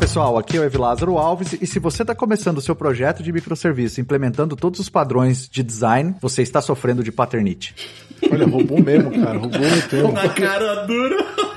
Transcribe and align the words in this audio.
Pessoal, 0.00 0.38
aqui 0.38 0.56
é 0.56 0.60
o 0.60 0.64
Evilázaro 0.64 1.18
Alves 1.18 1.52
e 1.60 1.66
se 1.66 1.78
você 1.78 2.02
está 2.02 2.14
começando 2.14 2.56
o 2.56 2.60
seu 2.62 2.74
projeto 2.74 3.22
de 3.22 3.30
microserviço 3.30 4.00
implementando 4.00 4.56
todos 4.56 4.80
os 4.80 4.88
padrões 4.88 5.46
de 5.46 5.62
design, 5.62 6.14
você 6.22 6.40
está 6.40 6.62
sofrendo 6.62 7.04
de 7.04 7.12
paternite. 7.12 7.74
Olha, 8.32 8.46
roubou 8.46 8.82
mesmo, 8.82 9.10
cara. 9.10 9.38
Roubou 9.38 9.60
o 9.60 9.88
termo. 9.88 10.12
Na 10.12 10.28
cara 10.30 10.86
dura. 10.86 11.49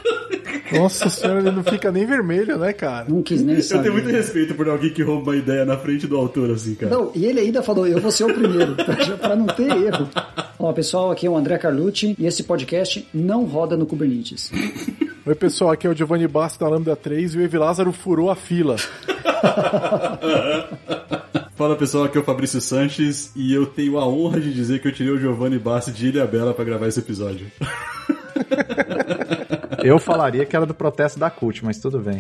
Nossa 0.73 1.09
senhora, 1.09 1.39
ele 1.39 1.51
não 1.51 1.63
fica 1.63 1.91
nem 1.91 2.05
vermelho, 2.05 2.57
né, 2.57 2.73
cara? 2.73 3.05
Não 3.07 3.21
quis 3.21 3.41
nem 3.41 3.55
Eu 3.57 3.61
saber. 3.63 3.83
tenho 3.83 3.93
muito 3.93 4.09
respeito 4.09 4.53
por 4.55 4.67
alguém 4.69 4.91
que 4.91 5.01
rouba 5.03 5.31
uma 5.31 5.37
ideia 5.37 5.63
na 5.65 5.77
frente 5.77 6.07
do 6.07 6.17
autor, 6.17 6.51
assim, 6.51 6.75
cara. 6.75 6.93
Não, 6.95 7.11
e 7.15 7.25
ele 7.25 7.39
ainda 7.39 7.61
falou, 7.63 7.87
eu 7.87 7.99
vou 7.99 8.11
ser 8.11 8.23
o 8.25 8.33
primeiro, 8.33 8.75
para 9.19 9.35
não 9.35 9.45
ter 9.47 9.69
erro. 9.71 10.09
Olá 10.59 10.73
pessoal, 10.73 11.11
aqui 11.11 11.25
é 11.27 11.29
o 11.29 11.35
André 11.37 11.57
Carlucci 11.57 12.15
e 12.17 12.25
esse 12.25 12.43
podcast 12.43 13.07
não 13.13 13.45
roda 13.45 13.75
no 13.77 13.85
Kubernetes. 13.85 14.51
Oi, 15.25 15.35
pessoal, 15.35 15.71
aqui 15.71 15.87
é 15.87 15.89
o 15.89 15.95
Giovanni 15.95 16.27
Bassi 16.27 16.59
da 16.59 16.67
Lambda 16.67 16.97
3 16.97 17.35
e 17.35 17.37
o 17.37 17.41
Evi 17.41 17.57
Lázaro 17.57 17.93
furou 17.93 18.29
a 18.29 18.35
fila. 18.35 18.75
Fala 21.55 21.75
pessoal, 21.77 22.03
aqui 22.05 22.17
é 22.17 22.21
o 22.21 22.23
Fabrício 22.23 22.59
Sanches 22.59 23.31
e 23.35 23.53
eu 23.53 23.65
tenho 23.65 23.97
a 23.97 24.05
honra 24.07 24.39
de 24.41 24.53
dizer 24.53 24.81
que 24.81 24.87
eu 24.87 24.91
tirei 24.91 25.13
o 25.13 25.19
Giovanni 25.19 25.57
Bassi 25.59 25.91
de 25.91 26.07
Ilha 26.07 26.25
Bela 26.25 26.53
pra 26.53 26.65
gravar 26.65 26.87
esse 26.87 26.99
episódio. 26.99 27.45
Eu 29.81 29.99
falaria 29.99 30.45
que 30.45 30.55
era 30.55 30.65
do 30.65 30.73
protesto 30.73 31.19
da 31.19 31.29
CUT, 31.29 31.63
mas 31.63 31.77
tudo 31.79 31.99
bem. 31.99 32.19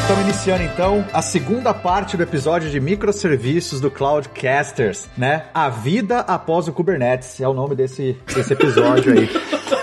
Estamos 0.00 0.24
iniciando 0.24 0.62
então 0.62 1.04
a 1.12 1.20
segunda 1.20 1.74
parte 1.74 2.16
do 2.16 2.22
episódio 2.22 2.70
de 2.70 2.80
microserviços 2.80 3.80
do 3.80 3.90
Cloudcasters, 3.90 5.06
né? 5.18 5.44
A 5.52 5.68
vida 5.68 6.20
após 6.20 6.66
o 6.66 6.72
Kubernetes 6.72 7.38
é 7.40 7.46
o 7.48 7.52
nome 7.52 7.74
desse, 7.74 8.16
desse 8.34 8.54
episódio 8.54 9.12
aí. 9.12 9.28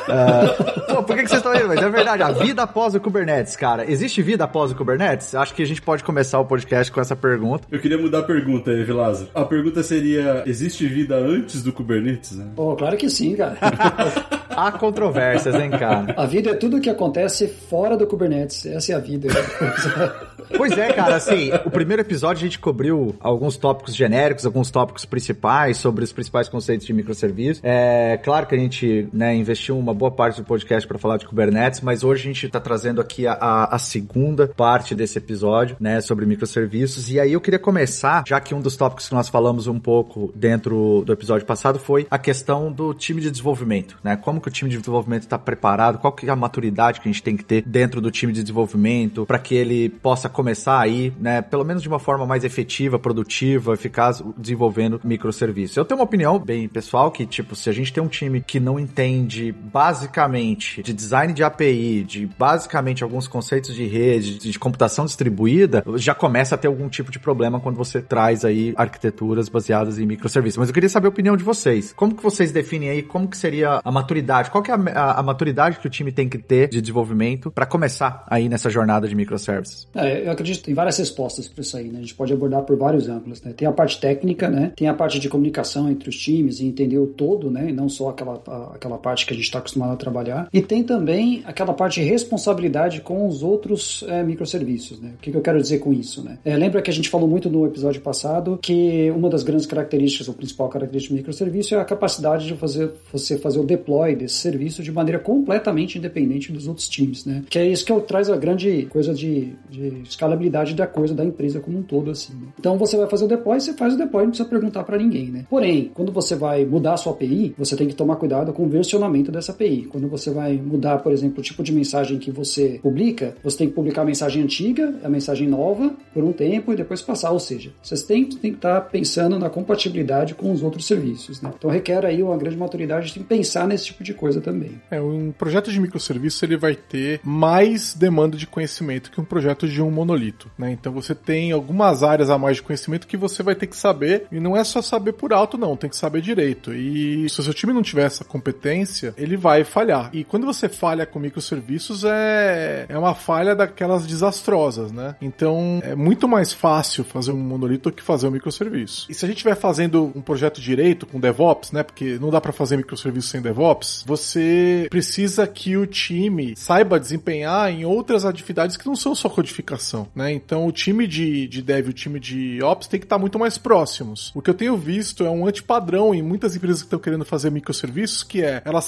Ah, 0.08 0.94
pô, 0.94 1.03
por 1.03 1.16
que, 1.16 1.23
que 1.23 1.30
vocês 1.30 1.39
estão 1.39 1.53
rindo? 1.53 1.67
Mas 1.67 1.81
é 1.81 1.89
verdade, 1.89 2.23
a 2.23 2.31
vida 2.31 2.64
após 2.64 2.95
o 2.95 3.00
Kubernetes, 3.00 3.55
cara. 3.55 3.89
Existe 3.89 4.22
vida 4.22 4.44
após 4.44 4.72
o 4.72 4.75
Kubernetes? 4.75 5.36
Acho 5.36 5.53
que 5.53 5.64
a 5.64 5.66
gente 5.66 5.81
pode 5.81 6.03
começar 6.03 6.39
o 6.39 6.45
podcast 6.45 6.92
com 6.92 7.02
essa 7.02 7.16
pergunta. 7.16 7.67
Eu 7.72 7.80
queria 7.80 7.97
mudar 7.97 8.19
a 8.19 8.23
pergunta 8.23 8.72
aí, 8.72 8.83
Vilazo. 8.83 9.30
A 9.33 9.45
pergunta 9.45 9.83
seria: 9.83 10.44
existe 10.45 10.88
vida 10.88 11.16
antes 11.16 11.64
do 11.64 11.72
Kubernetes, 11.72 12.36
né? 12.36 12.47
Oh, 12.55 12.75
claro 12.75 12.97
que 12.97 13.09
sim, 13.09 13.36
cara. 13.36 13.58
Há 14.50 14.72
controvérsias, 14.72 15.53
hein, 15.55 15.69
cara? 15.72 16.14
A 16.16 16.25
vida 16.25 16.52
é 16.52 16.53
tudo 16.53 16.77
o 16.77 16.81
que 16.81 16.89
acontece 16.89 17.47
fora 17.47 17.97
do 17.97 18.08
Kubernetes. 18.08 18.66
Essa 18.66 18.94
é 18.94 18.95
a 18.95 18.99
vida. 18.99 19.27
Pois 20.55 20.77
é, 20.77 20.94
cara, 20.94 21.16
assim, 21.16 21.49
o 21.66 21.72
primeiro 21.72 22.02
episódio 22.02 22.42
a 22.42 22.45
gente 22.45 22.59
cobriu 22.59 23.16
alguns 23.20 23.58
tópicos 23.58 23.95
genéricos, 23.95 24.45
alguns 24.45 24.70
tópicos 24.70 25.03
principais 25.03 25.77
sobre 25.77 26.03
os 26.03 26.11
principais 26.11 26.47
conceitos 26.47 26.86
de 26.86 26.94
microserviço. 26.94 27.61
É 27.64 28.20
claro 28.23 28.45
que 28.45 28.55
a 28.55 28.58
gente 28.58 29.08
né, 29.11 29.36
investiu 29.36 29.75
uma 29.80 29.94
boa 29.94 30.12
parte 30.12 30.42
do 30.42 30.45
podcast 30.45 30.88
para 30.88 30.98
falar 30.98 31.18
de 31.18 31.26
Kubernetes, 31.26 31.81
mas 31.81 32.04
hoje 32.04 32.23
a 32.23 32.26
gente 32.26 32.45
está 32.45 32.59
trazendo 32.59 33.02
aqui 33.02 33.28
a, 33.28 33.66
a, 33.66 33.80
segunda 33.80 34.48
parte 34.48 34.95
desse 34.95 35.17
episódio, 35.17 35.76
né, 35.80 36.02
sobre 36.02 36.26
microserviços. 36.26 37.09
E 37.12 37.20
aí 37.20 37.34
eu 37.34 37.42
queria 37.42 37.59
começar, 37.59 38.23
já 38.28 38.40
que 38.40 38.54
um 38.54 38.62
dos 38.62 38.76
tópicos 38.76 39.09
que 39.09 39.16
nós 39.16 39.30
falamos 39.30 39.67
um 39.67 39.80
pouco 39.80 40.32
dentro 40.36 41.04
do 41.05 41.14
episódio 41.14 41.45
passado 41.45 41.80
foi 41.80 42.08
a 42.10 42.17
questão 42.17 42.72
do 42.72 42.94
time 42.94 43.22
de 43.22 43.30
desenvolvimento, 43.30 43.98
né? 44.04 44.16
Como 44.16 44.42
que 44.42 44.48
o 44.48 44.52
time 44.52 44.70
de 44.70 44.77
desenvolvimento 44.77 45.23
está 45.23 45.38
preparado, 45.38 45.99
qual 45.99 46.14
que 46.14 46.28
é 46.28 46.30
a 46.30 46.36
maturidade 46.36 46.99
que 46.99 47.08
a 47.08 47.11
gente 47.11 47.23
tem 47.23 47.38
que 47.38 47.44
ter 47.44 47.61
dentro 47.64 48.02
do 48.02 48.11
time 48.11 48.33
de 48.33 48.42
desenvolvimento 48.42 49.26
para 49.26 49.39
que 49.39 49.55
ele 49.55 49.89
possa 49.89 50.30
começar 50.30 50.80
aí, 50.80 51.14
né, 51.20 51.42
pelo 51.42 51.64
menos 51.64 51.82
de 51.82 51.88
uma 51.88 51.99
forma 51.99 52.26
mais 52.26 52.44
efetiva, 52.44 52.98
produtiva, 52.98 53.73
eficaz, 53.73 54.23
desenvolvendo 54.38 54.99
microserviços. 55.04 55.78
Eu 55.78 55.86
tenho 55.86 55.99
uma 55.99 56.05
opinião 56.05 56.39
bem 56.39 56.67
pessoal 56.67 57.11
que, 57.11 57.26
tipo, 57.26 57.55
se 57.55 57.70
a 57.70 57.73
gente 57.73 57.92
tem 57.92 58.04
um 58.04 58.08
time 58.08 58.42
que 58.42 58.60
não 58.60 58.80
entende 58.80 59.54
basicamente 59.71 60.81
de 60.83 60.93
design 60.93 61.33
de 61.33 61.43
API, 61.43 62.03
de 62.03 62.26
basicamente 62.37 63.03
alguns 63.03 63.27
conceitos 63.27 63.73
de 63.73 63.86
rede, 63.86 64.37
de 64.39 64.59
computação 64.59 65.05
distribuída, 65.05 65.83
já 65.95 66.14
começa 66.14 66.55
a 66.55 66.58
ter 66.58 66.67
algum 66.67 66.87
tipo 66.89 67.11
de 67.11 67.20
problema 67.20 67.59
quando 67.59 67.75
você 67.75 68.02
traz 68.02 68.43
aí 68.45 68.73
arquiteturas 68.77 69.49
baseadas 69.49 69.98
em 69.99 70.05
microserviços. 70.05 70.58
Mas 70.58 70.70
eu 70.70 70.73
queria 70.73 70.89
saber 70.89 71.08
a 71.08 71.09
opinião 71.09 71.36
de 71.37 71.43
vocês. 71.43 71.93
Como 71.93 72.15
que 72.15 72.23
vocês 72.23 72.52
definem 72.52 72.89
aí 72.89 73.02
como 73.02 73.27
que 73.27 73.37
seria 73.37 73.80
a 73.83 73.92
maturidade? 73.92 74.49
Qual 74.52 74.64
que 74.64 74.71
é 74.71 74.73
a, 74.73 74.77
a, 74.77 75.20
a 75.20 75.23
maturidade 75.23 75.80
que 75.80 75.87
o 75.87 75.89
time 75.89 76.11
tem 76.11 76.27
que 76.30 76.37
ter 76.37 76.70
de 76.70 76.81
desenvolvimento 76.81 77.52
para 77.52 77.65
começar 77.65 78.23
aí 78.27 78.49
nessa 78.49 78.70
jornada 78.70 79.08
de 79.08 79.15
microservices? 79.15 79.87
É, 79.95 80.25
eu 80.27 80.31
acredito 80.31 80.59
que 80.59 80.65
tem 80.65 80.73
várias 80.73 80.98
respostas 80.98 81.48
para 81.48 81.61
isso 81.61 81.77
aí, 81.77 81.89
né? 81.89 81.99
A 81.99 82.02
gente 82.02 82.15
pode 82.15 82.33
abordar 82.33 82.64
por 82.64 82.77
vários 82.77 83.08
ângulos, 83.08 83.42
né? 83.42 83.54
Tem 83.54 83.67
a 83.67 83.71
parte 83.71 83.99
técnica, 83.99 84.49
né? 84.49 84.71
Tem 84.75 84.87
a 84.87 84.93
parte 84.93 85.20
de 85.20 85.30
comunicação 85.30 85.89
entre 85.89 86.09
os 86.09 86.15
times 86.17 86.59
e 86.59 86.65
entender 86.65 86.98
o 86.98 87.08
todo, 87.08 87.49
né? 87.49 87.70
E 87.70 87.73
não 87.73 87.87
só 87.89 88.09
aquela, 88.09 88.42
a- 88.48 88.71
aquela 88.75 88.98
parte 88.98 89.25
que 89.25 89.33
a 89.33 89.36
gente 89.36 89.45
está 89.55 89.60
acostumado 89.60 89.93
a 89.93 89.95
trabalhar. 89.95 90.48
E 90.52 90.61
tem 90.61 90.83
também 90.83 91.43
aquela 91.45 91.73
parte 91.73 92.02
de 92.02 92.08
responsabilidade 92.08 93.02
com 93.02 93.27
os 93.27 93.43
outros 93.43 94.04
é, 94.08 94.23
microserviços, 94.23 94.99
né? 94.99 95.11
O 95.16 95.21
que, 95.21 95.32
que 95.32 95.38
eu 95.38 95.42
quero 95.42 95.61
dizer 95.61 95.80
com 95.80 95.93
isso, 95.93 96.23
né? 96.23 96.38
É, 96.43 96.55
lembra 96.55 96.82
que 96.82 96.89
a 96.89 96.93
gente 96.93 97.10
falou 97.10 97.27
muito 97.27 97.49
no 97.49 97.66
episódio 97.66 98.02
passado 98.02 98.60
que 98.61 99.11
uma 99.11 99.30
das 99.30 99.43
grandes 99.43 99.66
características, 99.66 100.27
ou 100.27 100.33
principal 100.33 100.70
característica 100.70 101.14
do 101.14 101.17
microserviço 101.17 101.76
é 101.76 101.80
a 101.80 101.86
capacidade 101.86 102.45
de 102.45 102.54
fazer 102.55 102.92
você 103.11 103.38
fazer 103.38 103.60
o 103.60 103.64
deploy 103.64 104.16
desse 104.16 104.36
serviço 104.36 104.83
de 104.83 104.92
maneira 104.92 105.20
completamente 105.20 105.98
independente 105.98 106.52
dos 106.52 106.67
outros 106.67 106.87
times, 106.87 107.26
né? 107.26 107.43
Que 107.49 107.60
é 107.60 107.67
isso 107.67 107.86
que 107.86 107.93
traz 108.02 108.30
a 108.30 108.36
grande 108.36 108.87
coisa 108.89 109.14
de, 109.14 109.54
de 109.70 110.02
escalabilidade 110.04 110.73
da 110.73 110.87
coisa 110.87 111.14
da 111.14 111.23
empresa 111.23 111.60
como 111.60 111.80
um 111.80 111.83
todo, 111.83 112.11
assim. 112.11 112.33
né? 112.33 112.48
Então 112.60 112.77
você 112.77 112.98
vai 112.98 113.08
fazer 113.08 113.26
o 113.26 113.27
deploy, 113.27 113.60
você 113.60 113.73
faz 113.73 113.93
o 113.93 113.98
deploy, 113.98 114.23
não 114.23 114.32
precisa 114.32 114.49
perguntar 114.49 114.83
para 114.83 114.98
ninguém, 114.98 115.27
né? 115.27 115.45
Porém, 115.49 115.92
quando 115.93 116.11
você 116.11 116.36
vai 116.36 116.66
mudar 116.66 116.93
a 116.93 116.98
sua 116.98 117.14
API, 117.14 117.54
você 117.58 117.76
tem 117.76 117.87
que 117.87 117.95
tomar 117.95 118.16
cuidado 118.17 118.54
com 118.54 118.64
o 118.64 118.70
versionamento 118.70 119.32
dessa 119.32 119.45
API. 119.52 119.88
Quando 119.89 120.08
você 120.08 120.32
vai 120.32 120.54
mudar, 120.54 121.00
por 121.00 121.11
exemplo, 121.11 121.39
o 121.39 121.44
tipo 121.44 121.64
de 121.64 121.73
mensagem 121.73 122.17
que 122.17 122.32
você 122.32 122.80
publica, 122.82 123.36
você 123.44 123.58
tem 123.58 123.67
que 123.67 123.73
publicar 123.73 124.02
a 124.02 124.06
mensagem 124.06 124.44
antiga, 124.44 125.00
a 125.04 125.10
mensagem 125.10 125.48
nova, 125.48 125.94
por 126.14 126.23
um 126.23 126.32
tempo 126.32 126.73
e 126.73 126.76
depois 126.76 127.02
passar. 127.02 127.32
Ou 127.32 127.39
seja, 127.39 127.72
vocês 127.82 128.04
têm, 128.04 128.25
que 128.25 128.48
estar 128.48 128.81
pensando 128.81 129.38
na 129.38 129.50
compatibilidade 129.50 130.36
com 130.36 130.51
os 130.51 130.63
outros 130.63 130.86
serviços, 130.86 131.42
né? 131.42 131.51
Então 131.57 131.69
requer 131.69 132.06
aí 132.06 132.22
uma 132.22 132.38
grande 132.38 132.57
maturidade 132.57 133.13
de 133.13 133.19
pensar 133.19 133.68
nesse 133.68 133.86
tipo 133.86 134.04
de 134.04 134.13
coisa 134.13 134.42
também. 134.42 134.80
É, 134.89 135.01
um 135.01 135.31
projeto 135.31 135.72
de 135.72 135.80
microserviço 135.80 136.44
ele 136.45 136.57
vai 136.57 136.75
ter 136.75 137.19
mais 137.24 137.94
demanda 137.94 138.38
de 138.38 138.48
conhecimento 138.48 139.12
que 139.12 139.19
um 139.19 139.25
projeto 139.25 139.68
de 139.68 139.81
um 139.81 139.92
monolito, 139.92 140.50
né? 140.57 140.72
Então 140.72 140.92
você 140.92 141.13
tem 141.13 141.51
algumas 141.51 142.04
áreas 142.04 142.30
a 142.30 142.38
mais 142.38 142.57
de 142.57 142.63
conhecimento 142.63 143.07
que 143.07 143.18
você 143.18 143.44
vai 143.44 143.56
ter 143.56 143.68
que 143.68 143.78
saber 143.78 144.28
e 144.31 144.39
não 144.39 144.56
é 144.56 144.63
só 144.63 144.81
saber 144.81 145.13
por 145.13 145.34
alto 145.34 145.57
não, 145.57 145.75
tem 145.75 145.89
que 145.89 145.98
saber 145.98 146.22
direito. 146.22 146.74
E 146.74 147.30
se 147.30 147.39
o 147.39 147.44
seu 147.44 147.54
time 147.54 147.74
não 147.74 147.81
tiver 147.81 148.06
essa 148.06 148.24
competência, 148.24 149.13
ele 149.18 149.35
vai 149.36 149.63
falhar. 149.63 150.10
E 150.13 150.24
quando 150.24 150.46
você 150.46 150.69
falha 150.69 151.06
com 151.06 151.19
microserviços 151.19 152.04
é 152.04 152.86
é 152.88 152.98
uma 152.98 153.16
falha 153.16 153.56
daquelas 153.56 154.06
desastrosas, 154.06 154.92
né? 154.92 155.16
Então 155.22 155.80
é 155.84 155.96
muito 155.96 156.28
mais 156.28 156.54
fácil 156.54 157.04
fazer 157.04 157.31
um 157.31 157.38
monolito 157.38 157.92
que 157.92 158.04
fazer 158.04 158.28
um 158.28 158.31
microserviço. 158.31 159.07
E 159.10 159.13
se 159.13 159.25
a 159.25 159.28
gente 159.28 159.38
estiver 159.38 159.56
fazendo 159.56 160.12
um 160.16 160.22
projeto 160.22 160.60
direito 160.62 161.06
com 161.06 161.19
DevOps, 161.19 161.72
né? 161.72 161.84
Porque 161.84 162.18
não 162.19 162.30
dá 162.30 162.42
para 162.42 162.51
fazer 162.51 162.78
microserviço 162.78 163.30
sem 163.30 163.42
DevOps, 163.42 164.04
você 164.06 164.88
precisa 164.90 165.46
que 165.48 165.78
o 165.78 165.86
time 165.86 166.54
saiba 166.56 167.00
desempenhar 167.00 167.72
em 167.72 167.86
outras 167.86 168.25
atividades 168.25 168.78
que 168.78 168.86
não 168.86 168.96
são 168.96 169.16
só 169.16 169.30
codificação, 169.30 170.08
né? 170.16 170.31
Então 170.31 170.66
o 170.66 170.72
time 170.72 171.08
de, 171.08 171.48
de 171.48 171.62
Dev 171.62 171.88
e 171.88 171.90
o 171.90 171.94
time 171.94 172.20
de 172.20 172.60
Ops 172.64 172.88
tem 172.88 173.00
que 173.00 173.06
estar 173.06 173.18
muito 173.18 173.38
mais 173.40 173.58
próximos. 173.58 174.31
O 174.34 174.42
que 174.42 174.50
eu 174.50 174.54
tenho 174.54 174.78
visto 174.78 175.26
é 175.26 175.30
um 175.30 175.48
antipadrão 175.48 176.14
em 176.14 176.22
muitas 176.22 176.56
empresas 176.56 176.81
que 176.81 176.88
estão 176.88 177.00
querendo 177.00 177.26
fazer 177.26 177.50
microserviços, 177.50 178.24
que 178.24 178.42
é 178.42 178.62
elas 178.66 178.86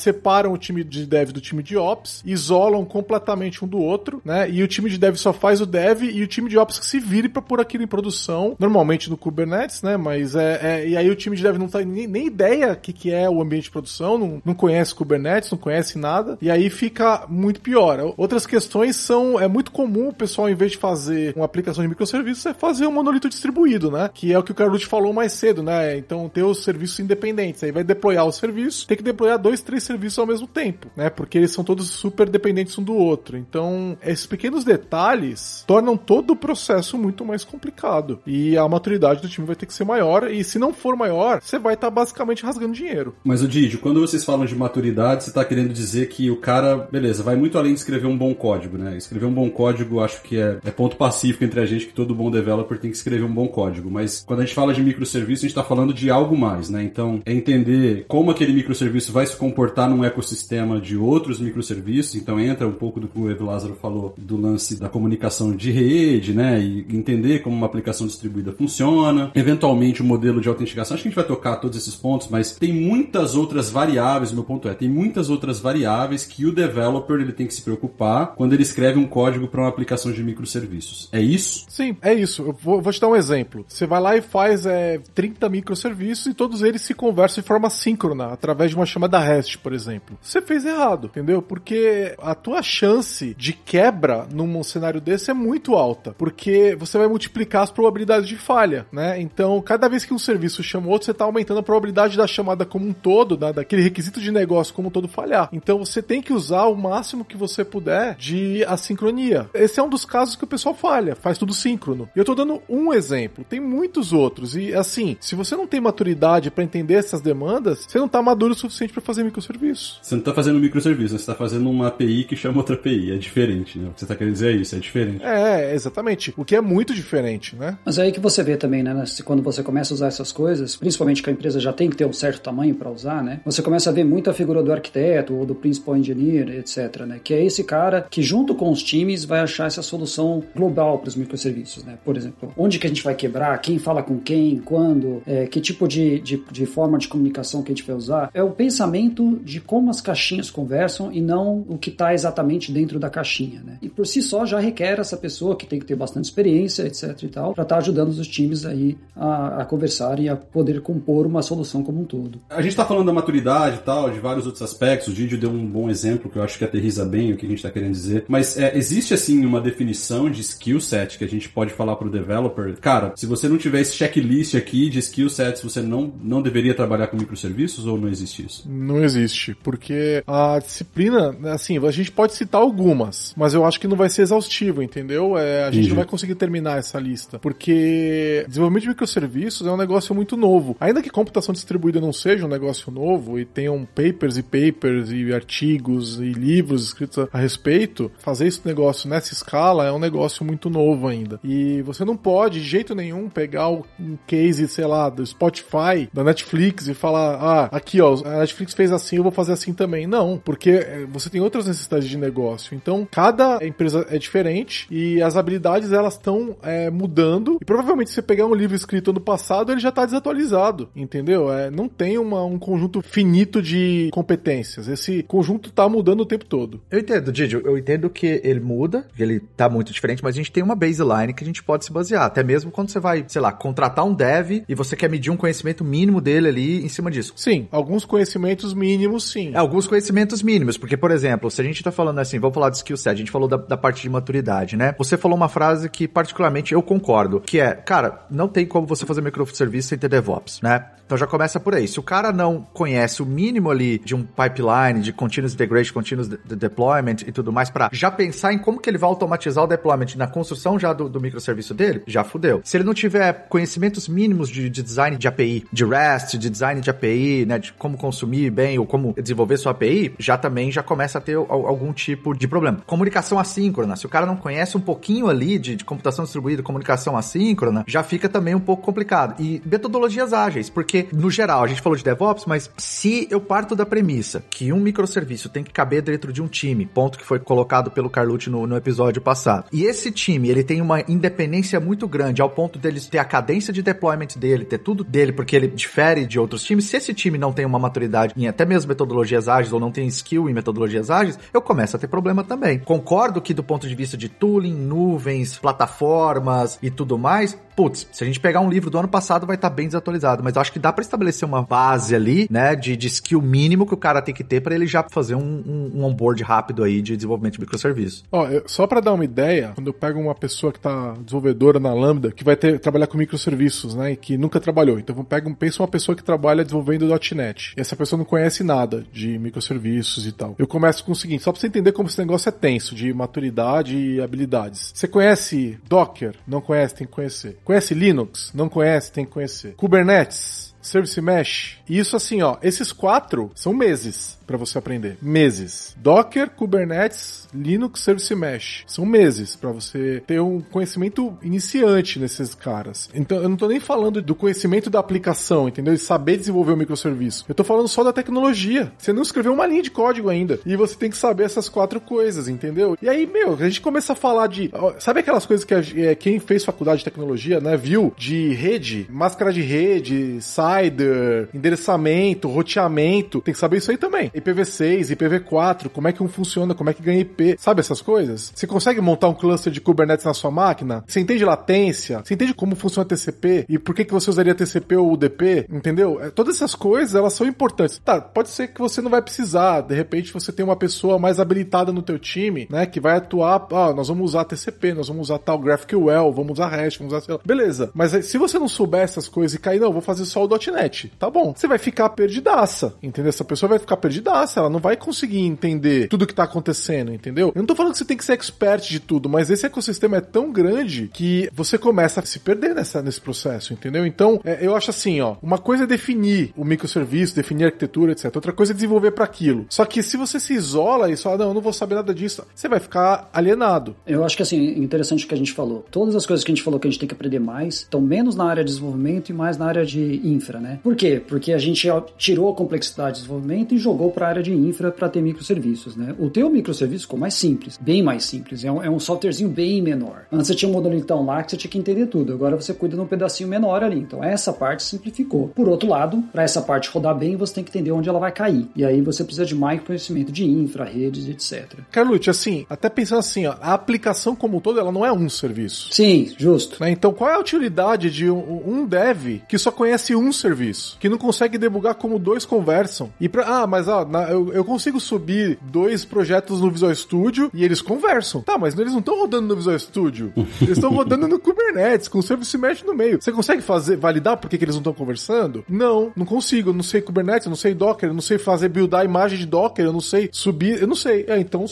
o 0.52 0.58
time 0.58 0.84
de 0.84 1.06
Dev 1.06 1.32
do 1.32 1.42
time 1.42 1.64
de 1.64 1.78
Ops, 1.78 2.22
isolam 2.26 2.84
completamente 2.86 3.64
um 3.64 3.68
do 3.68 3.78
outro, 3.80 4.22
né? 4.24 4.50
E 4.50 4.62
o 4.64 4.68
time 4.68 4.90
de 4.90 4.98
Dev 4.98 5.16
só 5.16 5.32
faz 5.34 5.62
o 5.62 5.66
Dev 5.66 6.04
e 6.04 6.22
o 6.22 6.28
time 6.28 6.50
de 6.50 6.58
Ops 6.58 6.80
que 6.80 6.86
se 6.86 7.00
vire 7.00 7.30
para 7.30 7.42
pôr 7.42 7.60
aquilo 7.60 7.84
em 7.84 7.88
produção, 7.88 8.56
normalmente 8.60 9.10
no 9.10 9.18
Kubernetes, 9.18 9.82
né? 9.82 9.98
Mas 9.98 10.36
é, 10.36 10.60
é- 10.62 10.90
e 10.90 10.98
aí 10.98 11.10
o 11.10 11.16
time 11.16 11.36
de 11.36 11.44
Dev 11.44 11.58
não 11.58 11.68
tem 11.68 11.86
nem, 11.86 12.08
nem 12.08 12.28
ideia 12.28 12.76
que, 12.76 12.92
que 12.92 13.12
é 13.12 13.30
o 13.30 13.42
ambiente 13.42 13.64
de 13.66 13.72
produção, 13.72 14.18
não, 14.18 14.42
não 14.44 14.54
conhece 14.54 14.94
Kubernetes, 14.94 15.52
não 15.52 15.58
conhece 15.58 15.98
nada, 15.98 16.38
e 16.42 16.50
aí 16.52 16.70
fica 16.70 17.26
muito 17.28 17.62
pior. 17.62 18.14
Outras 18.18 18.46
questões 18.46 18.96
são, 18.96 19.40
é 19.40 19.48
muito 19.48 19.72
comum 19.72 20.10
o 20.10 20.14
pessoal, 20.14 20.50
em 20.50 20.56
vez 20.56 20.72
de 20.74 20.78
fazer 20.78 21.34
uma 21.36 21.46
aplicação 21.46 21.84
de 21.84 21.88
microserviços, 21.90 22.46
é 22.46 22.54
fazer 22.54 22.86
um 22.86 22.92
monolito 22.92 23.30
distribuído, 23.30 23.90
né? 23.92 24.10
Que 24.14 24.34
é 24.34 24.40
o 24.40 24.44
que 24.44 24.52
o 24.52 24.56
Carlucci 24.56 24.86
falou 24.86 25.14
mais 25.14 25.32
cedo, 25.34 25.64
né? 25.64 25.98
Então 25.98 26.28
ter 26.30 26.44
os 26.44 26.64
serviços 26.64 27.00
independentes. 27.00 27.64
Aí 27.64 27.72
vai 27.72 27.84
deployar 27.84 28.26
o 28.26 28.32
serviço, 28.32 28.88
tem 28.88 28.98
que 28.98 29.04
deployar 29.04 29.38
dois, 29.38 29.62
três 29.62 29.84
serviços 29.84 30.17
ao 30.20 30.28
mesmo 30.28 30.48
tempo, 30.48 30.88
né? 30.96 31.10
Porque 31.10 31.38
eles 31.38 31.52
são 31.52 31.64
todos 31.64 31.90
super 31.90 32.30
dependentes 32.30 32.78
um 32.78 32.84
do 32.84 32.96
outro. 32.96 33.38
Então, 33.38 33.98
esses 34.04 34.26
pequenos 34.26 34.64
detalhes 34.64 35.64
tornam 35.68 35.98
todo 35.98 36.32
o 36.32 36.36
processo 36.36 36.98
muito 36.98 37.26
mais 37.26 37.44
complicado. 37.44 38.20
E 38.26 38.58
a 38.58 38.68
maturidade 38.68 39.22
do 39.22 39.30
time 39.30 39.48
vai 39.48 39.56
ter 39.56 39.66
que 39.66 39.74
ser 39.74 39.84
maior. 39.84 40.30
E 40.32 40.44
se 40.44 40.60
não 40.60 40.74
for 40.74 40.96
maior, 40.96 41.42
você 41.42 41.60
vai 41.60 41.74
estar 41.74 41.88
tá 41.88 41.92
basicamente 41.92 42.44
rasgando 42.44 42.74
dinheiro. 42.74 43.16
Mas 43.24 43.42
o 43.42 43.48
Didio, 43.48 43.80
quando 43.80 44.00
vocês 44.00 44.24
falam 44.24 44.46
de 44.46 44.56
maturidade, 44.56 45.24
você 45.24 45.30
está 45.30 45.44
querendo 45.44 45.74
dizer 45.74 46.10
que 46.10 46.30
o 46.30 46.38
cara, 46.38 46.88
beleza, 46.92 47.24
vai 47.24 47.36
muito 47.36 47.58
além 47.58 47.74
de 47.74 47.80
escrever 47.80 48.08
um 48.08 48.18
bom 48.18 48.34
código, 48.34 48.78
né? 48.78 48.98
Escrever 48.98 49.26
um 49.26 49.34
bom 49.34 49.50
código, 49.50 50.02
acho 50.02 50.22
que 50.22 50.40
é, 50.40 50.60
é 50.64 50.72
ponto 50.72 50.96
pacífico 50.96 51.44
entre 51.44 51.60
a 51.60 51.66
gente 51.66 51.88
que 51.88 51.94
todo 51.94 52.16
bom 52.16 52.30
developer 52.32 52.78
tem 52.78 52.92
que 52.92 52.98
escrever 52.98 53.24
um 53.24 53.34
bom 53.34 53.48
código. 53.48 53.90
Mas 53.90 54.24
quando 54.26 54.42
a 54.42 54.46
gente 54.46 54.56
fala 54.56 54.74
de 54.74 54.82
microserviço, 54.84 55.42
a 55.42 55.48
gente 55.48 55.58
está 55.58 55.64
falando 55.64 55.94
de 55.94 56.10
algo 56.10 56.38
mais, 56.38 56.70
né? 56.70 56.84
Então, 56.84 57.22
é 57.26 57.34
entender 57.34 58.06
como 58.08 58.32
aquele 58.32 58.54
microserviço 58.54 59.12
vai 59.12 59.26
se 59.26 59.36
comportar 59.36 59.90
num 59.90 60.04
ecossistema 60.08 60.80
de 60.80 60.98
outros 60.98 61.40
microserviços. 61.40 62.16
Então, 62.16 62.40
entra 62.40 62.68
um 62.68 62.74
pouco 62.74 63.00
do 63.00 63.08
que 63.08 63.20
o 63.20 63.30
Evo 63.30 63.46
Lázaro 63.46 63.76
falou 63.76 64.14
do 64.18 64.38
lance 64.38 64.80
da 64.80 64.90
comunicação 64.90 65.56
de 65.56 65.72
rede, 65.72 66.34
né? 66.34 66.60
E 66.60 66.86
entender 66.90 67.40
como 67.40 67.56
uma 67.56 67.66
aplicação 67.66 68.08
distribuída 68.08 68.52
funciona. 68.52 69.32
Eventualmente, 69.36 70.02
o 70.02 70.06
modelo 70.06 70.42
de 70.42 70.50
autenticação. 70.50 70.96
Acho 70.96 71.04
que 71.04 71.10
a 71.10 71.12
gente 71.12 71.16
vai 71.16 71.28
tocar 71.28 71.58
todos 71.58 71.78
esses 71.78 71.96
pontos, 71.96 72.28
mas 72.30 72.52
tem 72.52 72.74
muitas 72.74 73.36
outras 73.36 73.70
variáveis. 73.70 74.32
Meu 74.32 74.44
ponto 74.44 74.68
é, 74.68 74.74
tem 74.74 74.90
muitas 74.90 75.30
outras 75.30 75.60
variáveis 75.60 76.26
que 76.26 76.46
o 76.46 76.52
developer 76.52 77.20
ele 77.20 77.34
tem 77.34 77.48
que 77.48 77.54
se 77.54 77.62
preocupar 77.62 78.36
quando 78.36 78.54
ele 78.54 78.64
escreve 78.64 79.00
um 79.00 79.08
código 79.08 79.48
para 79.48 79.62
uma 79.62 79.70
aplicação 79.70 80.12
de 80.12 80.24
microserviços. 80.24 81.10
É 81.12 81.22
isso? 81.22 81.66
Sim, 81.70 81.96
é 82.02 82.14
isso. 82.14 82.42
Eu 82.44 82.54
vou, 82.54 82.82
vou 82.82 82.94
te 82.94 83.00
dar 83.00 83.08
um 83.08 83.16
exemplo. 83.16 83.66
Você 83.68 83.86
vai 83.86 84.02
lá 84.02 84.18
e 84.18 84.22
faz 84.22 84.66
é, 84.66 85.00
30 85.14 85.50
microserviços 85.50 86.28
e 86.28 86.34
todos 86.34 86.62
eles 86.62 86.82
se 86.82 86.94
conversam 86.94 87.42
de 87.42 87.48
forma 87.48 87.70
síncrona, 87.70 88.28
através 88.28 88.72
de 88.72 88.76
uma 88.76 88.86
chamada 88.86 89.20
REST, 89.20 89.58
por 89.58 89.74
exemplo. 89.74 89.97
Você 90.22 90.42
fez 90.42 90.66
errado, 90.66 91.08
entendeu? 91.08 91.42
Porque 91.42 92.16
a 92.20 92.36
tua 92.36 92.62
chance 92.62 93.34
de 93.36 93.54
quebra 93.54 94.28
num 94.32 94.64
cenário 94.64 95.00
desse 95.00 95.32
é 95.32 95.34
muito 95.34 95.76
alta, 95.76 96.14
porque 96.18 96.76
você 96.80 96.98
vai 96.98 97.08
multiplicar 97.08 97.64
as 97.64 97.72
probabilidades 97.72 98.28
de 98.28 98.36
falha, 98.36 98.86
né? 98.92 99.20
Então, 99.22 99.62
cada 99.62 99.88
vez 99.88 100.06
que 100.06 100.14
um 100.14 100.20
serviço 100.20 100.64
chama 100.64 100.88
outro, 100.88 101.06
você 101.06 101.12
está 101.12 101.26
aumentando 101.26 101.60
a 101.60 101.64
probabilidade 101.64 102.18
da 102.18 102.28
chamada 102.28 102.66
como 102.66 102.88
um 102.88 102.94
todo, 102.94 103.38
né? 103.38 103.54
daquele 103.54 103.82
requisito 103.82 104.20
de 104.20 104.32
negócio 104.32 104.74
como 104.74 104.90
um 104.90 104.92
todo 104.92 105.08
falhar. 105.08 105.50
Então, 105.52 105.80
você 105.80 106.02
tem 106.02 106.22
que 106.22 106.34
usar 106.34 106.66
o 106.66 106.76
máximo 106.76 107.26
que 107.26 107.38
você 107.38 107.64
puder 107.64 108.16
de 108.16 108.64
assincronia. 108.66 109.50
Esse 109.54 109.80
é 109.80 109.84
um 109.84 109.90
dos 109.90 110.06
casos 110.06 110.36
que 110.36 110.44
o 110.44 110.48
pessoal 110.48 110.76
falha, 110.76 111.16
faz 111.16 111.38
tudo 111.38 111.54
síncrono. 111.54 112.10
E 112.16 112.20
eu 112.20 112.26
tô 112.26 112.36
dando 112.36 112.62
um 112.70 112.94
exemplo, 112.94 113.46
tem 113.48 113.60
muitos 113.60 114.14
outros. 114.14 114.56
E 114.56 114.74
assim, 114.74 115.18
se 115.20 115.36
você 115.36 115.56
não 115.56 115.68
tem 115.68 115.80
maturidade 115.80 116.52
para 116.52 116.64
entender 116.64 116.96
essas 116.96 117.22
demandas, 117.22 117.86
você 117.88 117.98
não 118.00 118.08
tá 118.08 118.22
maduro 118.22 118.54
o 118.54 118.56
suficiente 118.56 118.94
para 118.94 119.02
fazer 119.02 119.24
microserviço. 119.24 119.87
Você 120.02 120.16
não 120.16 120.22
tá 120.22 120.34
fazendo 120.34 120.60
microserviço, 120.60 121.18
você 121.18 121.26
tá 121.26 121.36
fazendo 121.36 121.70
uma 121.70 121.88
API 121.88 122.24
que 122.24 122.36
chama 122.36 122.58
outra 122.58 122.76
API. 122.76 123.12
É 123.12 123.18
diferente, 123.18 123.78
né? 123.78 123.90
O 123.90 123.94
que 123.94 124.00
você 124.00 124.06
tá 124.06 124.16
querendo 124.16 124.34
dizer 124.34 124.54
é 124.54 124.58
isso, 124.58 124.76
é 124.76 124.80
diferente. 124.80 125.24
É, 125.24 125.74
exatamente. 125.74 126.34
O 126.38 126.46
que 126.46 126.56
é 126.56 126.62
muito 126.62 126.94
diferente, 126.94 127.56
né? 127.56 127.78
Mas 127.86 127.98
é 127.98 128.04
aí 128.04 128.12
que 128.12 128.20
você 128.20 128.44
vê 128.44 128.58
também, 128.58 128.84
né? 128.84 129.04
Quando 129.24 129.42
você 129.42 129.64
começa 129.64 129.94
a 129.94 129.96
usar 129.96 130.08
essas 130.08 130.32
coisas, 130.32 130.76
principalmente 130.76 131.22
que 131.22 131.30
a 131.30 131.34
empresa 131.34 131.60
já 131.60 131.74
tem 131.74 131.90
que 131.90 131.96
ter 131.96 132.06
um 132.06 132.14
certo 132.14 132.42
tamanho 132.42 132.76
para 132.76 132.90
usar, 132.90 133.24
né? 133.24 133.42
Você 133.46 133.62
começa 133.62 133.90
a 133.90 133.94
ver 133.94 134.04
muita 134.04 134.34
figura 134.34 134.64
do 134.64 134.72
arquiteto 134.72 135.34
ou 135.34 135.46
do 135.46 135.56
principal 135.56 135.98
engineer, 135.98 136.50
etc, 136.50 137.02
né? 137.06 137.20
Que 137.24 137.34
é 137.34 137.44
esse 137.44 137.64
cara 137.64 138.06
que 138.10 138.22
junto 138.22 138.56
com 138.56 138.72
os 138.72 138.82
times 138.82 139.26
vai 139.26 139.40
achar 139.40 139.68
essa 139.68 139.82
solução 139.82 140.44
global 140.56 141.00
para 141.00 141.10
os 141.10 141.16
microserviços, 141.16 141.84
né? 141.84 141.98
Por 142.04 142.18
exemplo, 142.18 142.52
onde 142.58 142.80
que 142.80 142.88
a 142.88 142.90
gente 142.90 143.04
vai 143.04 143.16
quebrar, 143.16 143.58
quem 143.60 143.78
fala 143.78 144.02
com 144.02 144.20
quem, 144.20 144.58
quando, 144.60 145.22
é, 145.26 145.46
que 145.46 145.62
tipo 145.62 145.88
de, 145.88 146.20
de, 146.20 146.44
de 146.52 146.66
forma 146.66 146.98
de 146.98 147.08
comunicação 147.08 147.62
que 147.62 147.72
a 147.72 147.76
gente 147.76 147.86
vai 147.86 147.96
usar. 147.96 148.30
É 148.34 148.44
o 148.44 148.52
pensamento 148.52 149.40
de 149.44 149.60
como 149.60 149.77
as 149.90 150.02
caixinhas 150.02 150.50
conversam 150.50 151.12
e 151.12 151.22
não 151.22 151.66
o 151.68 151.78
que 151.78 151.90
está 151.90 152.14
exatamente 152.14 152.72
dentro 152.72 153.00
da 153.00 153.10
caixinha, 153.10 153.62
né? 153.64 153.78
E 153.82 153.90
por 153.90 154.06
si 154.06 154.22
só 154.22 154.46
já 154.46 154.60
requer 154.60 155.00
essa 155.00 155.18
pessoa 155.18 155.56
que 155.56 155.66
tem 155.66 155.80
que 155.80 155.86
ter 155.86 155.96
bastante 155.96 156.26
experiência, 156.26 156.84
etc 156.84 157.24
e 157.24 157.28
tal, 157.28 157.54
para 157.54 157.64
estar 157.64 157.76
tá 157.76 157.82
ajudando 157.82 158.10
os 158.10 158.28
times 158.28 158.66
aí 158.66 158.98
a, 159.16 159.62
a, 159.62 159.66
conversar 159.66 160.20
e 160.20 160.30
a 160.30 160.36
poder 160.36 160.82
compor 160.82 161.26
uma 161.26 161.42
solução 161.42 161.84
como 161.84 162.02
um 162.02 162.06
todo. 162.06 162.40
A 162.50 162.62
gente 162.62 162.72
está 162.72 162.86
falando 162.86 163.06
da 163.06 163.14
maturidade 163.14 163.78
e 163.78 163.80
tal, 163.80 164.10
de 164.10 164.20
vários 164.20 164.46
outros 164.46 164.62
aspectos. 164.62 165.08
O 165.10 165.14
Didio 165.14 165.38
deu 165.38 165.50
um 165.50 165.66
bom 165.66 165.90
exemplo 165.90 166.30
que 166.30 166.38
eu 166.38 166.44
acho 166.44 166.58
que 166.58 166.64
aterriza 166.64 167.06
bem 167.06 167.34
o 167.34 167.38
que 167.38 167.46
a 167.46 167.50
gente 167.50 167.60
está 167.60 167.70
querendo 167.70 167.92
dizer. 167.92 168.26
Mas 168.28 168.58
é, 168.58 168.78
existe 168.78 169.14
assim 169.14 169.46
uma 169.46 169.62
definição 169.62 170.30
de 170.30 170.42
skill 170.42 170.80
set 170.80 171.18
que 171.18 171.24
a 171.24 171.30
gente 171.30 171.50
pode 171.50 171.74
falar 171.74 171.96
para 171.96 172.08
o 172.08 172.12
developer. 172.12 172.78
Cara, 172.80 173.14
se 173.16 173.26
você 173.26 173.48
não 173.48 173.58
tiver 173.58 173.82
esse 173.82 173.96
checklist 173.96 174.56
aqui 174.56 174.90
de 174.90 175.00
skill 175.00 175.30
sets, 175.30 175.62
você 175.62 175.82
não, 175.82 176.14
não 176.22 176.42
deveria 176.42 176.74
trabalhar 176.74 177.08
com 177.08 177.18
microserviços 177.18 177.86
ou 177.86 177.98
não 177.98 178.10
existe 178.10 178.46
isso? 178.46 178.64
Não 178.70 179.04
existe, 179.04 179.56
porque 179.68 180.24
a 180.26 180.60
disciplina, 180.60 181.36
assim, 181.52 181.78
a 181.86 181.92
gente 181.92 182.10
pode 182.10 182.34
citar 182.34 182.62
algumas, 182.62 183.34
mas 183.36 183.54
eu 183.54 183.66
acho 183.66 183.78
que 183.82 183.86
não 183.86 183.98
vai 183.98 184.08
ser 184.08 184.22
exaustivo, 184.22 184.82
entendeu? 184.82 185.38
É, 185.38 185.66
a 185.66 185.72
gente 185.72 185.90
não 185.90 185.98
vai 185.98 186.06
conseguir 186.06 186.36
terminar 186.36 186.78
essa 186.78 186.98
lista, 186.98 187.38
porque 187.38 188.46
desenvolvimento 188.48 188.84
de 188.84 188.90
microserviços 188.92 189.68
é 189.68 189.70
um 189.70 189.76
negócio 189.76 190.16
muito 190.16 190.38
novo. 190.38 190.78
Ainda 190.80 191.02
que 191.02 191.10
computação 191.10 191.52
distribuída 191.52 192.00
não 192.00 192.14
seja 192.14 192.46
um 192.46 192.48
negócio 192.48 192.90
novo 192.90 193.38
e 193.38 193.44
tenham 193.44 193.86
papers 193.86 194.38
e 194.38 194.42
papers 194.42 195.12
e 195.12 195.34
artigos 195.34 196.18
e 196.22 196.32
livros 196.32 196.86
escritos 196.86 197.28
a 197.34 197.38
respeito, 197.38 198.10
fazer 198.20 198.48
esse 198.48 198.66
negócio 198.66 199.10
nessa 199.10 199.34
escala 199.34 199.86
é 199.86 199.92
um 199.92 200.00
negócio 200.00 200.46
muito 200.46 200.70
novo 200.70 201.10
ainda. 201.10 201.42
E 201.44 201.82
você 201.82 202.06
não 202.06 202.16
pode, 202.16 202.62
de 202.62 202.70
jeito 202.70 202.96
nenhum, 202.96 203.28
pegar 203.28 203.70
um 203.70 203.84
case, 204.26 204.66
sei 204.70 204.86
lá, 204.86 205.10
do 205.10 205.26
Spotify, 205.26 206.08
da 206.14 206.24
Netflix 206.24 206.88
e 206.88 206.94
falar, 206.94 207.36
ah, 207.36 207.70
aqui 207.70 208.00
ó, 208.00 208.16
a 208.24 208.40
Netflix 208.40 208.74
fez 208.74 208.94
assim, 208.94 209.18
eu 209.18 209.24
vou 209.24 209.32
fazer 209.34 209.57
assim 209.58 209.74
também. 209.74 210.08
Não, 210.08 210.42
porque 210.44 210.70
eh, 210.70 211.06
você 211.12 211.30
tem 211.30 211.42
outras 211.42 211.68
necessidades 211.68 212.08
de 212.08 212.18
negócio. 212.18 212.76
Então, 212.76 213.08
cada 213.10 213.66
empresa 213.66 214.06
é 214.10 214.18
diferente 214.18 214.88
e 214.90 215.22
as 215.22 215.36
habilidades 215.36 215.92
elas 215.92 216.14
estão 216.14 216.56
é, 216.62 216.90
mudando. 216.90 217.58
E 217.62 217.66
provavelmente, 217.66 218.10
se 218.10 218.16
você 218.16 218.22
pegar 218.22 218.46
um 218.46 218.54
livro 218.54 218.76
escrito 218.76 219.12
ano 219.12 219.20
passado, 219.20 219.72
ele 219.72 219.82
já 219.82 219.90
está 219.90 220.06
desatualizado, 220.06 220.90
entendeu? 220.96 221.52
É, 221.52 221.70
não 221.70 221.88
tem 221.88 222.18
uma, 222.18 222.44
um 222.44 222.60
conjunto 222.60 223.02
finito 223.02 223.62
de 223.62 224.10
competências. 224.12 224.88
Esse 224.88 225.24
conjunto 225.24 225.70
está 225.70 225.88
mudando 225.90 226.22
o 226.22 226.26
tempo 226.26 226.46
todo. 226.46 226.82
Eu 226.90 227.00
entendo, 227.00 227.32
Didio. 227.32 227.62
Eu 227.66 227.78
entendo 227.78 228.10
que 228.10 228.42
ele 228.44 228.60
muda, 228.60 229.08
que 229.16 229.24
ele 229.24 229.40
tá 229.56 229.70
muito 229.70 229.92
diferente, 229.92 230.24
mas 230.24 230.36
a 230.36 230.38
gente 230.38 230.52
tem 230.52 230.64
uma 230.64 230.76
baseline 230.76 231.34
que 231.34 231.44
a 231.44 231.48
gente 231.48 231.64
pode 231.64 231.86
se 231.86 231.92
basear. 231.92 232.24
Até 232.24 232.44
mesmo 232.44 232.72
quando 232.72 232.90
você 232.90 233.00
vai, 233.00 233.26
sei 233.28 233.42
lá, 233.42 233.52
contratar 233.52 234.06
um 234.06 234.14
dev 234.14 234.64
e 234.68 234.76
você 234.76 234.96
quer 234.96 235.10
medir 235.10 235.32
um 235.32 235.38
conhecimento 235.38 235.84
mínimo 235.84 236.22
dele 236.22 236.48
ali 236.48 236.86
em 236.86 236.90
cima 236.90 237.10
disso. 237.10 237.34
Sim, 237.36 237.68
alguns 237.72 238.06
conhecimentos 238.06 238.74
mínimos, 238.74 239.30
sim. 239.38 239.52
É, 239.54 239.58
alguns 239.58 239.88
conhecimentos 239.88 240.42
mínimos, 240.42 240.78
porque, 240.78 240.98
por 240.98 241.12
exemplo, 241.12 241.50
se 241.52 241.62
a 241.62 241.64
gente 241.64 241.84
tá 241.84 241.92
falando 241.92 242.20
assim, 242.20 242.40
vamos 242.40 242.54
falar 242.54 242.70
de 242.70 242.78
skill 242.78 242.98
set, 242.98 243.14
a 243.14 243.16
gente 243.16 243.32
falou 243.32 243.48
da, 243.48 243.58
da 243.58 243.78
parte 243.78 244.02
de 244.02 244.10
maturidade, 244.10 244.76
né? 244.76 244.96
Você 244.98 245.18
falou 245.18 245.38
uma 245.38 245.50
frase 245.50 245.90
que, 245.90 246.08
particularmente, 246.08 246.74
eu 246.74 246.82
concordo, 246.82 247.40
que 247.40 247.60
é, 247.60 247.74
cara, 247.74 248.26
não 248.30 248.48
tem 248.48 248.66
como 248.66 248.88
você 248.88 249.06
fazer 249.06 249.22
microserviço 249.22 249.90
sem 249.90 249.98
ter 249.98 250.10
DevOps, 250.10 250.62
né? 250.62 250.86
Então 251.08 251.18
já 251.18 251.26
começa 251.26 251.58
por 251.58 251.74
aí. 251.74 251.88
Se 251.88 252.02
o 252.02 252.04
cara 252.04 252.34
não 252.34 252.68
conhece 252.74 253.24
o 253.24 253.26
mínimo 253.26 253.72
ali 253.72 253.98
de 253.98 254.14
um 254.14 254.24
pipeline, 254.24 255.02
de 255.02 255.14
continuous 255.14 255.54
integration, 255.54 255.94
continuous 255.94 256.28
de 256.28 256.56
deployment 256.56 257.18
e 257.26 257.32
tudo 257.32 257.52
mais, 257.52 257.70
para 257.70 257.90
já 257.94 258.12
pensar 258.12 258.52
em 258.52 258.60
como 258.60 258.82
que 258.82 258.90
ele 258.90 258.98
vai 258.98 259.10
automatizar 259.10 259.64
o 259.64 259.68
deployment 259.68 260.18
na 260.18 260.28
construção 260.28 260.78
já 260.78 260.92
do, 260.92 261.08
do 261.08 261.22
microserviço 261.22 261.74
dele, 261.74 262.04
já 262.06 262.26
fudeu. 262.26 262.60
Se 262.66 262.76
ele 262.76 262.84
não 262.84 262.94
tiver 262.94 263.48
conhecimentos 263.48 264.10
mínimos 264.10 264.50
de, 264.50 264.70
de, 264.70 264.84
design 264.84 265.16
de 265.16 265.30
API, 265.30 265.66
de 265.72 265.86
REST, 265.86 266.38
de 266.38 266.50
design 266.50 266.82
de 266.82 266.90
API, 266.90 267.46
né, 267.46 267.58
de 267.58 267.72
como 267.72 267.98
consumir 267.98 268.52
bem 268.52 268.78
ou 268.78 268.86
como 268.86 269.14
desenvolver 269.14 269.56
sua 269.56 269.72
API, 269.72 270.14
já 270.20 270.38
também 270.38 270.70
já 270.70 270.84
começa 270.84 271.20
a 271.20 271.22
ter 271.22 271.36
algum 271.36 271.94
tipo 271.94 272.34
de 272.34 272.50
problema. 272.50 272.80
Comunicação 272.86 273.40
assíncrona. 273.40 273.96
Se 273.96 274.06
o 274.06 274.10
cara 274.10 274.26
não 274.26 274.36
conhece 274.36 274.76
um 274.76 274.82
pouquinho 274.82 275.30
ali 275.30 275.58
de, 275.58 275.78
de 275.78 275.86
computação 275.86 276.26
distribuída, 276.26 276.62
comunicação 276.62 277.16
assíncrona, 277.16 277.86
já 277.88 278.04
fica 278.04 278.28
também 278.28 278.54
um 278.54 278.60
pouco 278.60 278.84
complicado. 278.84 279.42
E 279.42 279.62
metodologias 279.66 280.34
ágeis, 280.34 280.70
porque 280.70 280.97
no 281.12 281.30
geral, 281.30 281.64
a 281.64 281.68
gente 281.68 281.82
falou 281.82 281.98
de 281.98 282.04
DevOps, 282.04 282.46
mas 282.46 282.70
se 282.78 283.28
eu 283.30 283.40
parto 283.40 283.76
da 283.76 283.86
premissa 283.86 284.44
que 284.50 284.72
um 284.72 284.80
microserviço 284.80 285.50
tem 285.50 285.64
que 285.64 285.72
caber 285.72 286.02
dentro 286.02 286.32
de 286.34 286.42
um 286.42 286.48
time, 286.48 286.86
ponto 286.86 287.18
que 287.18 287.26
foi 287.26 287.40
colocado 287.40 287.92
pelo 287.92 288.10
Carlucci 288.10 288.50
no, 288.50 288.66
no 288.66 288.76
episódio 288.76 289.22
passado, 289.22 289.66
e 289.72 289.84
esse 289.84 290.12
time, 290.12 290.50
ele 290.50 290.64
tem 290.64 290.82
uma 290.82 291.02
independência 291.02 291.80
muito 291.80 292.08
grande 292.08 292.42
ao 292.42 292.50
ponto 292.50 292.80
deles 292.80 293.08
ter 293.08 293.20
a 293.20 293.26
cadência 293.26 293.74
de 293.74 293.82
deployment 293.82 294.38
dele, 294.38 294.66
ter 294.66 294.80
tudo 294.80 295.04
dele, 295.04 295.32
porque 295.32 295.56
ele 295.56 295.68
difere 295.68 296.26
de 296.26 296.40
outros 296.40 296.64
times, 296.64 296.86
se 296.86 296.98
esse 296.98 297.14
time 297.14 297.38
não 297.38 297.54
tem 297.54 297.66
uma 297.66 297.80
maturidade 297.80 298.34
em 298.36 298.48
até 298.48 298.66
mesmo 298.66 298.90
metodologias 298.90 299.48
ágeis 299.48 299.74
ou 299.74 299.80
não 299.80 299.92
tem 299.92 300.08
skill 300.08 300.50
em 300.50 300.54
metodologias 300.54 301.10
ágeis, 301.10 301.38
eu 301.54 301.62
começo 301.62 301.96
a 301.96 302.00
ter 302.00 302.08
problema 302.08 302.44
também. 302.44 302.80
Concordo 302.80 303.42
que 303.42 303.54
do 303.54 303.64
ponto 303.64 303.88
de 303.88 303.96
vista 303.96 304.18
de 304.18 304.30
tooling, 304.30 304.76
nuvens, 304.76 305.58
plataformas 305.58 306.78
e 306.82 306.90
tudo 306.90 307.18
mais, 307.18 307.58
putz, 307.78 308.08
se 308.12 308.24
a 308.24 308.28
gente 308.28 308.40
pegar 308.40 308.60
um 308.60 308.70
livro 308.70 308.90
do 308.90 308.98
ano 308.98 309.08
passado 309.08 309.46
vai 309.46 309.56
estar 309.56 309.70
tá 309.70 309.76
bem 309.76 309.86
desatualizado, 309.86 310.44
mas 310.44 310.58
acho 310.58 310.74
que 310.74 310.80
dá 310.88 310.94
para 310.94 311.02
estabelecer 311.02 311.46
uma 311.48 311.62
base 311.62 312.16
ali, 312.16 312.48
né, 312.50 312.76
de, 312.76 312.96
de 312.96 313.08
skill 313.08 313.42
mínimo 313.42 313.86
que 313.86 313.94
o 313.94 313.98
cara 313.98 314.22
tem 314.22 314.34
que 314.34 314.44
ter 314.44 314.62
para 314.62 314.74
ele 314.74 314.88
já 314.88 315.06
fazer 315.10 315.36
um, 315.36 315.42
um, 315.68 315.92
um 315.96 316.04
onboard 316.06 316.42
rápido 316.44 316.82
aí 316.84 317.02
de 317.02 317.16
desenvolvimento 317.18 317.56
de 317.56 317.60
microserviço. 317.60 318.24
Ó, 318.32 318.48
eu- 318.48 318.64
só 318.68 318.88
pra 318.88 319.02
dar 319.02 319.14
uma 319.14 319.26
ideia, 319.26 319.72
quando 319.76 319.88
eu 319.88 319.94
pego 319.94 320.18
uma 320.20 320.34
pessoa 320.34 320.72
que 320.72 320.80
tá 320.80 321.14
desenvolvedora 321.24 321.78
na 321.80 321.94
Lambda, 321.94 322.32
que 322.32 322.44
vai 322.44 322.56
ter 322.56 322.80
trabalhar 322.80 323.08
com 323.08 323.18
microserviços, 323.18 323.96
né, 323.96 324.14
e 324.14 324.16
que 324.16 324.38
nunca 324.38 324.60
trabalhou. 324.60 324.98
Então, 324.98 325.16
eu 325.18 325.24
pego, 325.26 325.54
pensa 325.56 325.82
uma 325.82 325.88
pessoa 325.90 326.16
que 326.16 326.24
trabalha 326.24 326.64
desenvolvendo 326.64 327.06
.NET. 327.36 327.74
E 327.76 327.82
essa 327.82 327.96
pessoa 327.96 328.18
não 328.18 328.26
conhece 328.26 328.64
nada 328.64 329.04
de 329.12 329.38
microserviços 329.38 330.26
e 330.26 330.32
tal. 330.32 330.56
Eu 330.58 330.68
começo 330.68 331.04
com 331.04 331.12
o 331.12 331.16
seguinte, 331.16 331.44
só 331.44 331.52
pra 331.52 331.60
você 331.60 331.68
entender 331.68 331.92
como 331.92 332.08
esse 332.08 332.18
negócio 332.20 332.48
é 332.48 332.52
tenso, 332.52 332.96
de 332.96 333.14
maturidade 333.14 333.98
e 333.98 334.22
habilidades. 334.22 334.92
Você 334.96 335.08
conhece 335.08 335.78
Docker? 335.90 336.36
Não 336.48 336.62
conhece, 336.62 336.96
tem 336.96 337.08
que 337.08 337.14
conhecer. 337.14 337.58
Conhece 337.66 337.94
Linux? 337.94 338.52
Não 338.54 338.70
conhece, 338.70 339.12
tem 339.12 339.26
que 339.26 339.32
conhecer. 339.32 339.74
Kubernetes? 339.76 340.76
Service 340.88 341.20
Mesh. 341.22 341.78
E 341.90 341.98
isso 342.00 342.16
assim, 342.16 342.42
ó, 342.42 342.58
esses 342.62 342.92
quatro 342.92 343.52
são 343.56 343.74
meses 343.74 344.38
pra 344.48 344.58
você 344.58 344.78
aprender. 344.78 345.18
Meses. 345.22 345.94
Docker, 346.00 346.50
Kubernetes, 346.52 347.48
Linux, 347.54 348.00
Service 348.02 348.34
Mesh. 348.34 348.84
São 348.88 349.06
meses 349.06 349.56
pra 349.56 349.72
você 349.72 350.24
ter 350.26 350.40
um 350.40 350.62
conhecimento 350.62 351.38
iniciante 351.42 352.18
nesses 352.20 352.56
caras. 352.56 353.10
Então, 353.14 353.42
eu 353.42 353.50
não 353.50 353.58
tô 353.58 353.68
nem 353.68 353.80
falando 353.80 354.22
do 354.22 354.34
conhecimento 354.36 354.90
da 354.90 355.00
aplicação, 355.00 355.68
entendeu? 355.68 355.94
De 355.94 356.00
saber 356.00 356.38
desenvolver 356.38 356.72
o 356.74 356.78
microserviço. 356.78 357.44
Eu 357.48 357.56
tô 357.56 357.64
falando 357.64 357.88
só 357.90 358.04
da 358.04 358.14
tecnologia. 358.14 358.92
Você 358.98 359.12
não 359.12 359.22
escreveu 359.22 359.54
uma 359.54 359.66
linha 359.68 359.82
de 359.82 359.92
código 359.92 360.30
ainda. 360.30 360.60
E 360.66 360.76
você 360.78 360.96
tem 360.96 361.10
que 361.10 361.18
saber 361.18 361.44
essas 361.44 361.68
quatro 361.68 362.00
coisas, 362.00 362.48
entendeu? 362.48 362.98
E 363.02 363.10
aí, 363.10 363.26
meu, 363.26 363.54
a 363.54 363.64
gente 363.66 363.82
começa 363.82 364.14
a 364.14 364.16
falar 364.16 364.48
de. 364.48 364.72
Sabe 365.00 365.20
aquelas 365.20 365.46
coisas 365.46 365.66
que 365.66 365.74
a- 365.74 365.84
é, 365.98 366.16
quem 366.16 366.40
fez 366.40 366.64
faculdade 366.64 367.00
de 367.00 367.06
tecnologia, 367.06 367.60
né, 367.60 367.76
viu? 367.76 368.14
De 368.18 368.54
rede, 368.54 369.08
máscara 369.10 369.52
de 369.52 369.62
rede, 369.62 370.38
CIDR, 370.78 371.50
endereçamento, 371.54 372.48
roteamento. 372.48 373.42
Tem 373.42 373.54
que 373.54 373.60
saber 373.60 373.78
isso 373.78 373.92
aí 373.92 373.98
também. 373.98 374.30
IPv6, 374.30 375.16
IPv4, 375.16 375.90
como 375.90 376.08
é 376.08 376.14
que 376.14 376.24
um 376.24 376.28
funciona, 376.28 376.76
como 376.76 376.90
é 376.90 376.94
que 376.94 377.02
ganha 377.02 377.20
IP. 377.20 377.56
Sabe 377.58 377.80
essas 377.80 378.02
coisas? 378.02 378.52
Você 378.56 378.68
consegue 378.68 379.02
montar 379.02 379.28
um 379.28 379.34
cluster 379.34 379.72
de 379.72 379.82
Kubernetes 379.82 380.26
na 380.26 380.34
sua 380.34 380.52
máquina? 380.52 381.04
Você 381.08 381.20
entende 381.20 381.44
latência? 381.44 382.22
Você 382.24 382.34
entende 382.34 382.54
como 382.54 382.76
funciona 382.76 383.08
TCP? 383.08 383.66
E 383.70 383.80
por 383.80 383.96
que, 383.96 384.06
que 384.06 384.14
você 384.14 384.30
usaria 384.30 384.56
TCP 384.56 384.96
ou 384.96 385.12
UDP? 385.14 385.66
Entendeu? 385.72 386.22
É, 386.22 386.30
Todas 386.30 386.56
essas 386.56 386.76
coisas, 386.76 387.16
elas 387.16 387.34
são 387.34 387.48
importantes. 387.48 388.00
Tá, 388.04 388.22
pode 388.22 388.50
ser 388.50 388.68
que 388.68 388.80
você 388.80 389.02
não 389.02 389.10
vai 389.10 389.22
precisar. 389.22 389.82
De 389.82 389.96
repente, 389.96 390.34
você 390.34 390.52
tem 390.52 390.64
uma 390.64 390.76
pessoa 390.76 391.18
mais 391.18 391.40
habilitada 391.40 391.92
no 391.92 392.02
teu 392.02 392.20
time, 392.20 392.68
né? 392.70 392.86
Que 392.86 393.00
vai 393.00 393.18
atuar, 393.18 393.68
ah, 393.72 393.94
nós 393.94 394.08
vamos 394.08 394.32
usar 394.32 394.46
TCP, 394.46 394.94
nós 394.94 395.08
vamos 395.08 395.30
usar 395.30 395.40
tal 395.40 395.58
GraphQL, 395.58 396.32
vamos 396.32 396.54
usar 396.54 396.68
REST, 396.68 397.00
vamos 397.00 397.14
usar... 397.14 397.40
Beleza. 397.46 397.92
Mas 397.94 398.26
se 398.26 398.38
você 398.38 398.60
não 398.60 398.68
souber 398.68 399.02
essas 399.02 399.28
coisas 399.28 399.56
e 399.56 399.60
cair, 399.60 399.80
não, 399.80 399.92
vou 399.92 400.02
fazer 400.02 400.26
só 400.26 400.44
o 400.44 400.48
.NET. 400.72 401.12
Tá 401.20 401.30
bom. 401.30 401.54
Você 401.56 401.68
vai 401.68 401.78
ficar 401.78 402.10
perdidaça, 402.10 402.96
entendeu? 403.02 403.30
Essa 403.30 403.44
pessoa 403.44 403.70
vai 403.70 403.80
ficar 403.80 403.98
perdidaça, 403.98 404.60
ela 404.60 404.70
não 404.70 404.80
vai 404.80 404.96
conseguir 404.96 405.40
entender 405.40 406.08
tudo 406.08 406.28
que 406.28 406.34
tá 406.34 406.44
acontecendo, 406.44 407.14
entendeu? 407.14 407.52
Eu 407.56 407.62
não 407.62 407.66
tô 407.66 407.76
falando 407.76 407.92
que 407.94 407.98
você 407.98 408.06
tem 408.06 408.18
que 408.18 408.26
ser 408.26 408.34
expert 408.34 408.88
de 408.88 409.00
tudo, 409.00 409.30
mas 409.30 409.50
esse 409.50 409.66
ecossistema 409.66 410.18
é 410.18 410.22
tão 410.22 410.52
grande 410.52 411.10
que 411.14 411.50
você 411.54 411.78
começa 411.78 412.20
a 412.20 412.26
se 412.26 412.40
perder 412.40 412.74
nessa, 412.76 413.02
nesse 413.02 413.22
processo, 413.22 413.74
entendeu? 413.74 414.06
Então, 414.06 414.40
é, 414.44 414.66
eu 414.66 414.76
acho 414.76 414.90
assim, 414.90 415.22
ó, 415.22 415.36
uma 415.42 415.58
coisa 415.58 415.84
é 415.84 415.88
definir 415.88 416.54
o 416.56 416.64
microserviço, 416.64 417.36
definir 417.36 417.66
a 417.66 417.68
arquitetura, 417.68 418.12
etc. 418.12 418.34
Outra 418.36 418.52
coisa 418.52 418.74
é 418.74 418.76
desenvolver 418.76 419.12
para 419.12 419.26
aquilo. 419.26 419.66
Só 419.70 419.86
que 419.86 420.02
se 420.04 420.18
você 420.18 420.40
se 420.40 420.54
isola 420.54 421.10
e 421.10 421.18
fala, 421.18 421.38
não, 421.38 421.48
eu 421.50 421.54
não 421.54 421.62
vou 421.62 421.74
saber 421.74 421.96
nada 421.96 422.14
disso, 422.14 422.44
você 422.54 422.68
vai 422.68 422.80
ficar 422.80 423.30
alienado. 423.34 423.96
Eu 424.06 424.24
acho 424.24 424.36
que 424.36 424.44
assim, 424.44 424.80
interessante 424.80 425.26
o 425.26 425.28
que 425.28 425.34
a 425.34 425.38
gente 425.38 425.54
falou. 425.54 425.86
Todas 425.92 426.16
as 426.16 426.26
coisas 426.26 426.44
que 426.44 426.52
a 426.52 426.56
gente 426.56 426.64
falou 426.64 426.80
que 426.80 426.88
a 426.88 426.92
gente 426.92 427.00
tem 427.00 427.08
que 427.08 427.16
aprender 427.16 427.40
mais 427.40 427.76
estão 427.76 428.02
menos 428.02 428.36
na 428.36 428.46
área 428.46 428.64
de 428.64 428.72
desenvolvimento 428.72 429.30
e 429.30 429.34
mais 429.34 429.58
na 429.58 429.66
área 429.66 429.86
de 429.86 430.22
infra, 430.48 430.60
né? 430.60 430.80
Por 430.82 430.96
quê? 430.96 431.22
Porque 431.26 431.52
a 431.52 431.58
gente 431.58 431.88
tirou 432.18 432.50
a 432.50 432.56
complexidade 432.56 433.16
de 433.16 433.22
desenvolvimento 433.22 433.76
e 433.76 433.78
jogou 433.78 434.12
para 434.12 434.26
a 434.26 434.30
área 434.30 434.44
de 434.44 434.54
infra 434.54 434.92
para 434.92 435.10
ter 435.10 435.22
microserviços, 435.22 435.96
né? 435.96 436.16
O 436.18 436.30
teu 436.30 436.50
microserviço 436.50 437.04
ficou 437.04 437.20
mais 437.20 437.34
simples, 437.34 437.78
bem 437.80 438.02
mais 438.02 438.24
simples. 438.24 438.64
É 438.64 438.72
um, 438.72 438.82
é 438.82 438.90
um 438.90 439.00
softwarezinho 439.00 439.50
bem 439.50 439.82
menor. 439.82 440.26
Antes 440.32 440.48
você 440.48 440.56
tinha 440.56 440.70
um 440.70 440.74
monolitão 440.74 441.26
lá 441.26 441.44
que 441.44 441.52
você 441.52 441.58
tinha 441.58 441.72
que 441.72 441.78
entender 441.78 442.08
tudo. 442.08 442.34
Agora 442.34 442.56
você 442.56 442.74
cuida 442.74 442.96
de 442.96 443.02
um 443.02 443.08
pedacinho 443.08 443.50
menor 443.50 443.84
ali. 443.84 444.00
Então 444.00 444.24
essa 444.24 444.54
parte 444.54 444.84
simplificou. 444.84 445.50
Por 445.50 445.68
outro 445.68 445.90
lado, 445.90 446.24
para 446.32 446.44
essa 446.44 446.62
parte 446.62 446.90
rodar 446.90 447.16
bem, 447.16 447.36
você 447.36 447.56
tem 447.56 447.64
que 447.64 447.70
entender 447.70 447.92
onde 447.92 448.08
ela 448.08 448.20
vai 448.20 448.32
cair. 448.32 448.68
E 448.76 448.86
aí 448.86 449.02
você 449.02 449.24
precisa 449.24 449.46
de 449.46 449.56
mais 449.56 449.82
conhecimento 449.82 450.32
de 450.32 450.46
infra, 450.46 450.86
redes, 450.86 451.28
etc. 451.28 451.80
Carlucci, 451.92 452.30
assim, 452.30 452.66
até 452.70 452.90
pensando 452.90 453.20
assim, 453.20 453.46
ó, 453.46 453.56
a 453.62 453.74
aplicação 453.74 454.36
como 454.36 454.58
um 454.58 454.60
todo, 454.60 454.80
ela 454.80 454.92
não 454.92 455.06
é 455.06 455.12
um 455.12 455.30
serviço. 455.30 455.90
Sim, 455.92 456.32
justo. 456.38 456.78
né? 456.82 456.92
Então, 456.92 457.14
qual 457.14 457.30
é 457.30 457.36
a 457.36 457.40
utilidade 457.40 458.10
de 458.10 458.30
um, 458.30 458.64
um 458.66 458.86
dev 458.86 459.42
que 459.48 459.58
só 459.58 459.72
conhece 459.72 460.16
um 460.16 460.32
serviço, 460.38 460.98
que 461.00 461.10
não 461.10 461.18
consegue 461.18 461.58
debugar 461.58 461.96
como 461.96 462.18
dois 462.20 462.46
conversam? 462.46 463.12
E 463.20 463.28
pra, 463.28 463.44
ah, 463.64 463.68
mas 463.68 463.88
ó, 463.88 464.06
na- 464.06 464.30
eu, 464.30 464.52
eu 464.54 464.64
consigo 464.64 465.00
subir 465.00 465.58
dois 465.62 466.06
projetos 466.06 466.62
no 466.62 466.70
Visual 466.72 466.94
Studio 466.96 467.50
e 467.54 467.64
eles 467.64 467.82
conversam. 467.82 468.42
Tá, 468.42 468.58
mas 468.58 468.78
eles 468.78 468.92
não 468.92 469.00
estão 469.00 469.18
rodando 469.20 469.48
no 469.48 469.56
Visual 469.56 469.78
Studio. 469.80 470.32
Eles 470.62 470.78
estão 470.78 470.92
rodando 470.92 471.28
no 471.28 471.40
Kubernetes, 471.40 472.08
com 472.08 472.20
o 472.20 472.24
Service 472.24 472.58
Mesh 472.58 472.84
no 472.84 472.94
meio. 472.94 473.22
Você 473.22 473.32
consegue 473.32 473.62
fazer, 473.62 473.96
validar 473.98 474.38
por 474.38 474.50
que, 474.50 474.58
que 474.58 474.64
eles 474.66 474.76
não 474.76 474.82
estão 474.82 474.94
conversando? 474.94 475.64
Não, 475.68 476.12
não 476.16 476.26
consigo. 476.26 476.70
Eu 476.70 476.74
não 476.74 476.84
sei 476.84 477.02
Kubernetes, 477.02 477.46
eu 477.46 477.50
não 477.50 477.56
sei 477.58 477.74
Docker, 477.74 478.10
eu 478.10 478.14
não 478.14 478.22
sei 478.22 478.38
fazer 478.38 478.70
buildar 478.70 479.06
imagem 479.06 479.38
de 479.40 479.46
Docker, 479.46 479.86
eu 479.86 479.94
não 479.94 480.02
sei 480.02 480.30
subir, 480.32 480.82
eu 480.82 480.88
não 480.88 480.96
sei. 480.96 481.26
É, 481.28 481.40
então, 481.40 481.66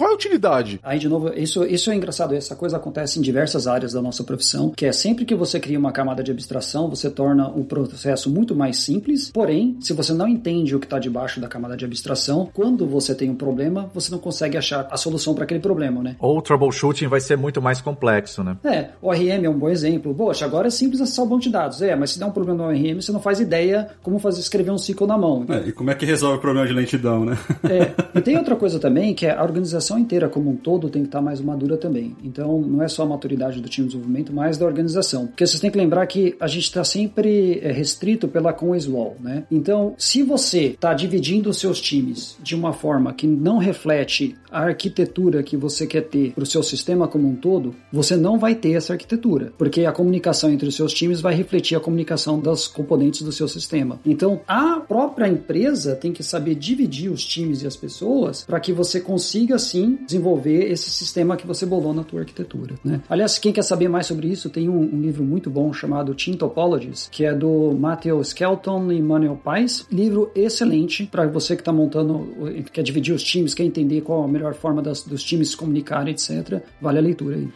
qual 0.00 0.08
é 0.08 0.12
a 0.14 0.16
utilidade? 0.16 0.80
Aí, 0.82 0.98
de 0.98 1.10
novo, 1.10 1.30
isso, 1.36 1.62
isso 1.66 1.90
é 1.90 1.94
engraçado. 1.94 2.34
Essa 2.34 2.56
coisa 2.56 2.78
acontece 2.78 3.18
em 3.18 3.22
diversas 3.22 3.66
áreas 3.66 3.92
da 3.92 4.00
nossa 4.00 4.24
profissão, 4.24 4.70
que 4.70 4.86
é 4.86 4.92
sempre 4.92 5.26
que 5.26 5.34
você 5.34 5.60
cria 5.60 5.78
uma 5.78 5.92
camada 5.92 6.22
de 6.22 6.30
abstração, 6.30 6.88
você 6.88 7.10
torna 7.10 7.48
o 7.48 7.64
processo 7.64 8.30
muito 8.30 8.56
mais 8.56 8.78
simples. 8.78 9.30
Porém, 9.30 9.76
se 9.82 9.92
você 9.92 10.14
não 10.14 10.26
entende 10.26 10.74
o 10.74 10.80
que 10.80 10.86
está 10.86 10.98
debaixo 10.98 11.38
da 11.38 11.48
camada 11.48 11.76
de 11.76 11.84
abstração, 11.84 12.48
quando 12.54 12.86
você 12.86 13.14
tem 13.14 13.28
um 13.28 13.34
problema, 13.34 13.90
você 13.92 14.10
não 14.10 14.18
consegue 14.18 14.56
achar 14.56 14.88
a 14.90 14.96
solução 14.96 15.34
para 15.34 15.44
aquele 15.44 15.60
problema, 15.60 16.02
né? 16.02 16.16
Ou 16.18 16.38
o 16.38 16.40
troubleshooting 16.40 17.06
vai 17.06 17.20
ser 17.20 17.36
muito 17.36 17.60
mais 17.60 17.82
complexo, 17.82 18.42
né? 18.42 18.56
É, 18.64 18.88
o 19.02 19.12
RM 19.12 19.44
é 19.44 19.50
um 19.50 19.58
bom 19.58 19.68
exemplo. 19.68 20.14
Poxa, 20.14 20.46
agora 20.46 20.68
é 20.68 20.70
simples 20.70 21.02
acessar 21.02 21.26
o 21.26 21.28
banco 21.28 21.42
de 21.42 21.50
dados. 21.50 21.82
É, 21.82 21.94
mas 21.94 22.12
se 22.12 22.18
der 22.18 22.24
um 22.24 22.32
problema 22.32 22.66
no 22.66 22.72
RM, 22.72 23.02
você 23.02 23.12
não 23.12 23.20
faz 23.20 23.38
ideia 23.38 23.90
como 24.02 24.18
fazer 24.18 24.40
escrever 24.40 24.70
um 24.70 24.78
ciclo 24.78 25.06
na 25.06 25.18
mão. 25.18 25.44
É, 25.46 25.68
e 25.68 25.72
como 25.72 25.90
é 25.90 25.94
que 25.94 26.06
resolve 26.06 26.38
o 26.38 26.40
problema 26.40 26.66
de 26.66 26.72
lentidão, 26.72 27.22
né? 27.22 27.36
É, 27.64 27.92
e 28.18 28.22
tem 28.22 28.38
outra 28.38 28.56
coisa 28.56 28.78
também, 28.78 29.12
que 29.12 29.26
é 29.26 29.36
a 29.36 29.42
organização 29.42 29.89
inteira 29.98 30.28
como 30.28 30.50
um 30.50 30.56
todo 30.56 30.88
tem 30.88 31.02
que 31.02 31.08
estar 31.08 31.20
mais 31.20 31.40
madura 31.40 31.76
também. 31.76 32.16
Então, 32.22 32.60
não 32.60 32.82
é 32.82 32.88
só 32.88 33.02
a 33.02 33.06
maturidade 33.06 33.60
do 33.60 33.68
time 33.68 33.86
de 33.86 33.94
desenvolvimento, 33.94 34.32
mas 34.32 34.58
da 34.58 34.66
organização. 34.66 35.26
Porque 35.26 35.46
vocês 35.46 35.60
têm 35.60 35.70
que 35.70 35.78
lembrar 35.78 36.06
que 36.06 36.36
a 36.40 36.46
gente 36.46 36.64
está 36.64 36.84
sempre 36.84 37.58
é, 37.62 37.72
restrito 37.72 38.28
pela 38.28 38.52
Conway's 38.52 38.86
Wall, 38.86 39.16
né? 39.20 39.44
Então, 39.50 39.94
se 39.98 40.22
você 40.22 40.66
está 40.66 40.94
dividindo 40.94 41.50
os 41.50 41.58
seus 41.58 41.80
times 41.80 42.36
de 42.42 42.54
uma 42.54 42.72
forma 42.72 43.12
que 43.12 43.26
não 43.26 43.58
reflete 43.58 44.36
a 44.50 44.64
arquitetura 44.64 45.42
que 45.42 45.56
você 45.56 45.86
quer 45.86 46.02
ter 46.02 46.32
para 46.32 46.42
o 46.42 46.46
seu 46.46 46.62
sistema 46.62 47.06
como 47.06 47.28
um 47.28 47.36
todo, 47.36 47.74
você 47.92 48.16
não 48.16 48.38
vai 48.38 48.54
ter 48.54 48.72
essa 48.72 48.92
arquitetura, 48.92 49.52
porque 49.56 49.84
a 49.84 49.92
comunicação 49.92 50.50
entre 50.50 50.68
os 50.68 50.74
seus 50.74 50.92
times 50.92 51.20
vai 51.20 51.34
refletir 51.34 51.76
a 51.76 51.80
comunicação 51.80 52.40
das 52.40 52.66
componentes 52.66 53.22
do 53.22 53.32
seu 53.32 53.48
sistema. 53.48 54.00
Então, 54.04 54.40
a 54.46 54.80
própria 54.80 55.28
empresa 55.28 55.94
tem 55.94 56.12
que 56.12 56.22
saber 56.22 56.54
dividir 56.54 57.10
os 57.10 57.24
times 57.24 57.62
e 57.62 57.66
as 57.66 57.76
pessoas 57.76 58.44
para 58.44 58.60
que 58.60 58.72
você 58.72 59.00
consiga 59.00 59.58
sim 59.70 59.98
desenvolver 60.06 60.70
esse 60.70 60.90
sistema 60.90 61.36
que 61.36 61.46
você 61.46 61.64
bolou 61.64 61.92
na 61.92 62.04
tua 62.04 62.20
arquitetura. 62.20 62.74
Né? 62.84 63.00
Aliás, 63.08 63.38
quem 63.38 63.52
quer 63.52 63.62
saber 63.62 63.88
mais 63.88 64.06
sobre 64.06 64.28
isso, 64.28 64.50
tem 64.50 64.68
um, 64.68 64.94
um 64.94 65.00
livro 65.00 65.22
muito 65.22 65.50
bom 65.50 65.72
chamado 65.72 66.14
Team 66.14 66.36
Topologies, 66.36 67.08
que 67.10 67.24
é 67.24 67.34
do 67.34 67.76
Matthew 67.78 68.20
Skelton 68.22 68.92
e 68.92 69.00
Manuel 69.00 69.36
Pais. 69.36 69.86
Livro 69.90 70.30
excelente 70.34 71.06
para 71.06 71.26
você 71.26 71.54
que 71.54 71.62
está 71.62 71.72
montando, 71.72 72.28
quer 72.72 72.82
dividir 72.82 73.14
os 73.14 73.22
times, 73.22 73.54
quer 73.54 73.64
entender 73.64 74.00
qual 74.00 74.24
a 74.24 74.28
melhor 74.28 74.54
forma 74.54 74.82
das, 74.82 75.02
dos 75.02 75.22
times 75.22 75.50
se 75.50 75.56
comunicarem, 75.56 76.12
etc. 76.12 76.62
Vale 76.80 76.98
a 76.98 77.02
leitura 77.02 77.36
aí. 77.36 77.48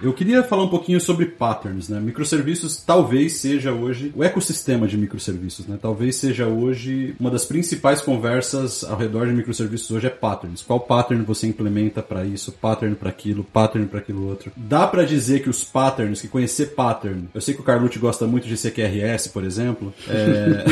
Eu 0.00 0.12
queria 0.12 0.42
falar 0.42 0.64
um 0.64 0.68
pouquinho 0.68 1.00
sobre 1.00 1.26
patterns, 1.26 1.88
né? 1.88 1.98
Microserviços 2.00 2.76
talvez 2.76 3.34
seja 3.34 3.72
hoje 3.72 4.12
o 4.14 4.22
ecossistema 4.22 4.86
de 4.86 4.96
microserviços, 4.96 5.66
né? 5.66 5.78
Talvez 5.80 6.16
seja 6.16 6.46
hoje 6.46 7.16
uma 7.18 7.30
das 7.30 7.44
principais 7.44 8.00
conversas 8.00 8.84
ao 8.84 8.96
redor 8.96 9.26
de 9.26 9.32
microserviços 9.32 9.90
hoje 9.90 10.06
é 10.06 10.10
patterns. 10.10 10.62
Qual 10.62 10.78
pattern 10.80 11.24
você 11.24 11.46
implementa 11.46 12.02
para 12.02 12.24
isso, 12.24 12.52
pattern 12.52 12.94
para 12.94 13.08
aquilo, 13.08 13.42
pattern 13.44 13.88
para 13.88 13.98
aquilo 13.98 14.28
outro. 14.28 14.52
Dá 14.56 14.86
para 14.86 15.04
dizer 15.04 15.42
que 15.42 15.50
os 15.50 15.64
patterns, 15.64 16.20
que 16.20 16.28
conhecer 16.28 16.74
pattern, 16.74 17.28
eu 17.34 17.40
sei 17.40 17.54
que 17.54 17.60
o 17.60 17.64
Carlucci 17.64 17.98
gosta 17.98 18.26
muito 18.26 18.46
de 18.46 18.56
CQRS, 18.56 19.28
por 19.28 19.44
exemplo, 19.44 19.92
é... 20.08 20.64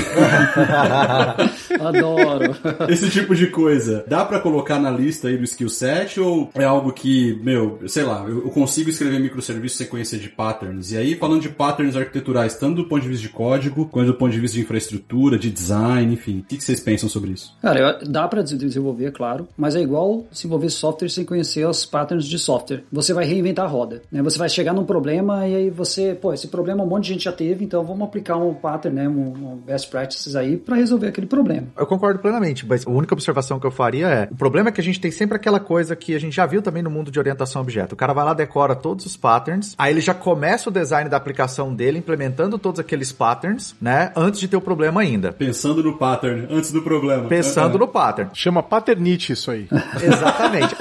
Adoro. 1.81 2.55
esse 2.89 3.09
tipo 3.11 3.35
de 3.35 3.47
coisa. 3.49 4.05
Dá 4.07 4.25
para 4.25 4.41
colocar 4.41 4.79
na 4.79 4.91
lista 4.91 5.29
aí 5.29 5.37
do 5.37 5.45
skill 5.45 5.69
set 5.69 6.21
ou 6.21 6.51
é 6.55 6.65
algo 6.65 6.93
que, 6.93 7.41
meu, 7.43 7.81
sei 7.87 8.05
lá, 8.05 8.25
eu 8.29 8.45
eu 8.45 8.51
consigo 8.51 8.91
escrever 8.91 9.14
escrever 9.15 9.21
microserviços 9.21 9.79
sem 9.79 9.87
conhecer 9.87 10.19
de 10.19 10.29
patterns. 10.29 10.93
E 10.93 10.97
aí, 10.97 11.17
falando 11.17 11.43
de 11.43 11.49
patterns 11.49 11.97
arquiteturais, 11.97 12.55
tanto 12.55 12.83
do 12.83 12.89
ponto 12.89 13.03
de 13.03 13.09
vista 13.09 13.23
de 13.23 13.33
código, 13.33 13.87
quanto 13.87 14.07
do 14.07 14.15
ponto 14.15 14.33
de 14.33 14.41
vista 14.41 14.57
de 14.57 14.63
infraestrutura, 14.63 15.39
de 15.39 15.51
design, 15.51 16.13
enfim. 16.13 16.41
O 16.41 16.43
que 16.43 16.61
vocês 16.61 16.81
pensam 16.81 17.09
sobre 17.09 17.33
isso? 17.33 17.57
Cara, 17.63 17.99
dá 18.07 18.27
para 18.29 18.43
desenvolver, 18.43 19.13
claro, 19.13 19.49
mas 19.57 19.75
é 19.75 19.81
igual 19.81 20.27
desenvolver 20.31 20.71
software 20.71 21.09
sem 21.09 21.25
conhecer 21.25 21.67
os 21.67 21.87
patterns 21.87 22.27
de 22.27 22.39
software. 22.39 22.85
Você 22.93 23.13
vai 23.13 23.25
reinventar 23.25 23.65
a 23.65 23.69
roda, 23.69 24.03
né? 24.11 24.23
Você 24.23 24.39
vai 24.39 24.49
chegar 24.49 24.73
num 24.73 24.85
problema 24.85 25.47
e 25.47 25.55
aí 25.55 25.71
você, 25.71 26.15
pô, 26.15 26.33
esse 26.33 26.49
problema 26.49 26.83
um 26.83 26.87
monte 26.87 27.05
de 27.05 27.13
gente 27.13 27.25
já 27.25 27.33
teve, 27.33 27.65
então 27.65 27.85
vamos 27.85 28.07
aplicar 28.07 28.37
um 28.37 28.55
pattern, 28.55 28.97
né, 28.97 29.09
um, 29.09 29.53
um 29.53 29.57
best 29.57 29.91
practices 29.91 30.37
aí 30.37 30.57
para 30.57 30.77
resolver 30.77 31.09
aquele 31.09 31.27
problema. 31.27 31.67
Eu 31.77 31.87
concordo 31.87 32.19
plenamente, 32.19 32.67
mas 32.67 32.87
a 32.87 32.91
única 32.91 33.15
observação 33.15 33.59
que 33.59 33.67
eu 33.67 33.71
faria 33.71 34.09
é, 34.09 34.29
o 34.31 34.37
problema 34.37 34.69
é 34.69 34.73
que 34.73 34.81
a 34.81 34.85
gente 34.85 35.01
tem 35.01 35.11
sempre 35.11 35.37
aquela 35.37 35.61
coisa 35.61 35.97
que 35.97 36.15
a 36.15 36.21
gente 36.21 36.35
já 36.35 36.47
viu 36.47 36.63
também 36.63 36.83
no 36.83 36.91
mundo 36.91 37.11
de 37.11 37.19
orientação 37.19 37.61
a 37.61 37.63
objeto. 37.63 37.93
O 37.93 37.97
cara 37.97 38.13
vai 38.13 38.25
lá, 38.25 38.35
decora 38.35 38.75
todos 38.75 39.04
os 39.07 39.17
patterns, 39.17 39.75
aí 39.79 39.93
ele 39.93 40.01
já 40.01 40.15
começa 40.15 40.69
o 40.69 40.73
design 40.73 41.09
da 41.09 41.17
aplicação 41.17 41.75
dele 41.75 41.99
implementando 41.99 42.59
todos 42.59 42.81
aqueles 42.81 43.13
patterns, 43.13 43.75
né, 43.81 44.13
antes 44.17 44.41
de 44.41 44.49
ter 44.49 44.57
o 44.57 44.61
problema 44.61 45.01
ainda. 45.01 45.33
Pensando 45.33 45.83
no 45.83 45.97
pattern, 45.97 46.47
antes 46.51 46.73
do 46.73 46.83
problema. 46.83 47.29
Pensando 47.29 47.79
no 47.79 47.89
pattern. 47.89 48.31
Chama 48.35 48.63
paternite 48.63 49.33
isso 49.33 49.51
aí. 49.51 49.69
Exatamente. 50.03 50.75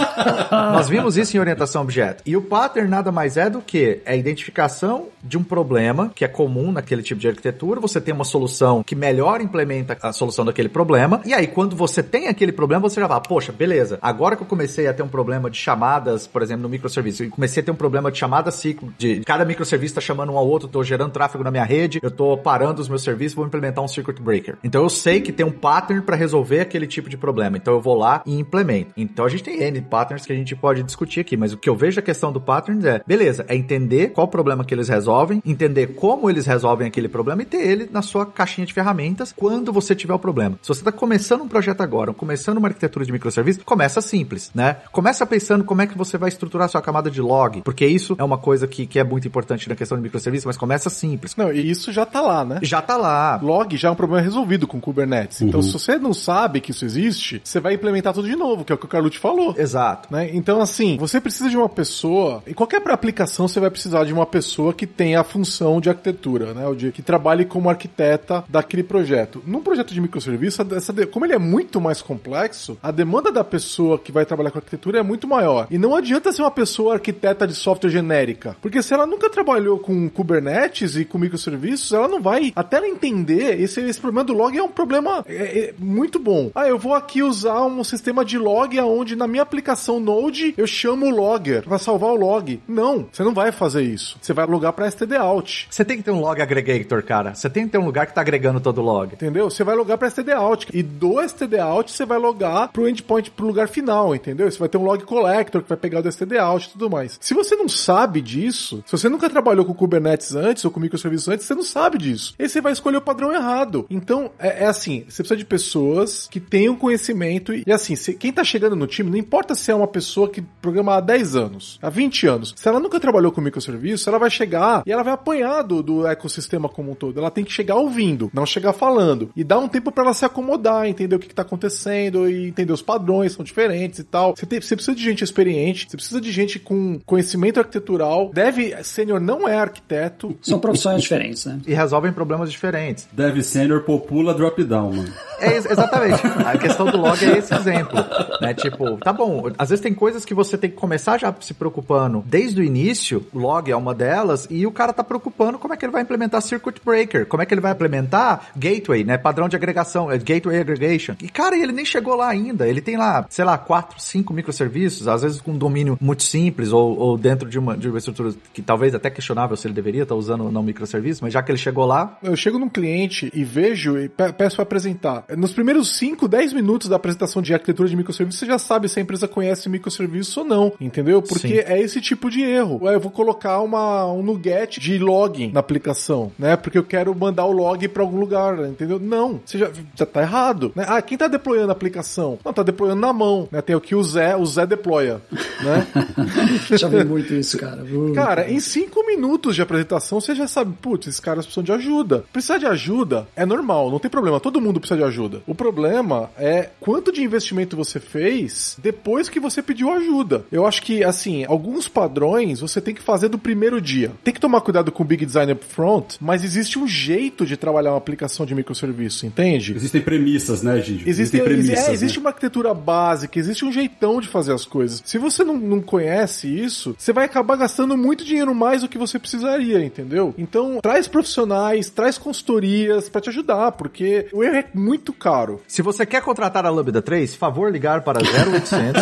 Nós 0.51 0.89
vimos 0.89 1.17
isso 1.17 1.35
em 1.35 1.39
orientação 1.39 1.81
a 1.81 1.83
objeto. 1.83 2.23
E 2.25 2.35
o 2.35 2.41
pattern 2.41 2.89
nada 2.89 3.11
mais 3.11 3.37
é 3.37 3.49
do 3.49 3.61
que 3.61 4.01
a 4.05 4.15
identificação 4.15 5.07
de 5.23 5.37
um 5.37 5.43
problema 5.43 6.11
que 6.13 6.25
é 6.25 6.27
comum 6.27 6.71
naquele 6.71 7.01
tipo 7.01 7.19
de 7.19 7.27
arquitetura, 7.27 7.79
você 7.79 8.01
tem 8.01 8.13
uma 8.13 8.25
solução 8.25 8.83
que 8.83 8.95
melhor 8.95 9.41
implementa 9.41 9.97
a 10.01 10.11
solução 10.11 10.43
daquele 10.43 10.69
problema, 10.69 11.21
e 11.25 11.33
aí 11.33 11.47
quando 11.47 11.75
você 11.75 12.03
tem 12.03 12.27
aquele 12.27 12.51
problema, 12.51 12.81
você 12.81 12.99
já 12.99 13.07
fala, 13.07 13.21
poxa, 13.21 13.51
beleza, 13.51 13.97
agora 14.01 14.35
que 14.35 14.43
eu 14.43 14.47
comecei 14.47 14.87
a 14.87 14.93
ter 14.93 15.03
um 15.03 15.07
problema 15.07 15.49
de 15.49 15.57
chamadas, 15.57 16.27
por 16.27 16.41
exemplo, 16.41 16.63
no 16.63 16.69
microserviço, 16.69 17.23
eu 17.23 17.29
comecei 17.29 17.61
a 17.61 17.65
ter 17.65 17.71
um 17.71 17.75
problema 17.75 18.11
de 18.13 18.19
chamada 18.19 18.51
ciclo, 18.51 18.93
de 18.97 19.21
cada 19.25 19.43
microserviço 19.43 19.91
está 19.91 20.01
chamando 20.01 20.31
um 20.31 20.37
ao 20.37 20.47
outro, 20.47 20.67
estou 20.67 20.83
gerando 20.83 21.11
tráfego 21.11 21.43
na 21.43 21.51
minha 21.51 21.63
rede, 21.63 21.99
eu 22.01 22.09
estou 22.09 22.37
parando 22.37 22.81
os 22.81 22.87
meus 22.87 23.03
serviços, 23.03 23.35
vou 23.35 23.45
implementar 23.45 23.83
um 23.83 23.87
circuit 23.87 24.21
breaker. 24.21 24.57
Então 24.63 24.83
eu 24.83 24.89
sei 24.89 25.19
que 25.21 25.31
tem 25.31 25.45
um 25.45 25.51
pattern 25.51 26.01
para 26.01 26.15
resolver 26.15 26.61
aquele 26.61 26.87
tipo 26.87 27.09
de 27.09 27.17
problema, 27.17 27.57
então 27.57 27.73
eu 27.73 27.81
vou 27.81 27.95
lá 27.95 28.23
e 28.25 28.39
implemento. 28.39 28.91
Então 28.95 29.25
a 29.25 29.29
gente 29.29 29.43
tem 29.43 29.61
N 29.61 29.81
patterns 29.81 30.25
que 30.25 30.33
a 30.33 30.35
gente 30.35 30.55
pode 30.55 30.83
discutir 30.83 31.19
aqui, 31.19 31.35
mas 31.35 31.53
o 31.53 31.57
que 31.57 31.69
eu 31.69 31.75
vejo 31.75 31.99
a 31.99 32.03
questão 32.03 32.31
do 32.31 32.39
pattern 32.39 32.87
é, 32.87 33.01
beleza, 33.05 33.45
é 33.47 33.55
entender 33.55 34.09
qual 34.09 34.27
problema 34.27 34.63
que 34.63 34.73
eles 34.73 34.89
resolvem, 34.89 35.41
entender 35.45 35.95
como 35.95 36.29
eles 36.29 36.45
resolvem 36.45 36.87
aquele 36.87 37.07
problema 37.07 37.41
e 37.41 37.45
ter 37.45 37.67
ele 37.67 37.89
na 37.91 38.01
sua 38.01 38.25
caixinha 38.25 38.65
de 38.65 38.73
ferramentas 38.73 39.33
quando 39.35 39.71
você 39.71 39.95
tiver 39.95 40.13
o 40.13 40.19
problema. 40.19 40.57
Se 40.61 40.67
você 40.67 40.81
está 40.81 40.91
começando 40.91 41.41
um 41.41 41.47
projeto 41.47 41.81
agora, 41.81 42.13
começando 42.13 42.57
uma 42.57 42.67
arquitetura 42.67 43.05
de 43.05 43.11
microserviço, 43.11 43.61
começa 43.63 44.01
simples, 44.01 44.51
né? 44.53 44.77
Começa 44.91 45.25
pensando 45.25 45.63
como 45.63 45.81
é 45.81 45.87
que 45.87 45.97
você 45.97 46.17
vai 46.17 46.29
estruturar 46.29 46.65
a 46.65 46.69
sua 46.69 46.81
camada 46.81 47.09
de 47.09 47.21
log, 47.21 47.61
porque 47.61 47.85
isso 47.85 48.02
é 48.17 48.23
uma 48.23 48.37
coisa 48.37 48.67
que, 48.67 48.85
que 48.85 48.99
é 48.99 49.03
muito 49.03 49.27
importante 49.27 49.67
na 49.69 49.75
questão 49.75 49.97
de 49.97 50.03
microserviço, 50.03 50.47
mas 50.47 50.57
começa 50.57 50.89
simples. 50.89 51.35
Não, 51.35 51.51
e 51.51 51.69
isso 51.69 51.91
já 51.91 52.05
tá 52.05 52.21
lá, 52.21 52.45
né? 52.45 52.59
Já 52.61 52.81
tá 52.81 52.97
lá. 52.97 53.39
Log 53.41 53.75
já 53.75 53.89
é 53.89 53.91
um 53.91 53.95
problema 53.95 54.21
resolvido 54.21 54.67
com 54.67 54.79
Kubernetes. 54.79 55.41
Então, 55.41 55.61
se 55.61 55.71
você 55.71 55.97
não 55.97 56.13
sabe 56.13 56.61
que 56.61 56.71
isso 56.71 56.85
existe, 56.85 57.41
você 57.43 57.59
vai 57.59 57.73
implementar 57.73 58.13
tudo 58.13 58.27
de 58.27 58.35
novo, 58.35 58.63
que 58.63 58.71
é 58.71 58.75
o 58.75 58.77
que 58.77 58.85
o 58.85 58.89
Carlucci 58.89 59.19
falou. 59.19 59.55
Exato. 59.57 60.07
Né? 60.11 60.29
Então, 60.33 60.61
assim, 60.61 60.97
você 60.97 61.19
precisa 61.19 61.49
de 61.49 61.57
uma 61.57 61.69
pessoa, 61.69 62.43
em 62.47 62.53
qualquer 62.53 62.81
aplicação 62.93 63.47
você 63.47 63.59
vai 63.59 63.69
precisar 63.69 64.03
de 64.05 64.13
uma 64.13 64.25
pessoa 64.25 64.73
que 64.73 64.85
tenha 64.85 65.19
a 65.19 65.23
função 65.23 65.81
de 65.81 65.89
arquitetura, 65.89 66.53
né? 66.53 66.67
O 66.67 66.75
de, 66.75 66.91
que 66.91 67.01
trabalhe 67.01 67.45
como 67.45 67.69
arquiteta 67.69 68.43
daquele 68.47 68.83
projeto. 68.83 69.41
Num 69.45 69.61
projeto 69.61 69.93
de 69.93 69.99
microserviço, 69.99 70.65
essa, 70.75 70.93
como 71.07 71.25
ele 71.25 71.33
é 71.33 71.39
muito 71.39 71.81
mais 71.81 72.01
complexo, 72.01 72.77
a 72.81 72.91
demanda 72.91 73.31
da 73.31 73.43
pessoa 73.43 73.97
que 73.97 74.11
vai 74.11 74.25
trabalhar 74.25 74.51
com 74.51 74.59
arquitetura 74.59 74.99
é 74.99 75.03
muito 75.03 75.27
maior. 75.27 75.67
E 75.69 75.77
não 75.77 75.95
adianta 75.95 76.31
ser 76.31 76.41
uma 76.41 76.51
pessoa 76.51 76.95
arquiteta 76.95 77.47
de 77.47 77.55
software 77.55 77.89
genérica, 77.93 78.55
porque 78.61 78.81
se 78.81 78.93
ela 78.93 79.05
nunca 79.05 79.29
trabalhou 79.29 79.79
com 79.79 80.09
Kubernetes 80.09 80.95
e 80.95 81.05
com 81.05 81.17
microserviços, 81.17 81.91
ela 81.91 82.07
não 82.07 82.21
vai, 82.21 82.51
até 82.55 82.77
ela 82.77 82.87
entender, 82.87 83.59
esse, 83.59 83.79
esse 83.81 83.99
problema 83.99 84.23
do 84.23 84.33
log 84.33 84.57
é 84.57 84.63
um 84.63 84.69
problema 84.69 85.23
é, 85.27 85.59
é 85.59 85.73
muito 85.77 86.19
bom. 86.19 86.51
Ah, 86.55 86.67
eu 86.67 86.77
vou 86.77 86.93
aqui 86.93 87.21
usar 87.21 87.65
um 87.65 87.83
sistema 87.83 88.25
de 88.25 88.37
log 88.37 88.77
aonde 88.77 89.15
na 89.15 89.27
minha 89.27 89.43
aplicação 89.43 89.99
Node 89.99 90.53
eu 90.57 90.67
chamo 90.67 91.05
o 91.05 91.09
logger 91.09 91.63
para 91.63 91.77
salvar 91.77 92.11
o 92.11 92.15
log. 92.15 92.61
Não, 92.67 93.07
você 93.11 93.23
não 93.23 93.33
vai 93.33 93.51
fazer 93.51 93.83
isso. 93.83 94.17
Você 94.21 94.33
vai 94.33 94.45
logar 94.45 94.73
para 94.73 94.87
std 94.87 95.15
out. 95.15 95.67
Você 95.69 95.85
tem 95.85 95.97
que 95.97 96.03
ter 96.03 96.11
um 96.11 96.19
log 96.19 96.41
aggregator, 96.41 97.03
cara. 97.03 97.33
Você 97.33 97.49
tem 97.49 97.65
que 97.65 97.71
ter 97.71 97.77
um 97.77 97.85
lugar 97.85 98.07
que 98.07 98.13
tá 98.13 98.21
agregando 98.21 98.59
todo 98.59 98.79
o 98.79 98.83
log. 98.83 99.13
Entendeu? 99.13 99.49
Você 99.49 99.63
vai 99.63 99.75
logar 99.75 99.97
para 99.97 100.07
std 100.07 100.31
out 100.31 100.67
e 100.73 100.81
do 100.81 101.21
std 101.21 101.57
out 101.59 101.91
você 101.91 102.05
vai 102.05 102.17
logar 102.17 102.69
pro 102.69 102.87
endpoint 102.87 103.31
pro 103.31 103.47
lugar 103.47 103.67
final, 103.67 104.15
entendeu? 104.15 104.49
Você 104.49 104.57
vai 104.57 104.69
ter 104.69 104.77
um 104.77 104.83
log 104.83 105.03
collector 105.03 105.61
que 105.61 105.69
vai 105.69 105.77
pegar 105.77 106.01
do 106.01 106.09
std 106.09 106.37
out 106.37 106.67
e 106.67 106.71
tudo 106.71 106.89
mais. 106.89 107.17
Se 107.21 107.33
você 107.33 107.55
não 107.55 107.67
sabe 107.83 108.21
disso, 108.21 108.83
se 108.85 108.91
você 108.91 109.09
nunca 109.09 109.29
trabalhou 109.29 109.65
com 109.65 109.73
Kubernetes 109.73 110.35
antes 110.35 110.63
ou 110.63 110.71
com 110.71 110.79
microserviços 110.79 111.27
antes, 111.27 111.45
você 111.45 111.55
não 111.55 111.63
sabe 111.63 111.97
disso. 111.97 112.33
E 112.39 112.47
você 112.47 112.61
vai 112.61 112.71
escolher 112.71 112.97
o 112.97 113.01
padrão 113.01 113.33
errado. 113.33 113.85
Então, 113.89 114.31
é, 114.39 114.63
é 114.63 114.65
assim, 114.65 115.03
você 115.07 115.21
precisa 115.21 115.37
de 115.37 115.45
pessoas 115.45 116.27
que 116.31 116.39
tenham 116.39 116.75
conhecimento 116.75 117.53
e, 117.53 117.63
e 117.65 117.71
assim, 117.71 117.95
se, 117.95 118.13
quem 118.13 118.31
tá 118.31 118.43
chegando 118.43 118.75
no 118.75 118.87
time, 118.87 119.09
não 119.09 119.17
importa 119.17 119.55
se 119.55 119.71
é 119.71 119.75
uma 119.75 119.87
pessoa 119.87 120.29
que 120.29 120.41
programa 120.41 120.95
há 120.95 121.01
10 121.01 121.35
anos, 121.35 121.79
há 121.81 121.89
20 121.89 122.27
anos, 122.27 122.53
se 122.55 122.67
ela 122.67 122.79
nunca 122.79 122.99
trabalhou 122.99 123.31
com 123.31 123.41
microserviços, 123.41 124.07
ela 124.07 124.19
vai 124.19 124.29
chegar 124.29 124.83
e 124.85 124.91
ela 124.91 125.03
vai 125.03 125.13
apanhar 125.13 125.61
do, 125.61 125.83
do 125.83 126.07
ecossistema 126.07 126.69
como 126.69 126.91
um 126.91 126.95
todo. 126.95 127.19
Ela 127.19 127.31
tem 127.31 127.43
que 127.43 127.51
chegar 127.51 127.75
ouvindo, 127.75 128.31
não 128.33 128.45
chegar 128.45 128.73
falando. 128.73 129.29
E 129.35 129.43
dar 129.43 129.59
um 129.59 129.67
tempo 129.67 129.91
para 129.91 130.03
ela 130.03 130.13
se 130.13 130.25
acomodar, 130.25 130.87
entender 130.87 131.15
o 131.15 131.19
que, 131.19 131.27
que 131.27 131.35
tá 131.35 131.41
acontecendo 131.41 132.29
e 132.29 132.47
entender 132.47 132.73
os 132.73 132.81
padrões, 132.81 133.33
são 133.33 133.43
diferentes 133.43 133.99
e 133.99 134.03
tal. 134.03 134.35
Você, 134.35 134.45
tem, 134.45 134.61
você 134.61 134.75
precisa 134.75 134.95
de 134.95 135.03
gente 135.03 135.23
experiente, 135.23 135.87
você 135.89 135.97
precisa 135.97 136.21
de 136.21 136.31
gente 136.31 136.59
com 136.59 136.99
conhecimento 137.05 137.59
arquitetural. 137.73 138.31
Deve, 138.33 138.75
sênior 138.83 139.19
não 139.19 139.47
é 139.47 139.57
arquiteto. 139.57 140.37
São 140.41 140.59
profissões 140.59 141.01
diferentes, 141.01 141.45
né? 141.45 141.59
E 141.65 141.73
resolvem 141.73 142.11
problemas 142.11 142.51
diferentes. 142.51 143.07
Deve 143.11 143.41
sênior 143.41 143.81
popula 143.81 144.33
drop 144.33 144.63
down, 144.63 144.93
mano. 144.93 145.13
É, 145.39 145.57
exatamente. 145.57 146.21
A 146.45 146.57
questão 146.57 146.85
do 146.85 146.97
log 146.97 147.23
é 147.23 147.37
esse 147.37 147.53
exemplo. 147.53 147.97
Né? 148.39 148.53
Tipo, 148.53 148.97
tá 148.97 149.11
bom, 149.11 149.51
às 149.57 149.69
vezes 149.69 149.81
tem 149.81 149.93
coisas 149.93 150.23
que 150.23 150.33
você 150.33 150.57
tem 150.57 150.69
que 150.69 150.75
começar 150.75 151.17
já 151.19 151.33
se 151.41 151.53
preocupando 151.53 152.23
desde 152.25 152.61
o 152.61 152.63
início, 152.63 153.25
log 153.33 153.69
é 153.69 153.75
uma 153.75 153.93
delas, 153.93 154.47
e 154.49 154.65
o 154.65 154.71
cara 154.71 154.93
tá 154.93 155.03
preocupando 155.03 155.57
como 155.57 155.73
é 155.73 155.77
que 155.77 155.85
ele 155.85 155.91
vai 155.91 156.01
implementar 156.01 156.41
circuit 156.41 156.79
breaker, 156.83 157.25
como 157.25 157.43
é 157.43 157.45
que 157.45 157.53
ele 157.53 157.61
vai 157.61 157.71
implementar 157.71 158.47
gateway, 158.55 159.03
né? 159.03 159.17
Padrão 159.17 159.49
de 159.49 159.55
agregação, 159.55 160.11
é 160.11 160.17
gateway 160.17 160.59
aggregation. 160.59 161.15
E 161.21 161.27
cara, 161.27 161.57
ele 161.57 161.71
nem 161.71 161.85
chegou 161.85 162.15
lá 162.15 162.29
ainda. 162.29 162.67
Ele 162.67 162.81
tem 162.81 162.97
lá, 162.97 163.25
sei 163.29 163.43
lá, 163.43 163.57
quatro, 163.57 163.99
cinco 163.99 164.33
microserviços, 164.33 165.07
às 165.07 165.21
vezes 165.23 165.41
com 165.41 165.51
um 165.51 165.57
domínio 165.57 165.97
muito 165.99 166.23
simples, 166.23 166.71
ou, 166.71 166.97
ou 166.97 167.17
dentro 167.17 167.49
de 167.53 167.59
uma, 167.59 167.77
de 167.77 167.87
uma 167.87 167.97
estrutura 167.97 168.33
que 168.53 168.61
talvez 168.61 168.93
até 168.95 169.09
questionável 169.09 169.55
se 169.55 169.67
ele 169.67 169.73
deveria 169.73 170.03
estar 170.03 170.15
tá 170.15 170.19
usando 170.19 170.45
ou 170.45 170.51
não 170.51 170.63
microserviço, 170.63 171.23
mas 171.23 171.33
já 171.33 171.41
que 171.41 171.51
ele 171.51 171.57
chegou 171.57 171.85
lá. 171.85 172.17
Eu 172.21 172.35
chego 172.35 172.57
num 172.57 172.69
cliente 172.69 173.31
e 173.33 173.43
vejo 173.43 173.97
e 173.97 174.09
peço 174.09 174.55
para 174.55 174.63
apresentar. 174.63 175.23
Nos 175.37 175.53
primeiros 175.53 175.95
5, 175.95 176.27
10 176.27 176.53
minutos 176.53 176.89
da 176.89 176.95
apresentação 176.95 177.41
de 177.41 177.53
arquitetura 177.53 177.87
de 177.87 177.95
microserviços, 177.95 178.39
você 178.39 178.45
já 178.45 178.57
sabe 178.57 178.89
se 178.89 178.99
a 178.99 179.01
empresa 179.01 179.27
conhece 179.27 179.69
microserviços 179.69 180.35
ou 180.35 180.43
não, 180.43 180.73
entendeu? 180.81 181.21
Porque 181.21 181.47
Sim. 181.47 181.63
é 181.65 181.79
esse 181.79 182.01
tipo 182.01 182.29
de 182.29 182.41
erro. 182.41 182.81
Eu 182.89 182.99
vou 182.99 183.11
colocar 183.11 183.59
uma, 183.61 184.05
um 184.11 184.23
nugget 184.23 184.79
de 184.79 184.97
login 184.97 185.51
na 185.51 185.59
aplicação, 185.59 186.31
né? 186.37 186.55
Porque 186.55 186.77
eu 186.77 186.83
quero 186.83 187.15
mandar 187.15 187.45
o 187.45 187.51
log 187.51 187.87
para 187.87 188.01
algum 188.01 188.19
lugar, 188.19 188.59
entendeu? 188.67 188.99
Não, 188.99 189.39
você 189.45 189.57
já, 189.57 189.71
já 189.95 190.05
tá 190.05 190.21
errado. 190.21 190.71
Né? 190.75 190.85
Ah, 190.87 191.01
quem 191.01 191.17
tá 191.17 191.27
deployando 191.27 191.69
a 191.69 191.73
aplicação? 191.73 192.39
Não, 192.43 192.51
tá 192.51 192.63
deployando 192.63 193.01
na 193.01 193.13
mão, 193.13 193.47
né? 193.51 193.61
Tem 193.61 193.75
o 193.75 193.81
que 193.81 193.95
o 193.95 194.03
Zé, 194.03 194.35
o 194.35 194.45
Zé 194.45 194.65
deploya, 194.65 195.21
né? 195.61 195.87
já 196.77 196.87
vi 196.87 197.03
muito 197.03 197.33
isso, 197.33 197.42
cara. 197.55 197.83
Uh. 197.83 198.13
Cara, 198.13 198.49
em 198.49 198.59
5 198.59 199.05
minutos 199.05 199.55
de 199.55 199.61
apresentação, 199.61 200.19
você 200.19 200.35
já 200.35 200.47
sabe, 200.47 200.75
putz, 200.81 201.07
esses 201.07 201.19
caras 201.19 201.45
precisam 201.45 201.63
de 201.63 201.71
ajuda. 201.71 202.23
Precisar 202.31 202.57
de 202.57 202.65
ajuda 202.65 203.27
é 203.35 203.45
normal, 203.45 203.89
não 203.91 203.99
tem 203.99 204.09
problema, 204.09 204.39
todo 204.39 204.61
mundo 204.61 204.79
precisa 204.79 204.99
de 204.99 205.05
ajuda. 205.05 205.41
O 205.47 205.55
problema 205.55 206.29
é 206.37 206.69
quanto 206.79 207.11
de 207.11 207.23
investimento 207.23 207.75
você 207.75 207.99
fez 207.99 208.77
depois 208.81 209.29
que 209.29 209.39
você 209.39 209.61
pediu 209.61 209.91
ajuda. 209.91 210.45
Eu 210.51 210.65
acho 210.65 210.81
que, 210.81 211.03
assim, 211.03 211.45
alguns 211.45 211.87
padrões 211.87 212.59
você 212.59 212.79
tem 212.79 212.93
que 212.93 213.01
fazer 213.01 213.29
do 213.29 213.37
primeiro 213.37 213.81
dia. 213.81 214.11
Tem 214.23 214.33
que 214.33 214.39
tomar 214.39 214.61
cuidado 214.61 214.91
com 214.91 215.03
o 215.03 215.05
Big 215.05 215.25
Design 215.25 215.51
Upfront, 215.51 216.17
mas 216.19 216.43
existe 216.43 216.77
um 216.79 216.87
jeito 216.87 217.45
de 217.45 217.57
trabalhar 217.57 217.91
uma 217.91 217.97
aplicação 217.97 218.45
de 218.45 218.55
microserviço, 218.55 219.25
entende? 219.25 219.73
Existem 219.75 220.01
premissas, 220.01 220.61
né, 220.61 220.77
Gigi? 220.77 221.03
Existem, 221.07 221.09
existem 221.09 221.43
premissas. 221.43 221.87
É, 221.87 221.93
existe 221.93 222.17
né? 222.17 222.21
uma 222.21 222.29
arquitetura 222.29 222.73
básica, 222.73 223.39
existe 223.39 223.65
um 223.65 223.71
jeitão 223.71 224.19
de 224.19 224.27
fazer 224.27 224.53
as 224.53 224.65
coisas. 224.65 225.01
Se 225.05 225.17
você 225.17 225.43
não, 225.43 225.57
não 225.57 225.81
conhece 225.81 226.47
isso, 226.47 226.95
você 226.97 227.13
vai 227.13 227.25
acabar 227.33 227.55
gastando 227.55 227.97
muito 227.97 228.23
dinheiro 228.23 228.53
mais 228.53 228.81
do 228.81 228.87
que 228.87 228.97
você 228.97 229.17
precisaria, 229.17 229.83
entendeu? 229.83 230.35
Então, 230.37 230.79
traz 230.81 231.07
profissionais, 231.07 231.89
traz 231.89 232.17
consultorias 232.17 233.09
para 233.09 233.21
te 233.21 233.29
ajudar, 233.29 233.71
porque 233.71 234.27
o 234.31 234.43
erro 234.43 234.57
é 234.57 234.65
muito 234.73 235.11
caro. 235.11 235.61
Se 235.67 235.81
você 235.81 236.05
quer 236.05 236.21
contratar 236.21 236.65
a 236.65 236.69
Lambda 236.69 237.01
3, 237.01 237.35
favor 237.35 237.71
ligar 237.71 238.01
para 238.01 238.19
0800. 238.19 239.01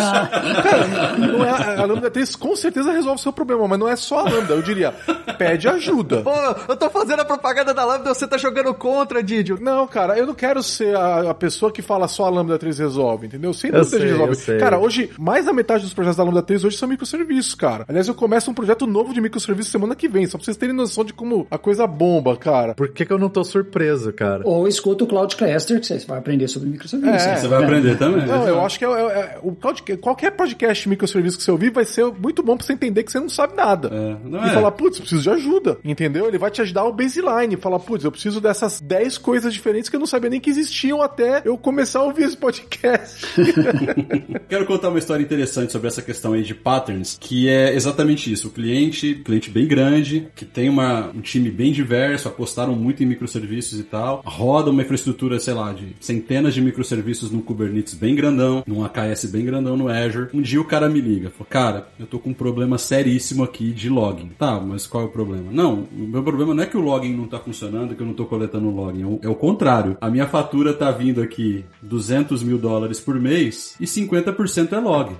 Cara, 0.62 1.16
não 1.18 1.44
é, 1.44 1.80
a 1.80 1.84
Lambda 1.84 2.10
3 2.10 2.34
com 2.36 2.56
certeza 2.56 2.90
resolve 2.90 3.20
o 3.20 3.22
seu 3.22 3.32
problema, 3.32 3.68
mas 3.68 3.78
não 3.78 3.88
é 3.88 3.96
só 3.96 4.20
a 4.20 4.30
Lambda, 4.30 4.54
eu 4.54 4.62
diria, 4.62 4.92
pede 5.36 5.68
ajuda. 5.68 6.22
Pô, 6.22 6.32
eu 6.68 6.76
tô 6.76 6.88
fazendo 6.88 7.20
a 7.20 7.24
propaganda 7.24 7.74
da 7.74 7.84
Lambda, 7.84 8.14
você 8.14 8.26
tá 8.26 8.38
jogando 8.38 8.72
contra, 8.72 9.22
Didio. 9.22 9.58
Não, 9.60 9.86
cara, 9.86 10.18
eu 10.18 10.26
não 10.26 10.34
quero 10.34 10.62
ser 10.62 10.96
a, 10.96 11.30
a 11.30 11.34
pessoa 11.34 11.70
que 11.70 11.82
fala 11.82 12.08
só 12.08 12.24
a 12.24 12.30
Lambda 12.30 12.58
3 12.58 12.78
resolve, 12.78 13.26
entendeu? 13.26 13.52
Sem 13.52 13.70
dúvida 13.70 13.98
resolve. 13.98 14.58
Cara, 14.58 14.78
hoje, 14.78 15.10
mais 15.18 15.44
da 15.44 15.52
metade 15.52 15.84
dos 15.84 15.92
projetos 15.92 16.16
da 16.16 16.24
Lambda 16.24 16.42
3 16.42 16.64
hoje 16.64 16.76
são 16.78 16.88
microserviços, 16.88 17.54
cara. 17.54 17.84
Aliás, 17.88 18.08
eu, 18.08 18.14
começa 18.22 18.48
um 18.48 18.54
projeto 18.54 18.86
novo 18.86 19.12
de 19.12 19.20
microserviço 19.20 19.68
semana 19.68 19.96
que 19.96 20.06
vem, 20.06 20.26
só 20.28 20.38
pra 20.38 20.44
vocês 20.44 20.56
terem 20.56 20.72
noção 20.72 21.04
de 21.04 21.12
como 21.12 21.44
a 21.50 21.58
coisa 21.58 21.88
bomba, 21.88 22.36
cara. 22.36 22.72
Por 22.72 22.86
que, 22.90 23.04
que 23.04 23.12
eu 23.12 23.18
não 23.18 23.28
tô 23.28 23.42
surpreso, 23.42 24.12
cara? 24.12 24.42
Ou 24.46 24.68
escuta 24.68 25.02
o 25.02 25.08
Cloudcaster, 25.08 25.80
que 25.80 25.86
você 25.88 25.98
vai 26.06 26.18
aprender 26.20 26.46
sobre 26.46 26.68
microserviços. 26.68 27.20
É, 27.26 27.34
Você 27.34 27.48
vai 27.48 27.64
aprender 27.64 27.98
também. 27.98 28.24
Não, 28.24 28.46
eu 28.46 28.60
acho 28.60 28.78
que 28.78 28.84
é, 28.84 28.88
é- 28.88 28.92
é- 28.92 29.38
o 29.42 29.56
cloud- 29.56 29.82
qualquer 29.96 30.30
podcast 30.36 30.84
de 30.84 30.88
microserviço 30.90 31.36
que 31.36 31.42
você 31.42 31.50
ouvir 31.50 31.70
vai 31.72 31.84
ser 31.84 32.04
muito 32.16 32.44
bom 32.44 32.56
pra 32.56 32.64
você 32.64 32.74
entender 32.74 33.02
que 33.02 33.10
você 33.10 33.18
não 33.18 33.28
sabe 33.28 33.56
nada. 33.56 33.88
É, 33.92 34.16
não 34.28 34.46
e 34.46 34.50
é. 34.50 34.52
falar, 34.52 34.70
putz, 34.70 35.00
preciso 35.00 35.22
de 35.22 35.30
ajuda, 35.30 35.78
entendeu? 35.84 36.28
Ele 36.28 36.38
vai 36.38 36.52
te 36.52 36.62
ajudar 36.62 36.84
o 36.84 36.92
baseline, 36.92 37.56
falar, 37.56 37.80
putz, 37.80 38.04
eu 38.04 38.12
preciso 38.12 38.40
dessas 38.40 38.80
10 38.80 39.18
coisas 39.18 39.52
diferentes 39.52 39.90
que 39.90 39.96
eu 39.96 40.00
não 40.00 40.06
sabia 40.06 40.30
nem 40.30 40.38
que 40.40 40.48
existiam 40.48 41.02
até 41.02 41.42
eu 41.44 41.58
começar 41.58 41.98
a 41.98 42.04
ouvir 42.04 42.22
esse 42.22 42.36
podcast. 42.36 43.26
Quero 44.48 44.64
contar 44.64 44.90
uma 44.90 44.98
história 45.00 45.24
interessante 45.24 45.72
sobre 45.72 45.88
essa 45.88 46.00
questão 46.02 46.34
aí 46.34 46.42
de 46.44 46.54
patterns, 46.54 47.18
que 47.20 47.48
é 47.48 47.74
exatamente 47.74 48.11
isso. 48.14 48.48
O 48.48 48.50
cliente, 48.50 49.14
cliente 49.24 49.50
bem 49.50 49.66
grande, 49.66 50.26
que 50.34 50.44
tem 50.44 50.68
uma, 50.68 51.08
um 51.14 51.20
time 51.20 51.50
bem 51.50 51.72
diverso, 51.72 52.28
apostaram 52.28 52.74
muito 52.74 53.02
em 53.02 53.06
microserviços 53.06 53.78
e 53.78 53.82
tal, 53.84 54.22
roda 54.24 54.70
uma 54.70 54.82
infraestrutura, 54.82 55.38
sei 55.38 55.54
lá, 55.54 55.72
de 55.72 55.88
centenas 56.00 56.54
de 56.54 56.60
microserviços 56.60 57.30
no 57.30 57.40
Kubernetes 57.42 57.94
bem 57.94 58.14
grandão, 58.14 58.62
num 58.66 58.84
AKS 58.84 59.26
bem 59.26 59.44
grandão 59.44 59.76
no 59.76 59.88
Azure. 59.88 60.28
Um 60.34 60.42
dia 60.42 60.60
o 60.60 60.64
cara 60.64 60.88
me 60.88 61.00
liga, 61.00 61.30
falou, 61.30 61.46
cara, 61.48 61.88
eu 61.98 62.06
tô 62.06 62.18
com 62.18 62.30
um 62.30 62.34
problema 62.34 62.78
seríssimo 62.78 63.42
aqui 63.44 63.70
de 63.72 63.88
login. 63.88 64.30
Tá, 64.38 64.58
mas 64.60 64.86
qual 64.86 65.04
é 65.04 65.06
o 65.06 65.10
problema? 65.10 65.50
Não, 65.50 65.86
o 65.96 66.06
meu 66.06 66.22
problema 66.22 66.54
não 66.54 66.62
é 66.62 66.66
que 66.66 66.76
o 66.76 66.80
login 66.80 67.14
não 67.16 67.26
tá 67.26 67.38
funcionando, 67.38 67.94
que 67.94 68.02
eu 68.02 68.06
não 68.06 68.14
tô 68.14 68.24
coletando 68.26 68.68
o 68.68 68.74
login. 68.74 69.02
É 69.02 69.06
o- 69.06 69.20
É 69.22 69.28
o 69.28 69.34
contrário. 69.34 69.96
A 70.00 70.10
minha 70.10 70.26
fatura 70.26 70.72
tá 70.74 70.90
vindo 70.90 71.22
aqui 71.22 71.64
200 71.82 72.42
mil 72.42 72.58
dólares 72.58 72.98
por 73.00 73.18
mês 73.20 73.74
e 73.80 73.86
50% 73.86 74.72
é 74.72 74.78
log. 74.80 75.12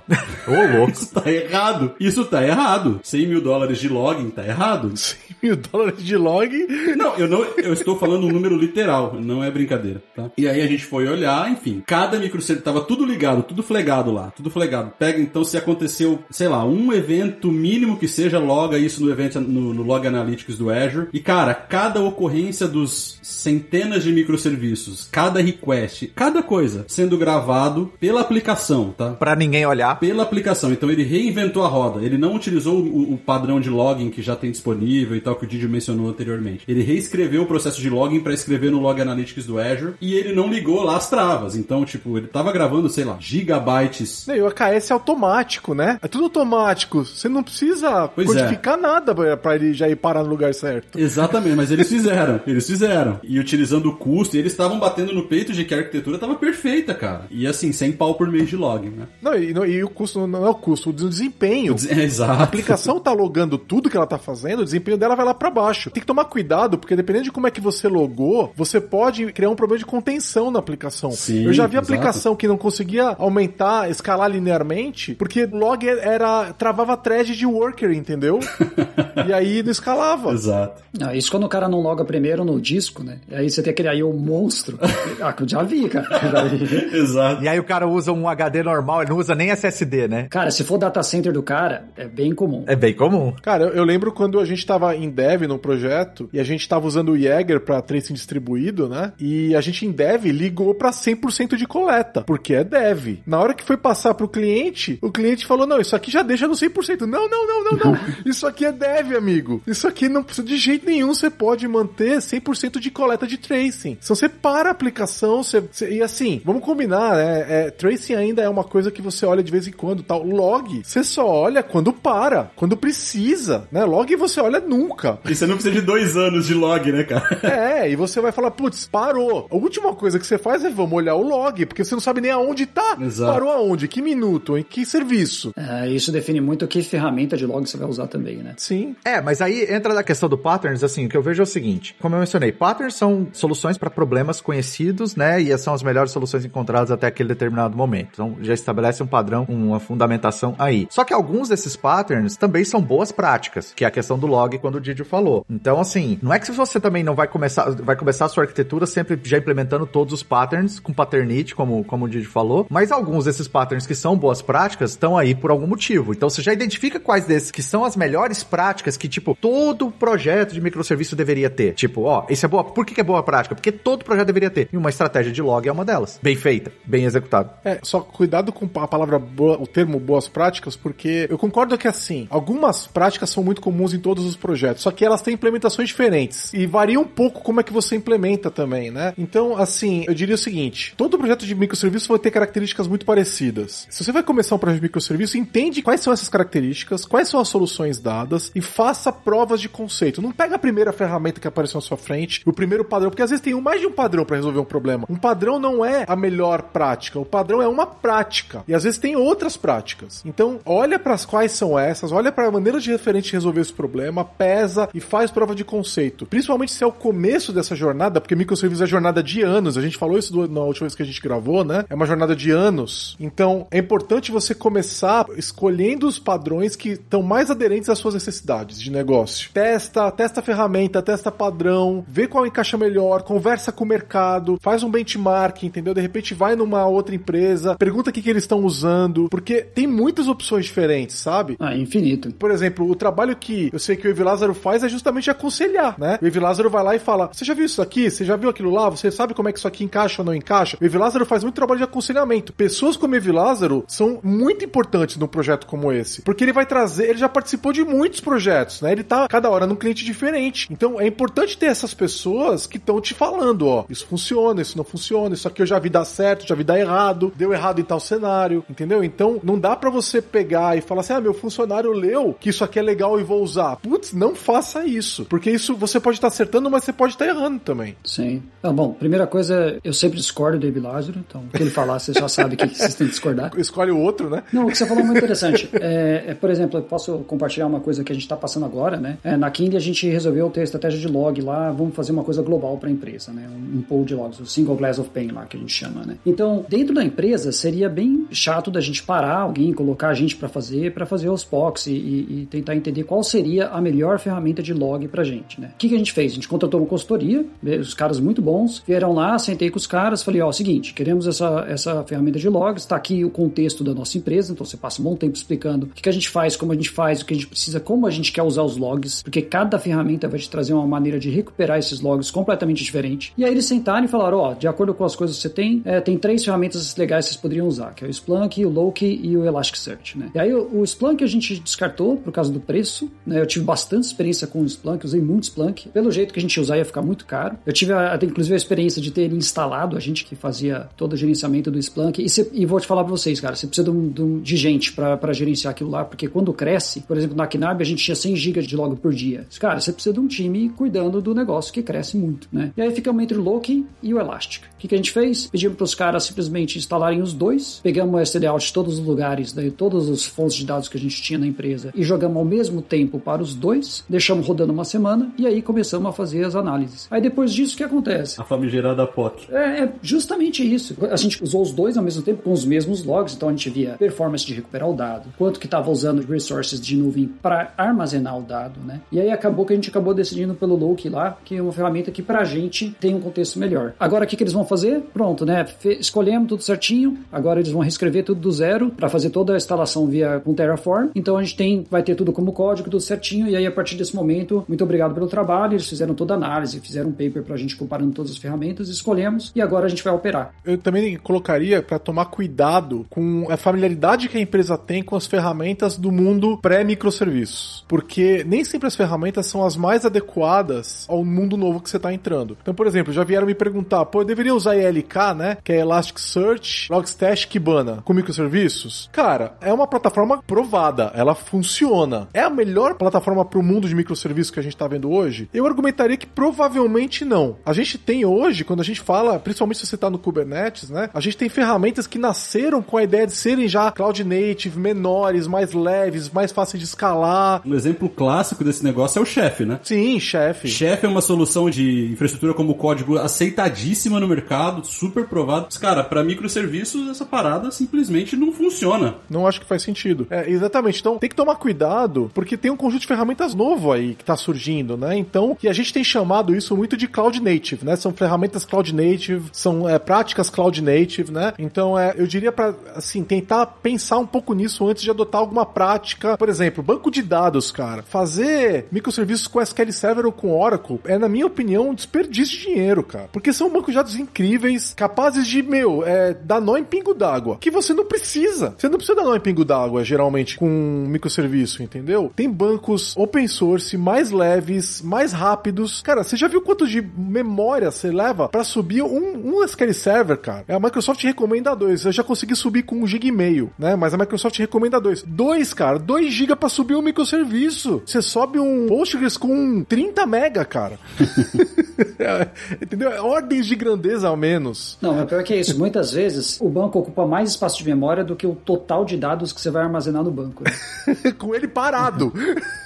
Ô, 0.47 0.77
louco. 0.77 0.91
Isso 1.03 1.11
tá 1.13 1.31
errado. 1.31 1.91
Isso 1.99 2.25
tá 2.25 2.45
errado. 2.45 2.82
100 3.03 3.27
mil 3.27 3.41
dólares 3.41 3.79
de 3.79 3.89
login 3.89 4.29
tá 4.29 4.45
errado. 4.45 4.91
100 4.95 5.17
mil 5.41 5.55
dólares 5.55 6.03
de 6.03 6.17
log. 6.17 6.67
Não, 6.97 7.15
eu 7.15 7.27
não, 7.27 7.43
eu 7.57 7.73
estou 7.73 7.97
falando 7.97 8.27
um 8.27 8.31
número 8.31 8.57
literal, 8.57 9.17
não 9.19 9.43
é 9.43 9.51
brincadeira, 9.51 10.01
tá? 10.15 10.31
E 10.37 10.47
aí 10.47 10.61
a 10.61 10.67
gente 10.67 10.85
foi 10.85 11.07
olhar, 11.07 11.49
enfim, 11.51 11.83
cada 11.85 12.19
microserviço 12.19 12.63
tava 12.63 12.81
tudo 12.81 13.05
ligado, 13.05 13.43
tudo 13.43 13.63
flegado 13.63 14.11
lá, 14.11 14.31
tudo 14.31 14.49
flegado. 14.49 14.93
Pega 14.97 15.19
então 15.19 15.43
se 15.43 15.57
aconteceu, 15.57 16.19
sei 16.29 16.47
lá, 16.47 16.65
um 16.65 16.91
evento 16.93 17.51
mínimo 17.51 17.97
que 17.97 18.07
seja, 18.07 18.39
loga 18.39 18.77
isso 18.77 19.03
no 19.03 19.11
evento 19.11 19.39
no, 19.39 19.73
no 19.73 19.83
log 19.83 20.05
analytics 20.07 20.57
do 20.57 20.69
Azure. 20.69 21.07
E 21.13 21.19
cara, 21.19 21.53
cada 21.53 22.01
ocorrência 22.01 22.67
dos 22.67 23.19
centenas 23.21 24.03
de 24.03 24.11
microserviços, 24.11 25.07
cada 25.11 25.41
request, 25.41 26.07
cada 26.15 26.41
coisa 26.41 26.85
sendo 26.87 27.17
gravado 27.17 27.91
pela 27.99 28.21
aplicação, 28.21 28.93
tá? 28.97 29.11
Pra 29.11 29.35
ninguém 29.35 29.65
olhar. 29.65 29.99
pela 29.99 30.23
aplicação. 30.23 30.71
Então 30.71 30.89
ele 30.89 31.03
reinventou 31.03 31.63
a 31.63 31.67
roda. 31.67 32.03
Ele 32.03 32.17
não 32.17 32.35
utilizou 32.35 32.72
o, 32.75 33.13
o 33.13 33.17
padrão 33.17 33.59
de 33.59 33.69
login 33.69 34.09
que 34.09 34.21
já 34.21 34.35
tem 34.35 34.51
disponível 34.51 35.15
e 35.15 35.21
tal 35.21 35.35
que 35.35 35.45
o 35.45 35.47
Didi 35.47 35.67
mencionou 35.67 36.09
anteriormente. 36.09 36.63
Ele 36.67 36.81
reescreveu 36.83 37.43
o 37.43 37.45
processo 37.45 37.81
de 37.81 37.89
login 37.89 38.19
para 38.19 38.33
escrever 38.33 38.71
no 38.71 38.79
Log 38.79 38.99
Analytics 39.01 39.45
do 39.45 39.59
Azure 39.59 39.93
e 40.01 40.13
ele 40.13 40.33
não 40.33 40.47
ligou 40.51 40.83
lá 40.83 40.97
as 40.97 41.09
travas. 41.09 41.55
Então, 41.55 41.85
tipo, 41.85 42.17
ele 42.17 42.27
tava 42.27 42.51
gravando, 42.51 42.89
sei 42.89 43.03
lá, 43.03 43.17
gigabytes. 43.19 44.27
E 44.27 44.39
o 44.41 44.47
AKS 44.47 44.91
é 44.91 44.93
automático, 44.93 45.73
né? 45.73 45.97
É 46.01 46.07
tudo 46.07 46.25
automático. 46.25 47.05
Você 47.05 47.29
não 47.29 47.43
precisa 47.43 48.07
Pois 48.09 48.29
é. 48.29 48.33
codificar 48.43 48.77
nada 48.77 49.13
pra, 49.13 49.37
pra 49.37 49.55
ele 49.55 49.73
já 49.73 49.87
ir 49.87 49.95
parar 49.95 50.23
no 50.23 50.29
lugar 50.29 50.53
certo. 50.53 50.99
Exatamente, 50.99 51.55
mas 51.55 51.71
eles 51.71 51.87
fizeram, 51.89 52.39
eles 52.45 52.65
fizeram. 52.67 53.19
E 53.23 53.39
utilizando 53.39 53.89
o 53.89 53.95
custo, 53.95 54.35
eles 54.37 54.51
estavam 54.51 54.79
batendo 54.79 55.13
no 55.13 55.23
peito 55.27 55.53
de 55.53 55.63
que 55.63 55.73
a 55.73 55.77
arquitetura 55.77 56.17
tava 56.17 56.35
perfeita, 56.35 56.93
cara. 56.93 57.25
E 57.29 57.45
assim, 57.47 57.71
sem 57.71 57.91
pau 57.91 58.15
por 58.15 58.29
mês 58.31 58.49
de 58.49 58.55
login, 58.55 58.89
né? 58.89 59.07
Não, 59.21 59.35
e, 59.37 59.53
não- 59.53 59.65
e 59.65 59.83
o 59.83 59.89
custo 59.89 60.25
não 60.27 60.45
é 60.45 60.49
o 60.49 60.55
custo, 60.55 60.89
o 60.89 60.93
desempenho. 60.93 61.75
É, 61.89 61.99
exato. 62.03 62.43
A 62.63 62.65
aplicação 62.65 62.99
tá 62.99 63.11
logando 63.11 63.57
tudo 63.57 63.89
que 63.89 63.97
ela 63.97 64.07
tá 64.07 64.17
fazendo, 64.17 64.61
o 64.61 64.65
desempenho 64.65 64.97
dela 64.97 65.15
vai 65.15 65.25
lá 65.25 65.33
pra 65.33 65.49
baixo. 65.49 65.91
Tem 65.91 65.99
que 65.99 66.07
tomar 66.07 66.25
cuidado, 66.25 66.77
porque 66.77 66.95
dependendo 66.95 67.25
de 67.25 67.31
como 67.31 67.45
é 67.45 67.51
que 67.51 67.59
você 67.59 67.89
logou, 67.89 68.53
você 68.55 68.79
pode 68.79 69.33
criar 69.33 69.49
um 69.49 69.55
problema 69.55 69.79
de 69.79 69.85
contenção 69.85 70.49
na 70.49 70.59
aplicação. 70.59 71.11
Sim, 71.11 71.45
Eu 71.45 71.53
já 71.53 71.67
vi 71.67 71.75
exato. 71.75 71.93
aplicação 71.93 72.35
que 72.35 72.47
não 72.47 72.57
conseguia 72.57 73.15
aumentar, 73.19 73.89
escalar 73.89 74.31
linearmente, 74.31 75.13
porque 75.15 75.43
o 75.43 75.57
log 75.57 75.85
era 75.87 76.53
travava 76.53 76.95
thread 76.95 77.35
de 77.35 77.45
worker, 77.45 77.91
entendeu? 77.91 78.39
e 79.27 79.33
aí 79.33 79.61
não 79.61 79.71
escalava. 79.71 80.31
Exato. 80.31 80.81
Ah, 81.01 81.15
isso 81.15 81.29
quando 81.31 81.43
o 81.43 81.49
cara 81.49 81.67
não 81.67 81.81
loga 81.81 82.05
primeiro 82.05 82.45
no 82.45 82.61
disco, 82.61 83.03
né? 83.03 83.17
E 83.29 83.35
aí 83.35 83.49
você 83.49 83.61
tem 83.61 83.73
que 83.73 83.81
criar 83.81 83.91
aí 83.91 84.03
um 84.03 84.13
monstro. 84.13 84.79
ah, 85.21 85.33
que 85.33 85.43
eu 85.43 85.49
já 85.49 85.63
vi, 85.63 85.89
cara. 85.89 86.07
Exato. 86.93 87.43
E 87.43 87.47
aí 87.47 87.59
o 87.59 87.63
cara 87.63 87.87
usa 87.87 88.11
um 88.11 88.27
HD 88.27 88.63
normal, 88.63 89.01
ele 89.01 89.09
não 89.09 89.17
usa 89.17 89.35
nem 89.35 89.49
SSD, 89.49 90.07
né? 90.07 90.27
Cara, 90.29 90.51
se 90.51 90.63
for 90.63 90.77
data 90.77 91.01
center 91.01 91.33
do 91.33 91.41
cara, 91.43 91.85
é 91.97 92.07
bem 92.07 92.33
comum. 92.43 92.63
É 92.67 92.75
bem 92.75 92.93
comum. 92.93 93.33
Cara, 93.41 93.65
eu, 93.65 93.69
eu 93.69 93.83
lembro 93.83 94.11
quando 94.11 94.39
a 94.39 94.45
gente 94.45 94.65
tava 94.65 94.95
em 94.95 95.09
dev 95.09 95.43
num 95.43 95.57
projeto 95.57 96.29
e 96.33 96.39
a 96.39 96.43
gente 96.43 96.67
tava 96.67 96.85
usando 96.87 97.09
o 97.13 97.17
Jäger 97.17 97.59
pra 97.61 97.81
tracing 97.81 98.13
distribuído, 98.13 98.87
né? 98.87 99.13
E 99.19 99.55
a 99.55 99.61
gente 99.61 99.85
em 99.85 99.91
dev 99.91 100.25
ligou 100.25 100.73
pra 100.75 100.91
100% 100.91 101.55
de 101.55 101.65
coleta, 101.65 102.21
porque 102.21 102.53
é 102.53 102.63
dev. 102.63 103.19
Na 103.25 103.39
hora 103.39 103.53
que 103.53 103.63
foi 103.63 103.77
passar 103.77 104.13
pro 104.13 104.27
cliente, 104.27 104.97
o 105.01 105.11
cliente 105.11 105.45
falou: 105.45 105.65
"Não, 105.67 105.79
isso 105.79 105.95
aqui 105.95 106.11
já 106.11 106.21
deixa 106.21 106.47
no 106.47 106.53
100%". 106.53 107.01
Não, 107.01 107.29
não, 107.29 107.47
não, 107.47 107.63
não, 107.63 107.77
não. 107.91 107.93
Isso 108.25 108.45
aqui 108.47 108.65
é 108.65 108.71
dev, 108.71 109.15
amigo. 109.15 109.61
Isso 109.67 109.87
aqui 109.87 110.07
não 110.09 110.23
precisa 110.23 110.45
de 110.47 110.57
jeito 110.57 110.85
nenhum 110.85 111.13
você 111.13 111.29
pode 111.29 111.67
manter 111.67 112.17
100% 112.19 112.79
de 112.79 112.89
coleta 112.91 113.25
de 113.27 113.37
tracing. 113.37 113.97
Se 113.99 114.09
você 114.09 114.27
para 114.29 114.69
a 114.69 114.71
aplicação, 114.71 115.43
você, 115.43 115.61
você- 115.61 115.89
e 115.91 116.01
assim, 116.01 116.41
vamos 116.43 116.63
combinar, 116.63 117.15
né? 117.15 117.45
É, 117.49 117.69
tracing 117.71 118.15
ainda 118.15 118.41
é 118.41 118.49
uma 118.49 118.63
coisa 118.63 118.91
que 118.91 119.01
você 119.01 119.25
olha 119.25 119.43
de 119.43 119.51
vez 119.51 119.67
em 119.67 119.71
quando, 119.71 120.03
tal. 120.03 120.23
Log, 120.23 120.81
você 120.83 121.03
só 121.03 121.25
olha 121.27 121.61
quando 121.63 121.91
para, 121.93 122.32
quando 122.55 122.77
precisa, 122.77 123.67
né? 123.71 123.83
Log 123.83 124.15
você 124.15 124.41
olha 124.41 124.59
nunca. 124.59 125.19
E 125.25 125.35
você 125.35 125.45
não 125.45 125.55
precisa 125.55 125.75
de 125.75 125.81
dois 125.81 126.15
anos 126.17 126.47
de 126.47 126.53
log, 126.53 126.91
né, 126.91 127.03
cara? 127.03 127.23
É, 127.53 127.89
e 127.89 127.95
você 127.95 128.19
vai 128.19 128.31
falar, 128.31 128.51
putz, 128.51 128.87
parou. 128.87 129.47
A 129.51 129.55
última 129.55 129.93
coisa 129.93 130.17
que 130.17 130.25
você 130.25 130.37
faz 130.37 130.63
é 130.63 130.69
vamos 130.69 130.93
olhar 130.93 131.15
o 131.15 131.21
log, 131.21 131.65
porque 131.65 131.83
você 131.83 131.93
não 131.93 132.01
sabe 132.01 132.21
nem 132.21 132.31
aonde 132.31 132.65
tá. 132.65 132.97
Exato. 132.99 133.31
Parou 133.31 133.51
aonde? 133.51 133.87
Que 133.87 134.01
minuto? 134.01 134.57
Em 134.57 134.63
que 134.63 134.85
serviço? 134.85 135.53
É, 135.55 135.87
isso 135.89 136.11
define 136.11 136.41
muito 136.41 136.67
que 136.67 136.81
ferramenta 136.81 137.37
de 137.37 137.45
log 137.45 137.67
você 137.67 137.77
vai 137.77 137.87
usar 137.87 138.07
também, 138.07 138.37
né? 138.37 138.53
Sim. 138.57 138.95
É, 139.03 139.21
mas 139.21 139.41
aí 139.41 139.65
entra 139.69 139.93
na 139.93 140.03
questão 140.03 140.27
do 140.27 140.37
patterns, 140.37 140.83
assim, 140.83 141.05
o 141.05 141.09
que 141.09 141.17
eu 141.17 141.21
vejo 141.21 141.41
é 141.41 141.43
o 141.43 141.47
seguinte, 141.47 141.95
como 141.99 142.15
eu 142.15 142.19
mencionei, 142.19 142.51
patterns 142.51 142.95
são 142.95 143.27
soluções 143.33 143.77
para 143.77 143.89
problemas 143.89 144.41
conhecidos, 144.41 145.15
né, 145.15 145.41
e 145.41 145.57
são 145.57 145.73
as 145.73 145.83
melhores 145.83 146.11
soluções 146.11 146.45
encontradas 146.45 146.91
até 146.91 147.07
aquele 147.07 147.29
determinado 147.29 147.75
momento. 147.75 148.09
Então, 148.13 148.37
já 148.41 148.53
estabelece 148.53 149.03
um 149.03 149.07
padrão, 149.07 149.45
uma 149.49 149.79
fundamentação 149.79 150.55
aí. 150.57 150.87
Só 150.89 151.03
que 151.03 151.13
alguns 151.13 151.49
desses 151.49 151.75
patterns 151.75 152.22
também 152.37 152.63
são 152.63 152.81
boas 152.81 153.11
práticas, 153.11 153.73
que 153.75 153.83
é 153.83 153.87
a 153.87 153.91
questão 153.91 154.17
do 154.17 154.27
log 154.27 154.57
quando 154.59 154.75
o 154.75 154.81
Didio 154.81 155.05
falou. 155.05 155.45
Então, 155.49 155.79
assim, 155.79 156.17
não 156.21 156.33
é 156.33 156.39
que 156.39 156.51
você 156.51 156.79
também 156.79 157.03
não 157.03 157.15
vai 157.15 157.27
começar, 157.27 157.69
vai 157.71 157.95
começar 157.95 158.25
a 158.25 158.29
sua 158.29 158.43
arquitetura 158.43 158.85
sempre 158.85 159.19
já 159.23 159.37
implementando 159.37 159.85
todos 159.85 160.13
os 160.13 160.23
patterns 160.23 160.79
com 160.79 160.93
paternity, 160.93 161.55
como, 161.55 161.83
como 161.83 162.05
o 162.05 162.09
Didio 162.09 162.29
falou, 162.29 162.67
mas 162.69 162.91
alguns 162.91 163.25
desses 163.25 163.47
patterns 163.47 163.85
que 163.85 163.95
são 163.95 164.17
boas 164.17 164.41
práticas 164.41 164.91
estão 164.91 165.17
aí 165.17 165.35
por 165.35 165.51
algum 165.51 165.67
motivo. 165.67 166.13
Então, 166.13 166.29
você 166.29 166.41
já 166.41 166.53
identifica 166.53 166.99
quais 166.99 167.25
desses 167.25 167.51
que 167.51 167.61
são 167.61 167.83
as 167.83 167.95
melhores 167.95 168.43
práticas 168.43 168.97
que, 168.97 169.07
tipo, 169.07 169.35
todo 169.39 169.91
projeto 169.91 170.53
de 170.53 170.61
microserviço 170.61 171.15
deveria 171.15 171.49
ter. 171.49 171.73
Tipo, 171.73 172.03
ó, 172.03 172.25
isso 172.29 172.45
é 172.45 172.49
boa. 172.49 172.63
Por 172.63 172.85
que, 172.85 172.93
que 172.93 173.01
é 173.01 173.03
boa 173.03 173.23
prática? 173.23 173.55
Porque 173.55 173.71
todo 173.71 174.05
projeto 174.05 174.27
deveria 174.27 174.49
ter. 174.49 174.69
E 174.71 174.77
uma 174.77 174.89
estratégia 174.89 175.31
de 175.31 175.41
log 175.41 175.67
é 175.67 175.71
uma 175.71 175.85
delas. 175.85 176.19
Bem 176.21 176.35
feita, 176.35 176.71
bem 176.85 177.05
executada. 177.05 177.53
É, 177.63 177.79
só 177.83 177.99
cuidado 178.01 178.51
com 178.51 178.69
a 178.79 178.87
palavra 178.87 179.19
boa, 179.19 179.61
o 179.61 179.67
termo 179.67 179.99
boas 179.99 180.27
práticas, 180.27 180.75
porque 180.75 181.27
eu 181.29 181.37
concordo 181.37 181.77
que 181.77 181.87
assim, 181.87 182.12
algumas 182.29 182.87
práticas 182.87 183.29
são 183.29 183.43
muito 183.43 183.61
comuns 183.61 183.93
em 183.93 183.99
todos 183.99 184.25
os 184.25 184.35
projetos, 184.35 184.83
só 184.83 184.91
que 184.91 185.05
elas 185.05 185.21
têm 185.21 185.33
implementações 185.33 185.89
diferentes 185.89 186.53
e 186.53 186.65
varia 186.65 186.99
um 186.99 187.05
pouco 187.05 187.41
como 187.41 187.59
é 187.59 187.63
que 187.63 187.73
você 187.73 187.95
implementa 187.95 188.49
também, 188.49 188.91
né? 188.91 189.13
Então, 189.17 189.57
assim, 189.57 190.03
eu 190.07 190.13
diria 190.13 190.35
o 190.35 190.37
seguinte: 190.37 190.93
todo 190.97 191.17
projeto 191.17 191.45
de 191.45 191.55
microserviço 191.55 192.09
vai 192.09 192.19
ter 192.19 192.31
características 192.31 192.87
muito 192.87 193.05
parecidas. 193.05 193.87
Se 193.89 194.03
você 194.03 194.11
vai 194.11 194.23
começar 194.23 194.55
um 194.55 194.59
projeto 194.59 194.79
de 194.79 194.83
microserviço, 194.83 195.37
entende 195.37 195.81
quais 195.81 196.01
são 196.01 196.11
essas 196.13 196.29
características, 196.29 197.05
quais 197.05 197.29
são 197.29 197.39
as 197.39 197.47
soluções 197.47 197.99
dadas 197.99 198.51
e 198.53 198.61
faça 198.61 199.11
provas 199.11 199.61
de 199.61 199.69
conceito. 199.69 200.21
Não 200.21 200.31
pega 200.31 200.55
a 200.55 200.59
primeira 200.59 200.91
ferramenta 200.91 201.39
que 201.39 201.47
apareceu 201.47 201.77
na 201.77 201.81
sua 201.81 201.97
frente, 201.97 202.41
o 202.45 202.53
primeiro 202.53 202.83
padrão, 202.83 203.09
porque 203.09 203.21
às 203.21 203.29
vezes 203.29 203.43
tem 203.43 203.53
mais 203.61 203.79
de 203.79 203.87
um 203.87 203.91
padrão 203.91 204.25
para 204.25 204.35
resolver 204.35 204.59
um 204.59 204.65
problema. 204.65 205.05
Um 205.09 205.15
padrão 205.15 205.57
não 205.57 205.83
é 205.85 206.05
a 206.07 206.15
melhor 206.15 206.63
prática, 206.63 207.19
o 207.19 207.25
padrão 207.25 207.61
é 207.61 207.67
uma 207.67 207.85
prática. 207.85 208.63
E 208.67 208.73
às 208.73 208.83
vezes 208.83 208.99
tem 208.99 209.15
outras 209.15 209.55
práticas. 209.55 210.21
Então, 210.25 210.59
olha 210.65 210.99
para 210.99 211.13
as 211.13 211.25
quais 211.25 211.53
são 211.53 211.77
essas, 211.77 212.02
olha 212.11 212.31
para 212.31 212.47
a 212.47 212.51
maneira 212.51 212.79
de 212.79 212.91
referente 212.91 213.33
resolver 213.33 213.61
esse 213.61 213.73
problema, 213.73 214.23
pesa 214.25 214.89
e 214.93 214.99
faz 214.99 215.31
prova 215.31 215.55
de 215.55 215.63
conceito. 215.63 216.25
Principalmente 216.25 216.71
se 216.71 216.83
é 216.83 216.87
o 216.87 216.91
começo 216.91 217.53
dessa 217.53 217.75
jornada, 217.75 218.19
porque 218.19 218.35
microserviços 218.35 218.81
é 218.81 218.87
jornada 218.87 219.21
de 219.23 219.41
anos. 219.41 219.77
A 219.77 219.81
gente 219.81 219.97
falou 219.97 220.17
isso 220.17 220.47
na 220.47 220.61
última 220.61 220.85
vez 220.85 220.95
que 220.95 221.03
a 221.03 221.05
gente 221.05 221.21
gravou, 221.21 221.63
né? 221.63 221.85
É 221.89 221.95
uma 221.95 222.05
jornada 222.05 222.35
de 222.35 222.51
anos. 222.51 223.15
Então, 223.19 223.67
é 223.71 223.77
importante 223.77 224.31
você 224.31 224.53
começar 224.53 225.25
escolhendo 225.37 226.07
os 226.07 226.19
padrões 226.19 226.75
que 226.75 226.89
estão 226.89 227.21
mais 227.21 227.49
aderentes 227.49 227.89
às 227.89 227.97
suas 227.97 228.13
necessidades 228.13 228.79
de 228.79 228.91
negócio. 228.91 229.49
Testa, 229.53 230.11
testa 230.11 230.39
a 230.39 230.43
ferramenta, 230.43 231.01
testa 231.01 231.31
padrão, 231.31 232.03
vê 232.07 232.27
qual 232.27 232.45
encaixa 232.45 232.77
melhor, 232.77 233.23
conversa 233.23 233.71
com 233.71 233.83
o 233.83 233.87
mercado, 233.87 234.57
faz 234.61 234.83
um 234.83 234.91
benchmark, 234.91 235.63
entendeu? 235.63 235.93
De 235.93 236.01
repente 236.01 236.33
vai 236.33 236.55
numa 236.55 236.85
outra 236.85 237.15
empresa, 237.15 237.75
pergunta 237.75 238.09
o 238.09 238.13
que, 238.13 238.21
que 238.21 238.29
eles 238.29 238.43
estão 238.43 238.63
usando, 238.63 239.27
porque 239.29 239.61
tem 239.61 239.87
muitas 239.87 240.27
opções 240.27 240.65
diferentes, 240.65 241.17
sabe? 241.17 241.55
Ah, 241.59 241.75
Infinito. 241.93 242.33
Por 242.33 242.49
exemplo, 242.49 242.89
o 242.89 242.95
trabalho 242.95 243.35
que 243.35 243.69
eu 243.71 243.77
sei 243.77 243.95
que 243.95 244.07
o 244.07 244.09
Evi 244.09 244.23
Lázaro 244.23 244.53
faz 244.53 244.83
é 244.83 244.89
justamente 244.89 245.29
aconselhar, 245.29 245.95
né? 245.99 246.17
O 246.21 246.25
Evi 246.25 246.39
Lázaro 246.39 246.69
vai 246.69 246.83
lá 246.83 246.95
e 246.95 246.99
fala: 246.99 247.29
Você 247.31 247.45
já 247.45 247.53
viu 247.53 247.65
isso 247.65 247.81
aqui? 247.81 248.09
Você 248.09 248.25
já 248.25 248.35
viu 248.35 248.49
aquilo 248.49 248.71
lá? 248.71 248.89
Você 248.89 249.11
sabe 249.11 249.33
como 249.33 249.47
é 249.49 249.51
que 249.51 249.59
isso 249.59 249.67
aqui 249.67 249.83
encaixa 249.83 250.21
ou 250.21 250.25
não 250.25 250.33
encaixa? 250.33 250.77
O 250.81 250.83
Evi 250.83 250.97
Lázaro 250.97 251.25
faz 251.25 251.43
muito 251.43 251.55
trabalho 251.55 251.77
de 251.77 251.83
aconselhamento. 251.83 252.51
Pessoas 252.53 252.97
como 252.97 253.13
o 253.13 253.15
Evi 253.15 253.31
Lázaro 253.31 253.83
são 253.87 254.19
muito 254.23 254.65
importantes 254.65 255.17
num 255.17 255.27
projeto 255.27 255.67
como 255.67 255.91
esse. 255.91 256.21
Porque 256.23 256.43
ele 256.43 256.53
vai 256.53 256.65
trazer, 256.65 257.09
ele 257.09 257.19
já 257.19 257.29
participou 257.29 257.71
de 257.71 257.83
muitos 257.83 258.19
projetos, 258.19 258.81
né? 258.81 258.91
Ele 258.91 259.03
tá 259.03 259.27
cada 259.27 259.49
hora 259.49 259.67
num 259.67 259.75
cliente 259.75 260.03
diferente. 260.03 260.67
Então 260.71 260.99
é 260.99 261.05
importante 261.05 261.57
ter 261.57 261.67
essas 261.67 261.93
pessoas 261.93 262.65
que 262.65 262.77
estão 262.77 262.99
te 262.99 263.13
falando, 263.13 263.67
ó, 263.67 263.85
isso 263.89 264.07
funciona, 264.07 264.61
isso 264.61 264.77
não 264.77 264.83
funciona, 264.83 265.35
isso 265.35 265.47
aqui 265.47 265.61
eu 265.61 265.65
já 265.65 265.77
vi 265.77 265.89
dar 265.89 266.05
certo, 266.05 266.47
já 266.47 266.55
vi 266.55 266.63
dar 266.63 266.79
errado, 266.79 267.31
deu 267.35 267.53
errado 267.53 267.79
em 267.79 267.83
tal 267.83 267.99
cenário, 267.99 268.65
entendeu? 268.69 269.03
Então 269.03 269.39
não 269.43 269.59
dá 269.59 269.75
para 269.75 269.89
você 269.89 270.21
pegar 270.21 270.77
e 270.77 270.81
falar 270.81 271.01
assim: 271.01 271.13
"Ah, 271.13 271.21
meu 271.21 271.33
funcionário 271.33 271.82
leu 271.91 272.35
que 272.39 272.49
isso 272.49 272.63
aqui 272.63 272.79
é 272.79 272.81
legal 272.81 273.19
e 273.19 273.23
vou 273.23 273.41
usar". 273.41 273.77
Putz, 273.77 274.13
não 274.13 274.35
faça 274.35 274.85
isso, 274.85 275.25
porque 275.25 275.49
isso 275.51 275.75
você 275.75 275.99
pode 275.99 276.17
estar 276.17 276.27
acertando, 276.27 276.69
mas 276.69 276.83
você 276.83 276.93
pode 276.93 277.13
estar 277.13 277.27
errando 277.27 277.59
também. 277.59 277.95
Sim. 278.03 278.41
Ah, 278.61 278.71
bom, 278.71 278.93
primeira 278.93 279.27
coisa, 279.27 279.77
eu 279.83 279.93
sempre 279.93 280.17
discordo 280.17 280.57
do 280.57 280.61
David 280.61 280.85
Lázaro, 280.85 281.19
então 281.27 281.41
o 281.41 281.49
que 281.49 281.61
ele 281.61 281.69
falar, 281.69 281.99
você 281.99 282.13
já 282.13 282.27
sabe 282.27 282.55
que 282.55 282.67
vocês 282.67 282.95
têm 282.95 283.07
que 283.07 283.13
discordar. 283.13 283.51
Escolhe 283.57 283.91
o 283.91 283.99
outro, 283.99 284.29
né? 284.29 284.43
Não, 284.53 284.65
o 284.65 284.71
que 284.71 284.77
você 284.77 284.85
falou 284.85 285.03
é 285.03 285.05
muito 285.05 285.17
interessante. 285.17 285.69
É, 285.73 286.25
é, 286.27 286.33
por 286.33 286.49
exemplo, 286.49 286.79
eu 286.79 286.83
posso 286.83 287.19
compartilhar 287.19 287.67
uma 287.67 287.79
coisa 287.79 288.03
que 288.03 288.11
a 288.11 288.15
gente 288.15 288.23
está 288.23 288.37
passando 288.37 288.65
agora, 288.65 288.97
né? 288.97 289.17
É, 289.23 289.35
na 289.35 289.49
Kindle 289.51 289.77
a 289.77 289.81
gente 289.81 290.07
resolveu 290.07 290.49
ter 290.49 290.61
a 290.61 290.63
estratégia 290.63 290.99
de 290.99 291.07
log 291.07 291.41
lá, 291.41 291.71
vamos 291.71 291.95
fazer 291.95 292.11
uma 292.11 292.23
coisa 292.23 292.41
global 292.41 292.77
para 292.77 292.89
a 292.89 292.91
empresa, 292.91 293.31
né? 293.31 293.49
Um, 293.49 293.79
um 293.79 293.81
pool 293.81 294.05
de 294.05 294.15
logs, 294.15 294.39
o 294.39 294.45
single 294.45 294.75
glass 294.75 294.99
of 294.99 295.09
pain 295.09 295.31
lá 295.31 295.45
que 295.45 295.57
a 295.57 295.59
gente 295.59 295.73
chama, 295.73 296.05
né? 296.05 296.17
Então, 296.25 296.65
dentro 296.69 296.93
da 296.93 297.03
empresa 297.03 297.51
seria 297.51 297.89
bem 297.89 298.27
chato 298.31 298.71
da 298.71 298.79
gente 298.79 299.03
parar 299.03 299.39
alguém, 299.39 299.73
colocar 299.73 300.09
a 300.09 300.13
gente 300.13 300.35
para 300.35 300.47
fazer, 300.47 300.93
para 300.93 301.05
fazer 301.05 301.29
os 301.29 301.43
POCs 301.43 301.72
e, 301.87 301.91
e, 301.91 302.47
tentar 302.49 302.75
entender 302.75 303.03
qual 303.03 303.23
seria 303.23 303.67
a 303.67 303.81
melhor 303.81 304.19
ferramenta 304.19 304.61
de 304.61 304.73
log 304.73 305.07
pra 305.07 305.23
gente, 305.23 305.59
né? 305.59 305.71
O 305.73 305.77
que, 305.77 305.89
que 305.89 305.95
a 305.95 305.97
gente 305.97 306.11
fez? 306.11 306.31
A 306.31 306.35
gente 306.35 306.47
contratou 306.47 306.79
uma 306.79 306.87
consultoria, 306.87 307.45
né? 307.61 307.77
os 307.77 307.93
caras 307.93 308.19
muito 308.19 308.41
bons, 308.41 308.83
vieram 308.85 309.13
lá, 309.13 309.37
sentei 309.39 309.69
com 309.69 309.77
os 309.77 309.87
caras, 309.87 310.23
falei, 310.23 310.41
ó, 310.41 310.51
seguinte, 310.51 310.93
queremos 310.93 311.27
essa, 311.27 311.65
essa 311.67 312.03
ferramenta 312.03 312.39
de 312.39 312.49
logs, 312.49 312.85
tá 312.85 312.95
aqui 312.95 313.23
o 313.23 313.29
contexto 313.29 313.83
da 313.83 313.93
nossa 313.93 314.17
empresa, 314.17 314.53
então 314.53 314.65
você 314.65 314.77
passa 314.77 315.01
um 315.01 315.05
bom 315.05 315.15
tempo 315.15 315.35
explicando 315.35 315.87
o 315.87 315.89
que, 315.89 316.01
que 316.01 316.09
a 316.09 316.13
gente 316.13 316.29
faz, 316.29 316.55
como 316.55 316.71
a 316.71 316.75
gente 316.75 316.89
faz, 316.89 317.21
o 317.21 317.25
que 317.25 317.33
a 317.33 317.37
gente 317.37 317.47
precisa, 317.47 317.79
como 317.79 318.07
a 318.07 318.11
gente 318.11 318.31
quer 318.31 318.43
usar 318.43 318.63
os 318.63 318.77
logs, 318.77 319.21
porque 319.23 319.41
cada 319.41 319.77
ferramenta 319.79 320.27
vai 320.27 320.39
te 320.39 320.49
trazer 320.49 320.73
uma 320.73 320.87
maneira 320.87 321.19
de 321.19 321.29
recuperar 321.29 321.79
esses 321.79 321.99
logs 321.99 322.31
completamente 322.31 322.83
diferente. 322.83 323.33
E 323.37 323.43
aí 323.43 323.51
eles 323.51 323.65
sentaram 323.65 324.05
e 324.05 324.07
falaram, 324.07 324.37
ó, 324.37 324.53
de 324.53 324.67
acordo 324.67 324.93
com 324.93 325.03
as 325.03 325.15
coisas 325.15 325.35
que 325.35 325.41
você 325.41 325.49
tem, 325.49 325.81
é, 325.85 325.99
tem 325.99 326.17
três 326.17 326.43
ferramentas 326.43 326.95
legais 326.95 327.25
que 327.25 327.31
vocês 327.31 327.41
poderiam 327.41 327.67
usar, 327.67 327.93
que 327.93 328.03
é 328.03 328.07
o 328.07 328.11
Splunk, 328.11 328.65
o 328.65 328.69
Loki 328.69 329.19
e 329.23 329.37
o 329.37 329.45
Elasticsearch, 329.45 330.17
né? 330.17 330.31
E 330.33 330.39
aí 330.39 330.53
o, 330.53 330.79
o 330.79 330.83
Splunk 330.83 331.23
a 331.23 331.27
gente 331.27 331.62
descartou 331.63 332.17
por 332.17 332.31
causa 332.31 332.51
do 332.51 332.59
preço, 332.59 333.11
né? 333.25 333.39
Eu 333.39 333.45
tive 333.45 333.65
bastante 333.65 334.05
experiência 334.05 334.47
com 334.47 334.61
o 334.61 334.65
Splunk, 334.65 335.05
usei 335.05 335.21
muito 335.21 335.43
Splunk. 335.43 335.89
Pelo 335.89 336.11
jeito 336.11 336.33
que 336.33 336.39
a 336.39 336.41
gente 336.41 336.59
usar 336.59 336.77
ia 336.77 336.85
ficar 336.85 337.01
muito 337.01 337.25
caro. 337.25 337.57
Eu 337.65 337.73
tive 337.73 337.93
a, 337.93 338.17
inclusive 338.21 338.53
a 338.53 338.57
experiência 338.57 339.01
de 339.01 339.11
ter 339.11 339.31
instalado, 339.31 339.95
a 339.97 339.99
gente 339.99 340.25
que 340.25 340.35
fazia 340.35 340.87
todo 340.97 341.13
o 341.13 341.17
gerenciamento 341.17 341.71
do 341.71 341.79
Splunk. 341.79 342.21
E, 342.21 342.29
cê, 342.29 342.49
e 342.53 342.65
vou 342.65 342.79
te 342.79 342.87
falar 342.87 343.03
para 343.03 343.11
vocês, 343.11 343.39
cara, 343.39 343.55
você 343.55 343.67
precisa 343.67 343.89
de, 343.89 343.95
um, 343.95 344.09
de, 344.09 344.21
um, 344.21 344.39
de 344.39 344.57
gente 344.57 344.93
para 344.93 345.33
gerenciar 345.33 345.71
aquilo 345.71 345.89
lá, 345.89 346.03
porque 346.03 346.27
quando 346.27 346.53
cresce, 346.53 347.01
por 347.01 347.17
exemplo, 347.17 347.35
na 347.35 347.47
Knab 347.47 347.81
a 347.81 347.85
gente 347.85 348.03
tinha 348.03 348.15
100 348.15 348.35
GB 348.35 348.61
de 348.61 348.75
log 348.75 348.95
por 348.97 349.13
dia. 349.13 349.45
Cara, 349.59 349.79
você 349.79 349.91
precisa 349.91 350.13
de 350.13 350.19
um 350.19 350.27
time 350.27 350.69
cuidando 350.69 351.21
do 351.21 351.33
negócio 351.33 351.73
que 351.73 351.81
cresce 351.81 352.17
muito, 352.17 352.47
né? 352.51 352.71
E 352.75 352.81
aí 352.81 352.93
ficamos 352.93 353.21
entre 353.23 353.37
o 353.37 353.41
Loki 353.41 353.85
e 354.01 354.13
o 354.13 354.19
Elastic. 354.19 354.63
O 354.63 354.77
que, 354.77 354.87
que 354.87 354.95
a 354.95 354.97
gente 354.97 355.11
fez? 355.11 355.47
Pedimos 355.47 355.77
para 355.77 355.83
os 355.83 355.95
caras 355.95 356.23
simplesmente 356.23 356.77
instalarem 356.77 357.21
os 357.21 357.33
dois, 357.33 357.79
pegamos 357.83 358.13
o 358.13 358.47
out 358.47 358.65
de 358.67 358.73
todos 358.73 358.99
os 358.99 359.05
lugares, 359.05 359.53
daí 359.53 359.71
todas 359.71 360.09
as 360.09 360.25
fontes 360.25 360.55
de 360.55 360.65
dados 360.65 360.89
que 360.89 360.97
a 360.97 360.99
gente 360.99 361.21
tinha 361.21 361.39
empresa 361.47 361.91
e 361.95 362.03
jogamos 362.03 362.37
ao 362.37 362.45
mesmo 362.45 362.81
tempo 362.81 363.19
para 363.19 363.41
os 363.41 363.53
dois, 363.53 364.03
deixamos 364.09 364.47
rodando 364.47 364.73
uma 364.73 364.85
semana 364.85 365.31
e 365.37 365.45
aí 365.47 365.61
começamos 365.61 366.09
a 366.09 366.11
fazer 366.11 366.43
as 366.43 366.55
análises. 366.55 367.07
Aí 367.09 367.21
depois 367.21 367.53
disso, 367.53 367.75
o 367.75 367.77
que 367.77 367.83
acontece? 367.83 368.39
A 368.39 368.43
famigerada 368.43 369.05
POC. 369.05 369.47
É, 369.51 369.83
é 369.83 369.93
justamente 370.01 370.63
isso. 370.63 370.95
A 371.09 371.15
gente 371.15 371.41
usou 371.43 371.61
os 371.61 371.71
dois 371.71 371.97
ao 371.97 372.03
mesmo 372.03 372.21
tempo 372.21 372.43
com 372.43 372.51
os 372.51 372.65
mesmos 372.65 373.03
logs, 373.03 373.35
então 373.35 373.49
a 373.49 373.51
gente 373.51 373.69
via 373.69 373.95
performance 373.97 374.45
de 374.45 374.53
recuperar 374.53 374.89
o 374.89 374.95
dado, 374.95 375.29
quanto 375.37 375.59
que 375.59 375.67
estava 375.67 375.89
usando 375.89 376.21
resources 376.21 376.79
de 376.79 376.95
nuvem 376.95 377.27
para 377.27 377.73
armazenar 377.77 378.37
o 378.37 378.41
dado, 378.41 378.79
né? 378.85 379.01
E 379.11 379.19
aí 379.19 379.31
acabou 379.31 379.65
que 379.65 379.73
a 379.73 379.75
gente 379.75 379.89
acabou 379.89 380.13
decidindo 380.13 380.53
pelo 380.53 380.75
Loki 380.75 381.09
lá, 381.09 381.37
que 381.43 381.55
é 381.55 381.61
uma 381.61 381.71
ferramenta 381.71 382.11
que 382.11 382.21
pra 382.21 382.43
gente 382.43 382.95
tem 382.99 383.15
um 383.15 383.19
contexto 383.19 383.59
melhor. 383.59 383.93
Agora 383.99 384.25
o 384.25 384.27
que, 384.27 384.35
que 384.35 384.43
eles 384.43 384.53
vão 384.53 384.65
fazer? 384.65 385.01
Pronto, 385.13 385.45
né? 385.45 385.65
Fe 385.65 385.97
escolhemos 385.99 386.47
tudo 386.47 386.63
certinho, 386.63 387.19
agora 387.31 387.59
eles 387.59 387.71
vão 387.71 387.81
reescrever 387.81 388.23
tudo 388.23 388.39
do 388.39 388.51
zero 388.51 388.89
para 388.89 389.09
fazer 389.09 389.29
toda 389.29 389.53
a 389.53 389.57
instalação 389.57 390.07
via 390.07 390.39
com 390.39 390.53
Terraform. 390.53 391.09
Então 391.15 391.32
a 391.37 391.43
gente 391.43 391.55
tem, 391.55 391.85
vai 391.89 392.03
ter 392.03 392.15
tudo 392.15 392.31
como 392.31 392.51
código, 392.51 392.89
tudo 392.89 393.01
certinho, 393.01 393.47
e 393.47 393.55
aí 393.55 393.65
a 393.65 393.71
partir 393.71 393.95
desse 393.95 394.15
momento, 394.15 394.63
muito 394.67 394.83
obrigado 394.83 395.13
pelo 395.13 395.27
trabalho, 395.27 395.73
eles 395.73 395.87
fizeram 395.87 396.13
toda 396.13 396.33
a 396.33 396.37
análise, 396.37 396.79
fizeram 396.79 397.09
um 397.09 397.13
paper 397.13 397.43
pra 397.43 397.57
gente 397.57 397.75
comparando 397.75 398.13
todas 398.13 398.31
as 398.31 398.37
ferramentas, 398.37 398.89
escolhemos 398.89 399.51
e 399.55 399.61
agora 399.61 399.85
a 399.85 399.89
gente 399.89 400.03
vai 400.03 400.13
operar. 400.13 400.53
Eu 400.65 400.77
também 400.77 401.17
colocaria 401.17 401.81
para 401.81 401.99
tomar 401.99 402.25
cuidado 402.25 403.05
com 403.09 403.47
a 403.49 403.57
familiaridade 403.57 404.29
que 404.29 404.37
a 404.37 404.41
empresa 404.41 404.77
tem 404.77 405.03
com 405.03 405.15
as 405.15 405.25
ferramentas 405.25 405.97
do 405.97 406.11
mundo 406.11 406.57
pré-microserviços, 406.61 407.85
porque 407.87 408.43
nem 408.45 408.63
sempre 408.63 408.87
as 408.87 408.95
ferramentas 408.95 409.47
são 409.47 409.65
as 409.65 409.75
mais 409.75 410.05
adequadas 410.05 411.05
ao 411.09 411.23
mundo 411.23 411.57
novo 411.57 411.79
que 411.79 411.89
você 411.89 411.97
está 411.97 412.13
entrando. 412.13 412.57
Então, 412.61 412.73
por 412.73 412.87
exemplo, 412.87 413.13
já 413.13 413.23
vieram 413.23 413.47
me 413.47 413.55
perguntar, 413.55 414.05
pô, 414.05 414.21
eu 414.21 414.25
deveria 414.25 414.53
usar 414.53 414.75
ELK, 414.75 415.33
né, 415.35 415.57
que 415.63 415.71
é 415.71 415.79
Elasticsearch, 415.79 416.91
Logstash, 416.91 417.45
Kibana, 417.45 418.01
com 418.03 418.13
microserviços? 418.13 419.09
Cara, 419.11 419.55
é 419.61 419.71
uma 419.71 419.87
plataforma 419.87 420.41
provada, 420.45 421.11
ela 421.15 421.22
funciona. 421.33 422.27
É 422.33 422.41
a 422.41 422.49
melhor 422.49 422.95
plataforma 422.95 423.45
para 423.45 423.59
o 423.59 423.63
mundo 423.63 423.87
de 423.87 423.95
microserviços 423.95 424.51
que 424.51 424.59
a 424.59 424.63
gente 424.63 424.73
está 424.73 424.87
vendo 424.87 425.11
hoje? 425.11 425.49
Eu 425.53 425.65
argumentaria 425.65 426.17
que 426.17 426.25
provavelmente 426.25 427.23
não. 427.23 427.57
A 427.65 427.73
gente 427.73 427.97
tem 427.97 428.25
hoje, 428.25 428.63
quando 428.63 428.81
a 428.81 428.83
gente 428.83 429.01
fala, 429.01 429.39
principalmente 429.39 429.79
se 429.79 429.87
você 429.87 429.95
está 429.95 430.09
no 430.09 430.17
Kubernetes, 430.17 430.89
né, 430.89 431.09
a 431.13 431.19
gente 431.19 431.37
tem 431.37 431.49
ferramentas 431.49 432.07
que 432.07 432.17
nasceram 432.17 432.81
com 432.81 432.97
a 432.97 433.03
ideia 433.03 433.27
de 433.27 433.33
serem 433.33 433.67
já 433.67 433.91
cloud 433.91 434.23
native, 434.23 434.79
menores, 434.79 435.47
mais 435.47 435.73
leves, 435.73 436.29
mais 436.29 436.51
fáceis 436.51 436.81
de 436.81 436.87
escalar. 436.87 437.61
Um 437.65 437.73
exemplo 437.73 438.09
clássico 438.09 438.63
desse 438.63 438.83
negócio 438.83 439.19
é 439.19 439.21
o 439.21 439.25
Chef, 439.25 439.65
né? 439.65 439.79
Sim, 439.83 440.19
Chef. 440.19 440.67
Chef 440.67 441.05
é 441.05 441.07
uma 441.07 441.21
solução 441.21 441.69
de 441.69 442.11
infraestrutura 442.11 442.53
como 442.53 442.75
código 442.75 443.17
aceitadíssima 443.17 444.19
no 444.19 444.27
mercado, 444.27 444.85
super 444.85 445.27
provado. 445.27 445.65
Mas, 445.65 445.77
cara, 445.77 446.03
para 446.03 446.23
microserviços 446.23 447.09
essa 447.09 447.25
parada 447.25 447.71
simplesmente 447.71 448.35
não 448.35 448.51
funciona. 448.51 449.15
Não 449.29 449.47
acho 449.47 449.59
que 449.61 449.65
faz 449.65 449.81
sentido. 449.81 450.27
É, 450.29 450.49
exatamente. 450.49 450.99
Então 450.99 451.12
tem 451.17 451.29
que 451.29 451.35
tomar 451.35 451.55
cuidado, 451.55 452.31
porque 452.33 452.57
tem 452.57 452.71
um 452.71 452.77
conjunto 452.77 453.01
de 453.01 453.07
ferramentas 453.07 453.53
novo 453.53 453.91
aí 453.91 454.15
que 454.15 454.23
tá 454.23 454.35
surgindo, 454.35 454.97
né? 454.97 455.17
Então, 455.17 455.57
e 455.61 455.67
a 455.67 455.73
gente 455.73 455.93
tem 455.93 456.03
chamado 456.03 456.55
isso 456.55 456.75
muito 456.75 456.95
de 456.97 457.07
cloud 457.07 457.41
native, 457.41 457.85
né? 457.85 457.95
São 457.95 458.13
ferramentas 458.13 458.65
cloud 458.65 458.93
native, 458.93 459.49
são 459.51 459.87
é, 459.87 459.97
práticas 459.99 460.49
cloud 460.49 460.81
native, 460.81 461.31
né? 461.31 461.53
Então, 461.57 461.97
é, 461.97 462.13
eu 462.17 462.27
diria 462.27 462.51
para 462.51 462.73
assim, 462.95 463.23
tentar 463.23 463.65
pensar 463.65 464.17
um 464.17 464.25
pouco 464.25 464.53
nisso 464.53 464.87
antes 464.87 465.03
de 465.03 465.09
adotar 465.09 465.41
alguma 465.41 465.65
prática. 465.65 466.37
Por 466.37 466.49
exemplo, 466.49 466.83
banco 466.83 467.09
de 467.09 467.21
dados, 467.21 467.71
cara. 467.71 468.03
Fazer 468.03 468.87
microserviços 468.91 469.47
com 469.47 469.61
SQL 469.61 469.91
Server 469.91 470.25
ou 470.25 470.31
com 470.31 470.59
Oracle 470.59 470.99
é, 471.05 471.17
na 471.17 471.29
minha 471.29 471.45
opinião, 471.45 471.89
um 471.89 471.93
desperdício 471.93 472.57
de 472.57 472.65
dinheiro, 472.65 473.03
cara. 473.03 473.29
Porque 473.31 473.53
são 473.53 473.69
bancos 473.69 473.93
de 473.93 473.95
dados 473.95 474.15
incríveis, 474.15 474.93
capazes 474.93 475.47
de, 475.47 475.61
meu, 475.61 476.05
é, 476.05 476.33
dar 476.33 476.59
nó 476.59 476.77
em 476.77 476.83
pingo 476.83 477.13
d'água, 477.13 477.57
que 477.59 477.71
você 477.71 477.93
não 477.93 478.05
precisa. 478.05 478.73
Você 478.77 478.87
não 478.89 478.97
precisa 478.97 479.15
dar 479.15 479.23
nó 479.23 479.35
em 479.35 479.39
pingo 479.39 479.65
d'água, 479.65 480.03
geralmente, 480.03 480.57
com 480.57 481.02
um 481.03 481.07
microserviço, 481.07 481.83
entendeu? 481.83 482.31
Tem 482.35 482.49
bancos 482.49 483.15
open 483.17 483.47
source 483.47 483.97
mais 483.97 484.31
leves, 484.31 485.01
mais 485.01 485.33
rápidos. 485.33 486.01
Cara, 486.01 486.23
você 486.23 486.35
já 486.35 486.47
viu 486.47 486.61
quanto 486.61 486.87
de 486.87 487.01
memória 487.01 487.91
você 487.91 488.11
leva 488.11 488.49
para 488.49 488.63
subir 488.63 489.01
um, 489.01 489.57
um 489.57 489.63
SQL 489.63 489.93
Server, 489.93 490.37
cara? 490.37 490.65
A 490.67 490.79
Microsoft 490.79 491.23
recomenda 491.23 491.75
dois. 491.75 492.05
Eu 492.05 492.11
já 492.11 492.23
consegui 492.23 492.55
subir 492.55 492.83
com 492.83 492.95
um 493.01 493.07
GB 493.07 493.27
e 493.27 493.31
meio, 493.31 493.71
né? 493.77 493.95
Mas 493.95 494.13
a 494.13 494.17
Microsoft 494.17 494.57
recomenda 494.57 494.99
dois. 494.99 495.23
Dois, 495.23 495.73
cara. 495.73 495.99
Dois 495.99 496.33
GB 496.33 496.55
para 496.55 496.69
subir 496.69 496.95
um 496.95 497.01
microserviço. 497.01 498.01
Você 498.05 498.21
sobe 498.21 498.59
um 498.59 498.87
Postgres 498.87 499.37
com 499.37 499.83
30 499.83 500.25
mega, 500.25 500.65
cara. 500.65 500.99
Entendeu? 502.81 503.11
Ordens 503.23 503.65
de 503.65 503.75
grandeza 503.75 504.27
ao 504.27 504.37
menos. 504.37 504.97
Não, 505.01 505.19
é 505.19 505.25
pior 505.25 505.43
que 505.43 505.55
isso. 505.55 505.77
Muitas 505.77 506.11
vezes 506.11 506.59
o 506.61 506.69
banco 506.69 506.99
ocupa 506.99 507.25
mais 507.25 507.51
espaço 507.51 507.77
de 507.77 507.85
memória 507.85 508.23
do 508.23 508.35
que 508.35 508.47
o 508.47 508.55
total 508.55 509.05
de 509.05 509.17
dados 509.17 509.51
que 509.51 509.61
você 509.61 509.69
vai 509.69 509.83
armazenar 509.83 510.23
no 510.23 510.31
banco. 510.31 510.63
Né? 510.63 510.71
com 511.37 511.53
ele 511.53 511.67
parado. 511.67 512.33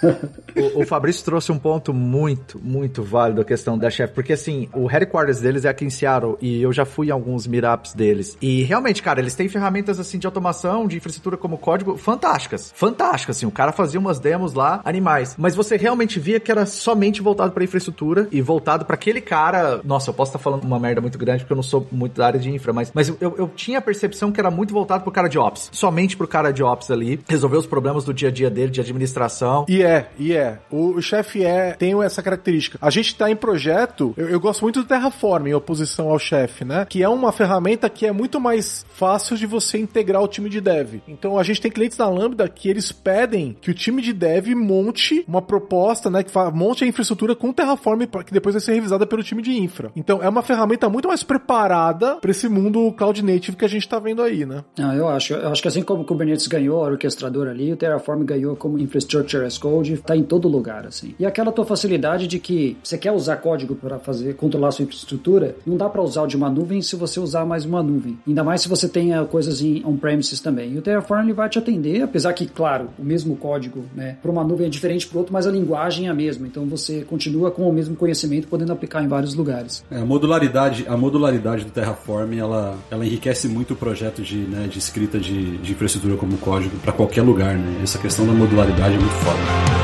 o, 0.55 0.81
o, 0.81 0.85
Fabrício 0.85 1.23
trouxe 1.23 1.51
um 1.51 1.59
ponto 1.59 1.93
muito, 1.93 2.59
muito 2.59 3.03
válido 3.03 3.41
a 3.41 3.45
questão 3.45 3.77
da 3.77 3.89
chefe, 3.89 4.13
porque 4.13 4.33
assim, 4.33 4.69
o 4.73 4.85
headquarters 4.85 5.39
deles 5.39 5.65
é 5.65 5.69
aqui 5.69 5.85
em 5.85 5.89
Seattle 5.89 6.37
e 6.41 6.61
eu 6.61 6.71
já 6.71 6.85
fui 6.85 7.07
em 7.07 7.11
alguns 7.11 7.47
meetups 7.47 7.93
deles. 7.93 8.37
E 8.41 8.63
realmente, 8.63 9.01
cara, 9.01 9.19
eles 9.19 9.35
têm 9.35 9.47
ferramentas 9.49 9.99
assim 9.99 10.17
de 10.17 10.25
automação, 10.25 10.87
de 10.87 10.97
infraestrutura 10.97 11.37
como 11.37 11.57
código 11.57 11.97
fantásticas. 11.97 12.71
Fantásticas, 12.75 13.37
assim. 13.37 13.45
O 13.45 13.51
cara 13.51 13.71
fazia 13.71 13.99
umas 13.99 14.19
demos 14.19 14.53
lá, 14.53 14.81
animais. 14.83 15.35
Mas 15.37 15.55
você 15.55 15.77
realmente 15.77 16.19
via 16.19 16.39
que 16.39 16.51
era 16.51 16.65
somente 16.65 17.21
voltado 17.21 17.51
para 17.51 17.63
infraestrutura 17.63 18.27
e 18.31 18.41
voltado 18.41 18.85
para 18.85 18.95
aquele 18.95 19.21
cara. 19.21 19.81
Nossa, 19.83 20.09
eu 20.09 20.13
posso 20.13 20.29
estar 20.29 20.39
tá 20.39 20.43
falando 20.43 20.63
uma 20.63 20.79
merda 20.79 21.01
muito 21.01 21.17
grande 21.17 21.43
porque 21.43 21.53
eu 21.53 21.57
não 21.57 21.63
sou 21.63 21.87
muito 21.91 22.15
da 22.17 22.27
área 22.27 22.39
de 22.39 22.49
infra, 22.49 22.73
mas, 22.73 22.91
mas 22.93 23.09
eu, 23.09 23.35
eu, 23.37 23.51
tinha 23.55 23.79
a 23.79 23.81
percepção 23.81 24.31
que 24.31 24.39
era 24.39 24.51
muito 24.51 24.73
voltado 24.73 25.03
pro 25.03 25.11
cara 25.11 25.27
de 25.27 25.37
ops. 25.37 25.69
Somente 25.71 26.15
pro 26.15 26.27
cara 26.27 26.51
de 26.51 26.63
ops 26.63 26.91
ali, 26.91 27.19
resolver 27.27 27.57
os 27.57 27.67
problemas 27.67 27.96
do 28.05 28.13
dia 28.13 28.29
a 28.29 28.31
dia 28.31 28.49
dele, 28.49 28.71
de 28.71 28.81
administração. 28.81 29.65
E 29.67 29.81
é, 29.81 30.09
e 30.17 30.33
é. 30.33 30.59
O, 30.71 30.91
o 30.95 31.01
chefe 31.01 31.43
é, 31.43 31.71
tem 31.73 31.93
essa 32.03 32.21
característica. 32.21 32.77
A 32.81 32.89
gente 32.89 33.15
tá 33.15 33.29
em 33.29 33.35
projeto, 33.35 34.13
eu, 34.17 34.29
eu 34.29 34.39
gosto 34.39 34.61
muito 34.61 34.81
do 34.81 34.87
Terraform 34.87 35.47
em 35.47 35.53
oposição 35.53 36.09
ao 36.09 36.19
chefe, 36.19 36.63
né? 36.65 36.85
Que 36.89 37.01
é 37.03 37.09
uma 37.09 37.31
ferramenta 37.31 37.89
que 37.89 38.05
é 38.05 38.11
muito 38.11 38.39
mais 38.39 38.85
fácil 38.93 39.35
de 39.37 39.45
você 39.45 39.77
integrar 39.77 40.21
o 40.21 40.27
time 40.27 40.49
de 40.49 40.61
dev. 40.61 40.95
Então 41.07 41.37
a 41.37 41.43
gente 41.43 41.61
tem 41.61 41.71
clientes 41.71 41.97
da 41.97 42.07
Lambda 42.09 42.47
que 42.47 42.69
eles 42.69 42.91
pedem 42.91 43.55
que 43.61 43.71
o 43.71 43.73
time 43.73 44.01
de 44.01 44.13
dev 44.13 44.49
monte 44.55 45.23
uma 45.27 45.41
proposta, 45.41 46.09
né? 46.09 46.23
Que 46.23 46.31
fa- 46.31 46.51
monte 46.51 46.83
a 46.83 46.87
infraestrutura 46.87 47.35
com 47.35 47.51
Terraform 47.53 48.03
pra- 48.05 48.23
que 48.23 48.33
depois 48.33 48.53
vai 48.53 48.61
ser 48.61 48.73
revisada 48.73 49.05
pelo 49.05 49.23
time 49.23 49.41
de 49.41 49.51
infra. 49.57 49.91
Então 49.95 50.21
é 50.21 50.29
uma 50.29 50.41
ferramenta 50.41 50.89
muito 50.89 51.07
mais 51.07 51.23
preparada 51.23 52.15
para 52.15 52.31
esse 52.31 52.47
mundo 52.49 52.91
cloud 52.93 53.23
native 53.23 53.57
que 53.57 53.65
a 53.65 53.69
gente 53.69 53.87
tá 53.87 53.99
vendo 53.99 54.21
aí, 54.21 54.45
né? 54.45 54.63
Não, 54.77 54.93
eu 54.93 55.07
acho. 55.07 55.33
Eu 55.33 55.49
acho 55.51 55.61
que 55.61 55.67
assim 55.67 55.81
como 55.81 56.01
o 56.03 56.05
Kubernetes 56.05 56.47
ganhou 56.47 56.83
a 56.83 56.87
orquestrador 56.89 57.47
ali, 57.47 57.73
o 57.73 57.77
Terraform 57.87 58.23
ganhou 58.23 58.55
como 58.55 58.77
Infrastructure 58.77 59.45
as 59.45 59.57
Code, 59.57 59.97
tá 59.97 60.15
em 60.15 60.23
todo 60.23 60.47
lugar, 60.47 60.85
assim. 60.85 61.15
E 61.17 61.25
aquela 61.25 61.51
tua 61.51 61.65
facilidade 61.65 62.27
de 62.27 62.39
que 62.39 62.77
você 62.83 62.97
quer 62.97 63.11
usar 63.11 63.37
código 63.37 63.75
para 63.75 63.97
fazer, 63.97 64.35
controlar 64.35 64.69
a 64.69 64.71
sua 64.71 64.83
infraestrutura, 64.83 65.55
não 65.65 65.77
dá 65.77 65.87
para 65.87 66.01
usar 66.01 66.23
o 66.23 66.27
de 66.27 66.35
uma 66.35 66.49
nuvem 66.49 66.81
se 66.81 66.95
você 66.95 67.19
usar 67.19 67.45
mais 67.45 67.65
uma 67.65 67.81
nuvem. 67.81 68.17
Ainda 68.27 68.43
mais 68.43 68.61
se 68.61 68.69
você 68.69 68.89
tenha 68.89 69.23
coisas 69.25 69.61
em 69.61 69.83
on-premises 69.85 70.39
também. 70.39 70.73
E 70.73 70.77
o 70.77 70.81
Terraform 70.81 71.23
ele 71.23 71.33
vai 71.33 71.49
te 71.49 71.57
atender, 71.57 72.01
apesar 72.01 72.33
que, 72.33 72.45
claro, 72.45 72.89
o 72.99 73.03
mesmo 73.03 73.35
código, 73.35 73.85
né, 73.95 74.17
para 74.21 74.31
uma 74.31 74.43
nuvem 74.43 74.67
é 74.67 74.69
diferente 74.69 75.07
para 75.07 75.19
outro, 75.19 75.33
mas 75.33 75.47
a 75.47 75.51
linguagem 75.51 76.07
é 76.07 76.09
a 76.09 76.13
mesma. 76.13 76.47
Então 76.47 76.65
você 76.65 77.03
continua 77.03 77.51
com 77.51 77.67
o 77.69 77.73
mesmo 77.73 77.95
conhecimento, 77.95 78.47
podendo 78.47 78.73
aplicar 78.73 79.03
em 79.03 79.07
vários 79.07 79.33
lugares. 79.33 79.83
É, 79.89 79.99
a 79.99 80.05
modularidade, 80.05 80.85
a 80.87 80.97
modularidade 80.97 81.63
do 81.63 81.71
Terraform, 81.71 82.33
ela, 82.33 82.77
ela 82.91 83.05
enriquece 83.05 83.47
muito 83.47 83.73
o 83.73 83.77
projeto 83.77 84.21
de, 84.21 84.37
né, 84.37 84.67
de 84.67 84.79
escrita 84.79 85.19
de, 85.19 85.57
de 85.57 85.71
infraestrutura 85.71 86.17
como 86.17 86.37
código 86.37 86.75
para 86.79 86.91
qualquer 86.91 87.21
lugar, 87.21 87.55
né? 87.55 87.66
Essa 87.83 87.97
questão 87.97 88.25
da 88.25 88.33
modularidade 88.33 88.95
é 88.95 88.97
muito 88.97 89.13
foda. 89.15 89.77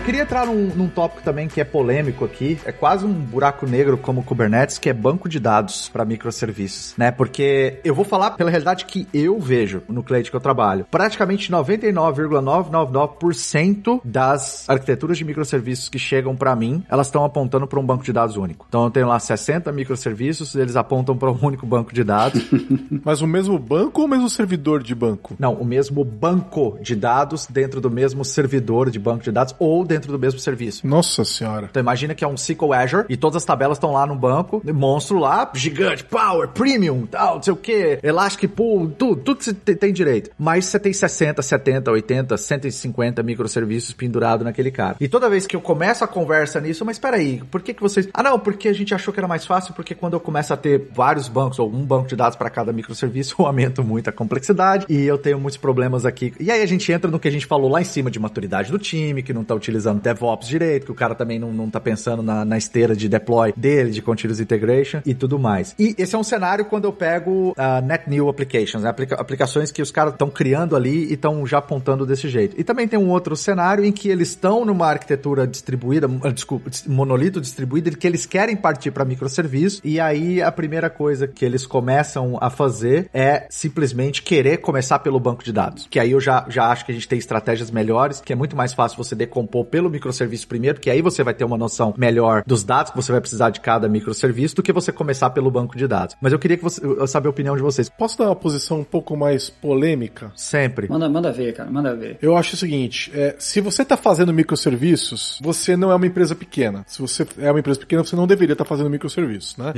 Eu 0.00 0.04
queria 0.04 0.19
entrar 0.30 0.46
num, 0.46 0.68
num 0.76 0.86
tópico 0.86 1.24
também 1.24 1.48
que 1.48 1.60
é 1.60 1.64
polêmico 1.64 2.24
aqui. 2.24 2.56
É 2.64 2.70
quase 2.70 3.04
um 3.04 3.12
buraco 3.12 3.66
negro 3.66 3.98
como 3.98 4.20
o 4.20 4.22
Kubernetes, 4.22 4.78
que 4.78 4.88
é 4.88 4.92
banco 4.92 5.28
de 5.28 5.40
dados 5.40 5.88
para 5.88 6.04
microserviços, 6.04 6.94
né? 6.96 7.10
Porque 7.10 7.80
eu 7.82 7.92
vou 7.92 8.04
falar 8.04 8.30
pela 8.32 8.48
realidade 8.48 8.84
que 8.84 9.08
eu 9.12 9.40
vejo 9.40 9.82
no 9.88 10.04
cliente 10.04 10.30
que 10.30 10.36
eu 10.36 10.40
trabalho. 10.40 10.86
Praticamente 10.88 11.50
99,999% 11.50 14.00
das 14.04 14.68
arquiteturas 14.68 15.18
de 15.18 15.24
microserviços 15.24 15.88
que 15.88 15.98
chegam 15.98 16.36
para 16.36 16.54
mim, 16.54 16.84
elas 16.88 17.08
estão 17.08 17.24
apontando 17.24 17.66
para 17.66 17.80
um 17.80 17.84
banco 17.84 18.04
de 18.04 18.12
dados 18.12 18.36
único. 18.36 18.66
Então 18.68 18.84
eu 18.84 18.90
tenho 18.90 19.08
lá 19.08 19.18
60 19.18 19.72
microserviços, 19.72 20.54
eles 20.54 20.76
apontam 20.76 21.16
para 21.16 21.32
um 21.32 21.38
único 21.42 21.66
banco 21.66 21.92
de 21.92 22.04
dados. 22.04 22.40
Mas 23.04 23.20
o 23.20 23.26
mesmo 23.26 23.58
banco 23.58 24.00
ou 24.00 24.06
o 24.06 24.10
mesmo 24.10 24.30
servidor 24.30 24.80
de 24.80 24.94
banco? 24.94 25.34
Não, 25.40 25.54
o 25.54 25.64
mesmo 25.64 26.04
banco 26.04 26.78
de 26.80 26.94
dados 26.94 27.48
dentro 27.50 27.80
do 27.80 27.90
mesmo 27.90 28.24
servidor 28.24 28.90
de 28.90 29.00
banco 29.00 29.24
de 29.24 29.32
dados 29.32 29.56
ou 29.58 29.84
dentro 29.84 30.12
do 30.12 30.19
mesmo 30.20 30.38
serviço. 30.38 30.86
Nossa 30.86 31.24
senhora. 31.24 31.68
Então 31.70 31.80
imagina 31.80 32.14
que 32.14 32.24
é 32.24 32.28
um 32.28 32.34
SQL 32.34 32.72
Azure 32.72 33.06
e 33.08 33.16
todas 33.16 33.36
as 33.36 33.44
tabelas 33.44 33.78
estão 33.78 33.92
lá 33.92 34.06
no 34.06 34.14
banco, 34.14 34.62
monstro 34.72 35.18
lá, 35.18 35.50
gigante, 35.54 36.04
power, 36.04 36.48
premium, 36.48 37.06
tal, 37.06 37.36
não 37.36 37.42
sei 37.42 37.52
o 37.52 37.56
que, 37.56 37.98
elastic 38.02 38.50
pool, 38.50 38.88
tudo, 38.90 39.16
tudo 39.22 39.38
que 39.38 39.44
você 39.44 39.54
te- 39.54 39.74
tem 39.74 39.92
direito. 39.92 40.30
Mas 40.38 40.66
você 40.66 40.78
tem 40.78 40.92
60, 40.92 41.40
70, 41.42 41.90
80, 41.90 42.36
150 42.36 43.22
microserviços 43.22 43.92
pendurados 43.92 44.44
naquele 44.44 44.70
cara. 44.70 44.96
E 45.00 45.08
toda 45.08 45.28
vez 45.30 45.46
que 45.46 45.56
eu 45.56 45.60
começo 45.60 46.04
a 46.04 46.08
conversa 46.08 46.60
nisso, 46.60 46.84
mas 46.84 46.98
peraí, 46.98 47.42
por 47.50 47.62
que 47.62 47.72
que 47.74 47.80
vocês... 47.82 48.08
Ah 48.12 48.22
não, 48.22 48.38
porque 48.38 48.68
a 48.68 48.72
gente 48.72 48.94
achou 48.94 49.12
que 49.12 49.20
era 49.20 49.28
mais 49.28 49.46
fácil, 49.46 49.74
porque 49.74 49.94
quando 49.94 50.14
eu 50.14 50.20
começo 50.20 50.52
a 50.52 50.56
ter 50.56 50.88
vários 50.94 51.28
bancos, 51.28 51.58
ou 51.58 51.68
um 51.70 51.84
banco 51.84 52.08
de 52.08 52.16
dados 52.16 52.36
para 52.36 52.50
cada 52.50 52.72
microserviço, 52.72 53.34
eu 53.40 53.46
aumento 53.46 53.82
muito 53.82 54.08
a 54.10 54.12
complexidade 54.12 54.86
e 54.88 55.04
eu 55.06 55.18
tenho 55.18 55.38
muitos 55.40 55.56
problemas 55.56 56.04
aqui. 56.04 56.32
E 56.40 56.50
aí 56.50 56.62
a 56.62 56.66
gente 56.66 56.90
entra 56.92 57.10
no 57.10 57.18
que 57.18 57.28
a 57.28 57.30
gente 57.30 57.46
falou 57.46 57.70
lá 57.70 57.80
em 57.80 57.84
cima 57.84 58.10
de 58.10 58.18
maturidade 58.18 58.70
do 58.70 58.78
time, 58.78 59.22
que 59.22 59.32
não 59.32 59.44
tá 59.44 59.54
utilizando 59.54 60.00
DevOps 60.10 60.48
direito, 60.48 60.86
que 60.86 60.92
o 60.92 60.94
cara 60.94 61.14
também 61.14 61.38
não, 61.38 61.52
não 61.52 61.70
tá 61.70 61.80
pensando 61.80 62.22
na, 62.22 62.44
na 62.44 62.58
esteira 62.58 62.94
de 62.94 63.08
deploy 63.08 63.52
dele, 63.56 63.90
de 63.90 64.02
continuous 64.02 64.40
integration 64.40 65.00
e 65.04 65.14
tudo 65.14 65.38
mais. 65.38 65.74
E 65.78 65.94
esse 65.98 66.14
é 66.14 66.18
um 66.18 66.24
cenário 66.24 66.64
quando 66.64 66.84
eu 66.84 66.92
pego 66.92 67.50
uh, 67.50 67.84
net 67.84 68.08
new 68.08 68.28
applications, 68.28 68.82
né? 68.82 68.90
Aplica- 68.90 69.16
aplicações 69.16 69.70
que 69.70 69.82
os 69.82 69.90
caras 69.90 70.12
estão 70.12 70.30
criando 70.30 70.76
ali 70.76 71.10
e 71.10 71.14
estão 71.14 71.46
já 71.46 71.58
apontando 71.58 72.06
desse 72.06 72.28
jeito. 72.28 72.58
E 72.58 72.64
também 72.64 72.88
tem 72.88 72.98
um 72.98 73.10
outro 73.10 73.36
cenário 73.36 73.84
em 73.84 73.92
que 73.92 74.08
eles 74.08 74.28
estão 74.30 74.64
numa 74.64 74.86
arquitetura 74.86 75.46
distribuída, 75.46 76.08
uh, 76.08 76.32
desculpa, 76.32 76.70
monolito 76.86 77.40
distribuído, 77.40 77.90
que 77.96 78.06
eles 78.06 78.26
querem 78.26 78.56
partir 78.56 78.90
para 78.90 79.04
microserviço 79.04 79.80
e 79.84 80.00
aí 80.00 80.42
a 80.42 80.50
primeira 80.52 80.88
coisa 80.88 81.26
que 81.26 81.44
eles 81.44 81.66
começam 81.66 82.38
a 82.40 82.50
fazer 82.50 83.08
é 83.12 83.46
simplesmente 83.50 84.22
querer 84.22 84.58
começar 84.58 84.98
pelo 85.00 85.20
banco 85.20 85.44
de 85.44 85.52
dados. 85.52 85.86
Que 85.90 85.98
aí 85.98 86.12
eu 86.12 86.20
já, 86.20 86.46
já 86.48 86.66
acho 86.66 86.84
que 86.84 86.92
a 86.92 86.94
gente 86.94 87.08
tem 87.08 87.18
estratégias 87.18 87.70
melhores, 87.70 88.20
que 88.20 88.32
é 88.32 88.36
muito 88.36 88.56
mais 88.56 88.72
fácil 88.72 88.96
você 88.96 89.14
decompor 89.14 89.64
pelo 89.64 89.89
microserviço 89.90 90.46
primeiro, 90.46 90.80
que 90.80 90.90
aí 90.90 91.02
você 91.02 91.22
vai 91.22 91.34
ter 91.34 91.44
uma 91.44 91.58
noção 91.58 91.94
melhor 91.96 92.42
dos 92.46 92.64
dados 92.64 92.90
que 92.90 92.96
você 92.96 93.12
vai 93.12 93.20
precisar 93.20 93.50
de 93.50 93.60
cada 93.60 93.88
microserviço 93.88 94.56
do 94.56 94.62
que 94.62 94.72
você 94.72 94.92
começar 94.92 95.30
pelo 95.30 95.50
banco 95.50 95.76
de 95.76 95.86
dados. 95.86 96.16
Mas 96.20 96.32
eu 96.32 96.38
queria 96.38 96.56
que 96.56 96.62
você, 96.62 96.84
eu 96.84 97.06
saber 97.06 97.28
a 97.28 97.30
opinião 97.30 97.56
de 97.56 97.62
vocês. 97.62 97.88
Posso 97.88 98.18
dar 98.18 98.26
uma 98.26 98.36
posição 98.36 98.80
um 98.80 98.84
pouco 98.84 99.16
mais 99.16 99.50
polêmica? 99.50 100.32
Sempre. 100.36 100.88
Manda, 100.88 101.08
manda 101.08 101.32
ver, 101.32 101.52
cara, 101.54 101.70
manda 101.70 101.94
ver. 101.94 102.18
Eu 102.22 102.36
acho 102.36 102.54
o 102.54 102.56
seguinte, 102.56 103.10
é, 103.14 103.36
se 103.38 103.60
você 103.60 103.82
está 103.82 103.96
fazendo 103.96 104.32
microserviços, 104.32 105.38
você 105.42 105.76
não 105.76 105.90
é 105.90 105.94
uma 105.94 106.06
empresa 106.06 106.34
pequena. 106.34 106.84
Se 106.86 107.00
você 107.00 107.26
é 107.38 107.50
uma 107.50 107.60
empresa 107.60 107.80
pequena, 107.80 108.04
você 108.04 108.16
não 108.16 108.26
deveria 108.26 108.52
estar 108.52 108.64
fazendo 108.64 108.90
microserviços, 108.90 109.56
né? 109.56 109.72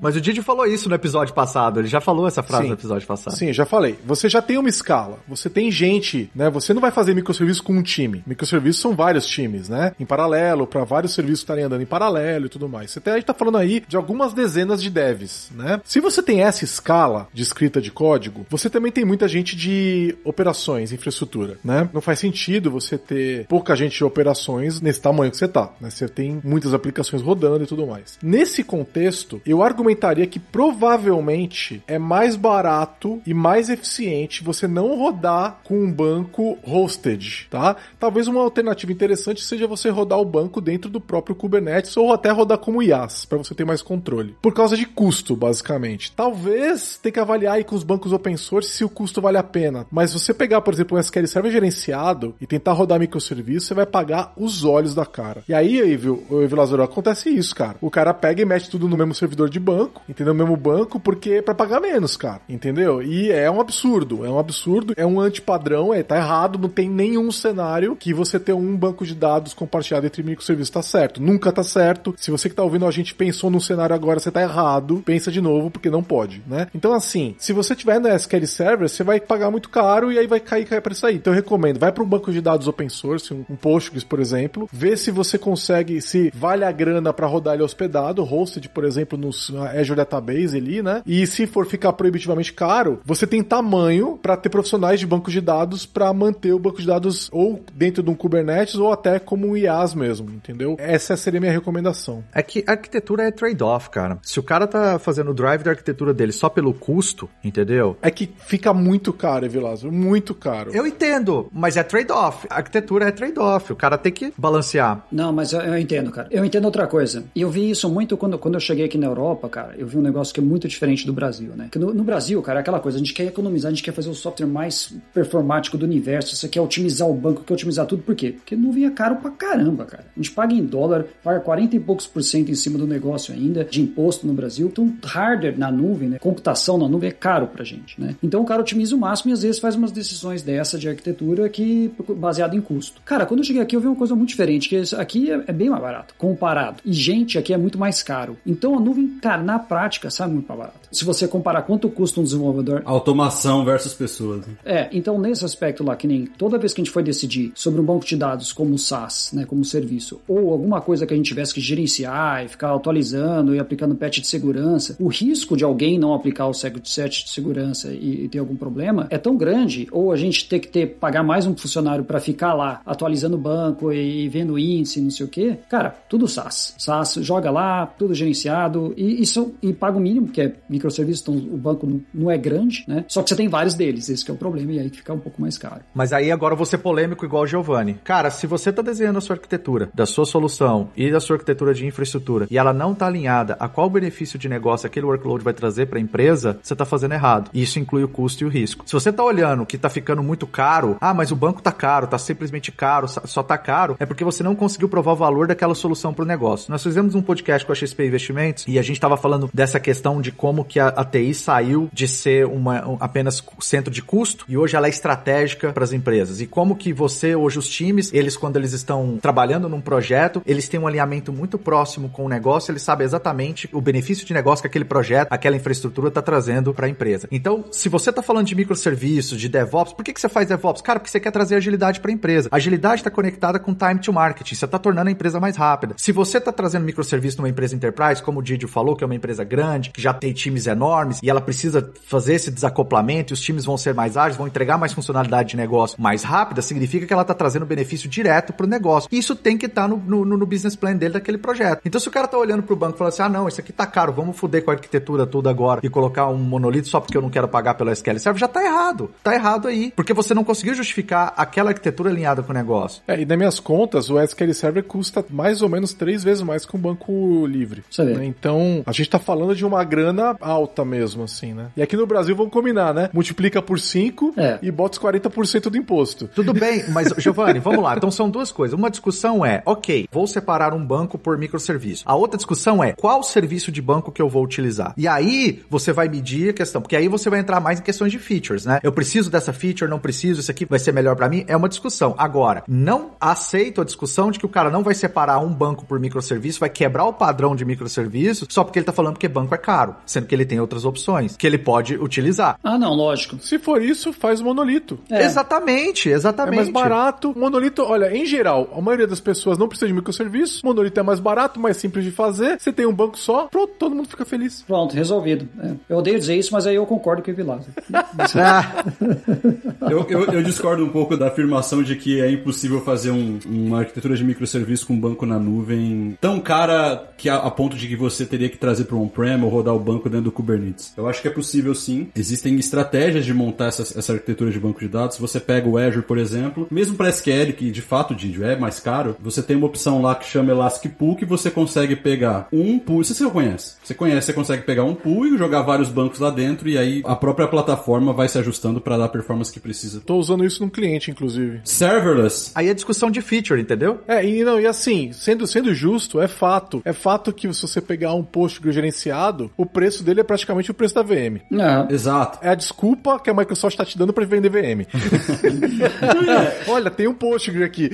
Mas 0.00 0.16
o 0.16 0.20
Didi 0.20 0.42
falou 0.42 0.66
isso 0.66 0.88
no 0.88 0.94
episódio 0.94 1.34
passado, 1.34 1.80
ele 1.80 1.88
já 1.88 2.00
falou 2.00 2.26
essa 2.26 2.42
frase 2.42 2.64
Sim. 2.64 2.68
no 2.68 2.74
episódio 2.74 3.06
passado. 3.06 3.36
Sim, 3.36 3.52
já 3.52 3.64
falei. 3.64 3.98
Você 4.04 4.28
já 4.28 4.42
tem 4.42 4.58
uma 4.58 4.68
escala. 4.68 5.18
Você 5.28 5.48
tem 5.48 5.70
gente, 5.70 6.30
né? 6.34 6.50
Você 6.50 6.74
não 6.74 6.80
vai 6.80 6.90
fazer 6.90 7.14
microserviço 7.14 7.62
com 7.62 7.72
um 7.72 7.82
time. 7.82 8.22
Microserviços 8.26 8.80
são 8.80 8.94
vários 8.94 9.26
times, 9.26 9.45
né? 9.68 9.92
Em 9.98 10.04
paralelo, 10.04 10.66
para 10.66 10.84
vários 10.84 11.14
serviços 11.14 11.40
estarem 11.40 11.64
andando 11.64 11.82
em 11.82 11.86
paralelo 11.86 12.46
e 12.46 12.48
tudo 12.48 12.68
mais. 12.68 12.90
Você 12.90 13.00
tem, 13.00 13.12
a 13.12 13.16
gente 13.16 13.26
tá 13.26 13.34
falando 13.34 13.58
aí 13.58 13.82
de 13.86 13.96
algumas 13.96 14.32
dezenas 14.32 14.82
de 14.82 14.90
devs, 14.90 15.50
né? 15.54 15.80
Se 15.84 16.00
você 16.00 16.22
tem 16.22 16.42
essa 16.42 16.64
escala 16.64 17.28
de 17.32 17.42
escrita 17.42 17.80
de 17.80 17.90
código, 17.90 18.46
você 18.48 18.68
também 18.68 18.92
tem 18.92 19.04
muita 19.04 19.28
gente 19.28 19.56
de 19.56 20.16
operações, 20.24 20.92
infraestrutura, 20.92 21.58
né? 21.64 21.88
Não 21.92 22.00
faz 22.00 22.18
sentido 22.18 22.70
você 22.70 22.98
ter 22.98 23.46
pouca 23.46 23.74
gente 23.74 23.96
de 23.96 24.04
operações 24.04 24.80
nesse 24.80 25.00
tamanho 25.00 25.30
que 25.30 25.36
você 25.36 25.48
tá, 25.48 25.72
né? 25.80 25.90
Você 25.90 26.08
tem 26.08 26.40
muitas 26.42 26.74
aplicações 26.74 27.22
rodando 27.22 27.64
e 27.64 27.66
tudo 27.66 27.86
mais. 27.86 28.18
Nesse 28.22 28.62
contexto, 28.62 29.40
eu 29.46 29.62
argumentaria 29.62 30.26
que 30.26 30.38
provavelmente 30.38 31.82
é 31.86 31.98
mais 31.98 32.36
barato 32.36 33.20
e 33.26 33.34
mais 33.34 33.68
eficiente 33.68 34.42
você 34.42 34.66
não 34.66 34.96
rodar 34.96 35.60
com 35.64 35.78
um 35.78 35.92
banco 35.92 36.58
hosted, 36.62 37.46
tá? 37.50 37.76
Talvez 37.98 38.28
uma 38.28 38.40
alternativa 38.40 38.92
interessante 38.92 39.35
seja 39.44 39.66
você 39.66 39.88
rodar 39.90 40.18
o 40.18 40.24
banco 40.24 40.60
dentro 40.60 40.90
do 40.90 41.00
próprio 41.00 41.36
Kubernetes 41.36 41.96
ou 41.96 42.12
até 42.12 42.30
rodar 42.30 42.58
como 42.58 42.82
IaaS, 42.82 43.24
para 43.24 43.38
você 43.38 43.54
ter 43.54 43.64
mais 43.64 43.82
controle. 43.82 44.36
Por 44.40 44.54
causa 44.54 44.76
de 44.76 44.86
custo, 44.86 45.36
basicamente. 45.36 46.12
Talvez 46.12 46.98
tenha 47.02 47.12
que 47.12 47.20
avaliar 47.20 47.56
aí 47.56 47.64
com 47.64 47.74
os 47.74 47.84
bancos 47.84 48.12
open 48.12 48.36
source 48.36 48.70
se 48.70 48.84
o 48.84 48.88
custo 48.88 49.20
vale 49.20 49.38
a 49.38 49.42
pena. 49.42 49.86
Mas 49.90 50.12
você 50.12 50.32
pegar, 50.32 50.60
por 50.60 50.74
exemplo, 50.74 50.96
um 50.96 51.00
SQL 51.00 51.26
Server 51.26 51.52
gerenciado 51.52 52.34
e 52.40 52.46
tentar 52.46 52.72
rodar 52.72 52.98
microserviço, 52.98 53.66
você 53.66 53.74
vai 53.74 53.86
pagar 53.86 54.32
os 54.36 54.64
olhos 54.64 54.94
da 54.94 55.06
cara. 55.06 55.42
E 55.48 55.54
aí, 55.54 55.78
Evil, 55.78 56.24
Evil 56.30 56.56
Lazaro, 56.56 56.82
acontece 56.82 57.30
isso, 57.30 57.54
cara. 57.54 57.76
O 57.80 57.90
cara 57.90 58.12
pega 58.14 58.42
e 58.42 58.44
mete 58.44 58.70
tudo 58.70 58.88
no 58.88 58.96
mesmo 58.96 59.14
servidor 59.14 59.48
de 59.48 59.60
banco, 59.60 60.02
entendeu? 60.08 60.34
No 60.34 60.44
mesmo 60.44 60.56
banco, 60.56 60.98
porque 60.98 61.30
é 61.30 61.42
pra 61.42 61.54
pagar 61.54 61.80
menos, 61.80 62.16
cara. 62.16 62.40
Entendeu? 62.48 63.02
E 63.02 63.30
é 63.30 63.50
um 63.50 63.60
absurdo. 63.60 64.24
É 64.24 64.30
um 64.30 64.38
absurdo. 64.38 64.94
É 64.96 65.06
um 65.06 65.20
antipadrão. 65.20 65.92
É, 65.92 66.02
tá 66.02 66.16
errado. 66.16 66.58
Não 66.58 66.68
tem 66.68 66.88
nenhum 66.88 67.30
cenário 67.30 67.96
que 67.96 68.14
você 68.14 68.38
ter 68.38 68.52
um 68.52 68.76
banco 68.76 69.04
de 69.04 69.14
dados 69.14 69.25
compartilhado 69.54 70.06
entre 70.06 70.22
microserviços 70.22 70.70
tá 70.70 70.82
certo. 70.82 71.22
Nunca 71.22 71.52
tá 71.52 71.62
certo. 71.62 72.14
Se 72.16 72.30
você 72.30 72.48
que 72.48 72.54
tá 72.54 72.62
ouvindo 72.62 72.86
a 72.86 72.90
gente 72.90 73.14
pensou 73.14 73.50
num 73.50 73.60
cenário 73.60 73.94
agora, 73.94 74.20
você 74.20 74.30
tá 74.30 74.42
errado. 74.42 75.02
Pensa 75.04 75.30
de 75.30 75.40
novo, 75.40 75.70
porque 75.70 75.90
não 75.90 76.02
pode, 76.02 76.42
né? 76.46 76.68
Então, 76.74 76.92
assim, 76.92 77.34
se 77.38 77.52
você 77.52 77.74
tiver 77.74 78.00
no 78.00 78.08
SQL 78.08 78.46
Server, 78.46 78.88
você 78.88 79.02
vai 79.02 79.20
pagar 79.20 79.50
muito 79.50 79.68
caro 79.68 80.12
e 80.12 80.18
aí 80.18 80.26
vai 80.26 80.40
cair, 80.40 80.64
cair 80.64 80.80
pra 80.80 80.92
isso 80.92 81.06
aí. 81.06 81.16
Então, 81.16 81.32
eu 81.32 81.36
recomendo. 81.36 81.78
Vai 81.78 81.92
para 81.92 82.02
um 82.02 82.06
banco 82.06 82.32
de 82.32 82.40
dados 82.40 82.68
open 82.68 82.88
source, 82.88 83.32
um, 83.32 83.44
um 83.48 83.56
Postgres, 83.56 84.04
por 84.04 84.20
exemplo. 84.20 84.68
Vê 84.72 84.96
se 84.96 85.10
você 85.10 85.38
consegue, 85.38 86.00
se 86.00 86.30
vale 86.34 86.64
a 86.64 86.72
grana 86.72 87.12
para 87.12 87.26
rodar 87.26 87.54
ele 87.54 87.62
hospedado, 87.62 88.22
hosted, 88.22 88.68
por 88.68 88.84
exemplo, 88.84 89.18
no 89.18 89.28
Azure 89.28 89.96
Database 89.96 90.56
ali, 90.56 90.82
né? 90.82 91.02
E 91.06 91.26
se 91.26 91.46
for 91.46 91.66
ficar 91.66 91.92
proibitivamente 91.92 92.52
caro, 92.52 93.00
você 93.04 93.26
tem 93.26 93.42
tamanho 93.42 94.18
para 94.20 94.36
ter 94.36 94.48
profissionais 94.48 95.00
de 95.00 95.06
banco 95.06 95.30
de 95.30 95.40
dados 95.40 95.86
para 95.86 96.12
manter 96.12 96.52
o 96.52 96.58
banco 96.58 96.80
de 96.80 96.86
dados 96.86 97.28
ou 97.32 97.62
dentro 97.72 98.02
de 98.02 98.10
um 98.10 98.14
Kubernetes 98.14 98.76
ou 98.76 98.92
até 98.92 99.15
como 99.18 99.48
um 99.48 99.56
IaaS 99.56 99.94
mesmo, 99.94 100.30
entendeu? 100.30 100.76
Essa 100.78 101.16
seria 101.16 101.38
a 101.38 101.40
minha 101.40 101.52
recomendação. 101.52 102.24
É 102.32 102.42
que 102.42 102.64
arquitetura 102.66 103.24
é 103.24 103.30
trade-off, 103.30 103.90
cara. 103.90 104.18
Se 104.22 104.38
o 104.38 104.42
cara 104.42 104.66
tá 104.66 104.98
fazendo 104.98 105.30
o 105.30 105.34
drive 105.34 105.62
da 105.62 105.70
arquitetura 105.70 106.12
dele 106.12 106.32
só 106.32 106.48
pelo 106.48 106.72
custo, 106.72 107.28
entendeu? 107.42 107.96
É 108.02 108.10
que 108.10 108.30
fica 108.46 108.72
muito 108.72 109.12
caro, 109.12 109.44
Evilásio, 109.44 109.90
muito 109.92 110.34
caro. 110.34 110.70
Eu 110.74 110.86
entendo, 110.86 111.48
mas 111.52 111.76
é 111.76 111.82
trade-off. 111.82 112.46
Arquitetura 112.50 113.08
é 113.08 113.10
trade-off. 113.10 113.72
O 113.72 113.76
cara 113.76 113.98
tem 113.98 114.12
que 114.12 114.32
balancear. 114.36 115.06
Não, 115.10 115.32
mas 115.32 115.52
eu, 115.52 115.60
eu, 115.60 115.78
entendo, 115.78 116.10
cara. 116.10 116.28
Eu 116.30 116.44
entendo 116.44 116.64
outra 116.64 116.86
coisa. 116.86 117.24
E 117.34 117.40
eu 117.40 117.50
vi 117.50 117.70
isso 117.70 117.88
muito 117.88 118.16
quando, 118.16 118.38
quando 118.38 118.54
eu 118.54 118.60
cheguei 118.60 118.84
aqui 118.84 118.98
na 118.98 119.06
Europa, 119.06 119.48
cara. 119.48 119.74
Eu 119.76 119.86
vi 119.86 119.96
um 119.98 120.02
negócio 120.02 120.32
que 120.34 120.40
é 120.40 120.42
muito 120.42 120.66
diferente 120.66 121.06
do 121.06 121.12
Brasil, 121.12 121.52
né? 121.56 121.68
Que 121.70 121.78
no, 121.78 121.94
no 121.94 122.04
Brasil, 122.04 122.40
cara, 122.42 122.60
é 122.60 122.62
aquela 122.62 122.80
coisa, 122.80 122.96
a 122.96 122.98
gente 122.98 123.14
quer 123.14 123.24
economizar, 123.24 123.70
a 123.70 123.74
gente 123.74 123.82
quer 123.82 123.92
fazer 123.92 124.10
o 124.10 124.14
software 124.14 124.46
mais 124.46 124.92
performático 125.14 125.78
do 125.78 125.84
universo. 125.84 126.34
Você 126.34 126.48
quer 126.48 126.60
otimizar 126.60 127.08
o 127.08 127.14
banco, 127.14 127.44
quer 127.44 127.54
otimizar 127.54 127.86
tudo. 127.86 128.02
Por 128.02 128.14
quê? 128.14 128.32
Porque 128.32 128.56
nuvem 128.56 128.86
é 128.86 128.90
caro 128.90 129.05
pra 129.14 129.30
caramba, 129.30 129.84
cara. 129.84 130.04
A 130.16 130.18
gente 130.20 130.32
paga 130.32 130.52
em 130.52 130.64
dólar, 130.64 131.06
paga 131.22 131.38
40 131.40 131.76
e 131.76 131.80
poucos 131.80 132.06
por 132.06 132.22
cento 132.22 132.50
em 132.50 132.54
cima 132.54 132.76
do 132.76 132.86
negócio 132.86 133.32
ainda, 133.32 133.64
de 133.64 133.80
imposto 133.80 134.26
no 134.26 134.32
Brasil. 134.34 134.66
Então, 134.66 134.92
hardware 135.04 135.56
na 135.56 135.70
nuvem, 135.70 136.08
né? 136.08 136.18
Computação 136.18 136.76
na 136.76 136.88
nuvem 136.88 137.08
é 137.08 137.12
caro 137.12 137.46
pra 137.46 137.64
gente, 137.64 138.00
né? 138.00 138.16
Então 138.22 138.42
o 138.42 138.44
cara 138.44 138.60
otimiza 138.60 138.96
o 138.96 138.98
máximo 138.98 139.30
e 139.30 139.32
às 139.32 139.42
vezes 139.42 139.60
faz 139.60 139.76
umas 139.76 139.92
decisões 139.92 140.42
dessa 140.42 140.78
de 140.78 140.88
arquitetura 140.88 141.48
que 141.48 141.92
baseado 142.16 142.56
em 142.56 142.60
custo. 142.60 143.00
Cara, 143.04 143.26
quando 143.26 143.40
eu 143.40 143.44
cheguei 143.44 143.62
aqui 143.62 143.76
eu 143.76 143.80
vi 143.80 143.86
uma 143.86 143.96
coisa 143.96 144.14
muito 144.14 144.30
diferente, 144.30 144.68
que 144.68 144.82
aqui 144.96 145.30
é, 145.30 145.44
é 145.46 145.52
bem 145.52 145.70
mais 145.70 145.82
barato, 145.82 146.14
comparado. 146.18 146.78
E 146.84 146.92
gente 146.92 147.38
aqui 147.38 147.52
é 147.52 147.56
muito 147.56 147.78
mais 147.78 148.02
caro. 148.02 148.36
Então 148.44 148.76
a 148.76 148.80
nuvem, 148.80 149.08
cara, 149.20 149.42
na 149.42 149.58
prática, 149.58 150.10
sai 150.10 150.28
muito 150.28 150.46
mais 150.48 150.58
barato. 150.58 150.88
Se 150.90 151.04
você 151.04 151.28
comparar 151.28 151.62
quanto 151.62 151.88
custa 151.88 152.20
um 152.20 152.24
desenvolvedor. 152.24 152.82
Automação 152.84 153.64
versus 153.64 153.94
pessoas. 153.94 154.46
Né? 154.46 154.54
É, 154.64 154.88
então 154.92 155.18
nesse 155.18 155.44
aspecto 155.44 155.84
lá, 155.84 155.96
que 155.96 156.06
nem 156.06 156.26
toda 156.26 156.58
vez 156.58 156.72
que 156.72 156.80
a 156.80 156.84
gente 156.84 156.92
foi 156.92 157.02
decidir 157.02 157.52
sobre 157.54 157.80
um 157.80 157.84
banco 157.84 158.04
de 158.04 158.16
dados 158.16 158.52
como 158.52 158.78
SaaS, 158.96 159.30
né, 159.32 159.44
como 159.44 159.64
serviço, 159.64 160.20
ou 160.26 160.50
alguma 160.52 160.80
coisa 160.80 161.06
que 161.06 161.12
a 161.12 161.16
gente 161.16 161.26
tivesse 161.26 161.54
que 161.54 161.60
gerenciar 161.60 162.44
e 162.44 162.48
ficar 162.48 162.74
atualizando 162.74 163.54
e 163.54 163.58
aplicando 163.58 163.94
patch 163.94 164.20
de 164.20 164.26
segurança, 164.26 164.96
o 164.98 165.08
risco 165.08 165.56
de 165.56 165.64
alguém 165.64 165.98
não 165.98 166.14
aplicar 166.14 166.46
o 166.46 166.54
set 166.54 167.24
de 167.24 167.30
segurança 167.30 167.92
e, 167.92 168.24
e 168.24 168.28
ter 168.28 168.38
algum 168.38 168.56
problema 168.56 169.06
é 169.10 169.18
tão 169.18 169.36
grande, 169.36 169.86
ou 169.90 170.12
a 170.12 170.16
gente 170.16 170.48
ter 170.48 170.60
que 170.60 170.68
ter 170.68 170.86
pagar 170.86 171.22
mais 171.22 171.46
um 171.46 171.56
funcionário 171.56 172.04
para 172.04 172.20
ficar 172.20 172.54
lá 172.54 172.80
atualizando 172.86 173.36
o 173.36 173.40
banco 173.40 173.92
e, 173.92 174.24
e 174.24 174.28
vendo 174.28 174.58
índice, 174.58 175.00
não 175.00 175.10
sei 175.10 175.26
o 175.26 175.28
que, 175.28 175.56
cara, 175.68 175.90
tudo 176.08 176.26
SaaS. 176.26 176.74
SaaS 176.78 177.14
joga 177.20 177.50
lá, 177.50 177.86
tudo 177.86 178.14
gerenciado 178.14 178.94
e 178.96 179.20
isso 179.20 179.54
e 179.62 179.72
paga 179.72 179.98
o 179.98 180.00
mínimo, 180.00 180.28
que 180.28 180.40
é 180.40 180.52
microserviços, 180.68 181.22
então 181.22 181.34
o 181.34 181.56
banco 181.56 182.00
não 182.12 182.30
é 182.30 182.38
grande, 182.38 182.84
né? 182.86 183.04
Só 183.08 183.22
que 183.22 183.28
você 183.28 183.36
tem 183.36 183.48
vários 183.48 183.74
deles, 183.74 184.08
esse 184.08 184.28
é 184.30 184.32
o 184.32 184.36
problema 184.36 184.72
e 184.72 184.78
aí 184.80 184.88
fica 184.88 185.12
um 185.12 185.18
pouco 185.18 185.40
mais 185.40 185.58
caro. 185.58 185.82
Mas 185.94 186.12
aí 186.12 186.30
agora 186.30 186.54
ser 186.66 186.78
polêmico 186.78 187.24
igual 187.24 187.44
o 187.44 187.46
Giovanni. 187.46 187.94
Cara, 188.04 188.30
se 188.30 188.46
você 188.46 188.70
está 188.70 188.82
desenhando 188.86 189.18
a 189.18 189.20
sua 189.20 189.36
arquitetura, 189.36 189.90
da 189.92 190.06
sua 190.06 190.24
solução 190.24 190.88
e 190.96 191.10
da 191.10 191.20
sua 191.20 191.36
arquitetura 191.36 191.74
de 191.74 191.86
infraestrutura 191.86 192.46
e 192.50 192.58
ela 192.58 192.72
não 192.72 192.92
está 192.92 193.06
alinhada 193.06 193.56
a 193.58 193.68
qual 193.68 193.90
benefício 193.90 194.38
de 194.38 194.48
negócio 194.48 194.86
aquele 194.86 195.06
workload 195.06 195.44
vai 195.44 195.52
trazer 195.52 195.86
para 195.86 195.98
a 195.98 196.02
empresa, 196.02 196.58
você 196.62 196.74
está 196.74 196.84
fazendo 196.84 197.12
errado. 197.12 197.50
E 197.52 197.62
isso 197.62 197.78
inclui 197.78 198.04
o 198.04 198.08
custo 198.08 198.42
e 198.42 198.46
o 198.46 198.48
risco. 198.48 198.84
Se 198.86 198.92
você 198.92 199.10
está 199.10 199.22
olhando 199.22 199.66
que 199.66 199.76
está 199.76 199.88
ficando 199.88 200.22
muito 200.22 200.46
caro, 200.46 200.96
ah, 201.00 201.14
mas 201.14 201.30
o 201.30 201.36
banco 201.36 201.58
está 201.58 201.72
caro, 201.72 202.04
está 202.04 202.18
simplesmente 202.18 202.72
caro, 202.72 203.08
só 203.08 203.40
está 203.40 203.58
caro, 203.58 203.96
é 203.98 204.06
porque 204.06 204.24
você 204.24 204.42
não 204.42 204.54
conseguiu 204.54 204.88
provar 204.88 205.12
o 205.12 205.16
valor 205.16 205.46
daquela 205.46 205.74
solução 205.74 206.12
para 206.12 206.22
o 206.22 206.26
negócio. 206.26 206.70
Nós 206.70 206.82
fizemos 206.82 207.14
um 207.14 207.22
podcast 207.22 207.66
com 207.66 207.72
a 207.72 207.74
XP 207.74 208.06
Investimentos 208.06 208.64
e 208.66 208.78
a 208.78 208.82
gente 208.82 208.96
estava 208.96 209.16
falando 209.16 209.50
dessa 209.52 209.80
questão 209.80 210.20
de 210.20 210.32
como 210.32 210.64
que 210.64 210.80
a, 210.80 210.88
a 210.88 211.04
TI 211.04 211.34
saiu 211.34 211.88
de 211.92 212.08
ser 212.08 212.46
uma 212.46 212.86
um, 212.86 212.96
apenas 213.00 213.42
centro 213.60 213.92
de 213.92 214.02
custo 214.02 214.44
e 214.48 214.56
hoje 214.56 214.76
ela 214.76 214.86
é 214.86 214.90
estratégica 214.90 215.72
para 215.72 215.84
as 215.84 215.92
empresas. 215.92 216.40
E 216.40 216.46
como 216.46 216.76
que 216.76 216.92
você, 216.92 217.34
hoje 217.34 217.58
os 217.58 217.68
times, 217.68 218.12
eles 218.12 218.36
quando 218.36 218.56
eles 218.56 218.65
estão 218.72 219.18
trabalhando 219.20 219.68
num 219.68 219.80
projeto, 219.80 220.42
eles 220.46 220.68
têm 220.68 220.80
um 220.80 220.86
alinhamento 220.86 221.32
muito 221.32 221.58
próximo 221.58 222.08
com 222.08 222.24
o 222.24 222.28
negócio, 222.28 222.72
eles 222.72 222.82
sabem 222.82 223.04
exatamente 223.04 223.68
o 223.72 223.80
benefício 223.80 224.26
de 224.26 224.32
negócio 224.32 224.62
que 224.62 224.66
aquele 224.66 224.84
projeto, 224.84 225.28
aquela 225.30 225.56
infraestrutura 225.56 226.08
está 226.08 226.22
trazendo 226.22 226.72
para 226.72 226.86
a 226.86 226.88
empresa. 226.88 227.28
Então, 227.30 227.64
se 227.70 227.88
você 227.88 228.10
está 228.10 228.22
falando 228.22 228.46
de 228.46 228.54
microserviços, 228.54 229.40
de 229.40 229.48
DevOps, 229.48 229.92
por 229.92 230.04
que, 230.04 230.12
que 230.12 230.20
você 230.20 230.28
faz 230.28 230.48
DevOps? 230.48 230.82
Cara, 230.82 230.98
porque 230.98 231.10
você 231.10 231.20
quer 231.20 231.30
trazer 231.30 231.56
agilidade 231.56 232.00
para 232.00 232.10
a 232.10 232.14
empresa. 232.14 232.48
Agilidade 232.52 233.00
está 233.00 233.10
conectada 233.10 233.58
com 233.58 233.74
time 233.74 234.00
to 234.00 234.12
marketing, 234.12 234.54
você 234.54 234.64
está 234.64 234.78
tornando 234.78 235.08
a 235.08 235.12
empresa 235.12 235.40
mais 235.40 235.56
rápida. 235.56 235.94
Se 235.96 236.12
você 236.12 236.38
está 236.38 236.52
trazendo 236.52 236.84
microserviço 236.84 237.38
numa 237.38 237.48
empresa 237.48 237.74
enterprise, 237.74 238.22
como 238.22 238.40
o 238.40 238.42
Didio 238.42 238.68
falou, 238.68 238.96
que 238.96 239.04
é 239.04 239.06
uma 239.06 239.14
empresa 239.14 239.44
grande, 239.44 239.90
que 239.90 240.00
já 240.00 240.12
tem 240.12 240.32
times 240.32 240.66
enormes 240.66 241.20
e 241.22 241.30
ela 241.30 241.40
precisa 241.40 241.92
fazer 242.06 242.34
esse 242.34 242.50
desacoplamento 242.50 243.32
e 243.32 243.34
os 243.34 243.40
times 243.40 243.64
vão 243.64 243.76
ser 243.76 243.94
mais 243.94 244.16
ágeis, 244.16 244.36
vão 244.36 244.46
entregar 244.46 244.78
mais 244.78 244.92
funcionalidade 244.92 245.50
de 245.50 245.56
negócio 245.56 246.00
mais 246.00 246.22
rápida, 246.22 246.62
significa 246.62 247.06
que 247.06 247.12
ela 247.12 247.22
está 247.22 247.34
trazendo 247.34 247.66
benefício 247.66 248.08
direto 248.08 248.52
para 248.56 248.66
o 248.66 248.68
negócio. 248.68 249.08
E 249.12 249.18
isso 249.18 249.34
tem 249.34 249.56
que 249.56 249.66
estar 249.66 249.82
tá 249.82 249.88
no, 249.88 249.96
no, 249.96 250.36
no, 250.36 250.46
business 250.46 250.74
plan 250.74 250.96
dele 250.96 251.14
daquele 251.14 251.38
projeto. 251.38 251.82
Então, 251.84 252.00
se 252.00 252.08
o 252.08 252.10
cara 252.10 252.26
está 252.26 252.38
olhando 252.38 252.62
para 252.62 252.72
o 252.72 252.76
banco 252.76 252.94
e 252.94 252.98
fala 252.98 253.08
assim: 253.08 253.22
ah, 253.22 253.28
não, 253.28 253.48
isso 253.48 253.60
aqui 253.60 253.72
tá 253.72 253.86
caro, 253.86 254.12
vamos 254.12 254.36
foder 254.36 254.64
com 254.64 254.70
a 254.70 254.74
arquitetura 254.74 255.26
toda 255.26 255.50
agora 255.50 255.80
e 255.82 255.88
colocar 255.88 256.28
um 256.28 256.38
monolito 256.38 256.88
só 256.88 257.00
porque 257.00 257.16
eu 257.16 257.22
não 257.22 257.30
quero 257.30 257.48
pagar 257.48 257.74
pelo 257.74 257.90
SQL 257.90 258.18
Server, 258.18 258.40
já 258.40 258.48
tá 258.48 258.64
errado. 258.64 259.10
Tá 259.22 259.34
errado 259.34 259.68
aí. 259.68 259.92
Porque 259.94 260.12
você 260.12 260.34
não 260.34 260.44
conseguiu 260.44 260.74
justificar 260.74 261.32
aquela 261.36 261.70
arquitetura 261.70 262.10
alinhada 262.10 262.42
com 262.42 262.52
o 262.52 262.54
negócio. 262.54 263.02
É, 263.06 263.20
e 263.20 263.24
nas 263.24 263.38
minhas 263.38 263.60
contas, 263.60 264.10
o 264.10 264.20
SQL 264.20 264.54
Server 264.54 264.84
custa 264.84 265.24
mais 265.30 265.62
ou 265.62 265.68
menos 265.68 265.92
três 265.92 266.24
vezes 266.24 266.42
mais 266.42 266.64
que 266.64 266.76
um 266.76 266.80
banco 266.80 267.46
livre. 267.46 267.84
Né? 267.98 268.26
Então, 268.26 268.82
a 268.86 268.92
gente 268.92 269.10
tá 269.10 269.18
falando 269.18 269.54
de 269.54 269.64
uma 269.64 269.82
grana 269.84 270.36
alta 270.40 270.84
mesmo, 270.84 271.24
assim, 271.24 271.52
né? 271.52 271.68
E 271.76 271.82
aqui 271.82 271.96
no 271.96 272.06
Brasil, 272.06 272.34
vamos 272.36 272.52
combinar, 272.52 272.94
né? 272.94 273.10
Multiplica 273.12 273.60
por 273.60 273.78
5 273.78 274.34
é. 274.36 274.58
e 274.62 274.70
bota 274.70 274.98
os 274.98 275.04
40% 275.04 275.68
do 275.68 275.76
imposto. 275.76 276.28
Tudo 276.34 276.52
bem, 276.52 276.84
mas, 276.90 277.12
Giovanni, 277.18 277.58
vamos 277.58 277.82
lá. 277.82 277.96
Então, 277.96 278.10
são 278.10 278.30
duas 278.30 278.45
coisas. 278.52 278.78
Uma 278.78 278.90
discussão 278.90 279.44
é, 279.44 279.62
ok, 279.64 280.08
vou 280.10 280.26
separar 280.26 280.74
um 280.74 280.84
banco 280.84 281.18
por 281.18 281.38
microserviço. 281.38 282.04
A 282.06 282.14
outra 282.14 282.36
discussão 282.36 282.82
é, 282.82 282.92
qual 282.92 283.22
serviço 283.22 283.70
de 283.70 283.82
banco 283.82 284.12
que 284.12 284.22
eu 284.22 284.28
vou 284.28 284.42
utilizar? 284.42 284.94
E 284.96 285.06
aí, 285.08 285.62
você 285.68 285.92
vai 285.92 286.08
medir 286.08 286.50
a 286.50 286.52
questão, 286.52 286.80
porque 286.80 286.96
aí 286.96 287.08
você 287.08 287.28
vai 287.30 287.40
entrar 287.40 287.60
mais 287.60 287.80
em 287.80 287.82
questões 287.82 288.12
de 288.12 288.18
features, 288.18 288.64
né? 288.64 288.80
Eu 288.82 288.92
preciso 288.92 289.30
dessa 289.30 289.52
feature, 289.52 289.90
não 289.90 289.98
preciso, 289.98 290.40
isso 290.40 290.50
aqui 290.50 290.64
vai 290.64 290.78
ser 290.78 290.92
melhor 290.92 291.16
para 291.16 291.28
mim? 291.28 291.44
É 291.46 291.56
uma 291.56 291.68
discussão. 291.68 292.14
Agora, 292.18 292.62
não 292.68 293.12
aceito 293.20 293.80
a 293.80 293.84
discussão 293.84 294.30
de 294.30 294.38
que 294.38 294.46
o 294.46 294.48
cara 294.48 294.70
não 294.70 294.82
vai 294.82 294.94
separar 294.94 295.38
um 295.38 295.52
banco 295.52 295.84
por 295.84 295.98
microserviço, 295.98 296.60
vai 296.60 296.70
quebrar 296.70 297.04
o 297.04 297.12
padrão 297.12 297.54
de 297.54 297.64
microserviço 297.64 298.46
só 298.48 298.64
porque 298.64 298.78
ele 298.78 298.86
tá 298.86 298.92
falando 298.92 299.18
que 299.18 299.28
banco 299.28 299.54
é 299.54 299.58
caro, 299.58 299.96
sendo 300.04 300.26
que 300.26 300.34
ele 300.34 300.44
tem 300.44 300.60
outras 300.60 300.84
opções 300.84 301.36
que 301.36 301.46
ele 301.46 301.58
pode 301.58 301.96
utilizar. 301.96 302.58
Ah, 302.62 302.78
não, 302.78 302.92
lógico. 302.92 303.38
Se 303.40 303.58
for 303.58 303.82
isso, 303.82 304.12
faz 304.12 304.40
monolito. 304.40 304.98
É. 305.10 305.24
Exatamente, 305.24 306.08
exatamente. 306.08 306.54
É 306.54 306.56
mais 306.56 306.68
barato. 306.68 307.32
Monolito, 307.36 307.82
olha, 307.82 308.14
em 308.14 308.24
geral, 308.36 308.70
a 308.74 308.80
maioria 308.80 309.06
das 309.06 309.20
pessoas 309.20 309.58
não 309.58 309.68
precisa 309.68 309.86
de 309.86 309.94
microserviço. 309.94 310.64
Monolito 310.64 310.98
é 311.00 311.02
mais 311.02 311.20
barato, 311.20 311.58
mais 311.58 311.76
simples 311.76 312.04
de 312.04 312.10
fazer. 312.10 312.60
Você 312.60 312.72
tem 312.72 312.86
um 312.86 312.92
banco 312.92 313.18
só, 313.18 313.46
pronto, 313.46 313.72
todo 313.78 313.94
mundo 313.94 314.08
fica 314.08 314.24
feliz. 314.24 314.62
Pronto, 314.62 314.94
resolvido. 314.94 315.48
É. 315.62 315.72
Eu 315.88 315.98
odeio 315.98 316.18
dizer 316.18 316.36
isso, 316.36 316.52
mas 316.52 316.66
aí 316.66 316.76
eu 316.76 316.86
concordo 316.86 317.22
com 317.22 317.30
o 317.30 317.34
Vilaza. 317.34 317.68
eu, 319.90 320.06
eu, 320.08 320.32
eu, 320.32 320.42
discordo 320.42 320.84
um 320.84 320.88
pouco 320.88 321.16
da 321.16 321.28
afirmação 321.28 321.82
de 321.82 321.96
que 321.96 322.20
é 322.20 322.30
impossível 322.30 322.80
fazer 322.80 323.10
um, 323.10 323.38
uma 323.46 323.80
arquitetura 323.80 324.14
de 324.14 324.24
microserviço 324.24 324.86
com 324.86 324.98
banco 324.98 325.24
na 325.24 325.38
nuvem 325.38 326.16
tão 326.20 326.40
cara 326.40 327.10
que 327.16 327.28
a, 327.28 327.36
a 327.36 327.50
ponto 327.50 327.76
de 327.76 327.88
que 327.88 327.96
você 327.96 328.26
teria 328.26 328.48
que 328.48 328.58
trazer 328.58 328.84
para 328.84 328.96
um 328.96 329.02
on-prem 329.02 329.42
ou 329.42 329.48
rodar 329.48 329.74
o 329.74 329.80
banco 329.80 330.08
dentro 330.08 330.24
do 330.24 330.32
Kubernetes. 330.32 330.92
Eu 330.96 331.08
acho 331.08 331.22
que 331.22 331.28
é 331.28 331.30
possível 331.30 331.74
sim. 331.74 332.08
Existem 332.14 332.56
estratégias 332.56 333.24
de 333.24 333.32
montar 333.32 333.66
essa, 333.66 333.98
essa 333.98 334.12
arquitetura 334.12 334.50
de 334.50 334.58
banco 334.58 334.80
de 334.80 334.88
dados. 334.88 335.18
Você 335.18 335.40
pega 335.40 335.68
o 335.68 335.78
Azure, 335.78 336.04
por 336.04 336.18
exemplo, 336.18 336.66
mesmo 336.70 336.96
para 336.96 337.08
SQL, 337.08 337.52
que 337.56 337.70
de 337.70 337.82
fato, 337.82 338.14
É 338.42 338.56
mais 338.56 338.80
caro, 338.80 339.16
você 339.20 339.42
tem 339.42 339.56
uma 339.56 339.66
opção 339.66 340.02
lá 340.02 340.14
que 340.14 340.26
chama 340.26 340.50
Elastic 340.50 340.92
Pool 340.92 341.16
que 341.16 341.24
você 341.24 341.50
consegue 341.50 341.96
pegar 341.96 342.48
um 342.52 342.78
pool. 342.78 343.04
Você 343.04 343.14
já 343.14 343.30
conhece? 343.30 343.76
Você 343.82 343.94
conhece, 343.94 344.26
você 344.26 344.32
consegue 344.32 344.62
pegar 344.62 344.84
um 344.84 344.94
pool 344.94 345.26
e 345.26 345.38
jogar 345.38 345.62
vários 345.62 345.88
bancos 345.88 346.18
lá 346.18 346.30
dentro 346.30 346.68
e 346.68 346.76
aí 346.76 347.02
a 347.04 347.16
própria 347.16 347.48
plataforma 347.48 348.12
vai 348.12 348.28
se 348.28 348.38
ajustando 348.38 348.80
para 348.80 348.96
dar 348.96 349.04
a 349.04 349.08
performance 349.08 349.52
que 349.52 349.60
precisa. 349.60 350.00
Tô 350.00 350.16
usando 350.16 350.44
isso 350.44 350.62
num 350.62 350.68
cliente, 350.68 351.10
inclusive. 351.10 351.60
Serverless. 351.64 352.52
Aí 352.54 352.68
é 352.68 352.74
discussão 352.74 353.10
de 353.10 353.20
feature, 353.20 353.60
entendeu? 353.60 354.00
É, 354.06 354.24
e 354.24 354.44
não, 354.44 354.60
e 354.60 354.66
assim, 354.66 355.12
sendo, 355.12 355.46
sendo 355.46 355.74
justo, 355.74 356.20
é 356.20 356.28
fato. 356.28 356.82
É 356.84 356.92
fato 356.92 357.32
que 357.32 357.52
se 357.52 357.62
você 357.62 357.80
pegar 357.80 358.14
um 358.14 358.22
Postgre 358.22 358.72
gerenciado, 358.72 359.50
o 359.56 359.64
preço 359.64 360.02
dele 360.02 360.20
é 360.20 360.24
praticamente 360.24 360.70
o 360.70 360.74
preço 360.74 360.94
da 360.94 361.02
VM. 361.02 361.40
É. 361.52 361.92
Exato. 361.92 362.38
É 362.42 362.50
a 362.50 362.54
desculpa 362.54 363.18
que 363.18 363.30
a 363.30 363.34
Microsoft 363.34 363.74
está 363.74 363.84
te 363.84 363.96
dando 363.96 364.12
para 364.12 364.24
vender 364.24 364.48
VM. 364.48 364.86
Olha, 366.68 366.90
tem 366.90 367.06
um 367.06 367.14
Postgre 367.14 367.64
aqui. 367.64 367.90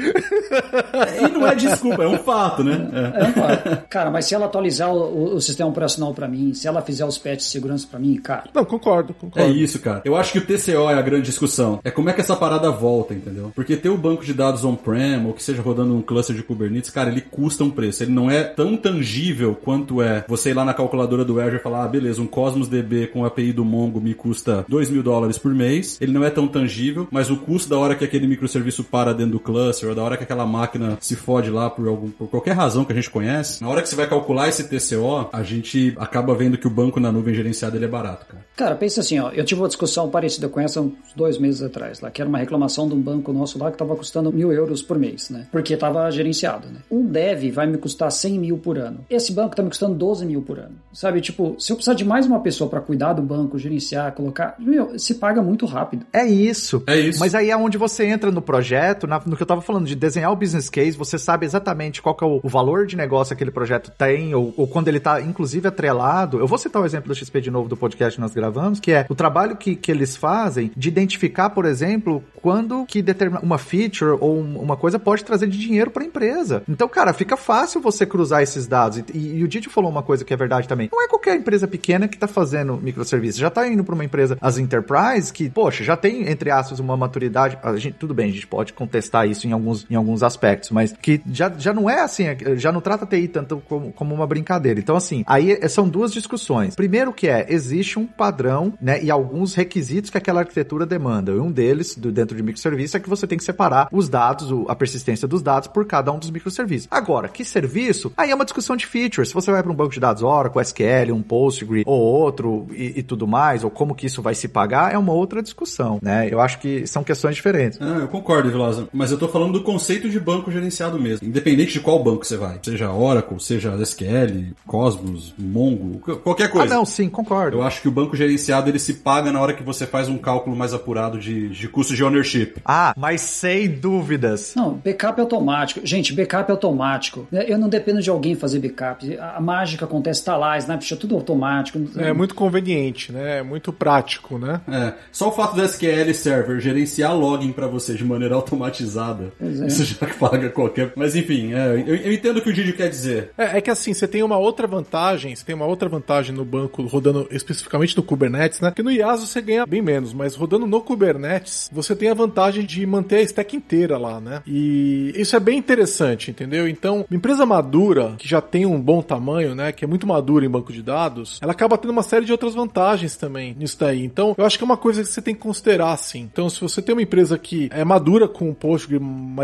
E 1.21 1.33
não 1.33 1.47
é 1.47 1.55
desculpa, 1.55 2.03
é 2.03 2.09
um 2.09 2.19
fato, 2.19 2.63
né? 2.65 2.89
É, 2.93 3.25
é 3.25 3.29
um 3.29 3.33
fato. 3.33 3.89
Cara, 3.89 4.11
mas 4.11 4.27
se 4.27 4.35
ela 4.35 4.47
atualizar 4.47 4.93
o, 4.93 5.35
o 5.35 5.41
sistema 5.41 5.71
operacional 5.71 6.15
para 6.15 6.29
mim, 6.29 6.55
se 6.55 6.67
ela 6.67 6.83
fizer 6.83 7.05
os 7.05 7.19
patches 7.19 7.45
de 7.45 7.51
segurança 7.51 7.87
para 7.91 7.99
mim, 7.99 8.15
cara. 8.17 8.45
Não, 8.55 8.65
concordo, 8.65 9.15
concordo. 9.15 9.49
É 9.49 9.51
isso, 9.51 9.79
cara. 9.79 10.03
Eu 10.05 10.17
acho 10.17 10.33
que 10.33 10.39
o 10.39 10.47
TCO 10.47 10.91
é 10.91 10.95
a 10.95 11.03
grande 11.03 11.27
discussão. 11.27 11.81
É 11.85 11.91
como 11.91 12.11
é 12.11 12.13
que 12.13 12.21
essa 12.21 12.37
parada 12.37 12.71
volta, 12.71 13.15
entendeu? 13.15 13.53
Porque 13.55 13.77
ter 13.77 13.89
o 13.89 13.97
banco 13.97 14.25
de 14.25 14.35
dados 14.35 14.65
on-prem, 14.65 15.25
ou 15.27 15.33
que 15.33 15.43
seja 15.43 15.63
rodando 15.63 15.95
um 15.95 16.03
cluster 16.03 16.35
de 16.35 16.43
Kubernetes, 16.43 16.91
cara, 16.91 17.11
ele 17.11 17.21
custa 17.21 17.65
um 17.65 17.71
preço. 17.71 18.03
Ele 18.03 18.13
não 18.13 18.31
é 18.31 18.43
tão 18.43 18.77
tangível 18.77 19.55
quanto 19.55 20.03
é 20.03 20.25
você 20.29 20.51
ir 20.51 20.55
lá 20.55 20.65
na 20.65 20.75
calculadora 20.75 21.25
do 21.25 21.41
Azure 21.41 21.57
e 21.57 21.61
falar, 21.61 21.85
ah, 21.85 21.89
beleza, 21.89 22.21
um 22.21 22.27
Cosmos 22.27 22.69
DB 22.69 23.09
com 23.09 23.25
a 23.25 23.29
API 23.29 23.53
do 23.53 23.65
Mongo 23.65 24.01
me 24.01 24.15
custa 24.15 24.65
2 24.69 24.91
mil 24.91 25.03
dólares 25.03 25.39
por 25.39 25.55
mês. 25.55 25.99
Ele 26.01 26.13
não 26.13 26.25
é 26.25 26.31
tão 26.31 26.47
tangível, 26.47 27.07
mas 27.11 27.31
o 27.31 27.37
custo 27.37 27.69
da 27.69 27.79
hora 27.79 27.95
que 27.95 28.05
aquele 28.05 28.27
microserviço 28.27 28.85
para 28.85 29.13
dentro 29.13 29.33
do 29.33 29.41
cluster, 29.41 29.89
ou 29.89 29.95
da 29.95 30.03
hora 30.03 30.12
que 30.17 30.25
aquela 30.25 30.47
máquina 30.47 30.97
se 31.01 31.17
fode 31.17 31.51
lá 31.51 31.69
por, 31.71 31.87
algum, 31.89 32.11
por 32.11 32.29
qualquer 32.29 32.53
razão 32.53 32.85
que 32.85 32.93
a 32.93 32.95
gente 32.95 33.11
conhece, 33.11 33.63
na 33.63 33.69
hora 33.69 33.83
que 33.83 33.89
você 33.89 33.97
vai 33.97 34.09
calcular 34.09 34.49
esse 34.49 34.65
TCO, 34.65 35.29
a 35.33 35.43
gente 35.43 35.95
acaba 35.99 36.35
vendo 36.35 36.57
que 36.59 36.67
o 36.67 36.71
banco 36.71 36.99
na 37.01 37.11
nuvem 37.13 37.35
gerenciado 37.35 37.77
ele 37.77 37.85
é 37.85 37.89
barato, 37.89 38.27
cara. 38.27 38.43
Cara, 38.57 38.75
pensa 38.77 39.01
assim, 39.01 39.19
ó, 39.19 39.31
eu 39.31 39.45
tive 39.45 39.61
uma 39.61 39.69
discussão 39.69 40.09
parecida 40.11 40.49
com 40.49 40.61
essa 40.61 40.81
uns 40.81 40.93
dois 41.17 41.39
meses 41.39 41.63
atrás, 41.63 42.01
lá, 42.01 42.11
que 42.11 42.21
era 42.21 42.29
uma 42.29 42.39
reclamação 42.39 42.87
de 42.89 42.95
um 42.95 43.01
banco 43.01 43.33
nosso 43.33 43.59
lá 43.59 43.67
que 43.71 43.75
estava 43.77 43.97
custando 43.97 44.33
mil 44.33 44.53
euros 44.53 44.83
por 44.83 44.99
mês, 44.99 45.31
né? 45.31 45.47
Porque 45.51 45.75
estava 45.75 46.11
gerenciado, 46.11 46.69
né? 46.69 46.81
Um 46.91 47.07
dev 47.07 47.51
vai 47.53 47.67
me 47.67 47.79
custar 47.79 48.11
100 48.13 48.39
mil 48.39 48.59
por 48.59 48.79
ano. 48.79 49.01
Esse 49.09 49.33
banco 49.33 49.51
está 49.53 49.63
me 49.63 49.69
custando 49.71 49.95
12 49.95 50.27
mil 50.27 50.43
por 50.43 50.59
ano. 50.59 50.75
Sabe, 50.93 51.21
tipo, 51.21 51.57
se 51.59 51.73
eu 51.73 51.77
precisar 51.77 51.95
de 51.95 52.05
mais 52.05 52.27
uma 52.27 52.41
pessoa 52.41 52.69
para 52.69 52.81
cuidar 52.81 53.15
do 53.15 53.23
banco, 53.23 53.59
gerenciar, 53.59 54.13
colocar, 54.13 54.55
meu, 54.59 54.99
se 54.99 55.15
paga 55.15 55.43
muito 55.43 55.65
rápido. 55.67 56.05
É 56.13 56.25
isso. 56.27 56.83
É 56.87 56.99
isso. 56.99 57.19
Mas 57.21 57.35
aí 57.35 57.51
é 57.51 57.57
onde 57.57 57.79
você 57.79 58.05
entra 58.05 58.31
no 58.31 58.43
projeto, 58.43 59.07
na- 59.07 59.21
no 59.25 59.37
que 59.37 59.43
eu 59.43 59.47
tava 59.47 59.61
falando, 59.63 59.87
de 59.87 59.95
desenhar 60.03 60.33
o 60.33 60.37
business 60.37 60.69
case, 60.69 60.97
você 60.99 61.17
sabe 61.17 61.47
exatamente 61.47 62.03
qual 62.03 62.15
que 62.15 62.25
é 62.25 62.27
o, 62.27 62.41
o 62.43 62.49
valor 62.49 62.87
de 62.87 62.97
negócio 62.97 63.29
que 63.29 63.35
aquele 63.35 63.53
projeto 63.53 63.91
tem, 63.97 64.35
ou, 64.35 64.53
ou 64.57 64.67
quando 64.67 64.89
ele 64.89 64.99
tá, 64.99 65.21
inclusive, 65.21 65.69
atrelado. 65.69 66.39
Eu 66.41 66.47
vou 66.49 66.59
citar 66.59 66.83
o 66.83 66.85
exemplo 66.85 67.09
do 67.09 67.15
XP 67.15 67.41
de 67.41 67.51
novo 67.51 67.69
do 67.69 67.77
podcast 67.77 68.17
que 68.17 68.21
nós 68.21 68.35
gravamos, 68.35 68.81
que 68.81 68.91
é 68.93 69.07
o 69.09 69.15
trabalho 69.15 69.57
que, 69.57 69.77
que 69.77 69.91
eles 69.93 70.17
fazem 70.17 70.73
de 70.77 70.89
identificar, 70.89 71.51
por 71.51 71.65
exemplo, 71.65 72.23
quando 72.43 72.85
que 72.87 73.01
determina 73.01 73.41
uma 73.43 73.59
feature 73.59 74.17
ou 74.21 74.39
um- 74.39 74.59
uma 74.61 74.77
coisa 74.77 74.99
pode 74.99 75.25
trazer 75.25 75.47
de 75.47 75.57
dinheiro 75.59 75.91
para 75.91 76.03
a 76.03 76.07
empresa. 76.07 76.63
Então, 76.69 76.89
cara, 76.89 77.13
fica 77.13 77.37
fácil 77.37 77.81
você 77.81 78.05
cruzar 78.05 78.43
esses 78.43 78.67
dados. 78.67 78.99
E, 79.15 79.39
e- 79.39 79.45
o 79.45 79.49
Didi 79.49 79.69
falou 79.69 79.91
uma 79.91 80.03
coisa 80.03 80.25
que 80.25 80.35
é 80.35 80.37
verdade 80.37 80.67
também. 80.67 80.89
Não 80.93 81.03
é 81.03 81.07
qualquer 81.09 81.37
empresa 81.37 81.69
pequena 81.69 82.09
que 82.09 82.19
tá 82.19 82.27
fazendo 82.27 82.77
microserviços. 82.83 83.39
Já 83.41 83.51
tá 83.51 83.69
indo 83.69 83.85
para 83.85 83.95
uma 83.95 84.05
empresa, 84.05 84.37
as 84.41 84.59
enterprise, 84.59 85.33
que, 85.33 85.49
poxa, 85.49 85.85
já 85.85 85.97
tem, 85.97 86.29
entre 86.29 86.51
aspas, 86.51 86.81
uma 86.81 86.97
maturidade. 86.97 87.57
Gente, 87.77 87.95
tudo 87.99 88.13
bem, 88.15 88.31
a 88.31 88.33
gente 88.33 88.47
pode 88.47 88.73
contestar 88.73 89.29
isso 89.29 89.47
em 89.47 89.53
alguns, 89.53 89.87
em 89.93 89.97
alguns 89.97 90.23
aspectos, 90.23 90.71
mas 90.71 90.93
que 90.93 91.21
já, 91.31 91.53
já 91.59 91.73
não 91.73 91.89
é 91.89 92.01
assim, 92.01 92.25
já 92.57 92.73
não 92.73 92.81
trata 92.81 93.05
a 93.05 93.07
TI 93.07 93.29
tanto 93.29 93.63
como, 93.69 93.93
como 93.93 94.15
uma 94.15 94.27
brincadeira. 94.27 94.81
Então, 94.81 94.97
assim, 94.97 95.23
aí 95.27 95.53
é- 95.53 95.69
são 95.69 95.89
duas 95.89 96.13
discussões. 96.13 96.75
Primeiro 96.75 97.13
que 97.13 97.29
é, 97.29 97.47
existe 97.49 97.99
um 97.99 98.07
padrão, 98.07 98.73
né, 98.81 99.03
e 99.03 99.11
alguns 99.11 99.55
requisitos 99.55 100.11
que 100.11 100.17
aquela 100.19 100.41
arquitetura 100.41 100.87
demanda. 100.87 101.33
E 101.33 101.39
um 101.39 101.51
deles, 101.53 101.95
do, 101.97 102.11
dentro 102.11 102.37
de 102.37 102.43
microserviço, 102.43 102.97
é 102.97 103.01
que 103.01 103.09
você 103.09 103.27
tem 103.27 103.37
que 103.39 103.45
separar 103.45 103.89
os 103.93 104.09
dados, 104.09 104.51
o- 104.51 104.65
a 104.69 104.75
persistência 104.75 105.29
dos 105.29 105.43
dados 105.43 105.69
por 105.69 105.85
cada 105.87 106.11
um 106.13 106.19
dos 106.19 106.31
microserviços. 106.31 106.89
Agora, 106.91 107.29
que 107.29 107.45
serviço? 107.45 108.13
Aí 108.17 108.31
é 108.31 108.35
uma 108.35 108.45
discussão 108.45 108.77
de 108.77 108.87
features. 108.87 109.29
Se 109.29 109.35
você 109.35 109.51
vai 109.51 109.63
para 109.63 109.71
um 109.73 109.75
banco 109.75 109.93
de 109.93 110.01
dados 110.01 110.23
Oracle, 110.23 110.61
SQL, 110.63 111.13
um 111.13 111.23
Postgre 111.23 111.83
ou 111.87 112.01
outro 112.01 112.67
e, 112.73 113.01
e 113.01 113.03
tudo 113.03 113.27
mais, 113.27 113.65
ou 113.65 113.71
como 113.71 113.95
que 113.95 114.07
isso 114.07 114.23
vai 114.23 114.35
se 114.35 114.49
pagar, 114.49 114.93
é 114.95 114.99
uma 114.99 115.13
outra 115.13 115.43
discussão, 115.43 115.99
né? 116.03 116.29
Eu 116.31 116.41
acho 116.41 116.59
que 116.59 116.87
são 116.87 117.03
questões 117.05 117.35
diferentes. 117.37 117.79
Ah, 117.81 117.99
eu 118.01 118.09
concordo, 118.09 118.51
Vilaza. 118.51 118.89
Mas 118.93 119.11
eu 119.11 119.19
tô 119.19 119.29
falando 119.29 119.53
do 119.53 119.63
conceito 119.73 120.09
de 120.09 120.21
banco 120.21 120.51
gerenciado 120.51 120.99
mesmo. 121.01 121.27
Independente 121.27 121.73
de 121.73 121.81
qual 121.81 122.03
banco 122.03 122.25
você 122.27 122.37
vai. 122.37 122.59
Seja 122.63 122.91
Oracle, 122.93 123.41
seja 123.41 123.75
SQL, 123.83 124.53
Cosmos, 124.67 125.35
Mongo, 125.39 125.99
qu- 126.01 126.17
qualquer 126.17 126.45
Ah, 126.45 126.49
coisa. 126.49 126.75
não, 126.75 126.85
sim, 126.85 127.09
concordo. 127.09 127.57
Eu 127.59 127.63
acho 127.63 127.81
que 127.81 127.89
o 127.89 127.91
banco 127.93 128.17
gerenciado 128.17 128.69
ele 128.69 128.79
se 128.79 128.95
paga 128.95 129.33
na 129.33 129.41
hora 129.41 129.53
que 129.55 129.63
você 129.63 129.87
faz 129.87 130.09
um 130.09 130.19
cálculo 130.19 130.55
mais 130.57 130.75
apurado 130.75 131.19
de, 131.19 131.49
de 131.49 131.69
custo 131.69 131.95
de 131.95 132.05
ownership. 132.05 132.55
Ah, 132.65 132.93
mas 132.97 133.21
sem 133.23 133.69
dúvidas. 133.69 134.55
Não, 134.57 134.75
backup 134.75 135.19
é 135.19 135.23
automático. 135.23 135.81
Gente, 135.85 136.13
backup 136.13 136.51
é 136.51 136.53
automático. 136.53 137.27
Eu 137.33 137.59
não 137.59 137.69
dependo 137.69 138.01
de 138.03 138.11
alguém 138.11 138.35
fazer 138.35 138.59
backup. 138.59 139.17
A 139.19 139.41
mágica 139.41 139.85
acontece, 139.85 140.25
tá 140.25 140.37
lá, 140.37 140.57
Snapshot, 140.59 140.97
tudo 141.01 141.15
automático. 141.15 141.81
É 141.97 142.13
muito 142.13 142.35
conveniente, 142.35 143.13
né? 143.13 143.39
É 143.39 143.43
muito 143.43 143.73
prático, 143.73 144.39
né? 144.39 144.61
É, 144.69 144.93
só 145.11 145.29
o 145.29 145.33
fato 145.33 145.55
do 145.57 145.63
SQL 145.63 146.13
Server 146.15 146.61
gerenciar 146.61 147.17
login 147.17 147.53
pra 147.53 147.67
você 147.67 147.95
de 147.95 148.05
maneira 148.05 148.35
automatizada, 148.35 149.33
Pois 149.39 149.61
é. 149.63 149.67
isso 149.67 149.85
já 149.85 150.07
paga 150.19 150.51
qualquer. 150.51 150.93
Mas 150.97 151.15
enfim, 151.17 151.53
é, 151.55 151.85
eu, 151.87 151.97
eu 151.97 152.13
entendo 152.13 152.39
o 152.39 152.43
que 152.43 152.51
o 152.51 152.53
Didi 152.53 152.73
quer 152.73 152.89
dizer. 152.89 153.31
É, 153.37 153.59
é 153.59 153.61
que 153.61 153.71
assim, 153.71 153.93
você 153.95 154.07
tem 154.07 154.23
uma 154.23 154.37
outra 154.37 154.67
vantagem, 154.67 155.35
você 155.35 155.45
tem 155.45 155.55
uma 155.55 155.67
outra 155.67 155.89
vantagem 155.89 156.35
no 156.35 156.45
banco 156.45 156.83
rodando 156.83 157.27
especificamente 157.31 157.97
no 157.97 158.03
Kubernetes, 158.03 158.61
né? 158.61 158.73
Que 158.75 158.83
no 158.83 158.91
IaaS 158.91 159.21
você 159.21 159.41
ganha 159.41 159.67
bem 159.67 159.83
menos, 159.83 160.13
mas 160.13 160.35
rodando 160.35 160.67
no 160.67 160.81
Kubernetes, 160.81 161.71
você 161.73 161.95
tem 161.95 162.11
a 162.11 162.15
vantagem 162.15 162.65
de 162.65 162.85
manter 162.87 163.17
a 163.17 163.23
stack 163.23 163.57
inteira 163.57 163.99
lá, 163.99 164.21
né? 164.21 164.43
E 164.47 165.13
isso 165.17 165.37
é 165.37 165.41
bem 165.41 165.59
interessante, 165.59 166.31
entendeu? 166.31 166.69
Então, 166.69 167.05
uma 167.09 167.17
empresa 167.17 167.47
madura, 167.47 168.15
que 168.19 168.29
já 168.29 168.41
tem 168.41 168.67
um 168.67 168.81
bom 168.81 169.03
tamanho, 169.03 169.55
né? 169.55 169.73
Que 169.73 169.85
é 169.85 169.89
muito 169.89 170.07
madura 170.07 170.45
em 170.45 170.51
banco 170.51 170.73
de 170.73 170.83
dados, 170.83 171.39
ela 171.43 171.53
acaba 171.53 171.79
tendo 171.79 171.91
uma 171.91 172.03
série 172.03 172.25
de 172.25 172.33
outras 172.33 172.55
vantagens 172.55 173.17
também 173.17 173.55
nisso 173.59 173.79
daí. 173.79 174.05
Então, 174.05 174.35
eu 174.37 174.45
acho 174.45 174.59
que 174.59 174.65
é 174.65 174.67
uma 174.67 174.77
coisa 174.77 175.03
que 175.03 175.09
você 175.09 175.23
tem 175.23 175.35
que 175.35 175.41
considerar, 175.41 175.93
assim. 175.93 176.21
Então, 176.33 176.49
se 176.49 176.61
você 176.61 176.81
tem 176.83 176.95
uma 176.95 177.03
empresa 177.03 177.39
que 177.39 177.69
é 177.73 177.85
madura 177.85 178.29
com 178.29 178.53
Postgre, 178.55 178.99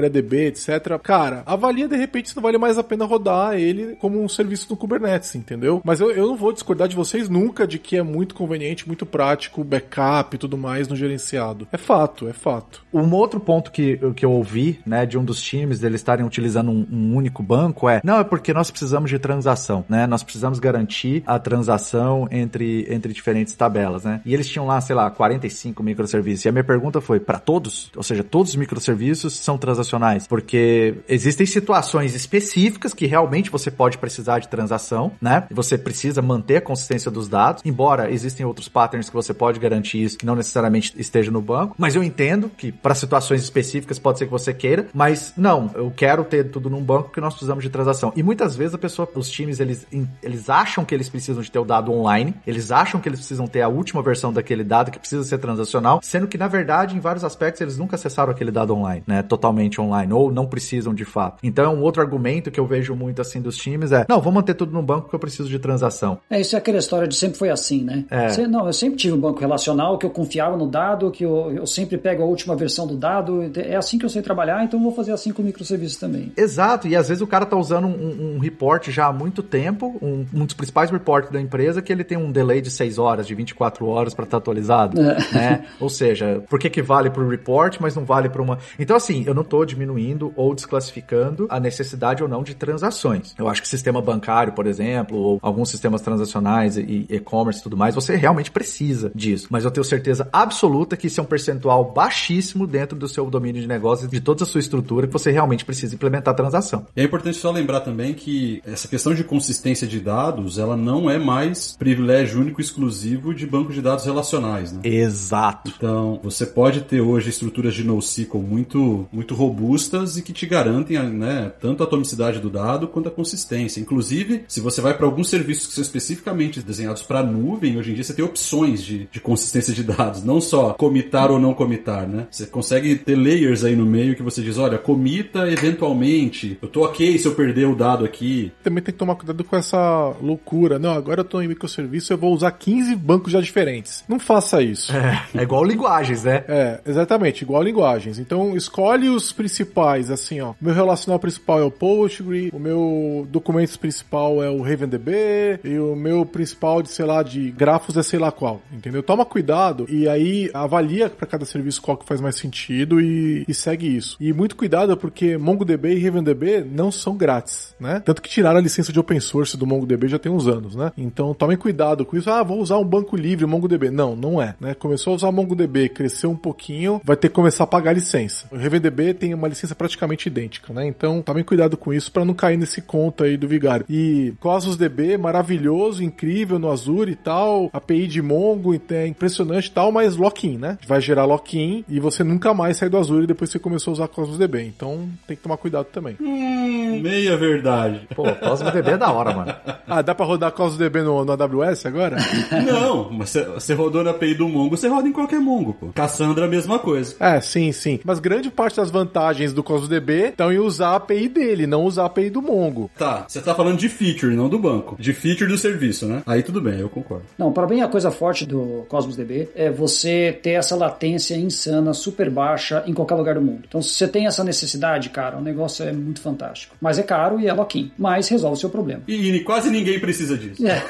MariaDB, 0.09 0.47
etc., 0.47 0.99
cara, 1.03 1.43
avalia 1.47 1.87
de 1.87 1.97
repente 1.97 2.31
se 2.31 2.37
não 2.37 2.43
vale 2.43 2.59
mais 2.59 2.79
a 2.79 2.83
pena 2.83 3.05
rodar 3.05 3.55
ele 3.55 3.97
como 3.97 4.23
um 4.23 4.29
serviço 4.29 4.67
no 4.71 4.77
Kubernetes, 4.77 5.35
entendeu? 5.35 5.81
Mas 5.85 6.01
eu, 6.01 6.11
eu 6.11 6.27
não 6.27 6.37
vou 6.37 6.53
discordar 6.53 6.89
de 6.89 6.97
vocês 6.97 7.29
nunca 7.29 7.67
de 7.67 7.79
que 7.79 7.97
é 7.97 8.03
muito 8.03 8.35
conveniente, 8.35 8.87
muito 8.87 9.07
prático, 9.07 9.63
backup 9.63 10.35
e 10.35 10.39
tudo 10.39 10.57
mais 10.57 10.89
no 10.89 10.97
gerenciado. 10.97 11.69
É 11.71 11.77
fato, 11.77 12.29
é 12.29 12.33
fato. 12.33 12.83
Um 12.93 13.13
outro 13.15 13.39
ponto 13.39 13.71
que, 13.71 13.99
que 14.17 14.25
eu 14.25 14.33
ouvi, 14.33 14.81
né, 14.85 15.07
de 15.07 15.19
um 15.19 15.25
dos 15.25 15.41
times, 15.41 15.79
deles 15.79 16.01
estarem 16.01 16.25
utilizando 16.25 16.71
um, 16.71 16.87
um 16.91 17.15
único 17.15 17.43
banco, 17.43 17.89
é, 17.89 18.01
não, 18.03 18.19
é 18.19 18.25
porque 18.25 18.53
nós 18.53 18.71
precisamos 18.71 19.11
de 19.11 19.19
transação, 19.19 19.85
né? 19.89 20.07
Nós 20.07 20.23
precisamos 20.23 20.59
garantir 20.59 21.23
a 21.27 21.39
transação 21.39 22.27
entre, 22.31 22.87
entre 22.89 23.13
diferentes 23.13 23.55
tabelas, 23.55 24.05
né? 24.05 24.21
E 24.25 24.33
eles 24.33 24.49
tinham 24.49 24.67
lá, 24.67 24.81
sei 24.81 24.95
lá, 24.95 25.11
45 25.11 25.83
microserviços. 25.83 26.45
E 26.45 26.49
a 26.49 26.53
minha 26.53 26.65
pergunta 26.65 27.01
foi, 27.01 27.21
para 27.21 27.39
todos? 27.39 27.91
Ou 27.97 28.03
seja, 28.03 28.25
todos 28.25 28.51
os 28.51 28.57
microserviços 28.57 29.35
são 29.39 29.59
transacionais? 29.99 30.27
Porque 30.27 30.95
existem 31.09 31.45
situações 31.47 32.15
específicas 32.15 32.95
que 32.95 33.07
realmente 33.07 33.51
você 33.51 33.71
pode 33.71 33.99
precisar 33.99 34.39
de 34.39 34.49
transação, 34.49 35.13
né? 35.21 35.47
Você 35.51 35.77
precisa 35.77 36.23
manter 36.23 36.57
a 36.57 36.61
consistência 36.61 37.11
dos 37.11 37.29
dados, 37.29 37.63
embora 37.65 38.11
existem 38.11 38.47
outros 38.47 38.69
patterns 38.69 39.09
que 39.09 39.15
você 39.15 39.35
pode 39.35 39.59
garantir 39.59 40.03
isso, 40.03 40.17
que 40.17 40.25
não 40.25 40.37
necessariamente 40.37 40.95
esteja 40.97 41.31
no 41.31 41.43
banco, 41.43 41.75
mas 41.77 41.95
eu 41.95 42.03
entendo 42.03 42.51
que 42.57 42.71
para 42.71 42.95
situações 42.95 43.43
específicas 43.43 43.99
pode 43.99 44.19
ser 44.19 44.27
que 44.27 44.31
você 44.31 44.55
queira, 44.55 44.87
mas 44.95 45.33
não, 45.37 45.71
eu 45.75 45.93
quero 45.95 46.25
ter 46.25 46.45
tudo 46.51 46.71
num 46.71 46.83
banco 46.83 47.05
porque 47.05 47.21
nós 47.21 47.35
precisamos 47.35 47.65
de 47.65 47.71
transação. 47.71 48.13
E 48.15 48.23
muitas 48.23 48.57
vezes 48.57 48.75
a 48.75 48.79
pessoa, 48.79 49.09
os 49.15 49.29
times, 49.29 49.61
eles, 49.61 49.87
eles 50.23 50.49
acham 50.49 50.85
que 50.85 50.95
eles 50.95 51.09
precisam 51.09 51.43
de 51.43 51.51
ter 51.51 51.59
o 51.59 51.65
dado 51.65 51.93
online, 51.93 52.35
eles 52.47 52.71
acham 52.71 53.01
que 53.01 53.09
eles 53.09 53.19
precisam 53.19 53.47
ter 53.47 53.63
a 53.63 53.69
última 53.69 54.03
versão 54.03 54.33
daquele 54.33 54.63
dado 54.63 54.91
que 54.91 54.99
precisa 54.99 55.25
ser 55.25 55.39
transacional, 55.39 56.01
sendo 56.03 56.27
que 56.27 56.39
na 56.39 56.49
verdade, 56.49 56.97
em 56.97 57.01
vários 57.01 57.25
aspectos, 57.25 57.61
eles 57.61 57.77
nunca 57.77 57.97
acessaram 57.97 58.31
aquele 58.31 58.51
dado 58.51 58.75
online, 58.75 59.03
né? 59.07 59.23
Totalmente 59.23 59.81
online, 59.81 59.88
ou 60.17 60.31
não 60.33 60.47
precisam 60.47 60.95
de 60.95 61.05
fato. 61.05 61.39
Então 61.43 61.65
é 61.65 61.69
um 61.69 61.81
outro 61.83 62.01
argumento 62.03 62.51
que 62.51 62.59
eu 62.61 62.67
vejo 62.67 62.95
muito 62.95 63.21
assim 63.21 63.41
dos 63.41 63.57
times 63.57 63.93
é, 63.93 64.05
não, 64.09 64.21
vou 64.21 64.33
manter 64.33 64.55
tudo 64.55 64.73
num 64.73 64.83
banco 64.83 65.03
porque 65.03 65.17
eu 65.17 65.21
preciso 65.21 65.49
de 65.49 65.59
transação. 65.59 66.19
É, 66.31 66.41
isso 66.41 66.55
é 66.55 66.59
aquela 66.59 66.79
história 66.79 67.07
de 67.09 67.15
sempre 67.15 67.39
foi 67.39 67.51
assim, 67.51 67.83
né? 67.83 68.05
É. 68.11 68.29
Você- 68.29 68.47
não, 68.47 68.67
eu 68.67 68.73
sempre 68.73 68.97
tive 68.99 69.15
um 69.15 69.21
banco 69.21 69.41
relacional 69.41 69.99
que 69.99 70.07
eu 70.07 70.11
confiava 70.11 70.57
no 70.57 70.67
dado, 70.67 71.11
que 71.11 71.25
eu, 71.25 71.53
eu 71.53 71.67
sempre 71.67 71.97
pego 71.99 72.23
a 72.23 72.27
última 72.27 72.55
versão 72.57 72.87
do 72.87 72.97
dado. 72.97 73.51
É 73.57 73.77
assim 73.77 73.99
que 73.99 74.05
eu 74.05 74.09
sei 74.11 74.23
trabalhar, 74.23 74.65
então 74.65 74.79
eu 74.79 74.85
vou 74.85 74.93
fazer 74.95 75.13
assim 75.13 75.33
com 75.33 75.43
microserviços 75.43 75.99
também. 75.99 76.33
Exato, 76.37 76.89
e 76.89 76.97
às 76.97 77.09
vezes 77.09 77.21
o 77.23 77.27
cara 77.27 77.45
tá 77.47 77.57
usando 77.57 77.87
um, 77.87 78.37
um- 78.37 78.39
report 78.39 78.89
já 78.91 79.07
há 79.07 79.13
muito 79.13 79.43
tempo, 79.43 79.97
um, 80.01 80.25
um 80.35 80.45
dos 80.45 80.55
principais 80.55 80.91
reports 80.91 81.31
da 81.31 81.41
empresa, 81.41 81.83
que 81.83 81.93
ele 81.93 82.05
tem 82.05 82.17
um 82.17 82.31
delay 82.31 82.61
de 82.61 82.71
6 82.71 82.99
horas, 82.99 83.27
de 83.27 83.35
24 83.35 83.87
horas 83.87 84.15
para 84.15 84.25
estar 84.25 84.37
atualizado, 84.39 85.01
né? 85.03 85.65
Ou 85.81 85.89
seja, 85.89 86.43
por 86.49 86.59
que 86.59 86.71
que 86.71 86.83
vale 86.83 87.11
pro 87.11 87.29
report, 87.29 87.79
mas 87.81 87.95
não 87.97 88.05
vale 88.05 88.29
para 88.29 88.41
uma... 88.43 88.59
Então 88.79 88.97
assim, 88.97 89.25
eu 89.27 89.35
não 89.35 89.45
tô 89.45 89.65
diminuindo 89.79 90.33
ou 90.35 90.55
desclassificando 90.55 91.47
a 91.49 91.61
necessidade 91.61 92.23
ou 92.23 92.29
não 92.29 92.43
de 92.43 92.55
transações. 92.55 93.35
Eu 93.39 93.49
acho 93.49 93.63
que 93.63 93.69
sistema 93.69 94.03
bancário, 94.03 94.53
por 94.53 94.67
exemplo, 94.67 95.17
ou 95.17 95.39
alguns 95.41 95.71
sistemas 95.71 96.01
transacionais 96.01 96.77
e 96.77 97.07
e-commerce 97.09 97.61
e 97.61 97.63
tudo 97.63 97.77
mais, 97.77 97.95
você 97.95 98.17
realmente 98.17 98.51
precisa 98.51 99.13
disso. 99.15 99.47
Mas 99.51 99.65
eu 99.65 99.71
tenho 99.71 99.85
certeza 99.85 100.29
absoluta 100.33 100.97
que 100.97 101.07
isso 101.07 101.21
é 101.21 101.23
um 101.23 101.27
percentual 101.27 101.93
baixíssimo 101.93 102.67
dentro 102.67 102.99
do 102.99 103.09
seu 103.09 103.31
domínio 103.31 103.63
de 103.63 103.69
negócios, 103.69 104.11
de 104.11 104.21
toda 104.21 104.43
a 104.43 104.47
sua 104.47 104.61
estrutura, 104.61 105.07
que 105.07 105.13
você 105.13 105.31
realmente 105.31 105.65
precisa 105.65 105.95
implementar 105.95 106.33
a 106.33 106.37
transação. 106.37 106.87
E 106.97 107.01
é 107.01 107.05
importante 107.05 107.37
só 107.37 107.51
lembrar 107.51 107.81
também 107.81 108.15
que 108.15 108.61
essa 108.67 108.89
questão 108.89 109.15
de 109.15 109.23
consistência 109.23 109.87
de 109.87 110.01
dados, 110.01 110.59
ela 110.59 110.77
não 110.77 111.09
é 111.09 111.19
mais 111.19 111.77
privilégio 111.79 112.41
único 112.41 112.61
e 112.61 112.65
exclusivo 112.65 113.33
de 113.33 113.47
bancos 113.47 113.75
de 113.75 113.83
dados 113.83 114.05
relacionais, 114.05 114.73
né? 114.73 114.81
Exato. 114.83 115.73
Então, 115.77 116.19
você 116.23 116.45
pode 116.45 116.81
ter 116.81 117.01
hoje 117.01 117.31
estruturas 117.31 117.75
de 117.75 117.85
NoSQL 117.85 118.43
muito, 118.43 119.07
muito 119.13 119.35
robustas 119.35 119.68
e 120.17 120.23
que 120.23 120.33
te 120.33 120.47
garantem 120.47 120.99
né, 121.11 121.53
tanto 121.61 121.83
a 121.83 121.87
atomicidade 121.87 122.41
do 122.41 122.49
dado 122.49 122.89
quanto 122.89 123.09
a 123.09 123.13
consistência. 123.13 123.81
Inclusive, 123.81 124.45
se 124.49 124.61
você 124.61 124.81
vai 124.81 124.95
para 124.95 125.07
alguns 125.07 125.29
serviços 125.29 125.67
que 125.67 125.75
são 125.75 125.83
especificamente 125.83 126.63
desenhados 126.63 127.03
para 127.03 127.23
nuvem, 127.23 127.77
hoje 127.77 127.91
em 127.91 127.95
dia 127.95 128.05
você 128.05 128.15
tem 128.15 128.25
opções 128.25 128.83
de, 128.83 129.09
de 129.11 129.21
consistência 129.21 129.75
de 129.75 129.83
dados, 129.83 130.23
não 130.25 130.41
só 130.41 130.73
comitar 130.73 131.31
ou 131.31 131.39
não 131.39 131.53
comitar, 131.53 132.09
né? 132.09 132.27
Você 132.31 132.47
consegue 132.47 132.97
ter 132.97 133.17
layers 133.17 133.65
aí 133.65 133.77
no 133.77 133.87
meio 133.87 134.17
que 134.17 134.23
você 134.23 134.43
diz, 134.43 134.59
olha, 134.59 134.79
comita 134.79 135.51
eventualmente, 135.51 136.59
eu 136.61 136.69
tô 136.69 136.85
ok 136.85 137.19
se 137.19 137.27
eu 137.27 137.35
perder 137.35 137.67
o 137.67 137.75
dado 137.75 138.05
aqui. 138.05 138.53
Também 138.63 138.83
tem 138.83 138.93
que 138.93 138.99
tomar 138.99 139.17
cuidado 139.17 139.45
com 139.45 139.57
essa 139.57 140.15
loucura. 140.21 140.79
Não, 140.79 140.93
agora 140.93 141.21
eu 141.21 141.25
tô 141.25 141.41
em 141.43 141.49
microserviço, 141.49 142.13
eu 142.13 142.19
vou 142.19 142.33
usar 142.33 142.51
15 142.53 142.95
bancos 142.97 143.33
já 143.33 143.41
diferentes. 143.41 144.05
Não 144.09 144.19
faça 144.19 144.63
isso. 144.63 144.93
É 145.35 145.43
igual 145.43 145.65
linguagens, 145.65 146.25
né? 146.25 146.45
É, 146.49 146.81
exatamente, 146.87 147.43
igual 147.43 147.63
linguagens. 147.63 148.19
Então, 148.19 148.57
escolhe 148.57 149.09
os 149.09 149.33
principais, 149.59 150.11
assim, 150.11 150.41
ó. 150.41 150.55
Meu 150.61 150.73
relacional 150.73 151.19
principal 151.19 151.61
é 151.61 151.65
o 151.65 151.71
Postgre, 151.71 152.51
o 152.53 152.59
meu 152.59 153.27
documento 153.31 153.79
principal 153.79 154.43
é 154.43 154.49
o 154.49 154.63
RavenDB 154.63 155.61
e 155.65 155.79
o 155.79 155.97
meu 155.97 156.25
principal 156.25 156.83
de, 156.83 156.91
sei 156.91 157.05
lá, 157.05 157.23
de 157.23 157.51
grafos 157.51 157.97
é 157.97 158.03
sei 158.03 158.19
lá 158.19 158.31
qual, 158.31 158.61
entendeu? 158.73 159.03
Toma 159.03 159.25
cuidado 159.25 159.87
e 159.89 160.09
aí 160.09 160.51
avalia 160.55 161.11
para 161.11 161.27
cada 161.27 161.45
serviço 161.45 161.83
qual 161.83 161.97
que 161.97 162.07
faz 162.07 162.21
mais 162.21 162.37
sentido 162.37 163.01
e, 163.01 163.45
e, 163.49 163.55
segue 163.55 163.97
isso. 163.97 164.17
E 164.21 164.33
muito 164.33 164.55
cuidado 164.55 164.97
porque 164.97 165.37
MongoDB 165.37 165.95
e 165.95 166.05
RavenDB 166.05 166.65
não 166.65 166.93
são 166.93 167.17
grátis, 167.17 167.75
né? 167.81 168.01
Tanto 168.05 168.23
que 168.23 168.29
tiraram 168.29 168.59
a 168.59 168.63
licença 168.63 168.93
de 168.93 169.01
open 169.01 169.21
source 169.21 169.57
do 169.57 169.67
MongoDB 169.67 170.09
já 170.09 170.19
tem 170.19 170.31
uns 170.31 170.47
anos, 170.47 170.77
né? 170.77 170.93
Então 170.97 171.35
tomem 171.35 171.57
cuidado 171.57 172.05
com 172.05 172.17
isso. 172.17 172.31
Ah, 172.31 172.43
vou 172.43 172.61
usar 172.61 172.79
um 172.79 172.85
banco 172.85 173.17
livre, 173.17 173.47
MongoDB. 173.47 173.91
Não, 173.91 174.15
não 174.15 174.41
é, 174.41 174.55
né? 174.61 174.75
Começou 174.75 175.13
a 175.13 175.17
usar 175.17 175.33
MongoDB, 175.33 175.89
cresceu 175.89 176.31
um 176.31 176.37
pouquinho, 176.37 177.01
vai 177.05 177.17
ter 177.17 177.29
que 177.29 177.35
começar 177.35 177.65
a 177.65 177.67
pagar 177.67 177.93
licença. 177.93 178.47
O 178.51 178.57
RavenDB 178.57 179.15
tem 179.15 179.35
uma 179.39 179.49
licença 179.49 179.75
praticamente 179.75 180.29
idêntica, 180.29 180.73
né? 180.73 180.87
Então 180.87 181.23
tomem 181.23 181.45
cuidado 181.45 181.77
com 181.77 181.93
isso 181.93 182.11
para 182.11 182.25
não 182.25 182.35
cair 182.35 182.57
nesse 182.57 182.83
conto 182.83 183.25
aí 183.25 183.37
do 183.37 183.49
Vigário. 183.49 183.87
E 183.89 184.35
Cosmos 184.41 184.77
DB, 184.77 185.17
maravilhoso, 185.17 186.03
incrível 186.03 186.59
no 186.59 186.71
Azure 186.71 187.13
e 187.13 187.17
tal, 187.17 187.71
API 187.73 188.07
de 188.07 188.23
Mongo, 188.23 188.79
é 188.91 189.07
impressionante 189.07 189.67
e 189.67 189.71
tal, 189.71 189.93
mas 189.93 190.17
lock-in, 190.17 190.59
né? 190.59 190.79
Vai 190.87 191.01
gerar 191.01 191.25
lock-in 191.25 191.85
e 191.89 192.01
você 192.01 192.23
nunca 192.25 192.53
mais 192.53 192.77
sai 192.77 192.89
do 192.89 192.99
Azure 192.99 193.27
depois 193.27 193.51
que 193.51 193.53
você 193.53 193.59
começou 193.59 193.93
a 193.93 193.95
usar 193.95 194.09
Cosmos 194.09 194.39
DB. 194.39 194.63
Então 194.65 195.09
tem 195.27 195.37
que 195.37 195.43
tomar 195.43 195.57
cuidado 195.57 195.87
também. 195.87 196.17
Hum, 196.21 197.01
meia 197.01 197.37
verdade. 197.37 198.09
Pô, 198.15 198.25
Cosmos 198.35 198.73
DB 198.73 198.93
é 198.93 198.97
da 198.97 199.11
hora, 199.11 199.35
mano. 199.35 199.55
Ah, 199.91 200.03
dá 200.03 200.15
pra 200.15 200.27
rodar 200.27 200.53
Cosmos 200.53 200.77
DB 200.77 201.01
no, 201.01 201.25
no 201.25 201.33
AWS 201.33 201.87
agora? 201.87 202.17
Não, 202.67 203.11
mas 203.11 203.33
você 203.55 203.73
rodou 203.73 204.05
na 204.05 204.11
API 204.11 204.35
do 204.35 204.47
Mongo, 204.47 204.77
você 204.77 204.87
roda 204.87 205.09
em 205.09 205.13
qualquer 205.13 205.41
Mongo, 205.41 205.73
pô. 205.73 205.89
Cassandra 205.95 206.45
a 206.45 206.49
mesma 206.49 206.79
coisa. 206.79 207.17
É, 207.19 207.41
sim, 207.41 207.73
sim. 207.73 207.99
Mas 208.05 208.19
grande 208.19 208.51
parte 208.51 208.77
das 208.77 208.91
vantagens 208.91 209.28
do 209.55 209.63
Cosmos 209.63 209.89
DB 209.89 210.29
estão 210.29 210.53
em 210.53 210.59
usar 210.59 210.91
a 210.91 210.97
API 210.97 211.29
dele, 211.29 211.67
não 211.67 211.85
usar 211.85 212.03
a 212.03 212.07
API 212.07 212.31
do 212.31 212.43
Mongo. 212.43 212.91
Tá, 212.97 213.25
você 213.29 213.41
tá 213.41 213.55
falando 213.55 213.79
de 213.79 213.89
feature, 213.89 214.35
não 214.35 214.49
do 214.49 214.59
banco. 214.59 214.97
De 214.99 215.13
feature 215.13 215.51
do 215.51 215.59
serviço, 215.59 216.07
né? 216.07 216.23
Aí 216.27 216.43
tudo 216.43 216.61
bem, 216.61 216.81
eu 216.81 216.89
concordo. 216.89 217.25
Não, 217.37 217.53
para 217.53 217.67
mim 217.67 217.81
a 217.81 217.89
coisa 217.89 218.11
forte 218.11 218.47
do 218.47 218.87
Cosmos 218.89 219.17
DB 219.17 219.49
é 219.55 219.71
você 219.71 220.39
ter 220.43 220.53
essa 220.53 220.75
latência 220.75 221.37
insana, 221.37 221.93
super 221.93 222.31
baixa 222.31 222.83
em 222.87 222.95
qualquer 222.95 223.15
lugar 223.15 223.35
do 223.35 223.43
mundo. 223.43 223.65
Então, 223.69 223.83
se 223.83 223.91
você 223.91 224.09
tem 224.09 224.27
essa 224.27 224.43
necessidade, 224.43 225.11
cara, 225.11 225.37
o 225.37 225.43
negócio 225.43 225.85
é 225.85 225.93
muito 225.93 226.21
fantástico. 226.21 226.75
Mas 226.81 226.99
é 226.99 227.03
caro 227.03 227.39
e 227.39 227.47
é 227.47 227.53
lock-in, 227.53 227.91
mas 227.99 228.29
resolve 228.29 228.57
o 228.57 228.61
seu 228.61 228.71
problema. 228.71 229.03
E, 229.07 229.31
e 229.31 229.45
quase 229.45 229.71
ninguém 229.71 230.01
precisa 230.01 230.37
disso. 230.37 230.67
É. 230.67 230.83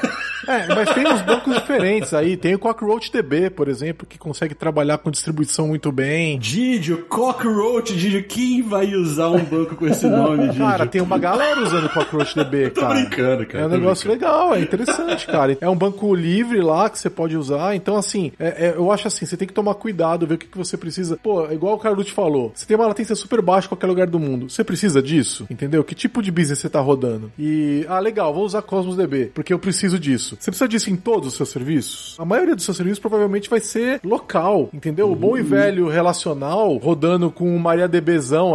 É, 0.47 0.67
mas 0.67 0.93
tem 0.93 1.05
uns 1.05 1.21
bancos 1.21 1.53
diferentes 1.53 2.13
aí. 2.13 2.37
Tem 2.37 2.55
o 2.55 2.59
Cockroach 2.59 3.11
DB, 3.11 3.49
por 3.49 3.67
exemplo, 3.67 4.07
que 4.07 4.17
consegue 4.17 4.55
trabalhar 4.55 4.97
com 4.97 5.11
distribuição 5.11 5.67
muito 5.67 5.91
bem. 5.91 6.39
Didio, 6.39 7.05
Cockroach, 7.05 7.95
Didio, 7.95 8.23
quem 8.29 8.61
vai 8.61 8.93
usar 8.93 9.29
um 9.29 9.43
banco 9.43 9.75
com 9.75 9.87
esse 9.87 10.07
nome, 10.07 10.47
Didio? 10.49 10.59
Cara, 10.65 10.85
tem 10.85 11.01
uma 11.01 11.17
galera 11.17 11.61
usando 11.61 11.85
o 11.85 11.89
Cockroach 11.89 12.35
DB, 12.35 12.69
Tô 12.71 12.81
cara. 12.81 12.93
brincando, 12.95 13.45
cara. 13.45 13.63
É 13.63 13.67
um 13.67 13.69
tô 13.69 13.75
negócio 13.77 14.07
brincando. 14.09 14.31
legal, 14.33 14.55
é 14.55 14.61
interessante, 14.61 15.25
cara. 15.27 15.57
É 15.59 15.67
um 15.69 15.75
banco 15.75 16.13
livre 16.13 16.61
lá 16.61 16.89
que 16.89 16.99
você 16.99 17.09
pode 17.09 17.35
usar. 17.35 17.75
Então, 17.75 17.95
assim, 17.97 18.31
é- 18.39 18.67
é- 18.67 18.73
eu 18.75 18.91
acho 18.91 19.07
assim, 19.07 19.25
você 19.25 19.35
tem 19.35 19.47
que 19.47 19.53
tomar 19.53 19.73
cuidado, 19.75 20.27
ver 20.27 20.35
o 20.35 20.37
que, 20.37 20.47
que 20.47 20.57
você 20.57 20.77
precisa. 20.77 21.17
Pô, 21.21 21.51
igual 21.51 21.75
o 21.75 21.79
Carlucci 21.79 22.11
falou, 22.11 22.51
você 22.53 22.65
tem 22.65 22.77
uma 22.77 22.87
latência 22.87 23.15
super 23.15 23.41
baixa 23.41 23.65
em 23.65 23.69
qualquer 23.69 23.87
lugar 23.87 24.07
do 24.07 24.19
mundo. 24.19 24.49
Você 24.49 24.63
precisa 24.63 25.01
disso? 25.01 25.47
Entendeu? 25.49 25.83
Que 25.83 25.95
tipo 25.95 26.21
de 26.21 26.31
business 26.31 26.59
você 26.59 26.69
tá 26.69 26.79
rodando? 26.79 27.31
E, 27.39 27.85
ah, 27.89 27.99
legal, 27.99 28.33
vou 28.33 28.45
usar 28.45 28.61
Cosmos 28.61 28.95
DB, 28.95 29.31
porque 29.33 29.51
eu 29.53 29.59
preciso 29.59 29.97
disso. 29.97 30.37
Você 30.39 30.51
precisa 30.51 30.67
disso 30.67 30.89
em 30.91 30.95
todos 30.95 31.29
os 31.29 31.33
seus 31.33 31.49
serviços? 31.49 32.15
A 32.19 32.25
maioria 32.25 32.55
dos 32.55 32.65
seus 32.65 32.77
serviços 32.77 32.99
provavelmente 32.99 33.49
vai 33.49 33.59
ser 33.59 33.99
local, 34.03 34.69
entendeu? 34.73 35.11
O 35.11 35.15
bom 35.15 35.37
e 35.37 35.41
velho 35.41 35.87
relacional 35.87 36.75
rodando 36.77 37.31
com 37.31 37.55
um 37.55 37.59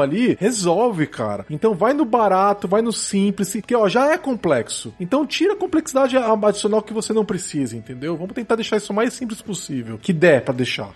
Ali, 0.01 0.37
resolve, 0.39 1.07
cara. 1.07 1.47
Então 1.49 1.75
vai 1.75 1.93
no 1.93 2.05
barato, 2.05 2.69
vai 2.69 2.83
no 2.83 2.93
simples, 2.93 3.57
que 3.67 3.75
ó, 3.75 3.89
já 3.89 4.13
é 4.13 4.19
complexo. 4.19 4.95
Então 5.01 5.27
tira 5.27 5.55
a 5.55 5.57
complexidade 5.57 6.17
adicional 6.17 6.83
que 6.83 6.93
você 6.93 7.13
não 7.13 7.25
precisa, 7.25 7.77
entendeu? 7.77 8.17
Vamos 8.17 8.35
tentar 8.35 8.57
deixar 8.57 8.77
isso 8.77 8.93
o 8.93 8.97
mais 8.97 9.15
simples 9.15 9.41
possível, 9.41 9.99
que 9.99 10.13
der 10.13 10.43
pra 10.43 10.55
deixar. 10.55 10.91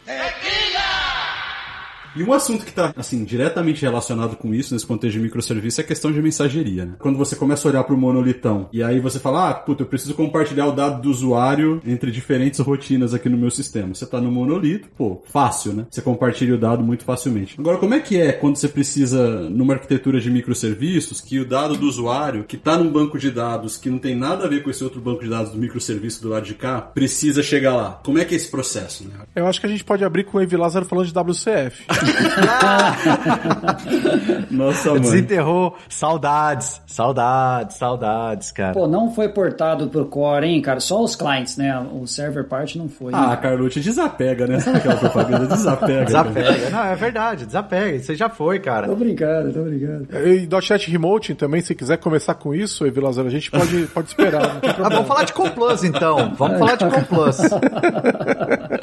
E 2.19 2.23
um 2.25 2.33
assunto 2.33 2.65
que 2.65 2.71
está, 2.71 2.93
assim, 2.97 3.25
diretamente 3.25 3.83
relacionado 3.83 4.35
com 4.37 4.53
isso, 4.53 4.75
nesse 4.75 4.85
contexto 4.85 5.15
de 5.15 5.23
microserviço, 5.23 5.81
é 5.81 5.85
a 5.85 5.87
questão 5.87 6.11
de 6.11 6.21
mensageria, 6.21 6.85
né? 6.85 6.95
Quando 6.99 7.17
você 7.17 7.37
começa 7.37 7.69
a 7.69 7.71
olhar 7.71 7.85
para 7.85 7.95
o 7.95 7.99
monolitão, 7.99 8.69
e 8.73 8.83
aí 8.83 8.99
você 8.99 9.21
fala, 9.21 9.51
ah, 9.51 9.55
puta, 9.55 9.85
eu 9.85 9.87
preciso 9.87 10.15
compartilhar 10.15 10.67
o 10.67 10.73
dado 10.73 11.01
do 11.01 11.11
usuário 11.11 11.81
entre 11.87 12.11
diferentes 12.11 12.59
rotinas 12.59 13.15
aqui 13.15 13.29
no 13.29 13.37
meu 13.39 13.53
sistema. 13.53 13.95
Você 13.95 14.05
tá 14.05 14.21
no 14.21 14.33
monolito, 14.33 14.89
pô, 14.97 15.23
fácil, 15.31 15.73
né? 15.73 15.87
Você 15.89 16.03
compartilha 16.03 16.57
o 16.57 16.59
dado 16.59 16.83
muito 16.83 17.05
facilmente. 17.05 17.55
Agora, 17.57 17.79
como 17.79 17.95
é 17.95 18.01
que 18.01 18.21
é 18.21 18.33
quando 18.33 18.57
você 18.57 18.69
precisa, 18.69 19.49
numa 19.49 19.75
arquitetura 19.75 20.21
de 20.21 20.29
microserviços, 20.29 21.21
que 21.21 21.39
o 21.39 21.45
dado 21.45 21.77
do 21.77 21.87
usuário, 21.87 22.43
que 22.43 22.57
tá 22.57 22.77
num 22.77 22.91
banco 22.91 23.17
de 23.17 23.31
dados 23.31 23.77
que 23.77 23.89
não 23.89 23.99
tem 23.99 24.17
nada 24.17 24.45
a 24.45 24.49
ver 24.49 24.65
com 24.65 24.71
esse 24.71 24.83
outro 24.83 25.01
banco 25.01 25.23
de 25.23 25.31
dados 25.31 25.53
do 25.53 25.59
microserviço 25.59 26.21
do 26.21 26.31
lado 26.31 26.45
de 26.45 26.55
cá, 26.55 26.81
precisa 26.81 27.45
chegar 27.45 27.77
lá? 27.77 28.01
Como 28.05 28.19
é 28.19 28.25
que 28.25 28.35
é 28.35 28.37
esse 28.37 28.51
processo, 28.51 29.05
né? 29.05 29.15
Eu 29.37 29.47
acho 29.47 29.61
que 29.61 29.67
a 29.67 29.71
gente 29.71 29.85
pode 29.85 30.05
abrir 30.05 30.25
com 30.25 30.39
o 30.39 30.41
Evi 30.41 30.57
Lázaro 30.57 30.85
falando 30.85 31.07
de 31.07 31.17
WCF. 31.17 31.85
Nossa, 34.51 34.91
mãe. 34.93 35.01
Desenterrou. 35.01 35.77
Saudades, 35.89 36.81
saudades, 36.87 37.77
saudades, 37.77 38.53
cara. 38.53 38.73
Pô, 38.75 38.87
não 38.87 39.11
foi 39.13 39.29
portado 39.29 39.89
pro 39.89 40.05
core, 40.07 40.47
hein, 40.47 40.63
cara? 40.63 40.81
Só 40.81 41.03
os 41.03 41.17
clients, 41.17 41.57
né? 41.57 41.79
O 41.93 42.07
server 42.07 42.45
part 42.45 42.77
não 42.79 42.89
foi. 42.89 43.13
Ah, 43.15 43.37
Carlucci, 43.37 43.81
desapega, 43.81 44.47
né? 44.47 44.61
Sabe 44.61 44.79
aquela 44.79 44.97
propaganda? 44.97 45.47
Desapega. 45.47 46.11
cara. 46.11 46.29
Desapega. 46.31 46.71
Não, 46.71 46.85
é 46.85 46.95
verdade, 46.95 47.47
desapega. 47.47 47.97
Isso 47.97 48.15
já 48.15 48.29
foi, 48.29 48.59
cara. 48.59 48.87
Tô 48.87 48.97
brincando, 48.97 49.53
tô 49.53 49.63
brincando. 49.63 50.09
E 50.27 50.49
.NET 50.71 50.91
Remote 50.91 51.35
também, 51.35 51.61
se 51.61 51.75
quiser 51.75 51.97
começar 51.99 52.35
com 52.35 52.55
isso, 52.55 52.87
Evi 52.87 53.01
Lázaro, 53.01 53.29
a 53.29 53.31
gente 53.31 53.51
pode, 53.51 53.83
pode 53.95 54.09
esperar, 54.09 54.59
Ah, 54.83 54.89
vamos 54.89 55.09
falar 55.09 55.25
de 55.25 55.33
Complus 55.33 55.85
então. 55.85 56.33
Vamos 56.37 56.59
falar 56.59 56.77
de 56.77 56.85
Complus. 56.85 57.39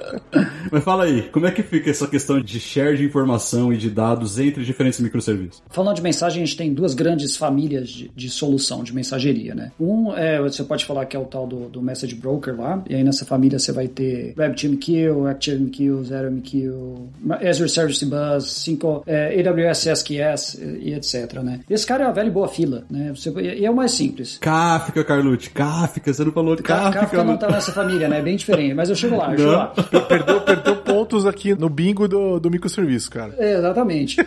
Mas 0.76 0.84
fala 0.84 1.06
aí, 1.06 1.22
como 1.32 1.48
é 1.48 1.52
que 1.52 1.64
fica 1.64 1.90
essa 1.90 2.06
questão 2.06 2.42
de 2.42 2.60
share 2.60 2.98
de 2.98 3.06
informação 3.06 3.72
e 3.72 3.78
de 3.78 3.90
dados 3.90 4.38
entre 4.38 4.62
diferentes 4.62 5.00
microserviços? 5.00 5.64
Falando 5.70 5.96
de 5.96 6.02
mensagem, 6.02 6.44
a 6.44 6.46
gente 6.46 6.58
tem 6.58 6.74
duas 6.74 6.94
grandes 6.94 7.38
famílias 7.38 7.88
de, 7.88 8.12
de 8.14 8.30
solução 8.30 8.84
de 8.84 8.94
mensageria, 8.94 9.56
né? 9.56 9.72
Um 9.80 10.14
é, 10.14 10.42
você 10.42 10.66
pode 10.66 10.84
falar 10.84 11.06
que 11.06 11.16
é 11.16 11.20
o 11.20 11.24
tal 11.24 11.48
do, 11.48 11.70
do 11.70 11.82
Message 11.82 12.14
Broker 12.16 12.60
lá, 12.60 12.84
e 12.90 12.96
aí 12.96 13.06
nessa 13.06 13.24
família 13.24 13.58
você 13.58 13.72
vai 13.72 13.88
ter 13.88 14.34
RabbitMQ, 14.38 15.12
ActiveMQ, 15.30 16.04
ZeroMQ, 16.04 16.74
Azure 17.50 17.70
Service 17.70 18.06
Bus, 18.06 18.44
5, 18.46 19.04
é, 19.08 19.48
AWS 19.48 19.88
SQS 19.88 20.56
e, 20.56 20.90
e 20.90 20.94
etc, 20.94 21.36
né? 21.42 21.62
Esse 21.70 21.88
cara 21.88 22.04
é 22.04 22.08
a 22.08 22.12
velha 22.12 22.28
e 22.28 22.32
boa 22.32 22.50
fila, 22.50 22.84
né? 22.92 23.14
Você, 23.16 23.30
e 23.40 23.66
é 23.66 23.72
o 23.72 23.76
mais 23.78 23.94
simples. 23.94 24.40
Kafka, 24.40 25.06
Carlucci, 25.06 25.52
Kafka, 25.52 26.14
você 26.14 26.26
não 26.26 26.34
falou 26.34 26.58
de 26.58 26.64
Kafka, 26.64 26.84
Kafka. 26.84 27.00
Kafka 27.00 27.24
não 27.24 27.38
tá 27.38 27.50
nessa 27.50 27.72
família, 27.72 28.10
né? 28.10 28.20
É 28.20 28.22
bem 28.22 28.36
diferente, 28.36 28.74
mas 28.74 28.90
eu 28.90 28.96
chego 28.98 29.16
lá, 29.16 29.32
eu 29.32 29.38
chego 29.38 29.52
Não. 29.52 29.58
lá. 29.58 29.74
Perdeu, 30.06 30.42
perdeu 30.42 30.65
pontos 30.74 31.26
aqui 31.26 31.54
no 31.54 31.70
bingo 31.70 32.08
do, 32.08 32.40
do 32.40 32.50
microserviço, 32.50 33.10
cara. 33.12 33.34
É, 33.38 33.58
exatamente. 33.58 34.18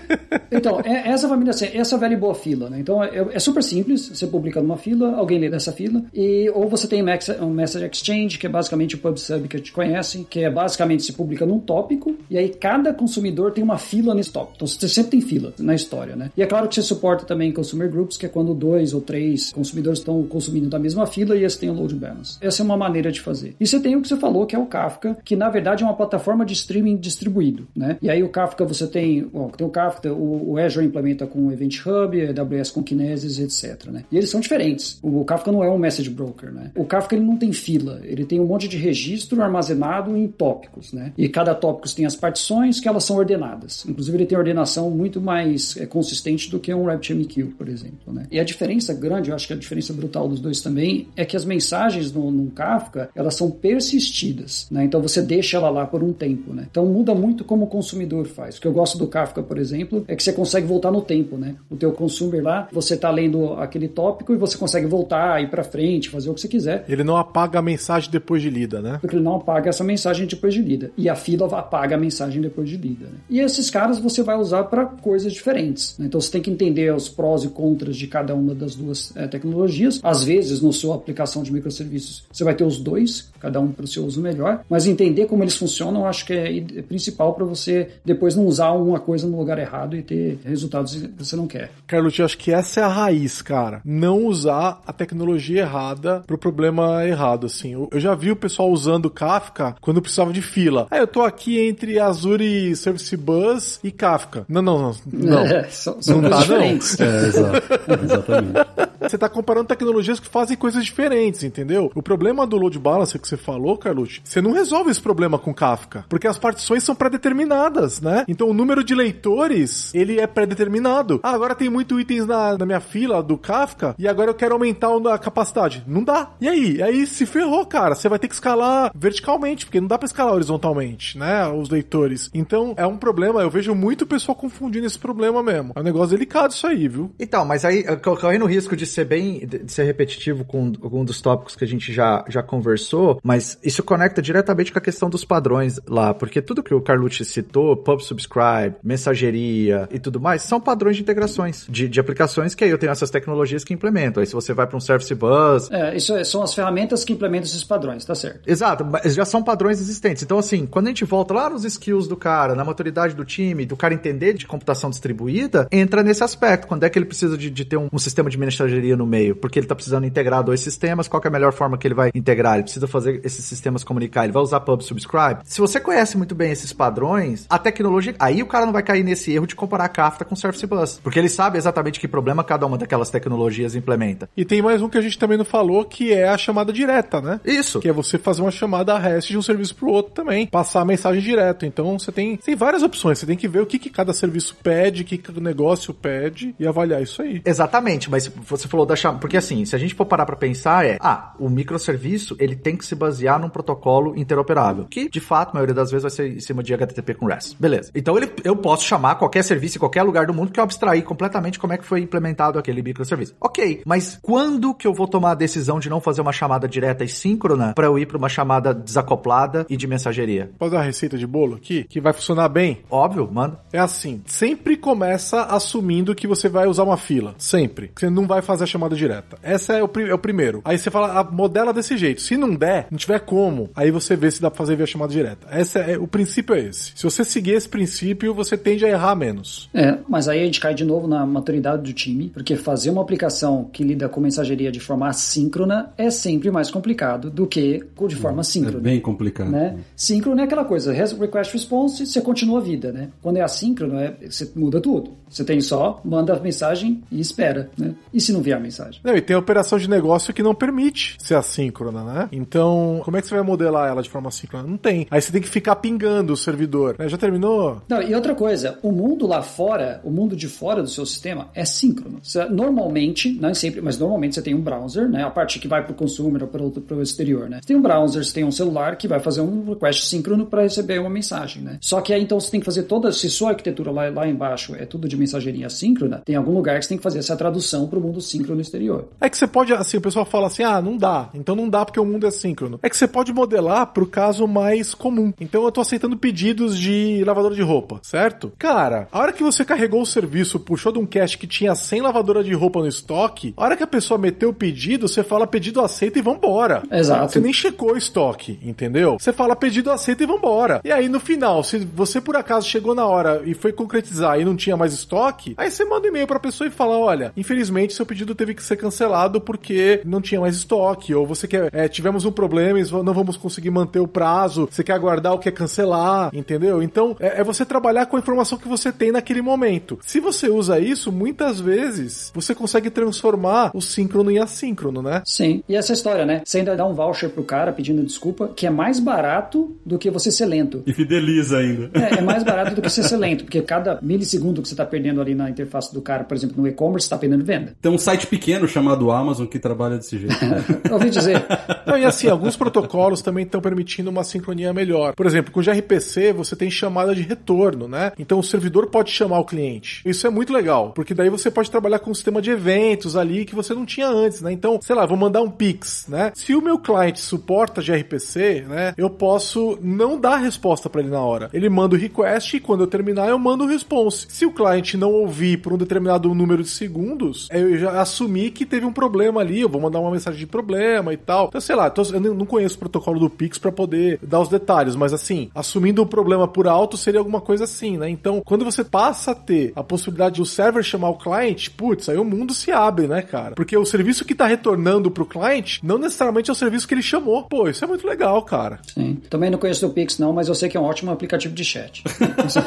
Então, 0.50 0.80
é- 0.80 1.08
essa 1.08 1.28
família, 1.28 1.50
assim, 1.50 1.66
essa 1.72 1.96
velha 1.98 2.14
e 2.14 2.16
boa 2.16 2.34
fila, 2.34 2.70
né? 2.70 2.78
Então, 2.80 3.02
é, 3.02 3.26
é 3.32 3.38
super 3.38 3.62
simples. 3.62 4.08
Você 4.08 4.26
publica 4.26 4.60
numa 4.60 4.76
fila, 4.76 5.16
alguém 5.16 5.38
lê 5.38 5.50
dessa 5.50 5.72
fila, 5.72 6.02
e 6.12 6.50
ou 6.54 6.68
você 6.68 6.86
tem 6.86 7.02
um 7.40 7.50
Message 7.50 7.88
Exchange, 7.92 8.38
que 8.38 8.46
é 8.46 8.50
basicamente 8.50 8.94
o 8.94 8.98
PubSub 8.98 9.48
que 9.48 9.56
a 9.56 9.58
gente 9.58 9.72
conhece, 9.72 10.26
que 10.28 10.40
é 10.40 10.50
basicamente 10.50 11.02
se 11.02 11.12
publica 11.12 11.46
num 11.46 11.58
tópico, 11.58 12.16
e 12.30 12.36
aí 12.36 12.48
cada 12.48 12.92
consumidor 12.92 13.52
tem 13.52 13.62
uma 13.64 13.78
fila 13.78 14.14
nesse 14.14 14.32
tópico. 14.32 14.54
Então, 14.56 14.66
você 14.66 14.88
sempre 14.88 15.12
tem 15.12 15.20
fila 15.20 15.52
na 15.58 15.74
história, 15.74 16.14
né? 16.16 16.30
E 16.36 16.42
é 16.42 16.46
claro 16.46 16.68
que 16.68 16.74
você 16.74 16.82
suporta 16.82 17.24
também 17.24 17.52
Consumer 17.52 17.90
Groups, 17.90 18.16
que 18.16 18.26
é 18.26 18.28
quando 18.28 18.54
dois 18.54 18.92
ou 18.94 19.00
três 19.00 19.52
consumidores 19.52 19.98
estão 19.98 20.22
consumindo 20.24 20.68
da 20.68 20.78
mesma 20.78 21.06
fila 21.06 21.36
e 21.36 21.44
esse 21.44 21.58
tem 21.58 21.70
o 21.70 21.72
load 21.72 21.94
balance. 21.94 22.36
Essa 22.40 22.62
é 22.62 22.64
uma 22.64 22.76
maneira 22.76 23.10
de 23.10 23.20
fazer. 23.20 23.54
E 23.58 23.66
você 23.66 23.80
tem 23.80 23.96
o 23.96 24.02
que 24.02 24.08
você 24.08 24.16
falou, 24.16 24.46
que 24.46 24.54
é 24.54 24.58
o 24.58 24.66
Kafka, 24.66 25.16
que 25.24 25.36
na 25.36 25.48
verdade 25.48 25.82
é 25.82 25.86
uma 25.86 25.94
plataforma 25.94 26.27
de 26.44 26.52
streaming 26.52 26.96
distribuído, 26.96 27.66
né? 27.74 27.96
E 28.00 28.10
aí 28.10 28.22
o 28.22 28.28
Kafka 28.28 28.64
você 28.64 28.86
tem, 28.86 29.28
ó, 29.32 29.48
tem 29.48 29.66
o 29.66 29.70
Kafka, 29.70 30.12
o, 30.12 30.52
o 30.52 30.58
Azure 30.58 30.86
implementa 30.86 31.26
com 31.26 31.46
o 31.46 31.52
Event 31.52 31.78
Hub, 31.84 32.20
a 32.20 32.30
AWS 32.30 32.70
com 32.70 32.82
Kinesis, 32.82 33.38
etc, 33.38 33.90
né? 33.90 34.04
E 34.10 34.16
eles 34.16 34.30
são 34.30 34.40
diferentes. 34.40 34.98
O 35.02 35.24
Kafka 35.24 35.52
não 35.52 35.62
é 35.62 35.70
um 35.70 35.78
message 35.78 36.10
broker, 36.10 36.52
né? 36.52 36.70
O 36.74 36.84
Kafka 36.84 37.14
ele 37.14 37.24
não 37.24 37.36
tem 37.36 37.52
fila, 37.52 38.00
ele 38.04 38.24
tem 38.24 38.40
um 38.40 38.46
monte 38.46 38.68
de 38.68 38.76
registro 38.76 39.42
armazenado 39.42 40.16
em 40.16 40.28
tópicos, 40.28 40.92
né? 40.92 41.12
E 41.16 41.28
cada 41.28 41.54
tópico 41.54 41.88
tem 41.94 42.06
as 42.06 42.16
partições 42.16 42.80
que 42.80 42.88
elas 42.88 43.04
são 43.04 43.16
ordenadas. 43.16 43.84
Inclusive 43.86 44.16
ele 44.16 44.26
tem 44.26 44.36
ordenação 44.36 44.90
muito 44.90 45.20
mais 45.20 45.76
é, 45.76 45.86
consistente 45.86 46.50
do 46.50 46.58
que 46.58 46.72
um 46.72 46.84
RabbitMQ, 46.84 47.44
por 47.56 47.68
exemplo, 47.68 48.12
né? 48.12 48.26
E 48.30 48.38
a 48.38 48.44
diferença 48.44 48.92
grande, 48.94 49.30
eu 49.30 49.36
acho 49.36 49.46
que 49.46 49.52
a 49.52 49.56
diferença 49.56 49.92
brutal 49.92 50.28
dos 50.28 50.40
dois 50.40 50.60
também 50.60 51.08
é 51.16 51.24
que 51.24 51.36
as 51.36 51.44
mensagens 51.44 52.12
no, 52.12 52.30
no 52.30 52.50
Kafka, 52.50 53.10
elas 53.14 53.34
são 53.34 53.50
persistidas, 53.50 54.66
né? 54.70 54.84
Então 54.84 55.00
você 55.00 55.22
deixa 55.22 55.56
ela 55.56 55.70
lá 55.70 55.86
por 55.86 56.02
um 56.02 56.12
tempo, 56.18 56.52
né? 56.52 56.66
Então 56.70 56.84
muda 56.86 57.14
muito 57.14 57.44
como 57.44 57.64
o 57.64 57.68
consumidor 57.68 58.26
faz. 58.26 58.58
O 58.58 58.60
que 58.60 58.66
eu 58.66 58.72
gosto 58.72 58.98
do 58.98 59.06
Kafka, 59.06 59.42
por 59.42 59.58
exemplo, 59.58 60.04
é 60.08 60.16
que 60.16 60.22
você 60.22 60.32
consegue 60.32 60.66
voltar 60.66 60.90
no 60.90 61.00
tempo, 61.00 61.36
né? 61.36 61.54
O 61.70 61.76
teu 61.76 61.92
consumer 61.92 62.42
lá, 62.42 62.68
você 62.72 62.96
tá 62.96 63.10
lendo 63.10 63.54
aquele 63.54 63.88
tópico 63.88 64.34
e 64.34 64.36
você 64.36 64.58
consegue 64.58 64.86
voltar, 64.86 65.42
ir 65.42 65.48
para 65.48 65.62
frente, 65.62 66.10
fazer 66.10 66.30
o 66.30 66.34
que 66.34 66.40
você 66.40 66.48
quiser. 66.48 66.84
Ele 66.88 67.04
não 67.04 67.16
apaga 67.16 67.58
a 67.58 67.62
mensagem 67.62 68.10
depois 68.10 68.42
de 68.42 68.50
lida, 68.50 68.80
né? 68.82 68.98
Porque 69.00 69.16
ele 69.16 69.24
não 69.24 69.36
apaga 69.36 69.70
essa 69.70 69.84
mensagem 69.84 70.26
depois 70.26 70.52
de 70.52 70.60
lida. 70.60 70.90
E 70.96 71.08
a 71.08 71.14
fila 71.14 71.46
apaga 71.58 71.96
a 71.96 71.98
mensagem 71.98 72.40
depois 72.42 72.68
de 72.68 72.76
lida. 72.76 73.06
Né? 73.06 73.18
E 73.30 73.40
esses 73.40 73.70
caras 73.70 73.98
você 73.98 74.22
vai 74.22 74.36
usar 74.36 74.64
para 74.64 74.84
coisas 74.86 75.32
diferentes. 75.32 75.96
Né? 75.98 76.06
Então 76.06 76.20
você 76.20 76.30
tem 76.30 76.42
que 76.42 76.50
entender 76.50 76.92
os 76.94 77.08
prós 77.08 77.44
e 77.44 77.48
contras 77.48 77.96
de 77.96 78.06
cada 78.06 78.34
uma 78.34 78.54
das 78.54 78.74
duas 78.74 79.14
é, 79.16 79.26
tecnologias. 79.26 80.00
Às 80.02 80.24
vezes, 80.24 80.60
na 80.60 80.72
sua 80.72 80.96
aplicação 80.96 81.42
de 81.42 81.52
microserviços, 81.52 82.24
você 82.30 82.44
vai 82.44 82.54
ter 82.54 82.64
os 82.64 82.78
dois, 82.78 83.30
cada 83.38 83.60
um 83.60 83.70
para 83.70 83.84
o 83.84 83.88
seu 83.88 84.04
uso 84.04 84.20
melhor. 84.20 84.64
Mas 84.68 84.86
entender 84.86 85.26
como 85.26 85.42
eles 85.44 85.56
funcionam, 85.56 85.97
eu 86.00 86.06
acho 86.06 86.24
que 86.24 86.32
é, 86.32 86.82
principal 86.82 87.34
para 87.34 87.44
você 87.44 87.88
depois 88.04 88.34
não 88.34 88.46
usar 88.46 88.72
uma 88.72 89.00
coisa 89.00 89.26
no 89.26 89.38
lugar 89.38 89.58
errado 89.58 89.96
e 89.96 90.02
ter 90.02 90.38
resultados 90.44 90.94
que 90.94 91.24
você 91.24 91.36
não 91.36 91.46
quer. 91.46 91.70
Carlos, 91.86 92.18
eu 92.18 92.24
acho 92.24 92.38
que 92.38 92.52
essa 92.52 92.80
é 92.80 92.82
a 92.82 92.88
raiz, 92.88 93.42
cara. 93.42 93.80
Não 93.84 94.24
usar 94.26 94.80
a 94.86 94.92
tecnologia 94.92 95.62
errada 95.62 96.22
pro 96.26 96.38
problema 96.38 97.06
errado, 97.06 97.46
assim. 97.46 97.72
Eu 97.72 98.00
já 98.00 98.14
vi 98.14 98.30
o 98.30 98.36
pessoal 98.36 98.70
usando 98.70 99.10
Kafka 99.10 99.76
quando 99.80 100.02
precisava 100.02 100.32
de 100.32 100.42
fila. 100.42 100.86
Ah, 100.90 100.98
eu 100.98 101.06
tô 101.06 101.22
aqui 101.22 101.58
entre 101.58 101.98
Azure 101.98 102.74
Service 102.76 103.16
Bus 103.16 103.80
e 103.82 103.90
Kafka. 103.90 104.44
Não, 104.48 104.62
não, 104.62 104.78
não. 104.78 104.94
não. 105.12 105.40
É, 105.40 105.64
são, 105.64 106.00
são 106.00 106.20
não 106.20 106.30
tá, 106.30 106.40
diferentes. 106.40 106.98
Não. 106.98 107.06
É. 107.06 108.04
Exatamente. 108.04 108.88
Você 109.00 109.16
tá 109.16 109.28
comparando 109.28 109.68
tecnologias 109.68 110.20
que 110.20 110.28
fazem 110.28 110.56
coisas 110.56 110.84
diferentes, 110.84 111.42
entendeu? 111.42 111.90
O 111.94 112.02
problema 112.02 112.46
do 112.46 112.56
load 112.56 112.78
balancer 112.78 113.20
que 113.20 113.28
você 113.28 113.36
falou, 113.36 113.76
Carlucci, 113.76 114.20
você 114.24 114.42
não 114.42 114.52
resolve 114.52 114.90
esse 114.90 115.00
problema 115.00 115.38
com 115.38 115.54
Kafka, 115.54 115.87
porque 116.08 116.26
as 116.26 116.38
partições 116.38 116.82
são 116.82 116.94
pré-determinadas, 116.94 118.00
né? 118.00 118.24
Então 118.28 118.48
o 118.48 118.54
número 118.54 118.82
de 118.82 118.94
leitores, 118.94 119.92
ele 119.94 120.20
é 120.20 120.26
pré-determinado. 120.26 121.20
Ah, 121.22 121.32
agora 121.32 121.54
tem 121.54 121.68
muito 121.68 121.98
itens 122.00 122.26
na, 122.26 122.56
na 122.56 122.66
minha 122.66 122.80
fila 122.80 123.22
do 123.22 123.36
Kafka 123.38 123.94
e 123.98 124.06
agora 124.08 124.30
eu 124.30 124.34
quero 124.34 124.54
aumentar 124.54 124.88
a 125.12 125.18
capacidade. 125.18 125.84
Não 125.86 126.02
dá. 126.02 126.30
E 126.40 126.48
aí? 126.48 126.82
Aí 126.82 127.06
se 127.06 127.26
ferrou, 127.26 127.64
cara. 127.66 127.94
Você 127.94 128.08
vai 128.08 128.18
ter 128.18 128.28
que 128.28 128.34
escalar 128.34 128.90
verticalmente, 128.94 129.66
porque 129.66 129.80
não 129.80 129.88
dá 129.88 129.98
para 129.98 130.06
escalar 130.06 130.34
horizontalmente, 130.34 131.18
né? 131.18 131.46
Os 131.48 131.68
leitores. 131.68 132.30
Então 132.32 132.74
é 132.76 132.86
um 132.86 132.96
problema. 132.96 133.40
Eu 133.40 133.50
vejo 133.50 133.74
muito 133.74 134.06
pessoal 134.06 134.34
confundindo 134.34 134.86
esse 134.86 134.98
problema 134.98 135.42
mesmo. 135.42 135.72
É 135.76 135.80
um 135.80 135.84
negócio 135.84 136.10
delicado 136.10 136.52
isso 136.52 136.66
aí, 136.66 136.88
viu? 136.88 137.12
Então, 137.18 137.44
mas 137.44 137.64
aí, 137.64 137.84
correndo 137.98 138.44
o 138.44 138.48
risco 138.48 138.76
de 138.76 138.86
ser 138.86 139.04
bem, 139.04 139.46
de 139.46 139.70
ser 139.70 139.84
repetitivo 139.84 140.44
com 140.44 140.72
algum 140.82 141.04
dos 141.04 141.20
tópicos 141.20 141.54
que 141.54 141.64
a 141.64 141.66
gente 141.66 141.92
já, 141.92 142.24
já 142.28 142.42
conversou, 142.42 143.20
mas 143.22 143.58
isso 143.62 143.82
conecta 143.82 144.20
diretamente 144.20 144.72
com 144.72 144.78
a 144.78 144.82
questão 144.82 145.08
dos 145.08 145.24
padrões 145.24 145.77
lá, 145.86 146.14
porque 146.14 146.40
tudo 146.40 146.62
que 146.62 146.74
o 146.74 146.80
Carlucci 146.80 147.24
citou, 147.24 147.76
pub 147.76 148.00
subscribe, 148.00 148.76
mensageria 148.82 149.88
e 149.90 149.98
tudo 149.98 150.20
mais, 150.20 150.42
são 150.42 150.60
padrões 150.60 150.96
de 150.96 151.02
integrações 151.02 151.66
de, 151.68 151.88
de 151.88 152.00
aplicações 152.00 152.54
que 152.54 152.64
aí 152.64 152.70
eu 152.70 152.78
tenho 152.78 152.92
essas 152.92 153.10
tecnologias 153.10 153.64
que 153.64 153.74
implementam. 153.74 154.20
Aí 154.20 154.26
se 154.26 154.32
você 154.32 154.52
vai 154.52 154.66
para 154.66 154.76
um 154.76 154.80
Service 154.80 155.14
Bus... 155.14 155.70
É, 155.70 155.96
isso 155.96 156.14
é, 156.14 156.24
são 156.24 156.42
as 156.42 156.54
ferramentas 156.54 157.04
que 157.04 157.12
implementam 157.12 157.46
esses 157.46 157.64
padrões, 157.64 158.04
tá 158.04 158.14
certo. 158.14 158.40
Exato, 158.46 158.84
mas 158.84 159.14
já 159.14 159.24
são 159.24 159.42
padrões 159.42 159.80
existentes. 159.80 160.22
Então, 160.22 160.38
assim, 160.38 160.66
quando 160.66 160.86
a 160.86 160.90
gente 160.90 161.04
volta 161.04 161.34
lá 161.34 161.50
nos 161.50 161.64
skills 161.64 162.08
do 162.08 162.16
cara, 162.16 162.54
na 162.54 162.64
maturidade 162.64 163.14
do 163.14 163.24
time, 163.24 163.66
do 163.66 163.76
cara 163.76 163.94
entender 163.94 164.34
de 164.34 164.46
computação 164.46 164.90
distribuída, 164.90 165.68
entra 165.70 166.02
nesse 166.02 166.24
aspecto. 166.24 166.66
Quando 166.66 166.84
é 166.84 166.90
que 166.90 166.98
ele 166.98 167.06
precisa 167.06 167.36
de, 167.36 167.50
de 167.50 167.64
ter 167.64 167.76
um, 167.76 167.88
um 167.92 167.98
sistema 167.98 168.30
de 168.30 168.38
mensageria 168.38 168.96
no 168.96 169.06
meio? 169.06 169.36
Porque 169.36 169.58
ele 169.58 169.64
está 169.64 169.74
precisando 169.74 170.06
integrar 170.06 170.42
dois 170.42 170.60
sistemas, 170.60 171.08
qual 171.08 171.22
é 171.24 171.28
a 171.28 171.30
melhor 171.30 171.52
forma 171.52 171.76
que 171.78 171.86
ele 171.86 171.94
vai 171.94 172.10
integrar? 172.14 172.54
Ele 172.54 172.64
precisa 172.64 172.86
fazer 172.86 173.20
esses 173.24 173.44
sistemas 173.44 173.84
comunicar, 173.84 174.24
ele 174.24 174.32
vai 174.32 174.42
usar 174.42 174.60
pub 174.60 174.80
subscribe. 174.82 175.40
Se 175.44 175.60
você 175.68 175.80
conhece 175.80 176.16
muito 176.16 176.34
bem 176.34 176.50
esses 176.50 176.72
padrões, 176.72 177.46
a 177.48 177.58
tecnologia, 177.58 178.14
aí 178.18 178.42
o 178.42 178.46
cara 178.46 178.64
não 178.64 178.72
vai 178.72 178.82
cair 178.82 179.04
nesse 179.04 179.32
erro 179.32 179.46
de 179.46 179.54
comparar 179.54 179.88
Kafka 179.88 180.24
com 180.24 180.34
Service 180.34 180.66
Bus, 180.66 181.00
porque 181.02 181.18
ele 181.18 181.28
sabe 181.28 181.58
exatamente 181.58 182.00
que 182.00 182.08
problema 182.08 182.42
cada 182.42 182.66
uma 182.66 182.78
daquelas 182.78 183.10
tecnologias 183.10 183.74
implementa. 183.74 184.28
E 184.36 184.44
tem 184.44 184.62
mais 184.62 184.80
um 184.80 184.88
que 184.88 184.96
a 184.96 185.00
gente 185.00 185.18
também 185.18 185.36
não 185.36 185.44
falou, 185.44 185.84
que 185.84 186.12
é 186.12 186.28
a 186.28 186.38
chamada 186.38 186.72
direta, 186.72 187.20
né? 187.20 187.40
Isso. 187.44 187.80
Que 187.80 187.88
é 187.88 187.92
você 187.92 188.18
fazer 188.18 188.42
uma 188.42 188.50
chamada 188.50 188.98
REST 188.98 189.30
de 189.30 189.38
um 189.38 189.42
serviço 189.42 189.74
para 189.74 189.86
o 189.86 189.92
outro 189.92 190.12
também, 190.12 190.46
passar 190.46 190.80
a 190.80 190.84
mensagem 190.84 191.20
direto. 191.20 191.66
Então 191.66 191.98
você 191.98 192.10
tem, 192.10 192.36
tem 192.36 192.56
várias 192.56 192.82
opções, 192.82 193.18
você 193.18 193.26
tem 193.26 193.36
que 193.36 193.48
ver 193.48 193.60
o 193.60 193.66
que, 193.66 193.78
que 193.78 193.90
cada 193.90 194.12
serviço 194.12 194.56
pede, 194.62 195.02
o 195.02 195.04
que 195.04 195.18
cada 195.18 195.40
negócio 195.40 195.92
pede 195.92 196.54
e 196.58 196.66
avaliar 196.66 197.02
isso 197.02 197.20
aí. 197.20 197.42
Exatamente, 197.44 198.10
mas 198.10 198.26
você 198.26 198.66
falou 198.66 198.86
da 198.86 198.96
chamada, 198.96 199.20
porque 199.20 199.36
assim, 199.36 199.64
se 199.64 199.76
a 199.76 199.78
gente 199.78 199.94
for 199.94 200.06
parar 200.06 200.24
para 200.24 200.36
pensar 200.36 200.86
é, 200.86 200.96
ah, 201.00 201.34
o 201.38 201.48
microserviço, 201.50 202.36
ele 202.38 202.56
tem 202.56 202.76
que 202.76 202.86
se 202.86 202.94
basear 202.94 203.38
num 203.38 203.48
protocolo 203.48 204.16
interoperável, 204.16 204.86
que 204.88 205.08
de 205.08 205.20
fato, 205.20 205.57
a 205.57 205.57
maioria 205.58 205.74
das 205.74 205.90
vezes 205.90 206.02
vai 206.02 206.10
ser 206.10 206.36
em 206.36 206.40
cima 206.40 206.62
de 206.62 206.72
HTTP 206.72 207.14
com 207.14 207.26
REST. 207.26 207.56
Beleza. 207.58 207.90
Então 207.94 208.16
ele, 208.16 208.30
eu 208.44 208.56
posso 208.56 208.84
chamar 208.84 209.16
qualquer 209.16 209.42
serviço 209.42 209.76
em 209.76 209.80
qualquer 209.80 210.02
lugar 210.02 210.26
do 210.26 210.34
mundo 210.34 210.52
que 210.52 210.60
eu 210.60 210.64
abstrair 210.64 211.02
completamente 211.04 211.58
como 211.58 211.72
é 211.72 211.78
que 211.78 211.84
foi 211.84 212.00
implementado 212.00 212.58
aquele 212.58 212.82
microserviço. 212.82 213.34
Ok, 213.40 213.82
mas 213.84 214.18
quando 214.22 214.74
que 214.74 214.86
eu 214.86 214.94
vou 214.94 215.06
tomar 215.06 215.32
a 215.32 215.34
decisão 215.34 215.78
de 215.78 215.88
não 215.88 216.00
fazer 216.00 216.20
uma 216.20 216.32
chamada 216.32 216.68
direta 216.68 217.04
e 217.04 217.08
síncrona 217.08 217.72
para 217.74 217.86
eu 217.86 217.98
ir 217.98 218.06
para 218.06 218.18
uma 218.18 218.28
chamada 218.28 218.74
desacoplada 218.74 219.66
e 219.68 219.76
de 219.76 219.86
mensageria? 219.86 220.50
Posso 220.58 220.70
dar 220.70 220.78
uma 220.78 220.84
receita 220.84 221.18
de 221.18 221.26
bolo 221.26 221.56
aqui 221.56 221.84
que 221.84 222.00
vai 222.00 222.12
funcionar 222.12 222.48
bem? 222.48 222.82
Óbvio, 222.90 223.28
manda. 223.30 223.60
É 223.72 223.78
assim, 223.78 224.22
sempre 224.26 224.76
começa 224.76 225.42
assumindo 225.44 226.14
que 226.14 226.26
você 226.26 226.48
vai 226.48 226.66
usar 226.66 226.84
uma 226.84 226.96
fila, 226.96 227.34
sempre. 227.38 227.90
Você 227.96 228.10
não 228.10 228.26
vai 228.26 228.42
fazer 228.42 228.64
a 228.64 228.66
chamada 228.66 228.94
direta. 228.94 229.38
Essa 229.42 229.74
é 229.74 229.82
o, 229.82 229.90
é 230.06 230.14
o 230.14 230.18
primeiro. 230.18 230.60
Aí 230.64 230.78
você 230.78 230.90
fala, 230.90 231.18
ah, 231.18 231.24
modela 231.24 231.72
desse 231.72 231.96
jeito. 231.96 232.20
Se 232.20 232.36
não 232.36 232.54
der, 232.54 232.86
não 232.90 232.98
tiver 232.98 233.20
como, 233.20 233.70
aí 233.74 233.90
você 233.90 234.16
vê 234.16 234.30
se 234.30 234.40
dá 234.40 234.50
pra 234.50 234.58
fazer 234.58 234.76
via 234.76 234.86
chamada 234.86 235.12
direta. 235.12 235.46
Essa 235.50 235.80
é, 235.80 235.98
o 235.98 236.06
princípio 236.06 236.54
é 236.54 236.60
esse. 236.60 236.92
Se 236.94 237.04
você 237.04 237.24
seguir 237.24 237.52
esse 237.52 237.68
princípio, 237.68 238.34
você 238.34 238.56
tende 238.56 238.84
a 238.84 238.88
errar 238.88 239.14
menos. 239.14 239.68
É, 239.74 239.98
mas 240.08 240.28
aí 240.28 240.42
a 240.42 240.44
gente 240.44 240.60
cai 240.60 240.74
de 240.74 240.84
novo 240.84 241.06
na 241.06 241.26
maturidade 241.26 241.82
do 241.82 241.92
time, 241.92 242.30
porque 242.30 242.56
fazer 242.56 242.90
uma 242.90 243.02
aplicação 243.02 243.68
que 243.72 243.82
lida 243.82 244.08
com 244.08 244.20
mensageria 244.20 244.70
de 244.70 244.80
forma 244.80 245.08
assíncrona 245.08 245.92
é 245.96 246.10
sempre 246.10 246.50
mais 246.50 246.70
complicado 246.70 247.30
do 247.30 247.46
que 247.46 247.84
de 248.08 248.16
forma 248.16 248.42
síncrona. 248.42 248.78
É 248.78 248.80
bem 248.80 249.00
complicado. 249.00 249.50
Né? 249.50 249.78
Síncrono 249.96 250.40
é 250.40 250.44
aquela 250.44 250.64
coisa, 250.64 250.92
request 250.92 251.52
response, 251.52 252.06
você 252.06 252.20
continua 252.20 252.58
a 252.58 252.62
vida, 252.62 252.92
né? 252.92 253.08
Quando 253.22 253.36
é 253.36 253.42
assíncrono, 253.42 253.98
é, 253.98 254.14
você 254.28 254.50
muda 254.54 254.80
tudo. 254.80 255.16
Você 255.28 255.44
tem 255.44 255.60
só, 255.60 256.00
manda 256.04 256.34
a 256.34 256.40
mensagem 256.40 257.02
e 257.10 257.20
espera, 257.20 257.70
né? 257.78 257.94
E 258.12 258.20
se 258.20 258.32
não 258.32 258.40
vier 258.40 258.56
a 258.56 258.60
mensagem? 258.60 259.00
Não, 259.04 259.16
e 259.16 259.20
tem 259.20 259.36
a 259.36 259.38
operação 259.38 259.78
de 259.78 259.88
negócio 259.88 260.32
que 260.32 260.42
não 260.42 260.54
permite 260.54 261.16
ser 261.18 261.34
assíncrona, 261.34 262.02
né? 262.02 262.28
Então, 262.32 263.00
como 263.04 263.16
é 263.16 263.20
que 263.20 263.28
você 263.28 263.34
vai 263.34 263.44
modelar 263.44 263.88
ela 263.88 264.02
de 264.02 264.08
forma 264.08 264.28
assíncrona? 264.28 264.66
Não 264.66 264.76
tem. 264.76 265.06
Aí 265.10 265.20
você 265.20 265.30
tem 265.30 265.37
que 265.40 265.48
ficar 265.48 265.76
pingando 265.76 266.32
o 266.32 266.36
servidor. 266.36 266.96
Né? 266.98 267.08
Já 267.08 267.16
terminou? 267.16 267.82
Não, 267.88 268.02
e 268.02 268.14
outra 268.14 268.34
coisa, 268.34 268.78
o 268.82 268.92
mundo 268.92 269.26
lá 269.26 269.42
fora, 269.42 270.00
o 270.04 270.10
mundo 270.10 270.34
de 270.36 270.48
fora 270.48 270.82
do 270.82 270.88
seu 270.88 271.04
sistema 271.04 271.48
é 271.54 271.64
síncrono. 271.64 272.20
Você, 272.22 272.44
normalmente, 272.46 273.32
não 273.40 273.52
sempre, 273.54 273.80
mas 273.80 273.98
normalmente 273.98 274.34
você 274.34 274.42
tem 274.42 274.54
um 274.54 274.60
browser, 274.60 275.08
né? 275.08 275.24
A 275.24 275.30
parte 275.30 275.58
que 275.58 275.68
vai 275.68 275.82
para 275.82 275.92
o 275.92 275.94
consumer 275.94 276.42
ou 276.42 276.48
para 276.48 276.96
o 276.96 277.02
exterior, 277.02 277.48
né? 277.48 277.58
Você 277.60 277.68
tem 277.68 277.76
um 277.76 277.82
browser, 277.82 278.24
você 278.24 278.32
tem 278.32 278.44
um 278.44 278.52
celular 278.52 278.96
que 278.96 279.08
vai 279.08 279.20
fazer 279.20 279.40
um 279.40 279.70
request 279.70 280.06
síncrono 280.06 280.46
para 280.46 280.62
receber 280.62 280.98
uma 280.98 281.10
mensagem, 281.10 281.62
né? 281.62 281.78
Só 281.80 282.00
que 282.00 282.12
aí 282.12 282.22
então 282.22 282.38
você 282.38 282.50
tem 282.50 282.60
que 282.60 282.66
fazer 282.66 282.84
toda, 282.84 283.12
se 283.12 283.28
sua 283.30 283.50
arquitetura 283.50 283.90
lá, 283.90 284.08
lá 284.08 284.28
embaixo 284.28 284.74
é 284.74 284.86
tudo 284.86 285.08
de 285.08 285.16
mensageria 285.16 285.66
assíncrona, 285.66 286.22
tem 286.24 286.36
algum 286.36 286.52
lugar 286.52 286.78
que 286.78 286.84
você 286.84 286.90
tem 286.90 286.98
que 286.98 287.02
fazer 287.02 287.18
essa 287.18 287.36
tradução 287.36 287.86
para 287.86 287.98
o 287.98 288.02
mundo 288.02 288.20
síncrono 288.20 288.60
exterior. 288.60 289.08
É 289.20 289.28
que 289.28 289.36
você 289.36 289.46
pode, 289.46 289.72
assim, 289.72 289.96
o 289.96 290.00
pessoal 290.00 290.24
fala 290.24 290.46
assim, 290.46 290.62
ah, 290.62 290.80
não 290.80 290.96
dá, 290.96 291.30
então 291.34 291.54
não 291.56 291.68
dá 291.68 291.84
porque 291.84 292.00
o 292.00 292.04
mundo 292.04 292.26
é 292.26 292.30
síncrono. 292.30 292.78
É 292.82 292.88
que 292.88 292.96
você 292.96 293.08
pode 293.08 293.32
modelar 293.32 293.86
para 293.88 294.02
o 294.02 294.06
caso 294.06 294.46
mais 294.46 294.94
comum. 294.94 295.27
Então 295.40 295.64
eu 295.64 295.72
tô 295.72 295.80
aceitando 295.80 296.16
pedidos 296.16 296.78
de 296.78 297.22
lavadora 297.24 297.54
de 297.54 297.62
roupa, 297.62 298.00
certo? 298.02 298.52
Cara, 298.58 299.08
a 299.10 299.18
hora 299.18 299.32
que 299.32 299.42
você 299.42 299.64
carregou 299.64 300.02
o 300.02 300.06
serviço, 300.06 300.60
puxou 300.60 300.92
de 300.92 300.98
um 300.98 301.06
cache 301.06 301.38
que 301.38 301.46
tinha 301.46 301.74
100 301.74 302.02
lavadoras 302.02 302.44
de 302.44 302.54
roupa 302.54 302.80
no 302.80 302.88
estoque, 302.88 303.54
a 303.56 303.64
hora 303.64 303.76
que 303.76 303.82
a 303.82 303.86
pessoa 303.86 304.18
meteu 304.18 304.50
o 304.50 304.54
pedido, 304.54 305.08
você 305.08 305.22
fala 305.22 305.46
pedido 305.46 305.80
aceito 305.80 306.18
e 306.18 306.22
vambora. 306.22 306.82
Exato. 306.90 307.32
Você 307.32 307.40
nem 307.40 307.52
checou 307.52 307.92
o 307.92 307.96
estoque, 307.96 308.58
entendeu? 308.62 309.16
Você 309.18 309.32
fala 309.32 309.56
pedido 309.56 309.90
aceito 309.90 310.22
e 310.22 310.26
vambora. 310.26 310.80
E 310.84 310.92
aí 310.92 311.08
no 311.08 311.20
final, 311.20 311.62
se 311.62 311.78
você 311.78 312.20
por 312.20 312.36
acaso 312.36 312.68
chegou 312.68 312.94
na 312.94 313.06
hora 313.06 313.42
e 313.44 313.54
foi 313.54 313.72
concretizar 313.72 314.40
e 314.40 314.44
não 314.44 314.56
tinha 314.56 314.76
mais 314.76 314.92
estoque, 314.92 315.54
aí 315.56 315.70
você 315.70 315.84
manda 315.84 316.06
um 316.06 316.10
e-mail 316.10 316.26
pra 316.26 316.40
pessoa 316.40 316.68
e 316.68 316.70
fala: 316.70 316.98
olha, 316.98 317.32
infelizmente 317.36 317.94
seu 317.94 318.06
pedido 318.06 318.34
teve 318.34 318.54
que 318.54 318.62
ser 318.62 318.76
cancelado 318.76 319.40
porque 319.40 320.00
não 320.04 320.20
tinha 320.20 320.40
mais 320.40 320.56
estoque, 320.56 321.14
ou 321.14 321.26
você 321.26 321.46
quer, 321.46 321.70
é, 321.72 321.88
tivemos 321.88 322.24
um 322.24 322.32
problema 322.32 322.78
e 322.78 322.90
não 323.02 323.12
vamos 323.12 323.36
conseguir 323.36 323.70
manter 323.70 324.00
o 324.00 324.08
prazo, 324.08 324.68
você 324.70 324.84
quer 324.84 324.92
aguardar 324.92 325.07
o 325.08 325.38
que 325.38 325.48
é 325.48 325.52
cancelar, 325.52 326.30
entendeu? 326.32 326.82
Então 326.82 327.16
é, 327.18 327.40
é 327.40 327.44
você 327.44 327.64
trabalhar 327.64 328.06
com 328.06 328.16
a 328.16 328.18
informação 328.18 328.58
que 328.58 328.68
você 328.68 328.92
tem 328.92 329.10
naquele 329.10 329.40
momento. 329.40 329.98
Se 330.02 330.20
você 330.20 330.48
usa 330.48 330.78
isso, 330.78 331.10
muitas 331.10 331.58
vezes 331.60 332.30
você 332.34 332.54
consegue 332.54 332.90
transformar 332.90 333.70
o 333.74 333.80
síncrono 333.80 334.30
em 334.30 334.38
assíncrono, 334.38 335.00
né? 335.02 335.22
Sim. 335.24 335.62
E 335.68 335.74
essa 335.74 335.92
história, 335.92 336.26
né? 336.26 336.42
Você 336.44 336.58
ainda 336.58 336.76
dá 336.76 336.86
um 336.86 336.94
voucher 336.94 337.30
pro 337.30 337.42
cara 337.42 337.72
pedindo 337.72 338.04
desculpa, 338.04 338.48
que 338.54 338.66
é 338.66 338.70
mais 338.70 339.00
barato 339.00 339.76
do 339.84 339.98
que 339.98 340.10
você 340.10 340.30
ser 340.30 340.46
lento. 340.46 340.82
E 340.86 340.92
fideliza 340.92 341.58
ainda. 341.58 341.90
É, 341.94 342.18
é 342.18 342.20
mais 342.20 342.42
barato 342.44 342.74
do 342.74 342.82
que 342.82 342.90
você 342.90 343.02
ser 343.02 343.16
lento, 343.16 343.44
porque 343.44 343.62
cada 343.62 343.98
milissegundo 344.02 344.60
que 344.60 344.68
você 344.68 344.74
tá 344.74 344.84
perdendo 344.84 345.20
ali 345.20 345.34
na 345.34 345.48
interface 345.48 345.92
do 345.94 346.02
cara, 346.02 346.24
por 346.24 346.36
exemplo, 346.36 346.60
no 346.60 346.68
e-commerce, 346.68 347.08
tá 347.08 347.16
perdendo 347.16 347.44
venda. 347.44 347.74
Então 347.78 347.96
sai 347.96 348.18
site 348.18 348.26
pequeno 348.26 348.66
chamado 348.66 349.10
Amazon 349.10 349.46
que 349.46 349.58
trabalha 349.58 349.96
desse 349.96 350.18
jeito. 350.18 350.34
Ouvi 350.90 351.10
dizer. 351.10 351.44
Não, 351.86 351.96
e 351.96 352.04
assim, 352.04 352.28
alguns 352.28 352.56
protocolos 352.56 353.22
também 353.22 353.44
estão 353.44 353.60
permitindo 353.60 354.10
uma 354.10 354.24
sincronia 354.24 354.72
melhor. 354.72 354.97
Por 355.16 355.26
exemplo, 355.26 355.52
com 355.52 355.60
o 355.60 355.62
gRPC 355.62 356.32
você 356.32 356.56
tem 356.56 356.70
chamada 356.70 357.14
de 357.14 357.22
retorno, 357.22 357.88
né? 357.88 358.12
Então 358.18 358.38
o 358.38 358.44
servidor 358.44 358.86
pode 358.86 359.10
chamar 359.10 359.38
o 359.38 359.44
cliente. 359.44 360.02
Isso 360.04 360.26
é 360.26 360.30
muito 360.30 360.52
legal, 360.52 360.92
porque 360.94 361.14
daí 361.14 361.30
você 361.30 361.50
pode 361.50 361.70
trabalhar 361.70 361.98
com 361.98 362.10
um 362.10 362.14
sistema 362.14 362.40
de 362.40 362.50
eventos 362.50 363.16
ali 363.16 363.44
que 363.44 363.54
você 363.54 363.74
não 363.74 363.84
tinha 363.84 364.08
antes, 364.08 364.40
né? 364.40 364.52
Então, 364.52 364.78
sei 364.82 364.94
lá, 364.94 365.06
vou 365.06 365.16
mandar 365.16 365.42
um 365.42 365.50
Pix, 365.50 366.06
né? 366.08 366.32
Se 366.34 366.54
o 366.54 366.62
meu 366.62 366.78
cliente 366.78 367.20
suporta 367.20 367.82
gRPC, 367.82 368.64
né? 368.68 368.94
Eu 368.96 369.10
posso 369.10 369.78
não 369.82 370.18
dar 370.18 370.36
resposta 370.36 370.88
para 370.88 371.00
ele 371.00 371.10
na 371.10 371.20
hora. 371.20 371.50
Ele 371.52 371.68
manda 371.68 371.96
o 371.96 371.98
request 371.98 372.56
e 372.56 372.60
quando 372.60 372.82
eu 372.82 372.86
terminar 372.86 373.28
eu 373.28 373.38
mando 373.38 373.64
o 373.64 373.66
response. 373.66 374.26
Se 374.28 374.46
o 374.46 374.52
cliente 374.52 374.96
não 374.96 375.12
ouvir 375.12 375.58
por 375.58 375.72
um 375.72 375.78
determinado 375.78 376.32
número 376.34 376.62
de 376.62 376.68
segundos, 376.68 377.48
eu 377.50 377.76
já 377.78 378.00
assumi 378.00 378.50
que 378.50 378.66
teve 378.66 378.86
um 378.86 378.92
problema 378.92 379.40
ali, 379.40 379.60
eu 379.60 379.68
vou 379.68 379.80
mandar 379.80 380.00
uma 380.00 380.10
mensagem 380.10 380.38
de 380.38 380.46
problema 380.46 381.12
e 381.12 381.16
tal. 381.16 381.46
Então, 381.48 381.60
sei 381.60 381.76
lá, 381.76 381.92
eu 382.12 382.34
não 382.34 382.46
conheço 382.46 382.76
o 382.76 382.78
protocolo 382.78 383.18
do 383.18 383.30
Pix 383.30 383.58
para 383.58 383.72
poder 383.72 384.18
dar 384.22 384.40
os 384.40 384.48
detalhes, 384.48 384.87
mas 384.96 385.12
assim, 385.12 385.50
assumindo 385.54 386.02
o 386.02 386.04
um 386.04 386.08
problema 386.08 386.46
por 386.46 386.66
alto 386.66 386.96
seria 386.96 387.20
alguma 387.20 387.40
coisa 387.40 387.64
assim, 387.64 387.96
né? 387.96 388.08
Então, 388.08 388.42
quando 388.44 388.64
você 388.64 388.84
passa 388.84 389.32
a 389.32 389.34
ter 389.34 389.72
a 389.74 389.82
possibilidade 389.82 390.40
do 390.40 390.46
server 390.46 390.82
chamar 390.82 391.10
o 391.10 391.18
cliente, 391.18 391.70
putz, 391.70 392.08
aí 392.08 392.16
o 392.16 392.24
mundo 392.24 392.54
se 392.54 392.70
abre, 392.70 393.06
né, 393.06 393.22
cara? 393.22 393.54
Porque 393.54 393.76
o 393.76 393.84
serviço 393.84 394.24
que 394.24 394.34
tá 394.34 394.46
retornando 394.46 395.10
pro 395.10 395.26
cliente 395.26 395.80
não 395.84 395.98
necessariamente 395.98 396.50
é 396.50 396.52
o 396.52 396.56
serviço 396.56 396.86
que 396.86 396.94
ele 396.94 397.02
chamou. 397.02 397.44
Pô, 397.44 397.68
isso 397.68 397.84
é 397.84 397.88
muito 397.88 398.06
legal, 398.06 398.42
cara. 398.42 398.78
Sim. 398.94 399.20
Também 399.28 399.50
não 399.50 399.58
conheço 399.58 399.86
o 399.86 399.90
Pix, 399.90 400.18
não, 400.18 400.32
mas 400.32 400.48
eu 400.48 400.54
sei 400.54 400.68
que 400.68 400.76
é 400.76 400.80
um 400.80 400.84
ótimo 400.84 401.10
aplicativo 401.10 401.54
de 401.54 401.64
chat. 401.64 402.02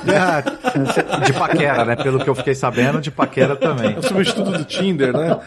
É, 0.08 1.22
de 1.26 1.34
paquera, 1.34 1.86
né? 1.86 1.96
Pelo 1.96 2.24
que 2.24 2.30
eu 2.30 2.36
fiquei 2.36 2.56
sabendo, 2.56 3.00
de 3.00 3.12
paquera 3.12 3.56
também. 3.56 3.96
É 3.96 4.00
o 4.00 4.04
substituto 4.04 4.52
do 4.52 4.64
Tinder, 4.66 5.14
né? 5.14 5.40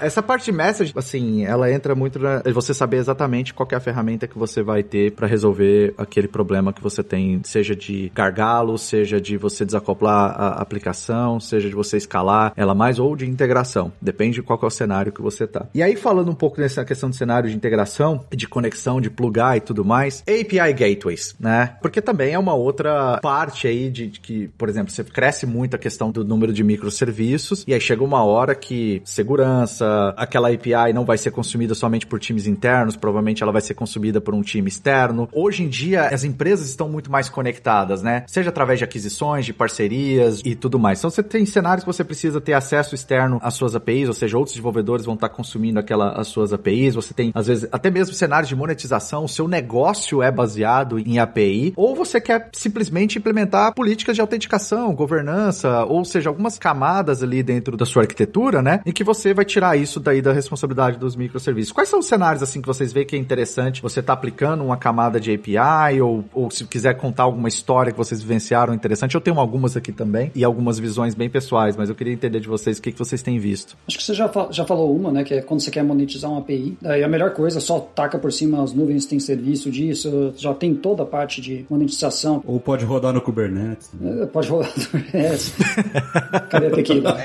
Essa 0.00 0.22
parte 0.22 0.46
de 0.46 0.52
message, 0.52 0.92
assim, 0.96 1.44
ela 1.44 1.70
entra 1.70 1.94
muito 1.94 2.18
na 2.18 2.42
você 2.52 2.72
saber 2.72 2.96
exatamente 2.96 3.52
qual 3.52 3.68
é 3.70 3.74
a 3.74 3.80
ferramenta 3.80 4.26
que 4.26 4.38
você 4.38 4.62
vai 4.62 4.82
ter 4.82 5.12
para 5.12 5.26
resolver 5.26 5.94
aquele 5.96 6.26
problema 6.26 6.72
que 6.72 6.82
você 6.82 7.02
tem, 7.02 7.40
seja 7.44 7.76
de 7.76 8.10
gargalo, 8.14 8.78
seja 8.78 9.20
de 9.20 9.36
você 9.36 9.64
desacoplar 9.64 10.34
a 10.38 10.48
aplicação, 10.60 11.38
seja 11.38 11.68
de 11.68 11.74
você 11.74 11.96
escalar 11.96 12.52
ela 12.56 12.74
mais 12.74 12.98
ou 12.98 13.14
de 13.14 13.28
integração. 13.28 13.92
Depende 14.00 14.36
de 14.36 14.42
qual 14.42 14.58
é 14.62 14.66
o 14.66 14.70
cenário 14.70 15.12
que 15.12 15.20
você 15.20 15.46
tá. 15.46 15.66
E 15.74 15.82
aí 15.82 15.96
falando 15.96 16.30
um 16.30 16.34
pouco 16.34 16.60
nessa 16.60 16.84
questão 16.84 17.10
de 17.10 17.16
cenário 17.16 17.50
de 17.50 17.56
integração, 17.56 18.24
de 18.30 18.48
conexão, 18.48 19.00
de 19.00 19.10
plugar 19.10 19.56
e 19.56 19.60
tudo 19.60 19.84
mais, 19.84 20.22
API 20.22 20.72
gateways, 20.72 21.34
né? 21.38 21.76
Porque 21.82 22.00
também 22.00 22.32
é 22.32 22.38
uma 22.38 22.54
outra 22.54 23.18
parte 23.22 23.66
aí 23.66 23.90
de, 23.90 24.06
de 24.08 24.20
que, 24.20 24.48
por 24.56 24.68
exemplo, 24.68 24.90
você 24.90 25.04
cresce 25.04 25.46
muito 25.46 25.74
a 25.74 25.78
questão 25.78 26.10
do 26.10 26.24
número 26.24 26.52
de 26.52 26.64
microserviços 26.64 27.64
e 27.66 27.74
aí 27.74 27.80
chega 27.80 28.02
uma 28.02 28.24
hora 28.24 28.54
que 28.54 29.02
segurança 29.04 29.89
aquela 30.16 30.52
API 30.52 30.92
não 30.94 31.04
vai 31.04 31.18
ser 31.18 31.30
consumida 31.30 31.74
somente 31.74 32.06
por 32.06 32.18
times 32.18 32.46
internos, 32.46 32.96
provavelmente 32.96 33.42
ela 33.42 33.52
vai 33.52 33.60
ser 33.60 33.74
consumida 33.74 34.20
por 34.20 34.34
um 34.34 34.42
time 34.42 34.68
externo. 34.68 35.28
Hoje 35.32 35.62
em 35.62 35.68
dia, 35.68 36.08
as 36.08 36.24
empresas 36.24 36.68
estão 36.68 36.88
muito 36.88 37.10
mais 37.10 37.28
conectadas, 37.28 38.02
né? 38.02 38.24
Seja 38.26 38.50
através 38.50 38.78
de 38.78 38.84
aquisições, 38.84 39.44
de 39.44 39.52
parcerias 39.52 40.40
e 40.44 40.54
tudo 40.54 40.78
mais. 40.78 40.98
Então 40.98 41.10
você 41.10 41.22
tem 41.22 41.44
cenários 41.46 41.84
que 41.84 41.92
você 41.92 42.04
precisa 42.04 42.40
ter 42.40 42.52
acesso 42.52 42.94
externo 42.94 43.38
às 43.42 43.54
suas 43.54 43.74
APIs, 43.74 44.08
ou 44.08 44.14
seja, 44.14 44.36
outros 44.36 44.54
desenvolvedores 44.54 45.04
vão 45.04 45.14
estar 45.14 45.28
consumindo 45.28 45.78
aquela, 45.78 46.12
as 46.12 46.28
suas 46.28 46.52
APIs. 46.52 46.94
Você 46.94 47.14
tem, 47.14 47.32
às 47.34 47.46
vezes, 47.46 47.68
até 47.72 47.90
mesmo 47.90 48.14
cenários 48.14 48.48
de 48.48 48.56
monetização, 48.56 49.24
o 49.24 49.28
seu 49.28 49.48
negócio 49.48 50.22
é 50.22 50.30
baseado 50.30 50.98
em 50.98 51.18
API, 51.18 51.72
ou 51.76 51.94
você 51.94 52.20
quer 52.20 52.48
simplesmente 52.52 53.18
implementar 53.18 53.74
políticas 53.74 54.14
de 54.14 54.20
autenticação, 54.20 54.94
governança, 54.94 55.84
ou 55.84 56.04
seja, 56.04 56.28
algumas 56.28 56.58
camadas 56.58 57.22
ali 57.22 57.42
dentro 57.42 57.76
da 57.76 57.84
sua 57.84 58.02
arquitetura, 58.02 58.62
né? 58.62 58.80
Em 58.84 58.92
que 58.92 59.04
você 59.04 59.32
vai 59.34 59.44
tirar 59.44 59.76
isso 59.80 60.00
daí 60.00 60.22
da 60.22 60.32
responsabilidade 60.32 60.98
dos 60.98 61.16
microserviços. 61.16 61.72
Quais 61.72 61.88
são 61.88 61.98
os 62.00 62.06
cenários 62.06 62.42
assim 62.42 62.60
que 62.60 62.66
vocês 62.66 62.92
veem 62.92 63.06
que 63.06 63.16
é 63.16 63.18
interessante 63.18 63.82
você 63.82 64.02
tá 64.02 64.12
aplicando 64.12 64.64
uma 64.64 64.76
camada 64.76 65.20
de 65.20 65.32
API 65.32 66.00
ou, 66.00 66.24
ou 66.32 66.50
se 66.50 66.64
quiser 66.64 66.94
contar 66.94 67.24
alguma 67.24 67.48
história 67.48 67.92
que 67.92 67.98
vocês 67.98 68.22
vivenciaram 68.22 68.74
interessante? 68.74 69.14
Eu 69.14 69.20
tenho 69.20 69.38
algumas 69.38 69.76
aqui 69.76 69.92
também 69.92 70.30
e 70.34 70.44
algumas 70.44 70.78
visões 70.78 71.14
bem 71.14 71.28
pessoais, 71.28 71.76
mas 71.76 71.88
eu 71.88 71.94
queria 71.94 72.12
entender 72.12 72.40
de 72.40 72.48
vocês 72.48 72.78
o 72.78 72.82
que, 72.82 72.92
que 72.92 72.98
vocês 72.98 73.22
têm 73.22 73.38
visto. 73.38 73.76
Acho 73.86 73.98
que 73.98 74.04
você 74.04 74.14
já, 74.14 74.30
já 74.50 74.64
falou 74.64 74.94
uma, 74.94 75.10
né, 75.10 75.24
que 75.24 75.34
é 75.34 75.42
quando 75.42 75.60
você 75.60 75.70
quer 75.70 75.82
monetizar 75.82 76.30
uma 76.30 76.40
API, 76.40 76.76
daí 76.80 77.02
a 77.02 77.08
melhor 77.08 77.32
coisa 77.32 77.60
só 77.60 77.80
taca 77.80 78.18
por 78.18 78.32
cima 78.32 78.62
as 78.62 78.72
nuvens 78.72 79.06
tem 79.06 79.18
serviço 79.18 79.70
disso, 79.70 80.32
já 80.36 80.54
tem 80.54 80.74
toda 80.74 81.02
a 81.02 81.06
parte 81.06 81.40
de 81.40 81.64
monetização. 81.68 82.42
Ou 82.46 82.60
pode 82.60 82.84
rodar 82.84 83.12
no 83.12 83.20
Kubernetes. 83.20 83.90
Né? 83.98 84.26
Pode 84.26 84.48
rodar 84.48 84.70
no 84.76 84.84
Kubernetes. 84.84 85.54
Cadê 86.50 86.66
a 86.66 86.70
tequila? 86.70 87.16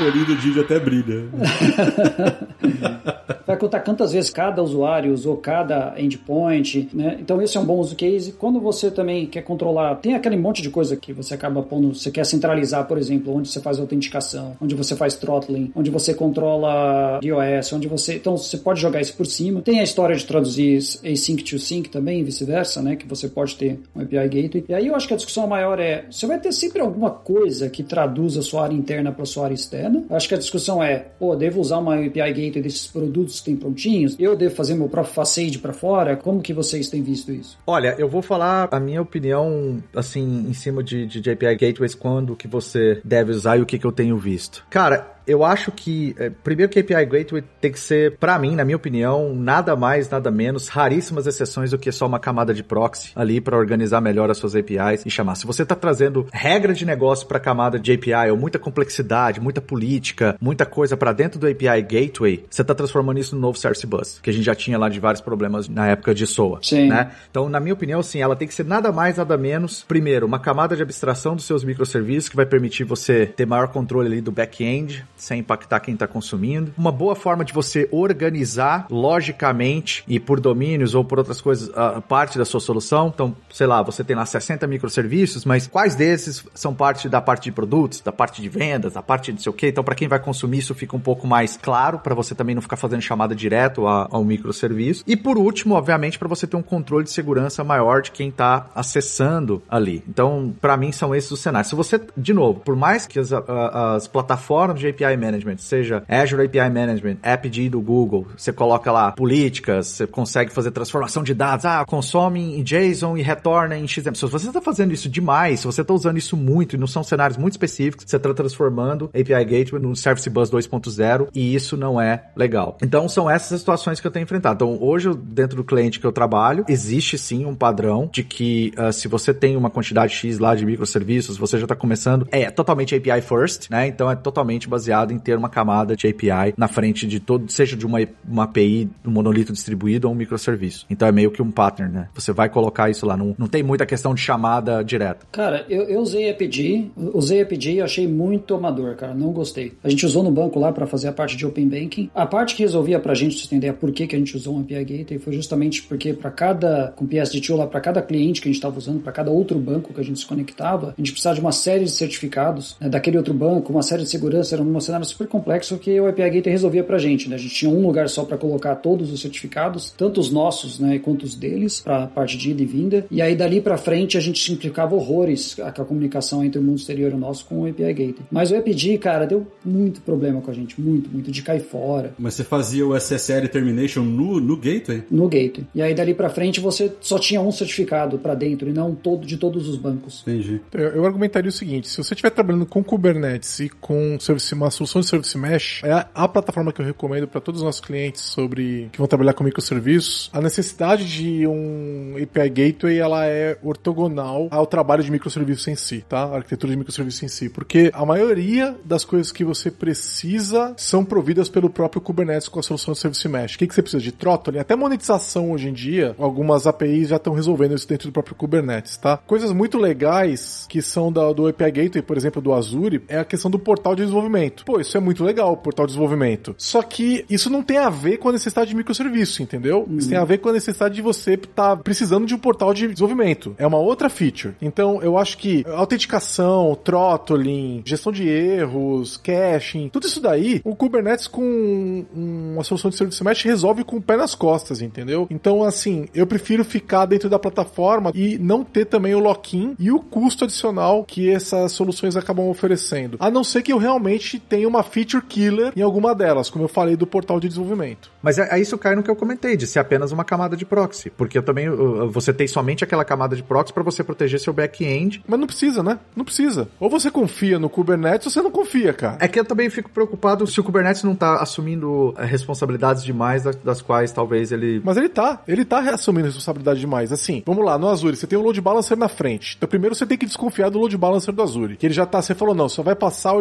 o 0.00 0.04
olhinho 0.04 0.26
do 0.26 0.36
Didi 0.36 0.60
até 0.60 0.78
brilha. 0.78 1.24
Vai 3.50 3.56
contar 3.56 3.80
quantas 3.80 4.12
vezes 4.12 4.30
cada 4.30 4.62
usuário 4.62 5.12
usou 5.12 5.36
cada 5.36 5.94
endpoint, 5.98 6.88
né? 6.94 7.18
Então 7.20 7.42
esse 7.42 7.56
é 7.56 7.60
um 7.60 7.64
bom 7.64 7.78
uso 7.78 7.96
case. 7.96 8.30
Quando 8.30 8.60
você 8.60 8.92
também 8.92 9.26
quer 9.26 9.42
controlar, 9.42 9.96
tem 9.96 10.14
aquele 10.14 10.36
monte 10.36 10.62
de 10.62 10.70
coisa 10.70 10.96
que 10.96 11.12
você 11.12 11.34
acaba 11.34 11.60
pondo, 11.60 11.92
você 11.92 12.12
quer 12.12 12.24
centralizar, 12.24 12.86
por 12.86 12.96
exemplo, 12.96 13.34
onde 13.34 13.48
você 13.48 13.60
faz 13.60 13.80
autenticação, 13.80 14.56
onde 14.60 14.76
você 14.76 14.94
faz 14.94 15.16
throttling, 15.16 15.72
onde 15.74 15.90
você 15.90 16.14
controla 16.14 17.18
iOS, 17.24 17.72
onde 17.72 17.88
você, 17.88 18.14
então 18.14 18.36
você 18.36 18.56
pode 18.56 18.80
jogar 18.80 19.00
isso 19.00 19.14
por 19.14 19.26
cima. 19.26 19.62
Tem 19.62 19.80
a 19.80 19.82
história 19.82 20.14
de 20.14 20.24
traduzir 20.24 20.78
async 21.04 21.42
to 21.42 21.58
sync 21.58 21.88
também, 21.88 22.22
vice-versa, 22.22 22.80
né? 22.80 22.94
Que 22.94 23.06
você 23.06 23.26
pode 23.26 23.56
ter 23.56 23.80
um 23.96 24.02
API 24.02 24.28
gateway. 24.28 24.64
E 24.68 24.74
aí 24.74 24.86
eu 24.86 24.94
acho 24.94 25.08
que 25.08 25.14
a 25.14 25.16
discussão 25.16 25.48
maior 25.48 25.80
é, 25.80 26.04
você 26.08 26.24
vai 26.24 26.38
ter 26.38 26.52
sempre 26.52 26.80
alguma 26.80 27.10
coisa 27.10 27.68
que 27.68 27.82
traduza 27.82 28.38
a 28.38 28.42
sua 28.44 28.62
área 28.62 28.76
interna 28.76 29.10
para 29.10 29.24
sua 29.24 29.46
área 29.46 29.54
externa. 29.54 30.04
Eu 30.08 30.14
acho 30.14 30.28
que 30.28 30.34
a 30.36 30.38
discussão 30.38 30.80
é, 30.80 31.06
devo 31.36 31.60
usar 31.60 31.78
uma 31.78 31.94
API 31.94 32.32
gateway 32.32 32.62
desses 32.62 32.86
produtos 32.86 33.40
que 33.40 33.46
tem 33.46 33.56
prontinhos? 33.56 34.16
Eu 34.18 34.36
devo 34.36 34.54
fazer 34.54 34.74
meu 34.74 34.88
próprio 34.88 35.14
facade 35.14 35.58
para 35.58 35.72
fora? 35.72 36.16
Como 36.16 36.40
que 36.40 36.52
vocês 36.52 36.88
têm 36.88 37.02
visto 37.02 37.32
isso? 37.32 37.58
Olha, 37.66 37.94
eu 37.98 38.08
vou 38.08 38.22
falar 38.22 38.68
a 38.70 38.80
minha 38.80 39.00
opinião, 39.00 39.82
assim, 39.94 40.46
em 40.48 40.52
cima 40.52 40.82
de, 40.82 41.06
de 41.06 41.30
API 41.30 41.56
gateways, 41.56 41.94
quando 41.94 42.36
que 42.36 42.48
você 42.48 43.00
deve 43.04 43.32
usar 43.32 43.56
e 43.58 43.62
o 43.62 43.66
que, 43.66 43.78
que 43.78 43.86
eu 43.86 43.92
tenho 43.92 44.16
visto. 44.16 44.64
Cara, 44.70 45.19
eu 45.30 45.44
acho 45.44 45.70
que, 45.70 46.14
é, 46.18 46.28
primeiro 46.28 46.70
que 46.70 46.80
API 46.80 47.06
Gateway 47.06 47.44
tem 47.60 47.70
que 47.70 47.78
ser, 47.78 48.16
para 48.18 48.36
mim, 48.38 48.56
na 48.56 48.64
minha 48.64 48.76
opinião, 48.76 49.32
nada 49.34 49.76
mais, 49.76 50.08
nada 50.10 50.30
menos, 50.30 50.68
raríssimas 50.68 51.26
exceções 51.26 51.70
do 51.70 51.78
que 51.78 51.92
só 51.92 52.06
uma 52.06 52.18
camada 52.18 52.52
de 52.52 52.64
proxy 52.64 53.12
ali 53.14 53.40
para 53.40 53.56
organizar 53.56 54.00
melhor 54.00 54.28
as 54.28 54.38
suas 54.38 54.56
APIs 54.56 55.06
e 55.06 55.10
chamar. 55.10 55.36
Se 55.36 55.46
você 55.46 55.64
tá 55.64 55.76
trazendo 55.76 56.26
regra 56.32 56.72
de 56.72 56.84
negócio 56.84 57.28
para 57.28 57.38
camada 57.38 57.78
de 57.78 57.92
API 57.92 58.30
ou 58.30 58.36
muita 58.36 58.58
complexidade, 58.58 59.40
muita 59.40 59.60
política, 59.60 60.36
muita 60.40 60.66
coisa 60.66 60.96
para 60.96 61.12
dentro 61.12 61.38
do 61.38 61.46
API 61.46 61.82
Gateway, 61.82 62.44
você 62.50 62.64
tá 62.64 62.74
transformando 62.74 63.20
isso 63.20 63.36
no 63.36 63.40
novo 63.40 63.56
Service 63.56 63.86
Bus, 63.86 64.18
que 64.20 64.30
a 64.30 64.32
gente 64.32 64.44
já 64.44 64.54
tinha 64.54 64.76
lá 64.76 64.88
de 64.88 64.98
vários 64.98 65.20
problemas 65.20 65.68
na 65.68 65.86
época 65.86 66.12
de 66.12 66.26
SOA. 66.26 66.58
Sim. 66.62 66.88
Né? 66.88 67.12
Então, 67.30 67.48
na 67.48 67.60
minha 67.60 67.74
opinião, 67.74 68.02
sim, 68.02 68.20
ela 68.20 68.34
tem 68.34 68.48
que 68.48 68.54
ser 68.54 68.64
nada 68.64 68.90
mais, 68.90 69.16
nada 69.16 69.36
menos, 69.36 69.84
primeiro, 69.86 70.26
uma 70.26 70.40
camada 70.40 70.74
de 70.74 70.82
abstração 70.82 71.36
dos 71.36 71.44
seus 71.44 71.62
microserviços 71.62 72.28
que 72.28 72.36
vai 72.36 72.46
permitir 72.46 72.82
você 72.82 73.26
ter 73.26 73.46
maior 73.46 73.68
controle 73.68 74.08
ali 74.08 74.20
do 74.20 74.32
back-end, 74.32 75.04
sem 75.20 75.40
impactar 75.40 75.80
quem 75.80 75.94
está 75.94 76.06
consumindo. 76.06 76.72
Uma 76.76 76.90
boa 76.90 77.14
forma 77.14 77.44
de 77.44 77.52
você 77.52 77.88
organizar 77.92 78.86
logicamente 78.90 80.02
e 80.08 80.18
por 80.18 80.40
domínios 80.40 80.94
ou 80.94 81.04
por 81.04 81.18
outras 81.18 81.40
coisas 81.40 81.70
a 81.76 82.00
parte 82.00 82.38
da 82.38 82.44
sua 82.44 82.60
solução. 82.60 83.12
Então, 83.14 83.36
sei 83.52 83.66
lá, 83.66 83.82
você 83.82 84.02
tem 84.02 84.16
lá 84.16 84.24
60 84.24 84.66
microserviços, 84.66 85.44
mas 85.44 85.66
quais 85.66 85.94
desses 85.94 86.44
são 86.54 86.74
parte 86.74 87.08
da 87.08 87.20
parte 87.20 87.44
de 87.44 87.52
produtos, 87.52 88.00
da 88.00 88.12
parte 88.12 88.40
de 88.40 88.48
vendas, 88.48 88.94
da 88.94 89.02
parte 89.02 89.26
de 89.26 89.32
não 89.32 89.38
sei 89.40 89.50
o 89.50 89.52
quê? 89.52 89.68
Então, 89.68 89.84
para 89.84 89.94
quem 89.94 90.08
vai 90.08 90.18
consumir, 90.18 90.58
isso 90.58 90.74
fica 90.74 90.96
um 90.96 91.00
pouco 91.00 91.26
mais 91.26 91.56
claro 91.56 91.98
para 91.98 92.14
você 92.14 92.34
também 92.34 92.54
não 92.54 92.62
ficar 92.62 92.76
fazendo 92.76 93.02
chamada 93.02 93.34
direto 93.34 93.86
ao 93.86 94.24
microserviço. 94.24 95.04
E 95.06 95.16
por 95.16 95.36
último, 95.36 95.74
obviamente, 95.74 96.18
para 96.18 96.28
você 96.28 96.46
ter 96.46 96.56
um 96.56 96.62
controle 96.62 97.04
de 97.04 97.10
segurança 97.10 97.62
maior 97.62 98.02
de 98.02 98.10
quem 98.10 98.28
está 98.28 98.66
acessando 98.74 99.62
ali. 99.68 100.02
Então, 100.08 100.54
para 100.60 100.76
mim, 100.76 100.92
são 100.92 101.14
esses 101.14 101.30
os 101.30 101.40
cenários. 101.40 101.68
Se 101.68 101.74
você, 101.74 102.00
de 102.16 102.32
novo, 102.32 102.60
por 102.60 102.76
mais 102.76 103.06
que 103.06 103.18
as, 103.18 103.32
as 103.32 104.08
plataformas 104.08 104.80
de 104.80 104.88
API 104.88 105.09
Management, 105.16 105.58
seja 105.58 106.02
Azure 106.08 106.44
API 106.44 106.70
Management, 106.70 107.16
AppD 107.22 107.68
do 107.68 107.80
Google, 107.80 108.26
você 108.36 108.52
coloca 108.52 108.90
lá 108.90 109.12
políticas, 109.12 109.86
você 109.88 110.06
consegue 110.06 110.52
fazer 110.52 110.70
transformação 110.70 111.22
de 111.22 111.34
dados, 111.34 111.64
ah, 111.64 111.84
consome 111.84 112.58
em 112.58 112.62
JSON 112.62 113.16
e 113.16 113.22
retorna 113.22 113.76
em 113.76 113.86
XML. 113.86 114.16
Se 114.16 114.26
você 114.26 114.48
está 114.48 114.60
fazendo 114.60 114.92
isso 114.92 115.08
demais, 115.08 115.60
se 115.60 115.66
você 115.66 115.82
está 115.82 115.94
usando 115.94 116.16
isso 116.16 116.36
muito 116.36 116.76
e 116.76 116.78
não 116.78 116.86
são 116.86 117.02
cenários 117.02 117.38
muito 117.38 117.54
específicos, 117.54 118.04
você 118.06 118.16
está 118.16 118.32
transformando 118.34 119.06
API 119.06 119.44
Gateway 119.44 119.82
no 119.82 119.94
Service 119.96 120.28
Bus 120.28 120.50
2.0 120.50 121.28
e 121.34 121.54
isso 121.54 121.76
não 121.76 122.00
é 122.00 122.24
legal. 122.36 122.76
Então 122.82 123.08
são 123.08 123.28
essas 123.30 123.58
situações 123.58 124.00
que 124.00 124.06
eu 124.06 124.10
tenho 124.10 124.24
enfrentado. 124.24 124.54
Então 124.64 124.78
hoje, 124.80 125.10
dentro 125.14 125.56
do 125.56 125.64
cliente 125.64 125.98
que 125.98 126.06
eu 126.06 126.12
trabalho, 126.12 126.64
existe 126.68 127.18
sim 127.18 127.44
um 127.44 127.54
padrão 127.54 128.08
de 128.12 128.22
que 128.22 128.72
uh, 128.78 128.92
se 128.92 129.08
você 129.08 129.32
tem 129.32 129.56
uma 129.56 129.70
quantidade 129.70 130.12
X 130.12 130.38
lá 130.38 130.54
de 130.54 130.64
microserviços, 130.64 131.36
você 131.36 131.58
já 131.58 131.64
está 131.64 131.74
começando, 131.74 132.26
é 132.30 132.50
totalmente 132.50 132.94
API 132.94 133.20
first, 133.20 133.70
né? 133.70 133.86
Então 133.86 134.10
é 134.10 134.16
totalmente 134.16 134.68
baseado 134.68 134.99
baseado 135.00 135.12
em 135.12 135.18
ter 135.18 135.36
uma 135.36 135.48
camada 135.48 135.96
de 135.96 136.06
API 136.06 136.54
na 136.56 136.68
frente 136.68 137.06
de 137.06 137.20
todo, 137.20 137.50
seja 137.50 137.76
de 137.76 137.86
uma, 137.86 137.98
uma 138.28 138.44
API, 138.44 138.88
um 139.04 139.10
monolito 139.10 139.52
distribuído 139.52 140.08
ou 140.08 140.14
um 140.14 140.16
microserviço. 140.16 140.86
Então 140.90 141.08
é 141.08 141.12
meio 141.12 141.30
que 141.30 141.42
um 141.42 141.50
pattern, 141.50 141.92
né? 141.92 142.08
Você 142.14 142.32
vai 142.32 142.48
colocar 142.48 142.90
isso 142.90 143.06
lá, 143.06 143.16
não, 143.16 143.34
não 143.38 143.46
tem 143.46 143.62
muita 143.62 143.86
questão 143.86 144.14
de 144.14 144.20
chamada 144.20 144.82
direta. 144.82 145.26
Cara, 145.32 145.64
eu, 145.68 145.82
eu 145.84 146.00
usei 146.00 146.30
APG, 146.30 146.90
usei 146.96 147.42
APG 147.42 147.74
e 147.74 147.80
achei 147.80 148.06
muito 148.06 148.54
amador, 148.54 148.94
cara, 148.96 149.14
não 149.14 149.32
gostei. 149.32 149.72
A 149.82 149.88
gente 149.88 150.04
usou 150.04 150.22
no 150.22 150.30
banco 150.30 150.58
lá 150.58 150.72
para 150.72 150.86
fazer 150.86 151.08
a 151.08 151.12
parte 151.12 151.36
de 151.36 151.46
Open 151.46 151.68
Banking. 151.68 152.10
A 152.14 152.26
parte 152.26 152.54
que 152.54 152.62
resolvia 152.62 152.98
pra 152.98 153.14
gente, 153.14 153.38
você 153.38 153.46
entender 153.46 153.72
por 153.74 153.92
que, 153.92 154.06
que 154.06 154.14
a 154.14 154.18
gente 154.18 154.36
usou 154.36 154.56
um 154.56 154.60
API 154.60 154.84
Gateway, 154.84 155.18
foi 155.18 155.32
justamente 155.32 155.82
porque 155.82 156.12
para 156.12 156.30
cada, 156.30 156.92
com 156.96 157.06
PSD2 157.06 157.56
lá, 157.56 157.66
para 157.66 157.80
cada 157.80 158.02
cliente 158.02 158.40
que 158.40 158.48
a 158.48 158.50
gente 158.50 158.58
estava 158.58 158.76
usando, 158.78 159.00
para 159.00 159.12
cada 159.12 159.30
outro 159.30 159.58
banco 159.58 159.92
que 159.92 160.00
a 160.00 160.04
gente 160.04 160.18
se 160.18 160.26
conectava, 160.26 160.94
a 160.96 161.00
gente 161.00 161.12
precisava 161.12 161.34
de 161.34 161.40
uma 161.40 161.52
série 161.52 161.84
de 161.84 161.90
certificados 161.90 162.76
né, 162.80 162.88
daquele 162.88 163.16
outro 163.16 163.34
banco, 163.34 163.72
uma 163.72 163.82
série 163.82 164.02
de 164.02 164.10
segurança, 164.10 164.54
era 164.54 164.62
um 164.62 164.66
cenário 164.90 165.06
super 165.06 165.26
complexo 165.26 165.78
que 165.78 165.98
o 166.00 166.08
API 166.08 166.30
Gateway 166.30 166.52
resolvia 166.52 166.84
pra 166.84 166.98
gente, 166.98 167.28
né? 167.28 167.36
A 167.36 167.38
gente 167.38 167.54
tinha 167.54 167.70
um 167.70 167.80
lugar 167.86 168.08
só 168.08 168.24
para 168.24 168.36
colocar 168.36 168.74
todos 168.76 169.12
os 169.12 169.20
certificados, 169.20 169.90
tanto 169.90 170.20
os 170.20 170.30
nossos, 170.30 170.78
né, 170.78 170.98
quanto 170.98 171.22
os 171.24 171.34
deles, 171.34 171.80
para 171.80 172.04
a 172.04 172.06
parte 172.06 172.36
de 172.36 172.50
ida 172.50 172.62
e 172.62 172.66
vinda. 172.66 173.06
E 173.10 173.22
aí 173.22 173.34
dali 173.34 173.60
para 173.60 173.76
frente 173.76 174.18
a 174.18 174.20
gente 174.20 174.42
simplificava 174.42 174.94
horrores 174.94 175.58
a, 175.60 175.68
a 175.68 175.84
comunicação 175.84 176.44
entre 176.44 176.58
o 176.60 176.62
mundo 176.62 176.78
exterior 176.78 177.12
e 177.12 177.14
o 177.14 177.18
nosso 177.18 177.44
com 177.44 177.62
o 177.62 177.68
API 177.68 177.92
Gateway. 177.92 178.14
Mas 178.30 178.50
o 178.50 178.56
APG, 178.56 178.98
cara, 178.98 179.26
deu 179.26 179.46
muito 179.64 180.00
problema 180.00 180.40
com 180.40 180.50
a 180.50 180.54
gente, 180.54 180.80
muito, 180.80 181.10
muito 181.10 181.30
de 181.30 181.42
cair 181.42 181.60
fora. 181.60 182.12
Mas 182.18 182.34
você 182.34 182.44
fazia 182.44 182.86
o 182.86 182.96
SSL 182.96 183.48
termination 183.48 184.02
no, 184.02 184.40
no 184.40 184.56
gateway? 184.56 185.04
No 185.10 185.28
gateway. 185.28 185.66
E 185.74 185.82
aí 185.82 185.94
dali 185.94 186.14
para 186.14 186.28
frente 186.28 186.60
você 186.60 186.92
só 187.00 187.18
tinha 187.18 187.40
um 187.40 187.52
certificado 187.52 188.18
para 188.18 188.34
dentro 188.34 188.68
e 188.68 188.72
não 188.72 188.94
todo 188.94 189.26
de 189.26 189.36
todos 189.36 189.68
os 189.68 189.76
bancos. 189.76 190.22
Entendi. 190.22 190.60
Eu, 190.72 190.88
eu 190.88 191.06
argumentaria 191.06 191.48
o 191.48 191.52
seguinte: 191.52 191.88
se 191.88 191.96
você 191.96 192.14
estiver 192.14 192.30
trabalhando 192.30 192.66
com 192.66 192.82
Kubernetes 192.82 193.60
e 193.60 193.68
com 193.68 194.18
service, 194.18 194.52
uma 194.54 194.70
solução 194.86 195.00
de 195.00 195.08
Service 195.08 195.36
Mesh, 195.36 195.82
é 195.84 196.06
a, 196.14 196.28
plataforma 196.28 196.72
que 196.72 196.80
eu 196.80 196.86
recomendo 196.86 197.26
para 197.26 197.40
todos 197.40 197.60
os 197.60 197.64
nossos 197.64 197.80
clientes 197.80 198.22
sobre 198.22 198.88
que 198.92 198.98
vão 198.98 199.06
trabalhar 199.06 199.34
com 199.34 199.44
microserviços. 199.44 200.30
A 200.32 200.40
necessidade 200.40 201.06
de 201.06 201.46
um 201.46 202.14
API 202.14 202.48
Gateway 202.48 202.98
ela 202.98 203.26
é 203.26 203.58
ortogonal 203.62 204.48
ao 204.50 204.66
trabalho 204.66 205.02
de 205.02 205.10
microserviços 205.10 205.68
em 205.68 205.74
si, 205.74 206.04
tá? 206.08 206.22
A 206.24 206.36
arquitetura 206.36 206.72
de 206.72 206.78
microserviços 206.78 207.22
em 207.22 207.28
si, 207.28 207.48
porque 207.48 207.90
a 207.92 208.06
maioria 208.06 208.76
das 208.84 209.04
coisas 209.04 209.32
que 209.32 209.44
você 209.44 209.70
precisa 209.70 210.72
são 210.76 211.04
providas 211.04 211.48
pelo 211.48 211.68
próprio 211.68 212.00
Kubernetes 212.00 212.48
com 212.48 212.60
a 212.60 212.62
solução 212.62 212.92
de 212.92 213.00
Service 213.00 213.28
Mesh. 213.28 213.54
O 213.54 213.58
que, 213.58 213.66
que 213.66 213.74
você 213.74 213.82
precisa 213.82 214.02
de 214.02 214.12
throttling? 214.12 214.58
Até 214.58 214.76
monetização 214.76 215.52
hoje 215.52 215.68
em 215.68 215.72
dia, 215.72 216.14
algumas 216.18 216.66
APIs 216.66 217.08
já 217.08 217.16
estão 217.16 217.34
resolvendo 217.34 217.74
isso 217.74 217.88
dentro 217.88 218.08
do 218.08 218.12
próprio 218.12 218.34
Kubernetes, 218.34 218.96
tá? 218.96 219.16
Coisas 219.16 219.52
muito 219.52 219.76
legais 219.76 220.66
que 220.68 220.80
são 220.80 221.12
da, 221.12 221.32
do 221.32 221.48
API 221.48 221.70
Gateway, 221.70 222.02
por 222.02 222.16
exemplo, 222.16 222.40
do 222.40 222.52
Azure, 222.52 223.02
é 223.08 223.18
a 223.18 223.24
questão 223.24 223.50
do 223.50 223.58
portal 223.58 223.94
de 223.94 224.02
desenvolvimento. 224.02 224.59
Pô, 224.64 224.80
isso 224.80 224.96
é 224.96 225.00
muito 225.00 225.24
legal, 225.24 225.52
o 225.52 225.56
portal 225.56 225.86
de 225.86 225.92
desenvolvimento. 225.92 226.54
Só 226.58 226.82
que 226.82 227.24
isso 227.28 227.50
não 227.50 227.62
tem 227.62 227.78
a 227.78 227.90
ver 227.90 228.18
com 228.18 228.28
a 228.28 228.32
necessidade 228.32 228.70
de 228.70 228.76
microserviço, 228.76 229.42
entendeu? 229.42 229.86
Isso 229.90 230.08
tem 230.08 230.18
a 230.18 230.24
ver 230.24 230.38
com 230.38 230.48
a 230.48 230.52
necessidade 230.52 230.94
de 230.94 231.02
você 231.02 231.34
estar 231.34 231.76
tá 231.76 231.76
precisando 231.76 232.26
de 232.26 232.34
um 232.34 232.38
portal 232.38 232.72
de 232.72 232.88
desenvolvimento. 232.88 233.54
É 233.58 233.66
uma 233.66 233.78
outra 233.78 234.08
feature. 234.08 234.54
Então, 234.60 235.02
eu 235.02 235.18
acho 235.18 235.38
que 235.38 235.64
autenticação, 235.66 236.76
throttling, 236.82 237.82
gestão 237.84 238.12
de 238.12 238.28
erros, 238.28 239.16
caching, 239.16 239.88
tudo 239.88 240.06
isso 240.06 240.20
daí, 240.20 240.60
o 240.64 240.74
Kubernetes 240.74 241.26
com 241.26 242.04
uma 242.14 242.64
solução 242.64 242.90
de 242.90 242.96
serviço 242.96 243.24
mesh 243.24 243.42
resolve 243.42 243.84
com 243.84 243.96
o 243.96 244.02
pé 244.02 244.16
nas 244.16 244.34
costas, 244.34 244.82
entendeu? 244.82 245.26
Então, 245.30 245.62
assim, 245.62 246.06
eu 246.14 246.26
prefiro 246.26 246.64
ficar 246.64 247.06
dentro 247.06 247.28
da 247.28 247.38
plataforma 247.38 248.12
e 248.14 248.38
não 248.38 248.64
ter 248.64 248.84
também 248.86 249.14
o 249.14 249.18
lock-in 249.18 249.74
e 249.78 249.90
o 249.90 250.00
custo 250.00 250.44
adicional 250.44 251.04
que 251.04 251.30
essas 251.30 251.72
soluções 251.72 252.16
acabam 252.16 252.48
oferecendo. 252.48 253.16
A 253.20 253.30
não 253.30 253.44
ser 253.44 253.62
que 253.62 253.72
eu 253.72 253.78
realmente 253.78 254.38
tenha 254.50 254.66
uma 254.66 254.82
feature 254.82 255.22
killer 255.24 255.72
em 255.76 255.82
alguma 255.82 256.12
delas, 256.12 256.50
como 256.50 256.64
eu 256.64 256.68
falei 256.68 256.96
do 256.96 257.06
portal 257.06 257.38
de 257.38 257.48
desenvolvimento. 257.48 258.10
Mas 258.20 258.36
é, 258.36 258.48
é 258.50 258.60
isso 258.60 258.76
cai 258.76 258.96
no 258.96 259.02
que 259.02 259.10
eu 259.10 259.16
comentei, 259.16 259.56
de 259.56 259.66
ser 259.66 259.78
apenas 259.78 260.10
uma 260.10 260.24
camada 260.24 260.56
de 260.56 260.66
proxy. 260.66 261.08
Porque 261.10 261.38
eu 261.38 261.42
também, 261.42 261.68
você 262.10 262.32
tem 262.32 262.48
somente 262.48 262.82
aquela 262.82 263.04
camada 263.04 263.36
de 263.36 263.42
proxy 263.42 263.72
para 263.72 263.84
você 263.84 264.02
proteger 264.02 264.40
seu 264.40 264.52
back-end. 264.52 265.22
Mas 265.26 265.38
não 265.38 265.46
precisa, 265.46 265.82
né? 265.82 265.98
Não 266.16 266.24
precisa. 266.24 266.68
Ou 266.80 266.90
você 266.90 267.10
confia 267.10 267.58
no 267.58 267.70
Kubernetes 267.70 268.26
ou 268.26 268.32
você 268.32 268.42
não 268.42 268.50
confia, 268.50 268.92
cara. 268.92 269.18
É 269.20 269.28
que 269.28 269.38
eu 269.38 269.44
também 269.44 269.70
fico 269.70 269.88
preocupado 269.90 270.46
se 270.46 270.58
o 270.58 270.64
Kubernetes 270.64 271.04
não 271.04 271.14
tá 271.14 271.36
assumindo 271.36 272.14
eh, 272.18 272.24
responsabilidades 272.24 273.04
demais 273.04 273.44
das, 273.44 273.56
das 273.56 273.80
quais 273.80 274.10
talvez 274.10 274.50
ele. 274.50 274.80
Mas 274.84 274.96
ele 274.96 275.08
tá. 275.08 275.42
Ele 275.46 275.64
tá 275.64 275.78
assumindo 275.94 276.26
responsabilidade 276.26 276.80
demais. 276.80 277.12
Assim, 277.12 277.42
vamos 277.46 277.64
lá, 277.64 277.78
no 277.78 277.88
Azure, 277.88 278.16
você 278.16 278.26
tem 278.26 278.38
um 278.38 278.42
load 278.42 278.60
balancer 278.60 278.96
na 278.96 279.08
frente. 279.08 279.54
Então 279.56 279.68
primeiro 279.68 279.94
você 279.94 280.06
tem 280.06 280.18
que 280.18 280.26
desconfiar 280.26 280.70
do 280.70 280.78
load 280.78 280.96
balancer 280.96 281.32
do 281.32 281.42
Azure. 281.42 281.76
Que 281.76 281.86
ele 281.86 281.94
já 281.94 282.06
tá, 282.06 282.20
você 282.20 282.34
falou, 282.34 282.54
não, 282.54 282.68
só 282.68 282.82
vai 282.82 282.94
passar 282.94 283.34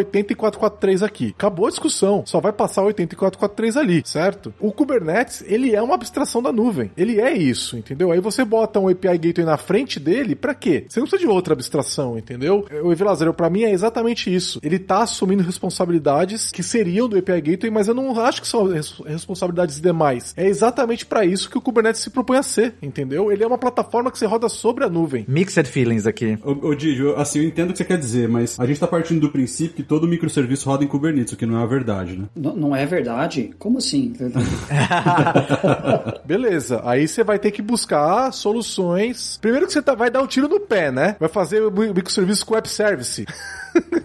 8443 1.02 1.04
aqui. 1.04 1.34
Acabou 1.38 1.68
a 1.68 1.70
discussão. 1.70 2.24
Só 2.26 2.40
vai 2.40 2.52
passar 2.52 2.84
8443 2.84 3.78
ali, 3.78 4.02
certo? 4.06 4.54
O 4.60 4.72
Kubernetes, 4.72 5.44
ele 5.48 5.76
é 5.76 5.82
uma 5.82 5.96
abstração 5.96 6.42
da 6.42 6.52
nuvem. 6.52 6.92
Ele 6.98 7.20
é 7.20 7.34
isso, 7.34 7.78
entendeu? 7.78 8.12
Aí 8.12 8.20
você 8.20 8.44
bota 8.44 8.80
um 8.80 8.88
API 8.88 9.18
Gateway 9.18 9.46
na 9.46 9.58
frente 9.58 10.00
dele, 10.00 10.36
para 10.36 10.54
quê? 10.54 10.86
Você 10.88 11.00
não 11.00 11.08
precisa 11.08 11.28
de 11.28 11.34
outra 11.34 11.54
abstração, 11.54 12.18
entendeu? 12.18 12.66
O 12.84 12.92
Evilazar, 12.92 13.32
para 13.34 13.50
mim 13.50 13.64
é 13.64 13.72
exatamente 13.72 14.34
isso. 14.34 14.60
Ele 14.64 14.80
tá 14.80 15.04
assumindo 15.04 15.44
responsabilidades 15.44 16.52
que 16.52 16.64
seriam 16.64 17.08
do 17.08 17.18
API 17.18 17.42
Gateway, 17.42 17.72
mas 17.72 17.88
eu 17.88 17.94
não 17.94 18.20
acho 18.20 18.42
que 18.42 18.48
são 18.48 18.66
res 18.66 19.00
responsabilidades 19.06 19.80
demais. 19.80 20.34
É 20.36 20.48
exatamente 20.48 21.06
para 21.06 21.26
isso 21.26 21.50
que 21.50 21.58
o 21.58 21.62
Kubernetes 21.62 22.02
se 22.02 22.10
propõe 22.10 22.38
a 22.38 22.44
ser, 22.44 22.76
entendeu? 22.82 23.32
Ele 23.32 23.44
é 23.44 23.48
uma 23.48 23.58
plataforma 23.58 24.12
que 24.12 24.18
você 24.18 24.26
roda 24.26 24.50
sobre 24.50 24.84
a 24.84 24.90
nuvem. 24.90 25.26
Mixed 25.28 25.68
feelings 25.68 26.08
aqui. 26.08 26.38
Ô, 26.44 26.70
ô 26.70 26.76
Didi, 26.76 27.04
assim, 27.16 27.40
eu 27.40 27.46
entendo 27.46 27.70
o 27.70 27.72
que 27.74 27.78
você 27.78 27.86
quer 27.86 27.98
dizer, 27.98 28.28
mas 28.28 28.60
a 28.60 28.66
gente 28.66 28.80
tá 28.80 28.88
partindo 28.88 29.22
do 29.22 29.30
princípio 29.30 29.76
que 29.76 29.84
todo 29.84 30.08
microserviço 30.08 30.70
roda 30.70 30.84
em 30.84 30.88
Kubernetes, 30.90 31.34
o 31.34 31.38
que 31.38 31.46
não 31.46 31.60
é 31.60 31.64
a 31.64 31.66
verdade, 31.66 32.18
né? 32.18 32.26
N 32.36 32.54
não 32.56 32.76
é 32.76 32.86
verdade? 32.86 33.52
Como 33.58 33.78
assim? 33.78 34.14
Beleza, 36.26 36.82
aí 36.84 37.08
você 37.08 37.24
vai 37.24 37.40
ter 37.40 37.52
que 37.52 37.62
buscar 37.62 38.32
soluções. 38.34 39.38
Primeiro 39.42 39.68
que 39.68 39.74
você 39.74 39.82
tá, 39.82 39.96
vai 39.96 40.10
dar 40.10 40.22
um 40.22 40.28
tiro 40.28 40.48
no 40.48 40.60
pé, 40.60 40.92
né? 40.92 41.16
Vai 41.20 41.30
fazer 41.30 41.62
o 41.62 41.72
microserviço 41.72 42.46
com 42.46 42.56
web 42.56 42.68
service. 42.68 43.26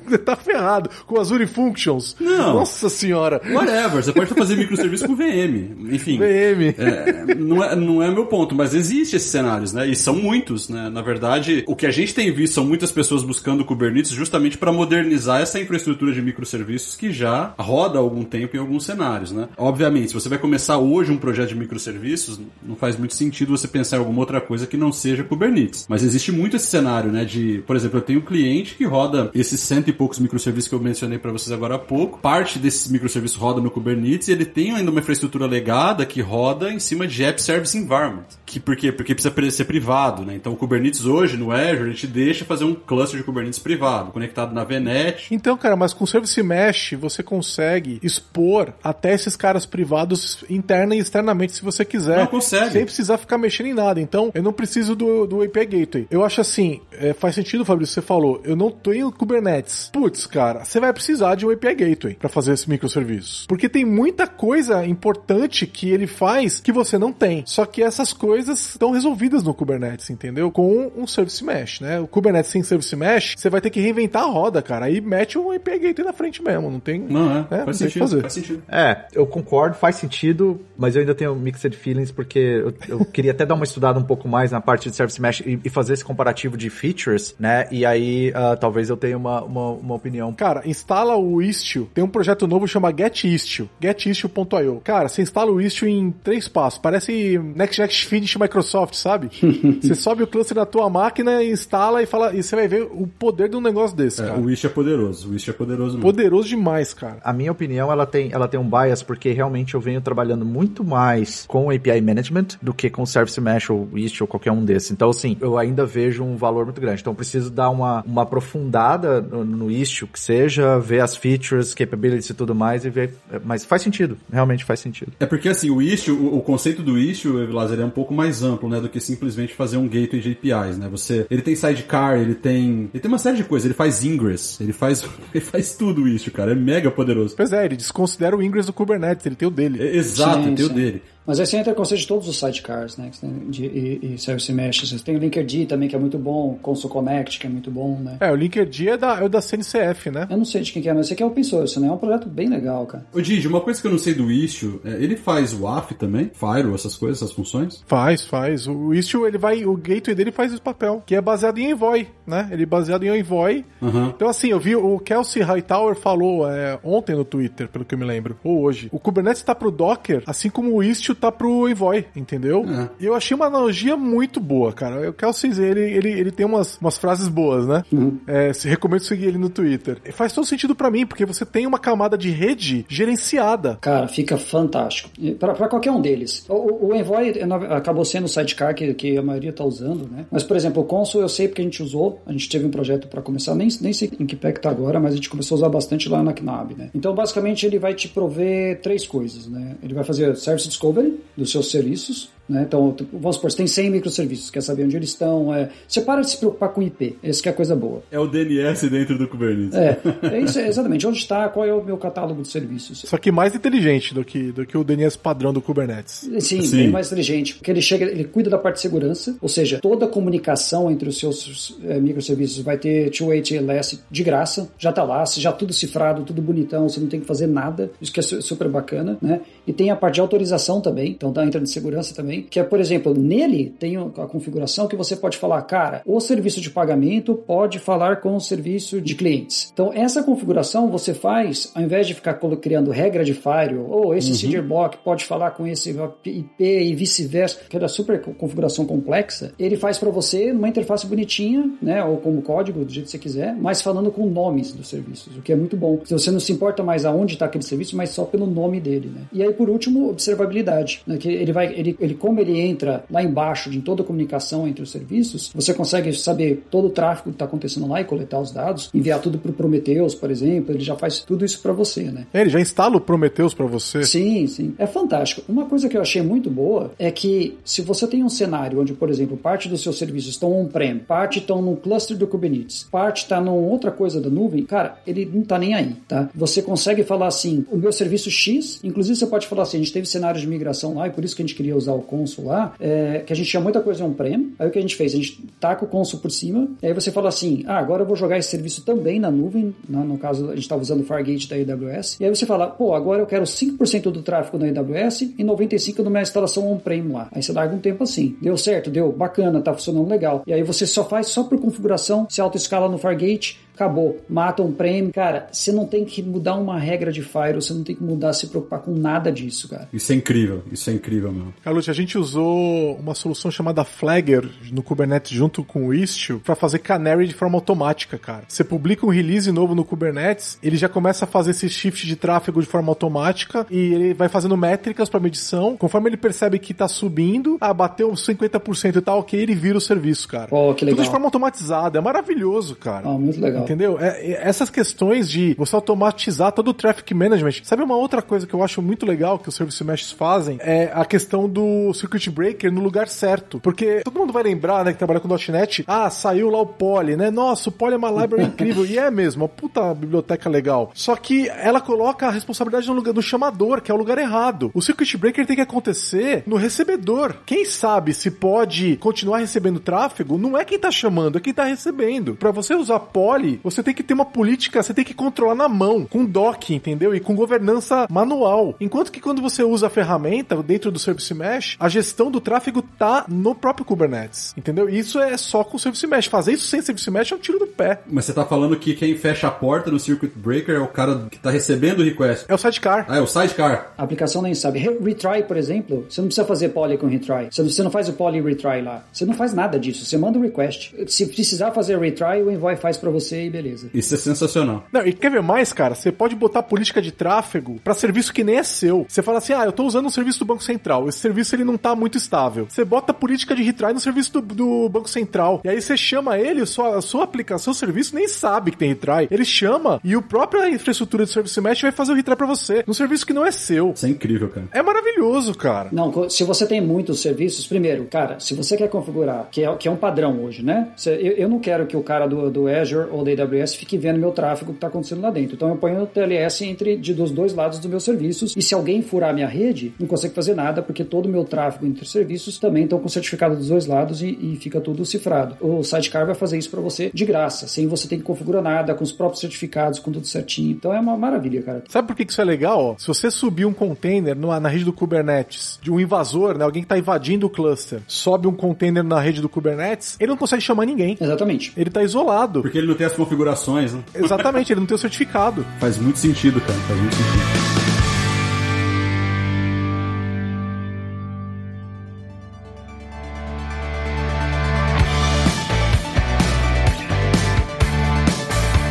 Você 0.06 0.18
tá 0.18 0.36
ferrado 0.36 0.90
com 1.06 1.18
Azure 1.18 1.46
Functions. 1.46 2.16
Não. 2.20 2.54
Nossa 2.54 2.88
senhora. 2.88 3.40
Whatever. 3.50 4.02
Você 4.02 4.12
pode 4.12 4.34
fazer 4.34 4.56
microserviço 4.56 5.06
com 5.06 5.16
VM. 5.16 5.92
Enfim. 5.92 6.18
VM. 6.18 6.74
É, 6.78 7.34
não, 7.34 7.64
é, 7.64 7.76
não 7.76 8.02
é 8.02 8.10
meu 8.10 8.26
ponto, 8.26 8.54
mas 8.54 8.74
existe 8.74 9.16
esses 9.16 9.30
cenários, 9.30 9.72
né? 9.72 9.88
E 9.88 9.96
são 9.96 10.14
muitos, 10.14 10.68
né? 10.68 10.88
Na 10.90 11.02
verdade, 11.02 11.64
o 11.66 11.74
que 11.74 11.86
a 11.86 11.90
gente 11.90 12.14
tem 12.14 12.32
visto 12.32 12.54
são 12.54 12.64
muitas 12.64 12.92
pessoas 12.92 13.22
buscando 13.22 13.64
Kubernetes 13.64 14.10
justamente 14.10 14.58
para 14.58 14.72
modernizar 14.72 15.40
essa 15.40 15.60
infraestrutura 15.60 16.12
de 16.12 16.22
microserviços 16.22 16.96
que 16.96 17.12
já 17.12 17.54
roda 17.58 17.98
há 17.98 18.02
algum 18.02 18.24
tempo 18.24 18.56
em 18.56 18.60
alguns 18.60 18.84
cenários, 18.84 19.32
né? 19.32 19.48
Obviamente, 19.56 20.08
se 20.08 20.14
você 20.14 20.28
vai 20.28 20.38
começar 20.38 20.78
hoje 20.78 21.10
um 21.10 21.16
projeto 21.16 21.48
de 21.48 21.56
microserviços, 21.56 22.40
não 22.62 22.76
faz 22.76 22.96
muito 22.96 23.14
sentido 23.14 23.56
você 23.56 23.68
pensar 23.68 23.96
em 23.96 24.00
alguma 24.00 24.20
outra 24.20 24.40
coisa 24.40 24.66
que 24.66 24.76
não 24.76 24.92
seja 24.92 25.24
Kubernetes. 25.24 25.86
Mas 25.88 26.02
existe 26.02 26.30
muito 26.30 26.56
esse 26.56 26.66
cenário, 26.66 27.10
né? 27.10 27.24
De, 27.24 27.62
por 27.66 27.76
exemplo, 27.76 27.98
eu 27.98 28.02
tenho 28.02 28.20
um 28.20 28.24
cliente 28.24 28.74
que 28.74 28.84
roda 28.84 29.30
esses 29.34 29.60
cento 29.64 29.88
e 29.88 29.92
poucos 29.92 30.18
microserviços 30.18 30.68
que 30.68 30.74
eu 30.74 30.80
mencionei 30.80 31.18
para 31.18 31.32
vocês 31.32 31.52
agora 31.52 31.76
há 31.76 31.78
pouco. 31.78 32.18
Parte 32.20 32.58
desses 32.58 32.90
microserviços 32.90 33.36
roda 33.36 33.60
no 33.60 33.70
Kubernetes 33.70 34.28
e 34.28 34.32
ele 34.32 34.44
tem 34.44 34.72
ainda 34.72 34.90
uma 34.90 35.00
infraestrutura 35.00 35.46
legada 35.46 36.04
que 36.06 36.20
roda 36.20 36.72
em 36.72 36.78
cima 36.78 37.06
de 37.06 37.24
App 37.24 37.40
Service 37.40 37.76
Environment. 37.76 38.24
Que, 38.44 38.60
por 38.60 38.76
quê? 38.76 38.92
Porque 38.92 39.14
precisa 39.14 39.50
ser 39.50 39.64
privado, 39.64 40.24
né? 40.24 40.34
Então 40.34 40.52
o 40.52 40.56
Kubernetes 40.56 41.04
hoje 41.04 41.36
no 41.36 41.50
Azure, 41.50 41.90
a 41.90 41.92
gente 41.92 42.06
deixa 42.06 42.44
fazer 42.44 42.64
um 42.64 42.74
cluster 42.74 43.18
de 43.18 43.24
Kubernetes 43.24 43.58
privado, 43.58 44.10
conectado 44.12 44.54
na 44.54 44.64
VNet. 44.64 45.28
Então, 45.30 45.56
cara, 45.56 45.76
mas 45.76 45.92
com 45.92 46.06
Service 46.06 46.42
Mesh 46.42 46.94
você 46.98 47.22
consegue 47.22 47.98
expor 48.02 48.72
até 48.82 49.14
esses 49.14 49.36
caras 49.36 49.66
privados 49.66 50.44
interna 50.48 50.94
e 50.94 50.98
externamente 50.98 51.52
se 51.52 51.62
você 51.62 51.84
quiser. 51.84 52.18
Não, 52.18 52.26
consegue. 52.26 52.72
Sem 52.72 52.84
precisar 52.84 53.18
ficar 53.18 53.38
mexendo 53.38 53.66
em 53.66 53.74
nada. 53.74 54.00
Então, 54.00 54.30
eu 54.34 54.42
não 54.42 54.52
preciso 54.52 54.94
do, 54.94 55.26
do 55.26 55.42
API 55.42 55.66
Gateway. 55.66 56.06
Eu 56.10 56.24
acho 56.24 56.40
assim, 56.40 56.80
é, 56.92 57.12
faz 57.12 57.34
sentido, 57.34 57.64
Fabrício, 57.64 57.94
você 57.94 58.02
falou, 58.02 58.40
eu 58.44 58.56
não 58.56 58.70
tenho 58.70 59.10
Kubernetes. 59.10 59.43
Putz, 59.92 60.26
cara, 60.26 60.64
você 60.64 60.80
vai 60.80 60.92
precisar 60.92 61.34
de 61.34 61.46
um 61.46 61.50
API 61.50 61.74
Gateway 61.74 62.14
para 62.14 62.28
fazer 62.28 62.52
esse 62.52 62.68
microserviço. 62.68 63.46
Porque 63.48 63.68
tem 63.68 63.84
muita 63.84 64.26
coisa 64.26 64.84
importante 64.86 65.66
que 65.66 65.90
ele 65.90 66.06
faz 66.06 66.60
que 66.60 66.72
você 66.72 66.98
não 66.98 67.12
tem. 67.12 67.42
Só 67.46 67.64
que 67.66 67.82
essas 67.82 68.12
coisas 68.12 68.60
estão 68.60 68.90
resolvidas 68.90 69.42
no 69.42 69.54
Kubernetes, 69.54 70.10
entendeu? 70.10 70.50
Com 70.50 70.90
um 70.96 71.06
Service 71.06 71.44
Mesh, 71.44 71.80
né? 71.80 72.00
O 72.00 72.06
Kubernetes 72.06 72.50
sem 72.50 72.62
Service 72.62 72.94
Mesh, 72.94 73.34
você 73.36 73.50
vai 73.50 73.60
ter 73.60 73.70
que 73.70 73.80
reinventar 73.80 74.22
a 74.22 74.26
roda, 74.26 74.62
cara. 74.62 74.86
Aí 74.86 75.00
mete 75.00 75.38
um 75.38 75.52
API 75.52 75.78
Gateway 75.78 76.06
na 76.06 76.12
frente 76.12 76.42
mesmo. 76.42 76.70
Não 76.70 76.80
tem. 76.80 77.00
Não, 77.00 77.30
é. 77.30 77.34
né? 77.34 77.46
Faz, 77.48 77.66
não 77.66 77.72
sentido, 77.74 78.00
fazer. 78.00 78.20
faz 78.20 78.32
sentido. 78.32 78.62
É, 78.68 79.06
eu 79.12 79.26
concordo, 79.26 79.76
faz 79.76 79.96
sentido, 79.96 80.60
mas 80.76 80.96
eu 80.96 81.00
ainda 81.00 81.14
tenho 81.14 81.34
mixed 81.34 81.76
feelings 81.76 82.10
porque 82.10 82.38
eu, 82.38 82.74
eu 82.88 83.04
queria 83.06 83.32
até 83.32 83.44
dar 83.44 83.54
uma 83.54 83.64
estudada 83.64 83.98
um 83.98 84.04
pouco 84.04 84.28
mais 84.28 84.50
na 84.50 84.60
parte 84.60 84.88
de 84.88 84.96
Service 84.96 85.20
Mesh 85.20 85.40
e, 85.40 85.60
e 85.64 85.68
fazer 85.68 85.94
esse 85.94 86.04
comparativo 86.04 86.56
de 86.56 86.70
features, 86.70 87.34
né? 87.38 87.66
E 87.70 87.84
aí 87.84 88.30
uh, 88.30 88.56
talvez 88.58 88.90
eu 88.90 88.96
tenha 88.96 89.16
uma 89.16 89.33
uma, 89.42 89.42
uma, 89.42 89.70
uma 89.72 89.94
opinião. 89.94 90.32
Cara, 90.32 90.62
instala 90.66 91.16
o 91.16 91.40
Istio. 91.42 91.88
Tem 91.94 92.02
um 92.04 92.08
projeto 92.08 92.46
novo 92.46 92.66
chama 92.68 92.92
Get 92.96 93.24
Istio. 93.24 93.68
GetIstio.io. 93.80 94.80
Cara, 94.84 95.08
você 95.08 95.22
instala 95.22 95.50
o 95.50 95.60
Istio 95.60 95.88
em 95.88 96.10
três 96.10 96.48
passos. 96.48 96.78
Parece 96.78 97.38
Next 97.54 97.80
Next 97.80 98.06
Finish 98.06 98.36
Microsoft, 98.36 98.94
sabe? 98.94 99.30
você 99.82 99.94
sobe 99.94 100.22
o 100.22 100.26
cluster 100.26 100.56
na 100.56 100.66
tua 100.66 100.88
máquina, 100.88 101.42
instala 101.42 102.02
e 102.02 102.06
fala. 102.06 102.34
E 102.34 102.42
você 102.42 102.54
vai 102.56 102.68
ver 102.68 102.82
o 102.90 103.06
poder 103.06 103.48
de 103.48 103.56
um 103.56 103.60
negócio 103.60 103.96
desse, 103.96 104.22
É, 104.22 104.26
cara. 104.26 104.38
o 104.40 104.44
Wish 104.44 104.66
é 104.66 104.70
poderoso. 104.70 105.28
O 105.28 105.32
Wish 105.32 105.50
é 105.50 105.52
poderoso 105.52 105.96
mesmo. 105.96 106.02
Poderoso 106.02 106.48
demais, 106.48 106.92
cara. 106.94 107.18
A 107.22 107.32
minha 107.32 107.52
opinião, 107.52 107.90
ela 107.90 108.06
tem, 108.06 108.30
ela 108.32 108.48
tem 108.48 108.58
um 108.58 108.68
bias, 108.68 109.02
porque 109.02 109.32
realmente 109.32 109.74
eu 109.74 109.80
venho 109.80 110.00
trabalhando 110.00 110.44
muito 110.44 110.84
mais 110.84 111.44
com 111.46 111.70
API 111.70 112.00
Management 112.00 112.46
do 112.60 112.72
que 112.74 112.90
com 112.90 113.04
Service 113.06 113.40
Mesh 113.40 113.70
ou 113.70 113.88
Istio 113.96 114.24
ou 114.24 114.28
qualquer 114.28 114.52
um 114.52 114.64
desses. 114.64 114.90
Então, 114.90 115.10
assim, 115.10 115.36
eu 115.40 115.58
ainda 115.58 115.84
vejo 115.86 116.22
um 116.24 116.36
valor 116.36 116.64
muito 116.64 116.80
grande. 116.80 117.00
Então, 117.00 117.12
eu 117.12 117.16
preciso 117.16 117.50
dar 117.50 117.70
uma, 117.70 118.02
uma 118.06 118.22
aprofundada 118.22 119.23
no, 119.24 119.44
no 119.44 119.70
Istio, 119.70 120.06
que 120.06 120.18
seja, 120.18 120.78
ver 120.78 121.00
as 121.00 121.16
features, 121.16 121.74
capabilities 121.74 122.30
e 122.30 122.34
tudo 122.34 122.54
mais, 122.54 122.84
e 122.84 122.90
ver... 122.90 123.14
Mas 123.44 123.64
faz 123.64 123.82
sentido, 123.82 124.16
realmente 124.32 124.64
faz 124.64 124.80
sentido. 124.80 125.12
É 125.18 125.26
porque 125.26 125.48
assim, 125.48 125.70
o 125.70 125.80
issue, 125.80 126.12
o, 126.12 126.36
o 126.36 126.42
conceito 126.42 126.82
do 126.82 126.98
issue, 126.98 127.46
Lázaro, 127.46 127.82
é 127.82 127.84
um 127.84 127.90
pouco 127.90 128.14
mais 128.14 128.42
amplo, 128.42 128.68
né, 128.68 128.80
do 128.80 128.88
que 128.88 129.00
simplesmente 129.00 129.54
fazer 129.54 129.76
um 129.76 129.88
gateway 129.88 130.20
de 130.20 130.32
APIs, 130.32 130.78
né? 130.78 130.88
Você, 130.90 131.26
ele 131.30 131.42
tem 131.42 131.54
sidecar, 131.54 132.18
ele 132.18 132.34
tem, 132.34 132.90
ele 132.92 133.00
tem 133.00 133.08
uma 133.08 133.18
série 133.18 133.36
de 133.36 133.44
coisas, 133.44 133.64
ele 133.64 133.74
faz 133.74 134.04
ingress, 134.04 134.62
ele 134.62 134.72
faz, 134.72 135.04
ele 135.34 135.44
faz 135.44 135.74
tudo 135.74 136.02
o 136.02 136.08
issue, 136.08 136.30
cara, 136.30 136.52
é 136.52 136.54
mega 136.54 136.90
poderoso. 136.90 137.34
Pois 137.36 137.52
é, 137.52 137.64
ele 137.64 137.76
desconsidera 137.76 138.36
o 138.36 138.42
Ingress 138.42 138.66
do 138.66 138.72
Kubernetes, 138.72 139.24
ele 139.26 139.34
tem 139.34 139.48
o 139.48 139.50
dele. 139.50 139.82
É, 139.82 139.96
exato, 139.96 140.44
Sim, 140.44 140.54
tem 140.54 140.64
o 140.64 140.68
sim. 140.68 140.74
dele. 140.74 141.02
Mas 141.26 141.40
aí 141.40 141.46
você 141.46 141.56
entra 141.56 141.72
com 141.72 141.80
o 141.80 141.82
conceito 141.82 142.00
de 142.00 142.06
todos 142.06 142.28
os 142.28 142.38
sidecars, 142.38 142.96
né? 142.96 143.10
De, 143.48 143.64
e, 143.64 144.14
e 144.14 144.18
Service 144.18 144.52
Mesh. 144.52 144.90
Você 144.90 144.98
tem 145.02 145.16
o 145.16 145.18
Linkerd 145.18 145.66
também, 145.66 145.88
que 145.88 145.96
é 145.96 145.98
muito 145.98 146.18
bom. 146.18 146.58
Console 146.60 146.92
Connect, 146.92 147.38
que 147.38 147.46
é 147.46 147.50
muito 147.50 147.70
bom, 147.70 147.98
né? 147.98 148.16
É, 148.20 148.30
o 148.30 148.34
Linkerd 148.34 148.88
é, 148.88 148.96
da, 148.96 149.20
é 149.20 149.24
o 149.24 149.28
da 149.28 149.40
CNCF, 149.40 150.10
né? 150.10 150.26
Eu 150.30 150.36
não 150.36 150.44
sei 150.44 150.62
de 150.62 150.72
quem 150.72 150.82
que 150.82 150.88
é, 150.88 150.94
mas 150.94 151.06
esse 151.06 151.14
aqui 151.14 151.22
é 151.22 151.26
open 151.26 151.42
source, 151.42 151.80
né? 151.80 151.88
É 151.88 151.92
um 151.92 151.96
projeto 151.96 152.28
bem 152.28 152.48
legal, 152.48 152.86
cara. 152.86 153.06
Ô 153.12 153.20
Didi, 153.20 153.48
uma 153.48 153.60
coisa 153.60 153.80
que 153.80 153.86
eu 153.86 153.90
não 153.90 153.98
sei 153.98 154.14
do 154.14 154.30
issue, 154.30 154.80
é, 154.84 155.02
ele 155.02 155.16
faz 155.16 155.54
WAF 155.54 155.94
também? 155.94 156.30
Firewall, 156.34 156.74
essas 156.74 156.96
coisas, 156.96 157.22
essas 157.22 157.32
funções? 157.32 157.82
Faz, 157.86 158.24
faz. 158.24 158.66
O 158.66 158.92
Istio, 158.92 159.26
ele 159.26 159.38
vai, 159.38 159.64
o 159.64 159.76
gateway 159.76 160.14
dele 160.14 160.30
faz 160.30 160.52
esse 160.52 160.60
papel, 160.60 161.02
que 161.06 161.14
é 161.14 161.20
baseado 161.20 161.58
em 161.58 161.70
Envoy, 161.70 162.06
né? 162.26 162.48
Ele 162.50 162.64
é 162.64 162.66
baseado 162.66 163.04
em 163.04 163.18
Envoy. 163.18 163.64
Aham. 163.82 164.12
Então, 164.14 164.28
assim, 164.28 164.48
eu 164.48 164.60
vi 164.60 164.76
o 164.76 164.98
Kelsey 164.98 165.42
Hightower 165.42 165.94
falou 165.94 166.48
é, 166.50 166.78
ontem 166.82 167.14
no 167.14 167.24
Twitter, 167.24 167.68
pelo 167.68 167.84
que 167.84 167.94
eu 167.94 167.98
me 167.98 168.04
lembro, 168.04 168.36
ou 168.44 168.62
hoje. 168.62 168.88
O 168.92 168.98
Kubernetes 168.98 169.42
tá 169.42 169.54
pro 169.54 169.70
Docker, 169.70 170.22
assim 170.26 170.50
como 170.50 170.74
o 170.74 170.82
Istio 170.82 171.13
tá 171.14 171.30
pro 171.32 171.68
Envoy, 171.68 172.04
entendeu? 172.14 172.64
É. 172.68 172.88
E 173.00 173.06
eu 173.06 173.14
achei 173.14 173.34
uma 173.34 173.46
analogia 173.46 173.96
muito 173.96 174.40
boa, 174.40 174.72
cara. 174.72 175.10
O 175.10 175.12
Kelsey, 175.12 175.50
ele, 175.60 175.80
ele, 175.80 176.10
ele 176.10 176.30
tem 176.30 176.44
umas, 176.46 176.76
umas 176.80 176.96
frases 176.98 177.28
boas, 177.28 177.66
né? 177.66 177.84
É, 178.26 178.52
se 178.52 178.68
recomendo 178.68 179.00
seguir 179.00 179.26
ele 179.26 179.38
no 179.38 179.48
Twitter. 179.48 179.98
E 180.04 180.12
faz 180.12 180.32
todo 180.32 180.44
sentido 180.46 180.74
pra 180.74 180.90
mim, 180.90 181.06
porque 181.06 181.24
você 181.26 181.44
tem 181.44 181.66
uma 181.66 181.78
camada 181.78 182.16
de 182.18 182.30
rede 182.30 182.84
gerenciada. 182.88 183.78
Cara, 183.80 184.08
fica 184.08 184.36
fantástico. 184.36 185.10
Pra 185.38 185.54
pra 185.54 185.68
qualquer 185.68 185.90
um 185.90 186.00
deles. 186.00 186.44
O, 186.48 186.88
o- 186.88 186.94
Envoy 186.94 187.32
na- 187.46 187.76
acabou 187.76 188.04
sendo 188.04 188.24
o 188.24 188.28
sidecar 188.28 188.74
que, 188.74 188.92
que 188.94 189.16
a 189.16 189.22
maioria 189.22 189.52
tá 189.52 189.64
usando, 189.64 190.08
né? 190.10 190.24
Mas, 190.30 190.42
por 190.42 190.56
exemplo, 190.56 190.82
o 190.82 190.84
Consul 190.86 191.20
eu 191.22 191.28
sei 191.28 191.48
porque 191.48 191.60
a 191.60 191.64
gente 191.64 191.82
usou. 191.82 192.20
A 192.26 192.32
gente 192.32 192.48
teve 192.48 192.64
um 192.66 192.70
projeto 192.70 193.08
para 193.08 193.20
começar, 193.22 193.54
nem, 193.54 193.68
nem 193.80 193.92
sei 193.92 194.10
em 194.18 194.26
que 194.26 194.36
pé 194.36 194.52
que 194.52 194.60
tá 194.60 194.70
agora, 194.70 194.98
mas 195.00 195.12
a 195.12 195.16
gente 195.16 195.28
começou 195.28 195.56
a 195.56 195.58
usar 195.58 195.68
bastante 195.68 196.08
lá 196.08 196.22
na 196.22 196.32
KNAB, 196.32 196.74
né? 196.76 196.90
Então, 196.94 197.14
basicamente, 197.14 197.66
ele 197.66 197.78
vai 197.78 197.94
te 197.94 198.08
prover 198.08 198.80
três 198.80 199.06
coisas, 199.06 199.46
né? 199.48 199.76
Ele 199.82 199.94
vai 199.94 200.04
fazer 200.04 200.34
Service 200.36 200.68
Discovery 200.68 201.03
dos 201.36 201.50
seus 201.50 201.70
serviços, 201.70 202.28
né? 202.48 202.64
Então, 202.66 202.94
vamos 203.12 203.36
supor, 203.36 203.50
você 203.50 203.56
tem 203.56 203.66
100 203.66 203.90
microserviços, 203.90 204.50
quer 204.50 204.62
saber 204.62 204.84
onde 204.84 204.96
eles 204.96 205.10
estão. 205.10 205.54
É... 205.54 205.70
Você 205.88 206.00
para 206.00 206.20
de 206.20 206.30
se 206.30 206.36
preocupar 206.36 206.70
com 206.70 206.82
IP, 206.82 207.16
essa 207.22 207.42
que 207.42 207.48
é 207.48 207.52
a 207.52 207.54
coisa 207.54 207.74
boa. 207.74 208.02
É 208.10 208.18
o 208.18 208.26
DNS 208.26 208.88
dentro 208.90 209.16
do 209.18 209.26
Kubernetes. 209.28 209.74
É, 209.76 209.98
é 210.32 210.40
isso, 210.40 210.58
é 210.58 210.68
exatamente. 210.68 211.06
Onde 211.06 211.18
está, 211.18 211.48
qual 211.48 211.64
é 211.66 211.72
o 211.72 211.82
meu 211.82 211.96
catálogo 211.96 212.42
de 212.42 212.48
serviços. 212.48 213.02
Só 213.06 213.16
que 213.16 213.30
mais 213.32 213.54
inteligente 213.54 214.14
do 214.14 214.24
que, 214.24 214.52
do 214.52 214.66
que 214.66 214.76
o 214.76 214.84
DNS 214.84 215.16
padrão 215.16 215.52
do 215.52 215.60
Kubernetes. 215.62 216.28
Sim, 216.40 216.62
Sim. 216.62 216.76
bem 216.76 216.90
mais 216.90 217.06
inteligente, 217.06 217.54
porque 217.54 217.70
ele 217.70 217.80
chega, 217.82 218.04
ele 218.04 218.24
cuida 218.24 218.50
da 218.50 218.58
parte 218.58 218.76
de 218.76 218.82
segurança, 218.82 219.36
ou 219.40 219.48
seja, 219.48 219.78
toda 219.80 220.04
a 220.06 220.08
comunicação 220.08 220.90
entre 220.90 221.08
os 221.08 221.18
seus 221.18 221.76
eh, 221.84 221.98
microserviços 222.00 222.58
vai 222.62 222.76
ter 222.78 223.10
two-way 223.10 223.40
TLS 223.42 224.00
de 224.10 224.22
graça, 224.22 224.68
já 224.78 224.92
tá 224.92 225.02
lá, 225.02 225.24
já 225.24 225.52
tudo 225.52 225.72
cifrado, 225.72 226.22
tudo 226.22 226.40
bonitão, 226.42 226.88
você 226.88 227.00
não 227.00 227.06
tem 227.08 227.20
que 227.20 227.26
fazer 227.26 227.46
nada, 227.46 227.90
isso 228.00 228.12
que 228.12 228.20
é 228.20 228.22
su- 228.22 228.42
super 228.42 228.68
bacana, 228.68 229.16
né? 229.20 229.40
E 229.66 229.72
tem 229.72 229.90
a 229.90 229.96
parte 229.96 230.16
de 230.16 230.20
autorização 230.20 230.80
também, 230.80 231.10
então 231.12 231.32
tá 231.32 231.44
entrando 231.44 231.64
de 231.64 231.70
segurança 231.70 232.14
também, 232.14 232.33
que 232.42 232.58
é, 232.60 232.62
por 232.64 232.80
exemplo, 232.80 233.14
nele 233.14 233.74
tem 233.78 233.96
a 233.96 234.26
configuração 234.26 234.86
que 234.88 234.96
você 234.96 235.16
pode 235.16 235.36
falar, 235.38 235.60
cara, 235.62 236.02
o 236.06 236.20
serviço 236.20 236.60
de 236.60 236.70
pagamento 236.70 237.34
pode 237.34 237.78
falar 237.78 238.16
com 238.20 238.34
o 238.36 238.40
serviço 238.40 239.00
de 239.00 239.14
clientes. 239.14 239.70
Então, 239.72 239.92
essa 239.94 240.22
configuração 240.22 240.90
você 240.90 241.14
faz, 241.14 241.70
ao 241.74 241.82
invés 241.82 242.06
de 242.06 242.14
ficar 242.14 242.34
criando 242.60 242.90
regra 242.90 243.24
de 243.24 243.34
firewall, 243.34 244.06
ou 244.06 244.14
esse 244.14 244.34
CIDR 244.34 244.62
block 244.62 244.98
pode 245.04 245.24
falar 245.24 245.52
com 245.52 245.66
esse 245.66 245.90
IP 246.24 246.64
e 246.64 246.94
vice-versa, 246.94 247.60
que 247.68 247.76
é 247.76 247.80
da 247.80 247.88
super 247.88 248.20
co- 248.20 248.32
configuração 248.34 248.84
complexa, 248.86 249.52
ele 249.58 249.76
faz 249.76 249.98
para 249.98 250.10
você 250.10 250.52
numa 250.52 250.68
interface 250.68 251.06
bonitinha, 251.06 251.70
né, 251.80 252.02
ou 252.04 252.16
como 252.18 252.42
código, 252.42 252.84
do 252.84 252.90
jeito 252.92 253.06
que 253.06 253.12
você 253.12 253.18
quiser, 253.18 253.54
mas 253.56 253.80
falando 253.82 254.10
com 254.10 254.26
nomes 254.26 254.72
dos 254.72 254.88
serviços, 254.88 255.36
o 255.36 255.42
que 255.42 255.52
é 255.52 255.56
muito 255.56 255.76
bom. 255.76 256.00
Se 256.04 256.12
você 256.12 256.30
não 256.30 256.40
se 256.40 256.52
importa 256.52 256.82
mais 256.82 257.04
aonde 257.04 257.34
está 257.34 257.46
aquele 257.46 257.64
serviço, 257.64 257.96
mas 257.96 258.10
só 258.10 258.24
pelo 258.24 258.46
nome 258.46 258.80
dele, 258.80 259.08
né? 259.14 259.22
E 259.32 259.42
aí, 259.42 259.52
por 259.52 259.68
último, 259.70 260.08
observabilidade, 260.10 261.02
né, 261.06 261.16
que 261.16 261.28
ele 261.28 261.52
vai, 261.52 261.72
ele, 261.74 261.96
ele 262.00 262.14
como 262.24 262.40
ele 262.40 262.58
entra 262.58 263.04
lá 263.10 263.22
embaixo 263.22 263.68
de 263.68 263.82
toda 263.82 264.02
a 264.02 264.04
comunicação 264.04 264.66
entre 264.66 264.82
os 264.82 264.90
serviços, 264.90 265.52
você 265.54 265.74
consegue 265.74 266.10
saber 266.14 266.64
todo 266.70 266.86
o 266.86 266.90
tráfego 266.90 267.28
que 267.28 267.34
está 267.34 267.44
acontecendo 267.44 267.86
lá 267.86 268.00
e 268.00 268.04
coletar 268.04 268.40
os 268.40 268.50
dados, 268.50 268.88
enviar 268.94 269.20
tudo 269.20 269.38
para 269.38 269.50
o 269.50 269.54
Prometheus, 269.54 270.14
por 270.14 270.30
exemplo, 270.30 270.74
ele 270.74 270.82
já 270.82 270.96
faz 270.96 271.20
tudo 271.20 271.44
isso 271.44 271.60
para 271.60 271.74
você, 271.74 272.04
né? 272.04 272.26
É, 272.32 272.40
Ele 272.40 272.48
já 272.48 272.58
instala 272.58 272.96
o 272.96 273.00
Prometheus 273.00 273.52
pra 273.52 273.66
você. 273.66 274.04
Sim, 274.04 274.46
sim. 274.46 274.74
É 274.78 274.86
fantástico. 274.86 275.42
Uma 275.46 275.66
coisa 275.66 275.86
que 275.86 275.98
eu 275.98 276.00
achei 276.00 276.22
muito 276.22 276.48
boa 276.48 276.92
é 276.98 277.10
que 277.10 277.58
se 277.62 277.82
você 277.82 278.06
tem 278.06 278.24
um 278.24 278.30
cenário 278.30 278.80
onde, 278.80 278.94
por 278.94 279.10
exemplo, 279.10 279.36
parte 279.36 279.68
dos 279.68 279.82
seus 279.82 279.98
serviços 279.98 280.30
estão 280.30 280.50
on-prem, 280.50 281.00
parte 281.00 281.40
estão 281.40 281.60
no 281.60 281.76
cluster 281.76 282.16
do 282.16 282.26
Kubernetes, 282.26 282.88
parte 282.90 283.24
está 283.24 283.38
numa 283.38 283.52
outra 283.52 283.90
coisa 283.90 284.18
da 284.18 284.30
nuvem, 284.30 284.64
cara, 284.64 284.96
ele 285.06 285.30
não 285.30 285.42
tá 285.42 285.58
nem 285.58 285.74
aí, 285.74 285.94
tá? 286.08 286.30
Você 286.34 286.62
consegue 286.62 287.04
falar 287.04 287.26
assim, 287.26 287.66
o 287.70 287.76
meu 287.76 287.92
serviço 287.92 288.30
X, 288.30 288.80
inclusive 288.82 289.14
você 289.14 289.26
pode 289.26 289.46
falar 289.46 289.64
assim, 289.64 289.76
a 289.76 289.80
gente 289.80 289.92
teve 289.92 290.06
cenários 290.06 290.40
de 290.40 290.48
migração 290.48 290.94
lá 290.94 291.06
e 291.06 291.10
por 291.10 291.22
isso 291.22 291.36
que 291.36 291.42
a 291.42 291.44
gente 291.44 291.54
queria 291.54 291.76
usar 291.76 291.92
o 291.92 292.13
Consul 292.16 292.46
lá, 292.46 292.74
é, 292.78 293.22
que 293.26 293.32
a 293.32 293.36
gente 293.36 293.48
tinha 293.48 293.60
muita 293.60 293.80
coisa 293.80 294.04
on-prem, 294.04 294.52
aí 294.58 294.68
o 294.68 294.70
que 294.70 294.78
a 294.78 294.82
gente 294.82 294.96
fez? 294.96 295.14
A 295.14 295.16
gente 295.16 295.44
taca 295.58 295.84
o 295.84 295.88
Consul 295.88 296.20
por 296.20 296.30
cima, 296.30 296.68
aí 296.82 296.92
você 296.92 297.10
fala 297.10 297.28
assim, 297.28 297.64
ah, 297.66 297.78
agora 297.78 298.02
eu 298.02 298.06
vou 298.06 298.16
jogar 298.16 298.38
esse 298.38 298.50
serviço 298.50 298.84
também 298.84 299.18
na 299.18 299.30
nuvem, 299.30 299.74
né? 299.88 300.04
no 300.04 300.18
caso 300.18 300.46
a 300.46 300.54
gente 300.54 300.62
estava 300.62 300.82
usando 300.82 301.00
o 301.00 301.04
Fargate 301.04 301.48
da 301.48 301.56
AWS, 301.56 302.18
e 302.20 302.24
aí 302.24 302.34
você 302.34 302.46
fala, 302.46 302.68
pô, 302.68 302.94
agora 302.94 303.20
eu 303.20 303.26
quero 303.26 303.44
5% 303.44 304.02
do 304.10 304.22
tráfego 304.22 304.58
na 304.58 304.66
AWS 304.66 305.22
e 305.22 305.44
95% 305.44 306.04
na 306.04 306.10
minha 306.10 306.22
instalação 306.22 306.70
on-prem 306.70 307.06
lá. 307.08 307.28
Aí 307.32 307.42
você 307.42 307.52
larga 307.52 307.74
um 307.74 307.78
tempo 307.78 308.04
assim. 308.04 308.36
Deu 308.40 308.56
certo? 308.56 308.90
Deu? 308.90 309.12
Bacana, 309.12 309.60
tá 309.60 309.72
funcionando 309.72 310.08
legal. 310.08 310.42
E 310.46 310.52
aí 310.52 310.62
você 310.62 310.86
só 310.86 311.04
faz 311.04 311.28
só 311.28 311.44
por 311.44 311.60
configuração, 311.60 312.26
se 312.28 312.40
auto-escala 312.40 312.88
no 312.88 312.98
Fargate, 312.98 313.58
acabou. 313.74 314.20
Mata 314.28 314.62
um 314.62 314.72
prêmio. 314.72 315.12
Cara, 315.12 315.48
você 315.50 315.72
não 315.72 315.86
tem 315.86 316.04
que 316.04 316.22
mudar 316.22 316.54
uma 316.54 316.78
regra 316.78 317.12
de 317.12 317.22
Firewall, 317.22 317.60
você 317.60 317.74
não 317.74 317.82
tem 317.82 317.94
que 317.94 318.02
mudar, 318.02 318.32
se 318.32 318.46
preocupar 318.46 318.80
com 318.80 318.92
nada 318.92 319.30
disso, 319.30 319.68
cara. 319.68 319.88
Isso 319.92 320.12
é 320.12 320.14
incrível, 320.14 320.62
isso 320.70 320.88
é 320.90 320.92
incrível 320.92 321.32
mesmo. 321.32 321.54
Carlos, 321.62 321.88
a 321.88 321.92
gente 321.92 322.16
usou 322.16 322.96
uma 322.96 323.14
solução 323.14 323.50
chamada 323.50 323.84
Flagger 323.84 324.48
no 324.72 324.82
Kubernetes 324.82 325.32
junto 325.32 325.64
com 325.64 325.86
o 325.86 325.94
Istio 325.94 326.40
para 326.40 326.54
fazer 326.54 326.78
canary 326.78 327.26
de 327.26 327.34
forma 327.34 327.56
automática, 327.56 328.18
cara. 328.18 328.44
Você 328.48 328.62
publica 328.62 329.04
um 329.04 329.10
release 329.10 329.50
novo 329.50 329.74
no 329.74 329.84
Kubernetes, 329.84 330.58
ele 330.62 330.76
já 330.76 330.88
começa 330.88 331.24
a 331.24 331.28
fazer 331.28 331.50
esse 331.50 331.68
shift 331.68 332.06
de 332.06 332.16
tráfego 332.16 332.60
de 332.60 332.66
forma 332.66 332.90
automática 332.90 333.66
e 333.70 333.76
ele 333.76 334.14
vai 334.14 334.28
fazendo 334.28 334.56
métricas 334.56 335.08
para 335.08 335.20
medição. 335.20 335.76
Conforme 335.76 336.10
ele 336.10 336.16
percebe 336.16 336.58
que 336.58 336.72
tá 336.72 336.88
subindo, 336.88 337.58
ah, 337.60 337.72
bateu 337.72 338.10
50% 338.10 338.96
e 338.96 339.00
tal, 339.00 339.18
ok, 339.20 339.40
ele 339.40 339.54
vira 339.54 339.78
o 339.78 339.80
serviço, 339.80 340.28
cara. 340.28 340.48
Pô, 340.48 340.72
que 340.74 340.80
Tudo 340.80 340.90
legal. 340.90 341.04
de 341.04 341.10
forma 341.10 341.26
automatizada, 341.26 341.98
é 341.98 342.00
maravilhoso, 342.00 342.76
cara. 342.76 343.08
Ah, 343.08 343.18
muito 343.18 343.40
legal. 343.40 343.63
Entendeu? 343.64 343.98
É- 344.00 344.48
essas 344.48 344.70
questões 344.70 345.28
de 345.28 345.54
você 345.58 345.74
automatizar 345.74 346.52
todo 346.52 346.68
o 346.68 346.74
traffic 346.74 347.12
management. 347.14 347.64
Sabe 347.64 347.82
uma 347.82 347.96
outra 347.96 348.22
coisa 348.22 348.46
que 348.46 348.54
eu 348.54 348.62
acho 348.62 348.80
muito 348.80 349.06
legal 349.06 349.38
que 349.38 349.48
os 349.48 349.54
service 349.54 349.82
meshes 349.82 350.10
fazem? 350.12 350.58
É 350.60 350.90
a 350.92 351.04
questão 351.04 351.48
do 351.48 351.92
circuit 351.94 352.30
breaker 352.30 352.72
no 352.72 352.80
lugar 352.80 353.08
certo. 353.08 353.60
Porque 353.60 354.00
todo 354.04 354.18
mundo 354.18 354.32
vai 354.32 354.42
lembrar, 354.42 354.84
né, 354.84 354.92
que 354.92 354.98
trabalha 354.98 355.20
com 355.20 355.28
.NET, 355.28 355.84
ah, 355.86 356.08
saiu 356.10 356.50
lá 356.50 356.60
o 356.60 356.66
Poly, 356.66 357.16
né? 357.16 357.30
Nossa, 357.30 357.68
o 357.68 357.72
Poly 357.72 357.94
é 357.94 357.96
uma 357.96 358.10
library 358.10 358.44
incrível. 358.48 358.84
E 358.86 358.98
é 358.98 359.10
mesmo, 359.10 359.42
uma 359.42 359.48
puta 359.48 359.92
biblioteca 359.94 360.48
legal. 360.48 360.90
Só 360.94 361.16
que 361.16 361.48
ela 361.48 361.80
coloca 361.80 362.26
a 362.26 362.30
responsabilidade 362.30 362.86
no 362.86 362.94
lugar 362.94 363.12
do 363.14 363.22
chamador, 363.22 363.80
que 363.80 363.90
é 363.90 363.94
o 363.94 363.98
lugar 363.98 364.18
errado. 364.18 364.70
O 364.74 364.82
circuit 364.82 365.16
breaker 365.16 365.46
tem 365.46 365.56
que 365.56 365.62
acontecer 365.62 366.42
no 366.46 366.56
recebedor. 366.56 367.36
Quem 367.46 367.64
sabe 367.64 368.14
se 368.14 368.30
pode 368.30 368.96
continuar 368.96 369.38
recebendo 369.38 369.80
tráfego, 369.80 370.38
não 370.38 370.56
é 370.56 370.64
quem 370.64 370.78
tá 370.78 370.90
chamando, 370.90 371.38
é 371.38 371.40
quem 371.40 371.52
tá 371.52 371.64
recebendo. 371.64 372.34
Pra 372.36 372.50
você 372.50 372.74
usar 372.74 372.98
Poly, 373.00 373.53
sabe, 373.54 373.60
você 373.62 373.82
tem 373.82 373.94
que 373.94 374.02
ter 374.02 374.14
uma 374.14 374.24
política, 374.24 374.82
você 374.82 374.94
tem 374.94 375.04
que 375.04 375.14
controlar 375.14 375.54
na 375.54 375.68
mão, 375.68 376.04
com 376.04 376.24
dock, 376.24 376.74
entendeu? 376.74 377.14
E 377.14 377.20
com 377.20 377.34
governança 377.34 378.06
manual. 378.10 378.74
Enquanto 378.80 379.10
que 379.12 379.20
quando 379.20 379.40
você 379.42 379.62
usa 379.62 379.86
a 379.86 379.90
ferramenta 379.90 380.60
dentro 380.62 380.90
do 380.90 380.98
Service 380.98 381.32
Mesh, 381.34 381.76
a 381.78 381.88
gestão 381.88 382.30
do 382.30 382.40
tráfego 382.40 382.82
tá 382.82 383.24
no 383.28 383.54
próprio 383.54 383.84
Kubernetes, 383.84 384.54
entendeu? 384.56 384.88
Isso 384.88 385.18
é 385.20 385.36
só 385.36 385.62
com 385.64 385.76
o 385.76 385.80
Service 385.80 386.06
Mesh. 386.06 386.26
Fazer 386.26 386.52
isso 386.52 386.66
sem 386.66 386.80
Service 386.82 387.10
Mesh 387.10 387.32
é 387.32 387.34
um 387.34 387.38
tiro 387.38 387.58
do 387.58 387.66
pé. 387.66 388.00
Mas 388.10 388.24
você 388.24 388.32
tá 388.32 388.44
falando 388.44 388.76
que 388.76 388.94
quem 388.94 389.16
fecha 389.16 389.48
a 389.48 389.50
porta 389.50 389.90
no 389.90 389.98
Circuit 389.98 390.32
Breaker 390.34 390.74
é 390.76 390.80
o 390.80 390.88
cara 390.88 391.26
que 391.30 391.38
tá 391.38 391.50
recebendo 391.50 392.00
o 392.00 392.04
request. 392.04 392.44
É 392.48 392.54
o 392.54 392.58
sidecar. 392.58 393.06
Ah, 393.08 393.18
é 393.18 393.20
o 393.20 393.26
sidecar. 393.26 393.92
A 393.96 394.02
aplicação 394.02 394.42
nem 394.42 394.54
sabe. 394.54 394.78
Re- 394.78 394.98
Retry, 395.04 395.42
por 395.46 395.56
exemplo, 395.56 396.06
você 396.08 396.20
não 396.20 396.28
precisa 396.28 396.46
fazer 396.46 396.70
poly 396.70 396.96
com 396.98 397.06
retry. 397.06 397.48
Você 397.50 397.62
não- 397.62 397.70
Você 397.74 397.82
não 397.82 397.90
faz 397.90 398.08
o 398.08 398.12
poly 398.12 398.40
retry 398.40 398.82
lá. 398.82 399.04
Você 399.12 399.24
não 399.26 399.34
faz 399.34 399.52
nada 399.52 399.78
disso. 399.78 400.04
Você 400.06 400.16
manda 400.16 400.38
o 400.38 400.42
request. 400.42 400.94
Se 401.08 401.26
precisar 401.26 401.72
fazer 401.72 401.98
retry, 401.98 402.42
o 402.44 402.50
Envoy 402.50 402.76
faz 402.76 402.96
pra 402.96 403.10
você 403.10 403.43
e 403.46 403.50
beleza. 403.50 403.90
Isso 403.94 404.14
é 404.14 404.18
sensacional. 404.18 404.84
Não, 404.92 405.06
e 405.06 405.12
quer 405.12 405.30
ver 405.30 405.42
mais, 405.42 405.72
cara? 405.72 405.94
Você 405.94 406.10
pode 406.12 406.34
botar 406.34 406.62
política 406.62 407.00
de 407.00 407.12
tráfego 407.12 407.80
pra 407.82 407.94
serviço 407.94 408.32
que 408.32 408.44
nem 408.44 408.56
é 408.56 408.62
seu. 408.62 409.06
Você 409.08 409.22
fala 409.22 409.38
assim, 409.38 409.52
ah, 409.52 409.64
eu 409.64 409.72
tô 409.72 409.84
usando 409.84 410.06
um 410.06 410.10
serviço 410.10 410.38
do 410.38 410.44
Banco 410.44 410.62
Central. 410.62 411.08
Esse 411.08 411.18
serviço 411.18 411.54
ele 411.54 411.64
não 411.64 411.76
tá 411.76 411.94
muito 411.94 412.16
estável. 412.18 412.66
Você 412.68 412.84
bota 412.84 413.12
a 413.12 413.14
política 413.14 413.54
de 413.54 413.62
retry 413.62 413.92
no 413.92 414.00
serviço 414.00 414.40
do, 414.40 414.40
do 414.54 414.88
Banco 414.88 415.08
Central. 415.08 415.60
E 415.64 415.68
aí 415.68 415.80
você 415.80 415.96
chama 415.96 416.38
ele, 416.38 416.64
sua, 416.66 416.96
a 416.98 417.02
sua 417.02 417.24
aplicação, 417.24 417.72
seu 417.74 417.86
serviço 417.86 418.14
nem 418.14 418.28
sabe 418.28 418.70
que 418.70 418.76
tem 418.76 418.88
retry. 418.88 419.28
Ele 419.30 419.44
chama 419.44 420.00
e 420.04 420.16
o 420.16 420.22
própria 420.22 420.68
infraestrutura 420.70 421.24
de 421.24 421.30
Service 421.30 421.60
Mesh 421.60 421.82
vai 421.82 421.92
fazer 421.92 422.12
o 422.12 422.14
retry 422.14 422.36
pra 422.36 422.46
você. 422.46 422.84
Num 422.86 422.94
serviço 422.94 423.26
que 423.26 423.32
não 423.32 423.44
é 423.44 423.50
seu. 423.50 423.92
Isso 423.94 424.06
é 424.06 424.08
incrível, 424.08 424.48
cara. 424.48 424.66
É 424.72 424.82
maravilhoso, 424.82 425.54
cara. 425.54 425.88
Não, 425.92 426.28
se 426.28 426.44
você 426.44 426.66
tem 426.66 426.80
muitos 426.80 427.20
serviços, 427.20 427.66
primeiro, 427.66 428.04
cara, 428.04 428.38
se 428.40 428.54
você 428.54 428.76
quer 428.76 428.88
configurar, 428.88 429.48
que 429.50 429.62
é, 429.64 429.74
que 429.76 429.88
é 429.88 429.90
um 429.90 429.96
padrão 429.96 430.42
hoje, 430.44 430.62
né? 430.64 430.88
Você- 430.96 431.10
eu, 431.20 431.32
eu 431.32 431.48
não 431.48 431.58
quero 431.58 431.86
que 431.86 431.96
o 431.96 432.02
cara 432.02 432.26
do, 432.26 432.50
do 432.50 432.68
Azure 432.68 433.08
ou 433.10 433.24
da 433.24 433.32
AWS 433.40 433.74
fique 433.74 433.96
vendo 433.98 434.18
meu 434.18 434.32
tráfego 434.32 434.72
que 434.72 434.76
está 434.78 434.86
acontecendo 434.88 435.20
lá 435.22 435.30
dentro. 435.30 435.54
Então 435.56 435.68
eu 435.68 435.76
ponho 435.76 436.02
o 436.02 436.06
TLS 436.06 436.64
entre 436.64 436.96
de, 436.96 437.14
dos 437.14 437.30
dois 437.30 437.54
lados 437.54 437.78
dos 437.78 437.90
meus 437.90 438.04
serviços. 438.04 438.54
E 438.56 438.62
se 438.62 438.74
alguém 438.74 439.02
furar 439.02 439.34
minha 439.34 439.46
rede, 439.46 439.92
não 439.98 440.06
consegue 440.06 440.34
fazer 440.34 440.54
nada, 440.54 440.82
porque 440.82 441.04
todo 441.04 441.26
o 441.26 441.28
meu 441.28 441.44
tráfego 441.44 441.86
entre 441.86 442.06
serviços 442.06 442.58
também 442.58 442.84
estão 442.84 442.98
com 442.98 443.08
certificado 443.08 443.56
dos 443.56 443.68
dois 443.68 443.86
lados 443.86 444.22
e, 444.22 444.28
e 444.40 444.56
fica 444.60 444.80
tudo 444.80 445.04
cifrado. 445.04 445.56
O 445.60 445.82
Sidecar 445.82 446.26
vai 446.26 446.34
fazer 446.34 446.58
isso 446.58 446.70
para 446.70 446.80
você 446.80 447.10
de 447.12 447.24
graça, 447.24 447.66
sem 447.68 447.86
você 447.86 448.08
ter 448.08 448.16
que 448.16 448.22
configurar 448.22 448.62
nada, 448.62 448.94
com 448.94 449.04
os 449.04 449.12
próprios 449.12 449.40
certificados, 449.40 449.98
com 449.98 450.10
tudo 450.12 450.26
certinho. 450.26 450.70
Então 450.72 450.92
é 450.92 451.00
uma 451.00 451.16
maravilha, 451.16 451.62
cara. 451.62 451.82
Sabe 451.88 452.08
por 452.08 452.16
que 452.16 452.24
isso 452.30 452.40
é 452.40 452.44
legal? 452.44 452.96
Se 452.98 453.06
você 453.08 453.30
subir 453.30 453.64
um 453.66 453.72
container 453.72 454.36
numa- 454.36 454.60
na 454.60 454.68
rede 454.68 454.84
do 454.84 454.92
Kubernetes, 454.92 455.78
de 455.82 455.90
um 455.90 455.98
invasor, 456.00 456.56
né, 456.58 456.64
alguém 456.64 456.82
que 456.82 456.86
está 456.86 456.98
invadindo 456.98 457.46
o 457.46 457.50
cluster, 457.50 458.00
sobe 458.06 458.46
um 458.46 458.52
container 458.52 459.02
na 459.04 459.20
rede 459.20 459.40
do 459.40 459.48
Kubernetes, 459.48 460.16
ele 460.20 460.30
não 460.30 460.36
consegue 460.36 460.62
chamar 460.62 460.84
ninguém. 460.86 461.16
Exatamente. 461.20 461.72
Ele 461.76 461.90
tá 461.90 462.02
isolado. 462.02 462.62
Porque 462.62 462.78
ele 462.78 462.86
não 462.86 462.94
tem 462.94 463.06
as 463.06 463.12
configurações, 463.24 463.92
né? 463.92 464.02
Exatamente, 464.14 464.72
ele 464.72 464.80
não 464.80 464.86
tem 464.86 464.94
o 464.94 464.98
certificado. 464.98 465.64
Faz 465.80 465.98
muito 465.98 466.18
sentido, 466.18 466.60
cara. 466.60 466.78
Faz 466.80 467.00
muito 467.00 467.14
sentido. 467.14 467.84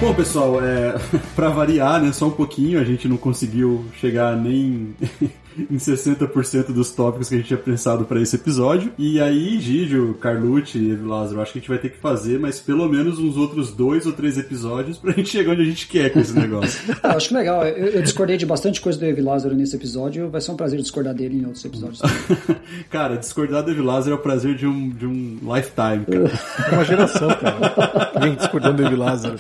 Bom, 0.02 0.14
pessoal, 0.14 0.62
é, 0.62 1.00
para 1.34 1.48
variar, 1.50 2.02
né, 2.02 2.12
só 2.12 2.28
um 2.28 2.32
pouquinho, 2.32 2.78
a 2.78 2.84
gente 2.84 3.08
não 3.08 3.16
conseguiu 3.16 3.86
chegar 4.02 4.36
nem 4.36 4.94
em 5.58 5.78
60% 5.78 6.72
dos 6.72 6.92
tópicos 6.92 7.30
que 7.30 7.36
a 7.36 7.38
gente 7.38 7.48
tinha 7.48 7.60
pensado 7.60 8.06
para 8.06 8.22
esse 8.22 8.36
episódio. 8.36 8.92
E 8.98 9.20
aí, 9.20 9.60
Gígio, 9.60 10.14
Carlucci 10.16 10.78
e 10.78 10.96
Lázaro, 10.96 11.42
acho 11.42 11.54
que 11.54 11.60
a 11.60 11.62
gente 11.62 11.70
vai 11.70 11.78
ter 11.78 11.90
que 11.90 11.98
fazer, 11.98 12.40
mas 12.40 12.60
pelo 12.60 12.88
menos 12.88 13.20
uns 13.20 13.38
outros 13.38 13.72
dois 13.72 14.06
ou 14.06 14.14
três 14.14 14.38
episódios 14.38 14.98
pra 14.98 15.12
gente 15.14 15.30
chegar 15.30 15.54
onde 15.54 15.62
a 15.62 15.66
gente 15.66 15.88
quer 15.88 16.12
com 16.12 16.20
esse 16.20 16.34
negócio. 16.34 16.82
Ah, 17.02 17.10
eu 17.14 17.18
acho 17.18 17.28
que 17.30 17.34
legal. 17.34 17.66
Eu, 17.66 17.88
eu 17.88 18.02
discordei 18.02 18.38
de 18.38 18.46
bastante 18.46 18.82
coisa 18.82 19.00
do 19.00 19.06
Evi 19.06 19.22
Lázaro 19.22 19.56
nesse 19.56 19.76
episódio. 19.76 20.30
Vai 20.30 20.42
ser 20.42 20.52
um 20.52 20.56
prazer 20.56 20.80
discordar 20.80 21.14
dele 21.14 21.38
em 21.38 21.46
outros 21.46 21.64
episódios. 21.66 22.02
cara, 22.90 23.18
discordar 23.18 23.64
do 23.64 23.72
Evi 23.72 23.82
Lázaro 23.82 24.16
é 24.16 24.20
o 24.20 24.22
prazer 24.22 24.56
de 24.56 24.66
um, 24.66 24.90
de 24.90 25.06
um 25.06 25.40
lifetime, 25.42 26.06
cara. 26.06 26.32
É 26.72 26.76
uma 26.76 26.86
geração, 26.86 27.30
cara. 27.30 28.12
Vem 28.20 28.36
discordando 28.36 28.78
do 28.78 28.88
Evi 28.88 28.96
Lázaro. 28.96 29.38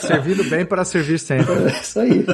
Servido 0.00 0.44
bem 0.44 0.64
para 0.64 0.84
servir 0.84 1.18
sempre. 1.18 1.52
É 1.52 1.80
isso 1.80 2.00
aí. 2.00 2.24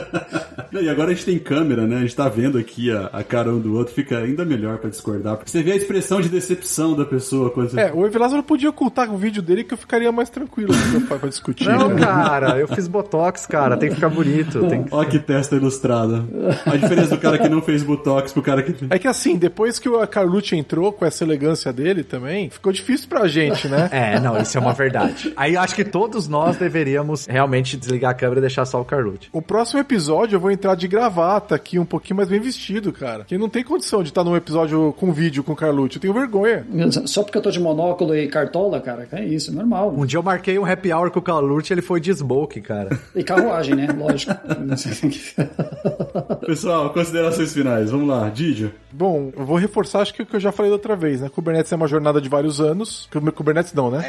E 0.72 0.89
agora 0.89 1.10
a 1.10 1.14
gente 1.14 1.24
tem 1.24 1.39
câmera, 1.39 1.86
né? 1.86 1.98
A 1.98 2.01
gente 2.01 2.16
tá 2.16 2.28
vendo 2.28 2.59
aqui 2.59 2.90
a, 2.94 3.06
a 3.06 3.24
cara 3.24 3.50
um 3.50 3.58
do 3.58 3.76
outro, 3.76 3.94
fica 3.94 4.18
ainda 4.18 4.44
melhor 4.44 4.78
pra 4.78 4.90
discordar. 4.90 5.36
Porque 5.36 5.50
você 5.50 5.62
vê 5.62 5.72
a 5.72 5.76
expressão 5.76 6.20
de 6.20 6.28
decepção 6.28 6.94
da 6.94 7.04
pessoa 7.04 7.50
quando 7.50 7.70
você. 7.70 7.80
É, 7.80 7.92
o 7.92 8.06
Evi 8.06 8.18
Lázaro 8.18 8.42
podia 8.42 8.70
ocultar 8.70 9.12
o 9.12 9.16
vídeo 9.16 9.42
dele 9.42 9.64
que 9.64 9.74
eu 9.74 9.78
ficaria 9.78 10.10
mais 10.12 10.30
tranquilo 10.30 10.72
pra, 11.08 11.18
pra 11.18 11.28
discutir. 11.28 11.68
Não, 11.68 11.88
né? 11.88 12.04
cara, 12.04 12.58
eu 12.58 12.68
fiz 12.68 12.88
botox, 12.88 13.46
cara, 13.46 13.76
tem 13.76 13.88
que 13.88 13.96
ficar 13.96 14.08
bonito. 14.08 14.66
Tem 14.66 14.84
que... 14.84 14.94
Ó 14.94 15.04
que 15.04 15.18
testa 15.18 15.56
ilustrada. 15.56 16.24
A 16.66 16.76
diferença 16.76 17.16
do 17.16 17.20
cara 17.20 17.38
que 17.38 17.48
não 17.48 17.62
fez 17.62 17.82
botox 17.82 18.32
pro 18.32 18.42
cara 18.42 18.62
que. 18.62 18.86
É 18.90 18.98
que 18.98 19.08
assim, 19.08 19.36
depois 19.36 19.78
que 19.78 19.88
o 19.88 20.06
Carlucci 20.06 20.56
entrou 20.56 20.92
com 20.92 21.04
essa 21.04 21.24
elegância 21.24 21.72
dele 21.72 22.04
também, 22.04 22.50
ficou 22.50 22.72
difícil 22.72 23.08
pra 23.08 23.26
gente, 23.26 23.68
né? 23.68 23.88
É, 23.90 24.20
não, 24.20 24.40
isso 24.40 24.56
é 24.56 24.60
uma 24.60 24.72
verdade. 24.72 25.32
Aí 25.36 25.54
eu 25.54 25.60
acho 25.60 25.74
que 25.74 25.84
todos 25.84 26.28
nós 26.28 26.56
deveríamos 26.56 27.26
realmente 27.26 27.76
desligar 27.76 28.10
a 28.10 28.14
câmera 28.14 28.40
e 28.40 28.42
deixar 28.42 28.64
só 28.64 28.80
o 28.80 28.84
Carlucci. 28.84 29.28
O 29.32 29.42
próximo 29.42 29.80
episódio 29.80 30.36
eu 30.36 30.40
vou 30.40 30.50
entrar 30.50 30.74
de 30.74 30.88
gravata 30.88 31.54
aqui, 31.54 31.78
um 31.78 31.84
pouquinho 31.84 32.16
mais 32.16 32.28
bem 32.28 32.40
vestido, 32.40 32.84
cara. 32.93 33.24
Que 33.24 33.39
não 33.39 33.48
tem 33.48 33.62
condição 33.62 34.02
de 34.02 34.11
estar 34.11 34.24
num 34.24 34.36
episódio 34.36 34.94
com 34.98 35.12
vídeo 35.12 35.43
com 35.43 35.52
o 35.52 35.56
Carlucci. 35.56 35.97
Eu 35.97 36.02
tenho 36.02 36.15
vergonha. 36.15 36.66
Só 37.06 37.23
porque 37.23 37.39
eu 37.39 37.43
tô 37.43 37.51
de 37.51 37.61
monóculo 37.61 38.15
e 38.15 38.27
cartola, 38.28 38.81
cara, 38.81 39.09
é 39.12 39.24
isso, 39.24 39.51
é 39.51 39.55
normal. 39.55 39.94
Um 39.97 40.06
dia 40.06 40.19
eu 40.19 40.23
marquei 40.23 40.59
um 40.59 40.65
happy 40.65 40.93
hour 40.93 41.11
com 41.11 41.19
o 41.19 41.23
Carlucci 41.23 41.73
ele 41.73 41.82
foi 41.82 42.01
de 42.01 42.15
smoke, 42.15 42.61
cara. 42.61 42.98
E 43.15 43.23
carruagem, 43.23 43.74
né? 43.74 43.89
Lógico. 43.97 44.35
Pessoal, 46.47 46.93
considerações 46.93 47.52
finais. 47.52 47.90
Vamos 47.90 48.09
lá, 48.09 48.28
Didio. 48.28 48.73
Bom, 48.93 49.32
eu 49.36 49.44
vou 49.44 49.56
reforçar 49.56 50.01
acho 50.01 50.15
que 50.15 50.23
o 50.23 50.27
que 50.27 50.36
eu 50.36 50.40
já 50.40 50.52
falei 50.52 50.70
da 50.70 50.77
outra 50.77 50.94
vez, 50.94 51.20
né? 51.20 51.28
Kubernetes 51.28 51.73
é 51.73 51.77
uma 51.77 51.89
jornada 51.89 52.20
de 52.20 52.28
vários 52.28 52.61
anos. 52.61 53.09
Kubernetes 53.35 53.73
não, 53.73 53.90
né? 53.90 54.05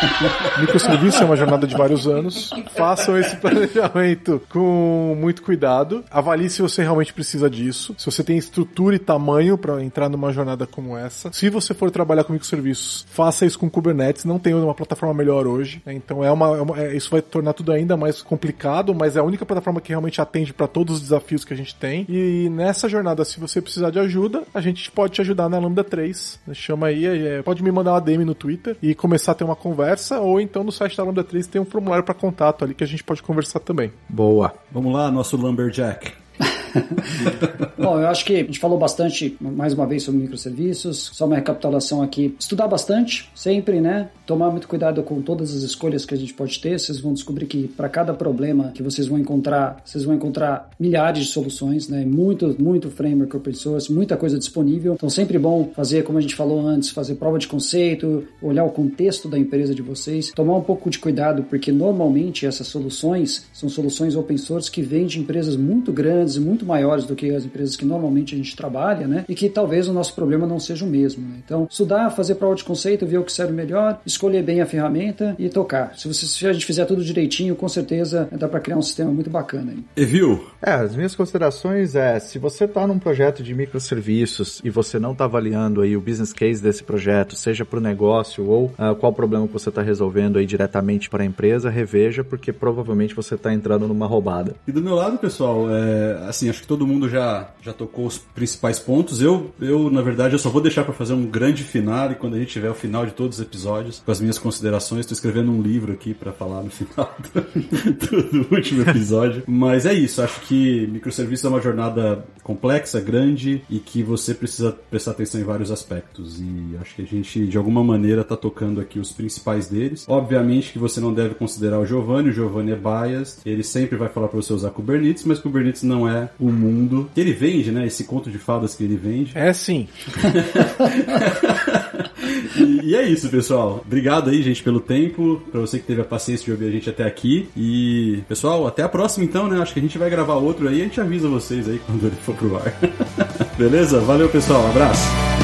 Microserviço 0.60 1.22
é 1.22 1.26
uma 1.26 1.36
jornada 1.36 1.66
de 1.66 1.76
vários 1.76 2.06
anos. 2.06 2.50
Façam 2.74 3.18
esse 3.18 3.36
planejamento 3.36 4.40
com 4.48 5.16
muito 5.20 5.42
cuidado. 5.42 6.04
Avalie 6.10 6.48
se 6.48 6.62
você 6.62 6.82
realmente 6.82 7.12
precisa 7.12 7.50
disso. 7.50 7.94
Se 8.04 8.10
você 8.10 8.22
tem 8.22 8.36
estrutura 8.36 8.94
e 8.96 8.98
tamanho 8.98 9.56
para 9.56 9.82
entrar 9.82 10.10
numa 10.10 10.30
jornada 10.30 10.66
como 10.66 10.94
essa. 10.94 11.32
Se 11.32 11.48
você 11.48 11.72
for 11.72 11.90
trabalhar 11.90 12.22
com 12.24 12.34
microserviços, 12.34 13.06
faça 13.08 13.46
isso 13.46 13.58
com 13.58 13.70
Kubernetes. 13.70 14.26
Não 14.26 14.38
tem 14.38 14.52
uma 14.52 14.74
plataforma 14.74 15.14
melhor 15.14 15.46
hoje. 15.46 15.80
né? 15.86 15.94
Então 15.94 16.22
é 16.22 16.30
uma, 16.30 16.48
é 16.54 16.60
uma- 16.60 16.78
é- 16.82 16.94
isso 16.94 17.10
vai 17.10 17.22
tornar 17.22 17.54
tudo 17.54 17.72
ainda 17.72 17.96
mais 17.96 18.20
complicado, 18.20 18.94
mas 18.94 19.16
é 19.16 19.20
a 19.20 19.22
única 19.22 19.46
plataforma 19.46 19.80
que 19.80 19.88
realmente 19.88 20.20
atende 20.20 20.52
para 20.52 20.66
todos 20.66 20.96
os 20.96 21.00
desafios 21.00 21.46
que 21.46 21.54
a 21.54 21.56
gente 21.56 21.74
tem. 21.74 22.04
E 22.06 22.46
nessa 22.50 22.90
jornada, 22.90 23.24
se 23.24 23.40
você 23.40 23.62
precisar 23.62 23.88
de 23.88 23.98
ajuda, 23.98 24.42
a 24.52 24.60
gente 24.60 24.90
pode 24.90 25.14
te 25.14 25.22
ajudar 25.22 25.48
na 25.48 25.58
Lambda 25.58 25.82
3. 25.82 26.38
Chama 26.52 26.88
aí, 26.88 27.06
é, 27.06 27.40
pode 27.42 27.62
me 27.62 27.72
mandar 27.72 27.92
uma 27.92 28.00
DM 28.02 28.22
no 28.26 28.34
Twitter 28.34 28.76
e 28.82 28.94
começar 28.94 29.32
a 29.32 29.34
ter 29.34 29.44
uma 29.44 29.56
conversa, 29.56 30.20
ou 30.20 30.38
então 30.38 30.62
no 30.62 30.70
site 30.70 30.94
da 30.94 31.04
Lambda 31.04 31.24
3 31.24 31.46
tem 31.46 31.58
um 31.58 31.64
formulário 31.64 32.04
para 32.04 32.12
contato 32.12 32.64
ali 32.66 32.74
que 32.74 32.84
a 32.84 32.86
gente 32.86 33.02
pode 33.02 33.22
conversar 33.22 33.60
também. 33.60 33.90
Boa. 34.10 34.52
Vamos 34.70 34.92
lá, 34.92 35.10
nosso 35.10 35.38
Lumberjack. 35.38 36.12
Bom, 37.76 37.98
eu 37.98 38.06
acho 38.06 38.24
que 38.24 38.34
a 38.34 38.44
gente 38.44 38.58
falou 38.58 38.78
bastante, 38.78 39.36
mais 39.40 39.72
uma 39.72 39.86
vez, 39.86 40.02
sobre 40.04 40.20
microserviços. 40.20 41.10
Só 41.12 41.26
uma 41.26 41.36
recapitulação 41.36 42.02
aqui. 42.02 42.34
Estudar 42.38 42.68
bastante, 42.68 43.30
sempre, 43.34 43.80
né? 43.80 44.08
Tomar 44.26 44.50
muito 44.50 44.68
cuidado 44.68 45.02
com 45.02 45.20
todas 45.20 45.54
as 45.54 45.62
escolhas 45.62 46.04
que 46.04 46.14
a 46.14 46.16
gente 46.16 46.32
pode 46.32 46.60
ter. 46.60 46.78
Vocês 46.78 47.00
vão 47.00 47.12
descobrir 47.12 47.46
que 47.46 47.66
para 47.68 47.88
cada 47.88 48.14
problema 48.14 48.70
que 48.72 48.82
vocês 48.82 49.08
vão 49.08 49.18
encontrar, 49.18 49.82
vocês 49.84 50.04
vão 50.04 50.14
encontrar 50.14 50.70
milhares 50.78 51.26
de 51.26 51.32
soluções, 51.32 51.88
né? 51.88 52.04
Muito, 52.04 52.54
muito 52.60 52.90
framework 52.90 53.36
open 53.36 53.54
source, 53.54 53.92
muita 53.92 54.16
coisa 54.16 54.38
disponível. 54.38 54.94
Então, 54.94 55.10
sempre 55.10 55.38
bom 55.38 55.70
fazer, 55.74 56.04
como 56.04 56.18
a 56.18 56.20
gente 56.20 56.34
falou 56.34 56.64
antes, 56.66 56.90
fazer 56.90 57.16
prova 57.16 57.38
de 57.38 57.48
conceito, 57.48 58.24
olhar 58.40 58.64
o 58.64 58.70
contexto 58.70 59.28
da 59.28 59.38
empresa 59.38 59.74
de 59.74 59.82
vocês, 59.82 60.30
tomar 60.30 60.56
um 60.56 60.62
pouco 60.62 60.88
de 60.88 60.98
cuidado, 60.98 61.42
porque 61.44 61.72
normalmente 61.72 62.46
essas 62.46 62.66
soluções 62.66 63.46
são 63.52 63.68
soluções 63.68 64.14
open 64.14 64.38
source 64.38 64.70
que 64.70 64.82
vêm 64.82 65.06
de 65.06 65.18
empresas 65.18 65.56
muito 65.56 65.92
grandes 65.92 66.36
e 66.36 66.40
muito 66.40 66.64
maiores 66.64 67.04
do 67.04 67.16
que 67.16 67.30
as 67.30 67.44
empresas 67.44 67.63
que 67.76 67.84
normalmente 67.84 68.34
a 68.34 68.38
gente 68.38 68.56
trabalha, 68.56 69.06
né? 69.06 69.24
E 69.28 69.34
que 69.34 69.48
talvez 69.48 69.88
o 69.88 69.92
nosso 69.92 70.14
problema 70.14 70.46
não 70.46 70.58
seja 70.58 70.84
o 70.84 70.88
mesmo, 70.88 71.26
né? 71.26 71.36
Então, 71.44 71.66
estudar, 71.70 72.10
fazer 72.10 72.34
prova 72.36 72.54
de 72.54 72.64
conceito, 72.64 73.06
ver 73.06 73.18
o 73.18 73.24
que 73.24 73.32
serve 73.32 73.52
melhor, 73.52 74.00
escolher 74.04 74.42
bem 74.42 74.60
a 74.60 74.66
ferramenta 74.66 75.34
e 75.38 75.48
tocar. 75.48 75.96
Se, 75.96 76.08
você, 76.08 76.26
se 76.26 76.46
a 76.46 76.52
gente 76.52 76.66
fizer 76.66 76.84
tudo 76.84 77.04
direitinho, 77.04 77.56
com 77.56 77.68
certeza 77.68 78.28
dá 78.32 78.48
para 78.48 78.60
criar 78.60 78.76
um 78.76 78.82
sistema 78.82 79.10
muito 79.10 79.30
bacana. 79.30 79.72
Aí. 79.72 79.84
Evil, 79.96 80.44
É, 80.62 80.72
as 80.72 80.94
minhas 80.96 81.14
considerações 81.14 81.94
é, 81.94 82.18
se 82.18 82.38
você 82.38 82.64
está 82.64 82.86
num 82.86 82.98
projeto 82.98 83.42
de 83.42 83.54
microserviços 83.54 84.60
e 84.64 84.70
você 84.70 84.98
não 84.98 85.12
está 85.12 85.24
avaliando 85.24 85.80
aí 85.80 85.96
o 85.96 86.00
business 86.00 86.32
case 86.32 86.62
desse 86.62 86.82
projeto, 86.82 87.36
seja 87.36 87.64
para 87.64 87.78
o 87.78 87.82
negócio 87.82 88.48
ou 88.48 88.72
ah, 88.78 88.94
qual 88.94 89.12
problema 89.12 89.46
que 89.46 89.52
você 89.52 89.68
está 89.68 89.82
resolvendo 89.82 90.38
aí 90.38 90.46
diretamente 90.46 91.08
para 91.08 91.22
a 91.22 91.26
empresa, 91.26 91.70
reveja, 91.70 92.24
porque 92.24 92.52
provavelmente 92.52 93.14
você 93.14 93.34
está 93.34 93.52
entrando 93.52 93.86
numa 93.86 94.06
roubada. 94.06 94.54
E 94.66 94.72
do 94.72 94.82
meu 94.82 94.94
lado, 94.94 95.18
pessoal, 95.18 95.66
é, 95.70 96.28
assim, 96.28 96.48
acho 96.48 96.62
que 96.62 96.66
todo 96.66 96.86
mundo 96.86 97.08
já, 97.08 97.48
já 97.64 97.72
tocou 97.72 98.06
os 98.06 98.18
principais 98.18 98.78
pontos. 98.78 99.22
Eu, 99.22 99.50
eu, 99.60 99.90
na 99.90 100.02
verdade, 100.02 100.34
eu 100.34 100.38
só 100.38 100.50
vou 100.50 100.60
deixar 100.60 100.84
para 100.84 100.92
fazer 100.92 101.14
um 101.14 101.24
grande 101.24 101.64
final 101.64 102.12
e 102.12 102.14
quando 102.14 102.34
a 102.34 102.38
gente 102.38 102.52
tiver 102.52 102.70
o 102.70 102.74
final 102.74 103.06
de 103.06 103.12
todos 103.12 103.38
os 103.38 103.44
episódios, 103.44 104.02
com 104.04 104.12
as 104.12 104.20
minhas 104.20 104.38
considerações, 104.38 105.00
estou 105.00 105.14
escrevendo 105.14 105.50
um 105.50 105.62
livro 105.62 105.92
aqui 105.92 106.12
para 106.12 106.32
falar 106.32 106.62
no 106.62 106.70
final 106.70 107.16
do, 107.34 108.44
do, 108.44 108.54
último 108.54 108.82
episódio. 108.82 109.44
Mas 109.46 109.86
é 109.86 109.94
isso, 109.94 110.20
acho 110.20 110.40
que 110.42 110.86
microserviços 110.88 111.44
é 111.44 111.48
uma 111.48 111.60
jornada 111.60 112.24
complexa, 112.42 113.00
grande 113.00 113.62
e 113.70 113.78
que 113.78 114.02
você 114.02 114.34
precisa 114.34 114.72
prestar 114.90 115.12
atenção 115.12 115.40
em 115.40 115.44
vários 115.44 115.70
aspectos. 115.70 116.40
E 116.40 116.76
acho 116.80 116.94
que 116.94 117.02
a 117.02 117.06
gente, 117.06 117.46
de 117.46 117.56
alguma 117.56 117.82
maneira, 117.82 118.20
está 118.20 118.36
tocando 118.36 118.80
aqui 118.80 118.98
os 118.98 119.12
principais 119.12 119.68
deles. 119.68 120.04
Obviamente 120.06 120.72
que 120.72 120.78
você 120.78 121.00
não 121.00 121.14
deve 121.14 121.34
considerar 121.34 121.78
o 121.78 121.86
Giovanni, 121.86 122.28
o 122.28 122.32
Giovanni 122.32 122.72
é 122.72 122.76
biased, 122.76 123.38
ele 123.46 123.62
sempre 123.62 123.96
vai 123.96 124.08
falar 124.08 124.28
para 124.28 124.40
você 124.40 124.52
usar 124.52 124.70
Kubernetes, 124.70 125.24
mas 125.24 125.38
Kubernetes 125.38 125.82
não 125.82 126.08
é 126.08 126.28
o 126.38 126.50
mundo 126.50 127.10
que 127.14 127.20
ele 127.20 127.32
vende, 127.54 127.70
né? 127.70 127.86
Esse 127.86 128.04
conto 128.04 128.30
de 128.30 128.38
fadas 128.38 128.74
que 128.74 128.84
ele 128.84 128.96
vende. 128.96 129.32
É 129.34 129.52
sim. 129.52 129.88
e, 132.56 132.90
e, 132.90 132.94
é 132.94 133.06
isso, 133.06 133.28
pessoal. 133.28 133.82
Obrigado 133.84 134.30
aí, 134.30 134.42
gente, 134.42 134.62
pelo 134.62 134.80
tempo. 134.80 135.42
Pra 135.50 135.60
você 135.60 135.78
que 135.78 135.86
teve 135.86 136.00
a 136.00 136.04
paciência 136.04 136.44
de 136.44 136.52
ouvir 136.52 136.66
a 136.66 136.70
gente 136.70 136.90
até 136.90 137.04
aqui. 137.04 137.48
E, 137.56 138.22
pessoal, 138.28 138.66
até 138.66 138.82
a 138.82 138.88
próxima 138.88 139.24
então, 139.24 139.48
né? 139.48 139.60
Acho 139.60 139.72
que 139.72 139.78
a 139.78 139.82
gente 139.82 139.98
vai 139.98 140.10
gravar 140.10 140.34
outro 140.34 140.68
aí 140.68 140.78
e 140.78 140.82
a 140.82 140.84
gente 140.84 141.00
avisa 141.00 141.28
vocês 141.28 141.68
aí 141.68 141.80
quando 141.86 142.06
ele 142.06 142.16
for 142.16 142.34
pro 142.34 142.56
ar. 142.56 142.74
Beleza? 143.56 144.00
Valeu, 144.00 144.28
pessoal. 144.28 144.62
Um 144.62 144.70
abraço. 144.70 145.43